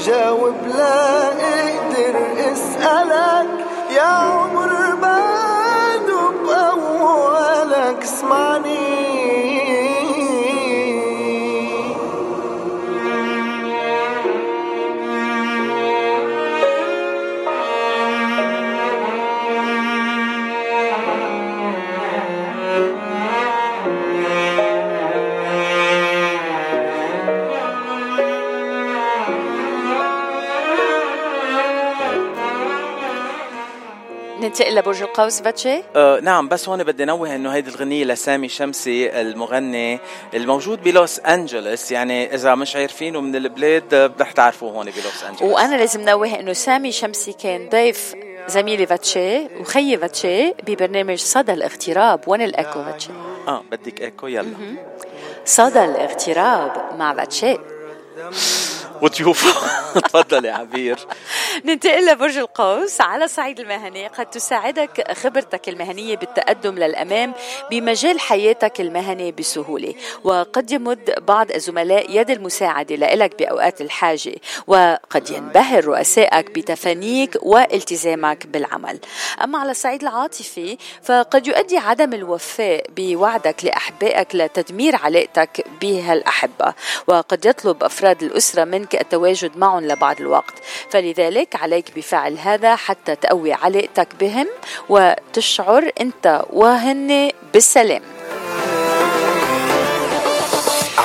جاوب 0.00 0.56
لا 0.78 1.28
أقدر 1.28 2.16
اسألك. 2.52 3.67
يا 3.90 4.02
عمر 4.02 4.94
بعده 5.02 6.30
بأولك 6.46 8.02
اسمعني. 8.02 8.97
ننتقل 34.48 34.74
لبرج 34.74 35.02
القوس 35.02 35.40
باتشي؟ 35.40 35.82
آه 35.96 36.20
نعم 36.20 36.48
بس 36.48 36.68
هون 36.68 36.84
بدي 36.84 37.04
نوه 37.04 37.34
إنه 37.34 37.50
هيدي 37.50 37.70
الغنية 37.70 38.04
لسامي 38.04 38.48
شمسي 38.48 39.20
المغني 39.20 40.00
الموجود 40.34 40.82
بلوس 40.82 41.20
انجلوس 41.20 41.92
يعني 41.92 42.34
إذا 42.34 42.54
مش 42.54 42.76
عارفينه 42.76 43.20
من 43.20 43.36
البلاد 43.36 44.12
رح 44.20 44.32
تعرفوه 44.32 44.70
هون 44.72 44.84
بلوس 44.84 45.24
انجلوس 45.28 45.52
وأنا 45.52 45.76
لازم 45.76 46.00
نوه 46.00 46.40
إنه 46.40 46.52
سامي 46.52 46.92
شمسي 46.92 47.32
كان 47.32 47.68
ضيف 47.68 48.14
زميلي 48.48 48.86
فاتشي 48.86 49.46
وخيي 49.60 49.98
فاتشي 49.98 50.50
ببرنامج 50.52 51.18
صدى 51.18 51.52
الاغتراب 51.52 52.20
وين 52.26 52.42
الإيكو 52.42 52.84
فاتشي 52.84 53.10
آه 53.48 53.62
بدك 53.72 54.00
إيكو 54.00 54.26
يلا. 54.26 54.54
صدى 55.44 55.84
الاغتراب 55.84 56.72
مع 56.98 57.14
فاتشي 57.14 57.58
وضيوفه 59.02 59.78
تفضل 60.00 60.44
يا 60.44 60.52
عبير. 60.52 60.98
ننتقل 61.64 62.06
لبرج 62.06 62.36
القوس 62.36 63.00
على 63.00 63.24
الصعيد 63.24 63.60
المهني. 63.60 64.06
قد 64.06 64.26
تساعدك 64.26 65.12
خبرتك 65.12 65.68
المهنية 65.68 66.16
بالتقدم 66.16 66.74
للأمام 66.74 67.34
بمجال 67.70 68.20
حياتك 68.20 68.80
المهني 68.80 69.32
بسهولة. 69.32 69.94
وقد 70.24 70.70
يمد 70.70 71.14
بعض 71.26 71.50
الزملاء 71.50 72.06
يد 72.10 72.30
المساعدة 72.30 72.96
لك 72.96 73.38
بأوقات 73.38 73.80
الحاجة. 73.80 74.34
وقد 74.66 75.30
ينبهر 75.30 75.84
رؤسائك 75.84 76.50
بتفانيك 76.50 77.36
والتزامك 77.42 78.46
بالعمل. 78.46 78.98
أما 79.42 79.58
على 79.58 79.70
الصعيد 79.70 80.02
العاطفي 80.02 80.78
فقد 81.02 81.46
يؤدي 81.46 81.78
عدم 81.78 82.14
الوفاء 82.14 82.86
بوعدك 82.96 83.64
لأحبائك 83.64 84.34
لتدمير 84.34 84.96
علاقتك 84.96 85.64
بهالأحبة. 85.80 86.74
وقد 87.06 87.46
يطلب 87.46 87.84
أفراد 87.84 88.22
الأسرة 88.22 88.64
منك 88.64 88.87
التواجد 88.94 89.56
معهم 89.56 89.84
لبعض 89.84 90.20
الوقت. 90.20 90.54
فلذلك 90.90 91.56
عليك 91.56 91.84
بفعل 91.96 92.38
هذا 92.38 92.76
حتى 92.76 93.16
تقوي 93.16 93.52
علاقتك 93.52 94.08
بهم 94.20 94.46
وتشعر 94.88 95.90
أنت 96.00 96.42
وهن 96.52 97.30
بالسلام. 97.52 98.02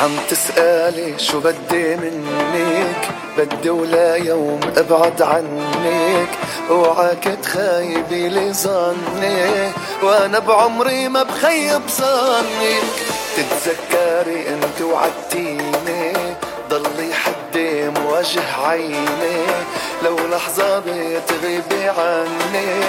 عم 0.04 0.18
تسألي 0.30 1.20
شو 1.20 1.40
بدي 1.40 1.96
منك؟ 1.96 3.10
بدي 3.38 3.70
ولا 3.70 4.16
يوم 4.16 4.60
أبعد 4.78 5.22
عنك. 5.22 6.30
اوعاك 6.70 7.24
تخايبي 7.44 8.30
لي 8.30 8.54
ظني 8.54 9.72
وأنا 10.04 10.40
بعمري 10.40 11.08
ما 11.08 11.24
بخيب 11.24 11.82
ظنك. 11.88 12.84
تتذكري 13.36 14.48
أنت 14.50 14.82
وعدتيني 14.82 15.73
موجه 18.14 18.68
عيني. 18.68 19.45
لو 20.03 20.15
لحظة 20.31 20.80
بتغيبي 20.80 21.90
عني 21.90 22.80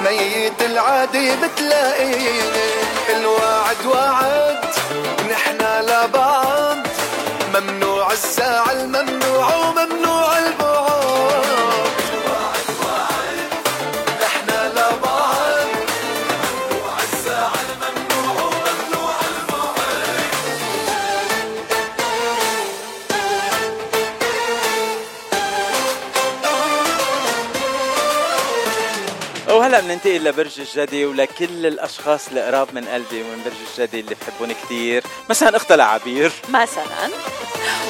ميت 0.00 0.62
العادي 0.62 1.30
بتلاقيني. 1.36 2.40
الوعد 3.16 3.86
وعد 3.86 4.64
نحنا 5.30 5.82
لبعض 5.82 6.76
ممنوع 7.54 8.12
الزعل 8.12 8.88
ممنوع 8.88 9.56
وممنوع 9.56 10.19
وهلا 29.70 29.86
بننتقل 29.86 30.24
لبرج 30.24 30.60
الجدي 30.60 31.04
ولكل 31.04 31.66
الأشخاص 31.66 32.28
القراب 32.28 32.74
من 32.74 32.84
قلبي 32.84 33.22
ومن 33.22 33.42
برج 33.44 33.54
الجدي 33.70 34.00
اللي 34.00 34.14
بحبون 34.14 34.52
كثير 34.52 35.02
مثلا 35.28 35.56
اختها 35.56 35.76
لعبير 35.76 36.32
مثلا 36.48 37.10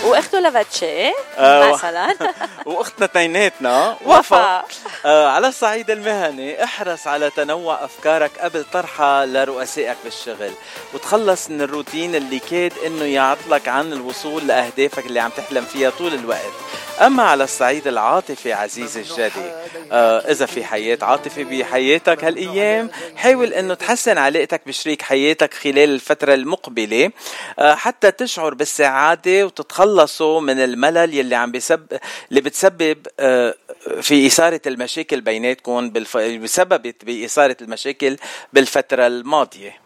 واخته 0.05 0.41
لافاتشي 0.41 1.09
آه، 1.39 1.73
مثلا 1.73 2.17
وأختنا 2.67 3.07
تيناتنا 3.07 3.97
وفاء. 4.05 4.19
وفاء. 4.19 4.65
آه 5.07 5.29
على 5.29 5.49
الصعيد 5.49 5.91
المهني 5.91 6.65
احرص 6.65 7.07
على 7.07 7.31
تنوع 7.31 7.85
أفكارك 7.85 8.31
قبل 8.39 8.65
طرحها 8.73 9.27
لرؤسائك 9.27 9.97
بالشغل. 10.05 10.53
وتخلص 10.95 11.51
من 11.51 11.63
الروتين 11.63 12.15
اللي 12.15 12.39
كاد 12.39 12.73
إنه 12.87 13.05
يعطلك 13.05 13.69
عن 13.69 13.93
الوصول 13.93 14.47
لأهدافك 14.47 15.07
اللي 15.07 15.21
عم 15.21 15.31
تحلم 15.31 15.65
فيها 15.65 15.91
طول 15.91 16.15
الوقت. 16.15 16.53
أما 17.01 17.23
على 17.23 17.45
الصعيد 17.45 17.87
العاطفي 17.87 18.53
عزيزي 18.53 19.01
الجدي 19.01 19.53
آه 19.93 20.19
إذا 20.19 20.47
في 20.47 20.65
حياة 20.65 20.99
عاطفه 21.03 21.43
بحياتك 21.71 22.25
هالأيام 22.25 22.91
حاول 23.17 23.53
إنه 23.53 23.75
تحسن 23.75 24.19
علاقتك 24.19 24.61
بشريك 24.67 25.03
حياتك 25.03 25.55
خلال 25.55 25.79
الفترة 25.91 26.35
المقبلة. 26.35 27.11
آه 27.59 27.75
حتى 27.75 28.11
تشعر 28.11 28.55
بالسعادة 28.55 29.47
وتتخلصوا 29.47 30.41
من 30.41 30.59
الملل 30.65 31.15
يلي 31.15 31.35
عم 31.35 31.53
بيسب 31.53 31.87
اللي 32.31 32.41
بتسبب 32.41 33.07
آه 33.21 33.55
في 34.01 34.27
إثارة 34.27 34.61
المشاكل 34.67 35.21
بيناتكم 35.21 35.91
بالف... 35.91 36.17
بسببت 36.17 37.05
بإثارة 37.05 37.57
المشاكل 37.63 38.17
بالفترة 38.53 39.07
الماضية. 39.07 39.81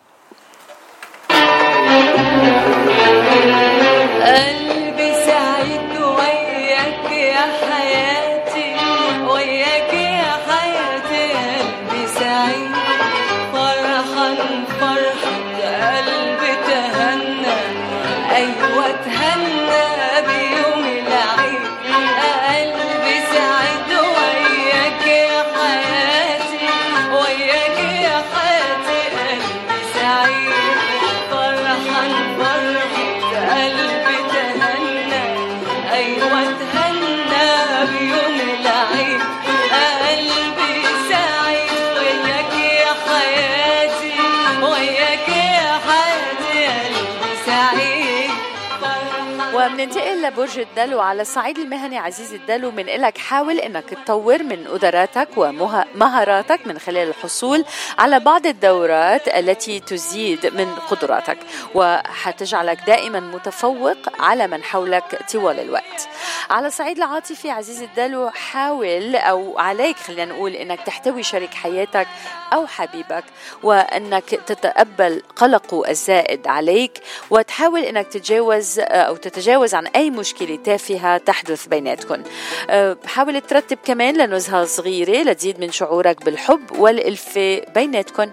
قلبي 4.24 5.12
سعيد 5.26 5.83
what 18.74 19.03
وبننتقل 49.84 50.22
لبرج 50.22 50.58
الدلو 50.58 51.00
على 51.00 51.22
الصعيد 51.22 51.58
المهني 51.58 51.98
عزيزي 51.98 52.36
الدلو 52.36 52.70
من 52.70 52.88
إلك. 52.88 53.18
حاول 53.18 53.58
إنك 53.58 53.84
تطور 53.84 54.42
من 54.42 54.66
قدراتك 54.66 55.28
ومهاراتك 55.36 56.66
من 56.66 56.78
خلال 56.78 57.08
الحصول 57.08 57.64
على 57.98 58.20
بعض 58.20 58.46
الدورات 58.46 59.28
التي 59.28 59.80
تزيد 59.80 60.46
من 60.46 60.74
قدراتك 60.74 61.38
وحتجعلك 61.74 62.78
دائما 62.86 63.20
متفوق 63.20 63.96
على 64.20 64.46
من 64.46 64.62
حولك 64.62 65.22
طوال 65.32 65.60
الوقت. 65.60 66.08
على 66.50 66.66
الصعيد 66.66 66.96
العاطفي 66.96 67.50
عزيزي 67.50 67.84
الدلو 67.84 68.30
حاول 68.30 69.16
أو 69.16 69.58
عليك 69.58 69.96
خلينا 69.96 70.24
نقول 70.24 70.52
إنك 70.52 70.80
تحتوي 70.80 71.22
شريك 71.22 71.54
حياتك 71.54 72.06
أو 72.52 72.66
حبيبك 72.66 73.24
وإنك 73.62 74.24
تتقبل 74.24 75.22
قلقه 75.36 75.90
الزائد 75.90 76.46
عليك 76.46 77.00
وتحاول 77.30 77.80
إنك 77.80 78.06
تتجاوز 78.06 78.78
أو 78.80 79.16
تتجاوز 79.16 79.73
عن 79.74 79.86
أي 79.86 80.10
مشكلة 80.10 80.56
تافهة 80.56 81.18
تحدث 81.18 81.66
بيناتكم 81.66 82.22
أه، 82.70 82.96
حاول 83.06 83.40
ترتب 83.40 83.78
كمان 83.84 84.16
لنزهة 84.16 84.64
صغيرة 84.64 85.22
لتزيد 85.22 85.60
من 85.60 85.70
شعورك 85.70 86.24
بالحب 86.24 86.78
والالفه 86.78 87.60
بيناتكم 87.74 88.30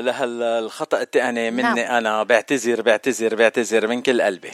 لهالخطا 0.00 1.02
التقني 1.02 1.50
مني 1.50 1.62
نعم. 1.62 1.78
أنا 1.78 2.22
بعتذر 2.22 2.82
بعتذر 2.82 3.34
بعتذر 3.34 3.86
من 3.86 4.02
كل 4.02 4.22
قلبي 4.22 4.50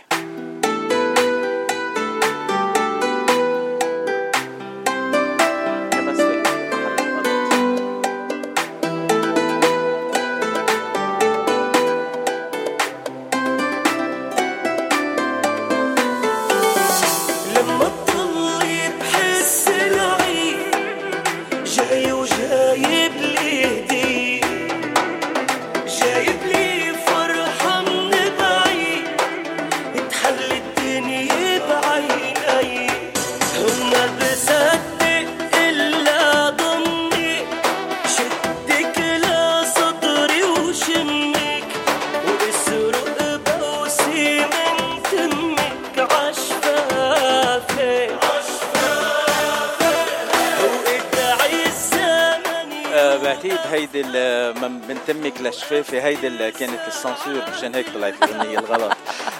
تمك 55.70 55.78
لشفافي 55.78 56.02
هيدي 56.02 56.26
اللي 56.26 56.50
كانت 56.52 56.80
ال 56.88 56.96
sensor 56.96 57.42
مشان 57.56 57.74
هيك 57.74 57.86
طلعت 57.94 58.14
الاغنيه 58.22 58.58
الغلط. 58.58 58.92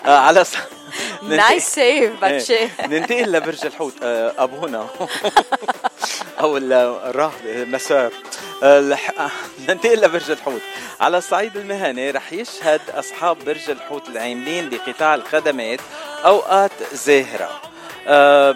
آه 0.07 0.19
على. 0.19 0.45
nice 1.23 1.67
save 1.67 2.21
باتشي. 2.21 2.69
ننتقل 2.89 3.33
لبرج 3.33 3.67
الحوت. 3.67 3.95
آه، 4.03 4.33
ابونا 4.39 4.87
أو 6.41 6.57
ال- 6.57 6.73
الراهب 6.73 7.33
مسار 7.47 8.11
آه، 8.63 8.95
آه، 9.19 9.31
ننتقل 9.69 10.01
لبرج 10.01 10.31
الحوت. 10.31 10.61
على 11.01 11.19
الصعيد 11.19 11.57
المهني 11.57 12.11
رح 12.11 12.33
يشهد 12.33 12.81
أصحاب 12.91 13.45
برج 13.45 13.71
الحوت 13.71 14.09
العاملين 14.09 14.69
بقطاع 14.69 15.15
الخدمات 15.15 15.81
أوقات 16.25 16.71
زاهرة. 16.93 17.61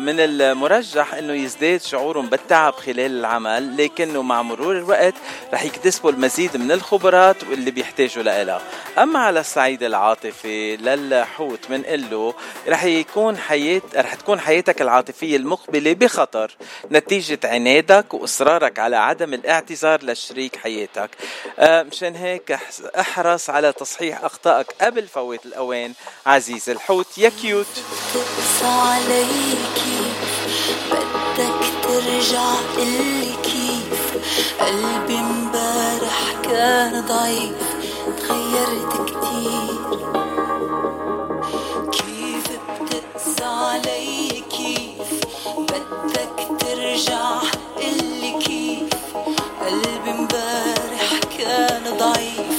من 0.01 0.20
المرجح 0.20 1.14
إنه 1.14 1.32
يزداد 1.32 1.81
شعورهم 1.82 2.27
بالتعب 2.27 2.74
خلال 2.74 3.18
العمل 3.18 3.77
لكنه 3.85 4.22
مع 4.22 4.43
مرور 4.43 4.78
الوقت 4.78 5.14
رح 5.52 5.64
يكتسبوا 5.64 6.10
المزيد 6.10 6.56
من 6.56 6.72
الخبرات 6.72 7.44
واللي 7.44 7.70
بيحتاجوا 7.70 8.22
لها. 8.22 8.60
أما 8.98 9.18
على 9.18 9.40
الصعيد 9.40 9.82
العاطفي 9.82 10.77
للحوت 10.77 11.59
بنقول 11.70 12.05
له 12.10 12.35
رح 12.68 12.85
يكون 12.85 13.36
حياة 13.36 13.82
رح 13.97 14.14
تكون 14.14 14.40
حياتك 14.40 14.82
العاطفية 14.82 15.36
المقبلة 15.36 15.93
بخطر. 15.93 16.56
نتيجة 16.93 17.39
عنادك 17.44 18.14
وإصرارك 18.14 18.78
على 18.78 18.97
عدم 18.97 19.35
الاعتذار 19.35 20.05
لشريك 20.05 20.56
حياتك. 20.56 21.10
آه، 21.59 21.82
مشان 21.82 22.16
هيك 22.16 22.59
أحرص 22.98 23.51
على 23.51 23.72
تصحيح 23.72 24.24
أخطائك 24.24 24.66
قبل 24.81 25.09
فوات 25.09 25.47
الأوان. 25.47 25.93
عزيز 26.27 26.70
الحوت 26.70 27.18
يا 27.18 27.28
كيوت. 27.28 27.66
فيكي 29.41 30.01
بدك 30.91 31.61
ترجع 31.83 32.51
قلي 32.77 33.33
كيف 33.43 34.01
قلبي 34.61 35.17
مبارح 35.17 36.21
كان 36.43 37.05
ضعيف 37.09 37.53
تغيرت 38.19 38.93
كتير 39.07 39.77
كيف 41.93 42.47
بتقسى 42.81 43.45
علي 43.45 44.45
كيف 44.57 45.09
بدك 45.59 46.37
ترجع 46.61 47.41
قلي 47.77 48.33
كيف 48.45 48.91
قلبي 49.61 50.12
مبارح 50.12 51.21
كان 51.39 51.85
ضعيف. 51.99 52.49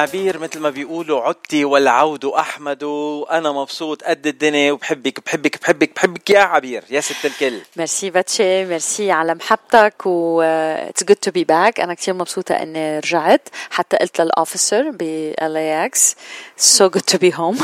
عبير 0.00 0.38
مثل 0.38 0.60
ما 0.60 0.70
بيقولوا 0.70 1.22
عدتي 1.22 1.64
والعود 1.64 2.24
أحمد 2.24 2.82
وأنا 2.82 3.52
مبسوط 3.52 4.02
قد 4.04 4.26
الدنيا 4.26 4.72
وبحبك 4.72 5.26
بحبك 5.26 5.62
بحبك 5.62 5.94
بحبك 5.96 6.30
يا 6.30 6.40
عبير 6.40 6.84
يا 6.90 7.00
ست 7.00 7.24
الكل. 7.24 7.60
ميرسي 7.76 8.10
باتشي 8.10 8.64
ميرسي 8.64 9.10
على 9.10 9.34
محبتك 9.34 10.06
و 10.06 10.42
it's 10.42 11.04
good 11.04 11.16
to 11.16 11.30
be 11.30 11.44
back 11.44 11.80
أنا 11.80 11.94
كثير 11.94 12.14
مبسوطة 12.14 12.54
إني 12.54 12.98
رجعت 12.98 13.48
حتى 13.70 13.96
قلت 13.96 14.20
لل 14.20 14.36
officer 14.36 14.90
ب 14.90 15.02
LAX 15.42 16.16
so 16.56 16.88
good 16.88 17.02
to 17.02 17.18
be 17.18 17.34
home 17.34 17.58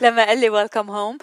لما 0.00 0.24
قال 0.24 0.38
لي 0.38 0.50
welcome 0.50 0.90
home 0.90 1.18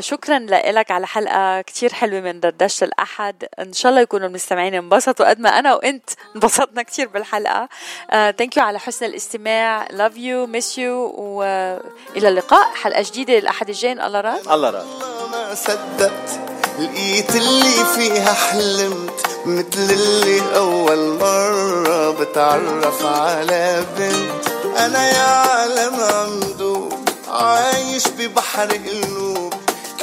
شكرا 0.00 0.38
لك 0.48 0.90
على 0.90 1.06
حلقة 1.06 1.60
كثير 1.60 1.92
حلوة 1.92 2.20
من 2.20 2.40
دردشة 2.40 2.84
الأحد. 2.84 3.44
إن 3.58 3.72
شاء 3.72 3.90
الله 3.90 4.02
يكونوا 4.02 4.26
المستمعين 4.26 4.74
انبسطوا 4.74 5.28
قد 5.28 5.40
ما 5.40 5.48
أنا 5.48 5.74
وإنت 5.74 6.10
انبسطنا 6.34 6.82
كثير 6.82 7.08
بالحلقة. 7.08 7.68
thank 8.10 8.56
you 8.56 8.62
على 8.62 8.78
حسن 8.78 9.06
الاستماع. 9.06 9.43
love 9.90 10.16
you 10.16 10.46
miss 10.46 10.78
you 10.78 11.14
والى 11.16 11.80
اللقاء. 12.16 12.74
حلقة 12.74 13.02
جديدة 13.02 13.38
الاحد 13.38 13.68
الجاي 13.68 13.92
الله 13.92 14.20
راد. 14.20 14.48
الله 14.48 14.70
راد. 14.70 14.86
ما 15.32 15.54
صدقت 15.54 16.40
لقيت 16.78 17.36
اللي 17.36 17.84
فيها 17.94 18.32
حلمت 18.32 19.26
مثل 19.46 19.92
اللي 19.92 20.56
أول 20.56 21.18
مرة 21.18 22.10
بتعرف 22.10 23.06
على 23.06 23.84
بنت. 23.98 24.48
أنا 24.78 25.10
يا 25.10 25.22
عالم 25.22 25.94
عم 25.94 26.33
دوب 26.33 26.92
عايش 27.28 28.08
ببحر 28.08 28.68
قلوب 28.72 29.54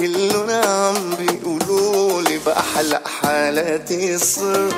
كلنا 0.01 0.61
عم 0.65 1.15
بيقولوا 1.15 2.21
لي 2.21 2.37
بأحلى 2.37 3.01
حالاتي 3.21 4.17
صرت 4.17 4.75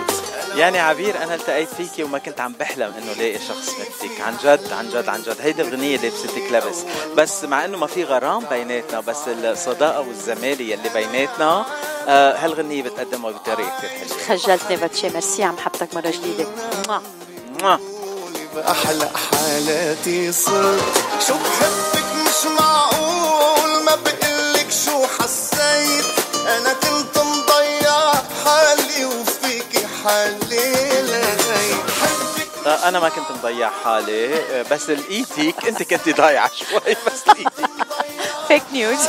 يعني 0.56 0.80
عبير 0.80 1.24
أنا 1.24 1.36
التقيت 1.36 1.70
فيكي 1.78 2.04
وما 2.04 2.18
كنت 2.18 2.40
عم 2.42 2.54
بحلم 2.60 2.94
إنه 2.98 3.14
لاقي 3.14 3.40
شخص 3.40 3.70
مثلك. 3.70 4.22
عن 4.22 4.34
جد 4.44 4.74
عن 4.74 4.90
جد 4.90 5.10
عن 5.10 5.22
جد. 5.22 5.36
هيدي 5.42 5.62
الأغنية 5.62 5.98
لبستك 5.98 6.52
لبس 6.52 6.78
بس 7.18 7.44
مع 7.44 7.66
إنه 7.66 7.78
ما 7.78 7.88
في 7.88 8.04
غرام 8.04 8.46
بيناتنا 8.50 9.00
بس 9.00 9.18
الصداقة 9.28 10.02
والزمالة 10.02 10.62
يلي 10.66 10.90
بيناتنا 10.94 11.66
آه 12.08 12.36
هالغنية 12.38 12.84
بتقدمها 12.84 13.32
بطريقة 13.32 13.72
كثير 13.78 13.90
حلوة. 14.28 14.38
خجلتني 14.40 14.76
باتشي 14.76 15.10
ميرسي 15.10 15.44
على 15.44 15.54
محبتك 15.54 15.94
مرة 15.96 16.12
جديدة. 16.12 16.48
بأحلى 18.56 19.10
حالاتي 19.32 20.32
صرت 20.32 20.84
شو 21.28 21.34
بحبك 21.34 22.06
مش 22.16 22.52
معقول. 22.60 23.84
ما 23.86 23.96
بقلك 23.96 24.33
شو 24.86 25.08
حسيت؟ 25.08 26.06
أنا 26.48 26.74
كنت 26.74 27.18
مضيع 27.18 28.14
حالي 28.46 29.06
وفيكي 29.06 29.88
حالي 30.04 31.02
لغيت 31.02 32.84
أنا 32.84 33.00
ما 33.00 33.10
كنت 33.10 33.26
مضيع 33.32 33.70
حالي 33.84 34.42
بس 34.72 34.90
لقيتك 34.90 35.68
أنت 35.68 35.84
كنت 35.84 36.18
ضايعة 36.18 36.52
شوي 36.56 36.96
بس 37.08 37.28
لقيتك 37.28 37.70
فيك 38.48 38.64
نيوز 38.74 39.00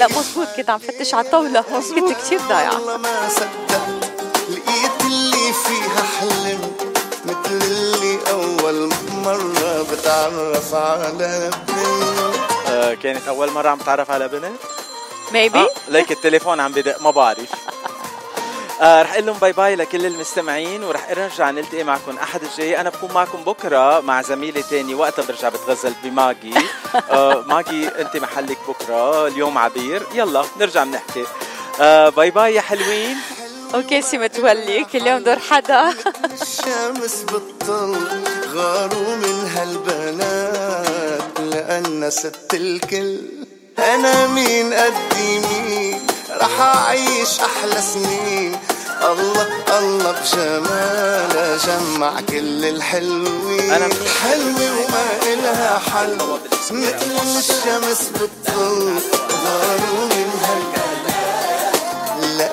لا 0.00 0.08
مزبوط 0.08 0.48
كنت 0.56 0.70
عم 0.70 0.78
فتش 0.78 1.14
على 1.14 1.26
الطاولة. 1.26 1.60
كنت 1.62 2.12
كثير 2.18 2.40
ضايعة. 2.48 2.74
والله 2.74 2.96
ما 2.96 3.28
صدقت 3.28 4.10
لقيت 4.50 5.00
اللي 5.04 5.52
فيها 5.52 6.02
حلمت 6.20 6.80
مثل 7.24 7.64
اللي 7.64 8.18
أول 8.30 8.90
مرة 9.12 9.82
بتعرف 9.92 10.74
على 10.74 11.50
بنت 11.68 12.43
كانت 12.92 13.28
أول 13.28 13.50
مرة 13.50 13.68
عم 13.68 13.78
تعرف 13.78 14.10
على 14.10 14.28
بنت؟ 14.28 14.60
maybe 15.32 15.58
آه 15.58 15.68
ليك 15.88 16.12
التليفون 16.12 16.60
عم 16.60 16.72
بدق 16.72 17.02
ما 17.02 17.10
بعرف. 17.10 17.50
آه 18.80 19.02
رح 19.02 19.12
أقول 19.12 19.26
لهم 19.26 19.38
bye 19.38 19.52
bye 19.52 19.76
لكل 19.76 20.06
المستمعين 20.06 20.84
ورح 20.84 21.10
أرجع 21.10 21.50
نلتقي 21.50 21.84
معكم 21.84 22.18
أحد 22.18 22.42
الجاي. 22.42 22.80
أنا 22.80 22.90
بكون 22.90 23.12
معكم 23.12 23.44
بكرة 23.44 24.00
مع 24.00 24.22
زميلي 24.22 24.62
تاني 24.62 24.94
وقتها 24.94 25.24
برجع 25.24 25.48
بتغزل 25.48 25.94
بماجي. 26.02 26.54
آه 27.10 27.44
ماجي 27.48 27.88
أنت 27.88 28.16
محلك 28.16 28.58
بكرة 28.68 29.26
اليوم 29.26 29.58
عبير. 29.58 30.02
يلا 30.14 30.44
نرجع 30.60 30.84
بنحكي. 30.84 31.24
آه 31.80 32.08
bye 32.08 32.30
bye 32.30 32.54
يا 32.54 32.60
حلوين. 32.60 33.16
okay 33.74 34.02
سي 34.02 34.18
متولي 34.18 34.84
كل 34.84 35.06
يوم 35.06 35.22
دور 35.22 35.38
حدا 35.38 35.94
الشمس 36.42 37.22
بتطل 37.22 38.22
غاروا 38.54 39.16
من 39.16 39.50
هالبنات 39.54 41.40
لأن 41.40 42.10
ست 42.10 42.54
الكل. 42.54 43.20
أنا 43.78 44.26
مين 44.26 44.74
قدي 44.74 45.38
مين؟ 45.38 46.06
رح 46.30 46.60
أعيش 46.60 47.40
أحلى 47.40 47.80
سنين. 47.92 48.58
الله 49.02 49.46
الله 49.78 50.12
بجمالها 50.12 51.56
جمع 51.66 52.20
كل 52.20 52.64
الحلوين. 52.64 53.70
أنا 53.70 53.88
حلوة 54.22 54.70
وما 54.78 55.06
إلها 55.32 55.78
حل. 55.78 56.18
مثل 56.70 57.38
الشمس 57.38 58.08
بتطل 58.14 58.98
غاروا 59.44 60.04
من 60.04 60.30
هالبنات 60.42 60.83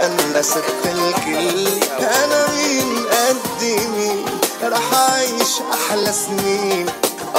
لأن 0.02 0.44
ست 0.44 0.64
الكل 0.86 1.68
أنا 2.00 2.48
مين 2.50 3.06
قدي 3.06 3.76
مين 3.88 4.26
رح 4.64 4.94
أعيش 4.94 5.54
أحلى 5.74 6.14
سنين. 6.14 6.86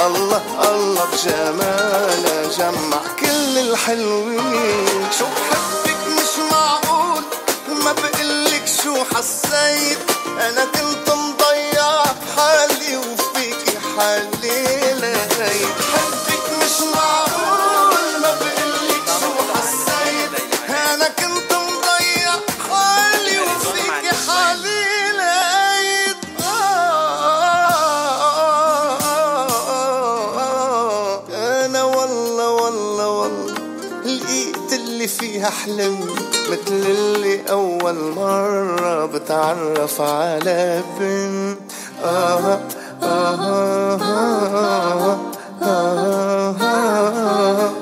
الله 0.05 0.41
الله 0.71 1.05
بجمالها 1.13 2.47
جمع 2.57 3.01
كل 3.19 3.57
الحلوين. 3.57 5.07
شو 5.19 5.25
بحبك 5.25 5.97
مش 6.07 6.51
معقول؟ 6.51 7.23
ما 7.83 7.91
بقلك 7.91 8.63
شو 8.83 8.95
حسيت؟ 9.15 9.97
أنا 10.39 10.65
كنت 10.65 11.09
مضيع 11.09 12.03
حالي 12.37 12.97
وفيكي 12.97 13.77
حالي 13.97 14.92
فيها 35.43 35.49
احلم 35.49 35.99
مثل 36.51 36.73
اللي 36.73 37.41
أول 37.51 37.95
مرة 38.15 39.05
بتعرف 39.05 40.01
على 40.01 40.81
بنت. 40.99 41.57
آه 42.03 42.59
آه 43.03 43.35
آه 43.35 43.99
آه 44.01 45.17
آه 45.61 46.55
آه. 46.61 47.72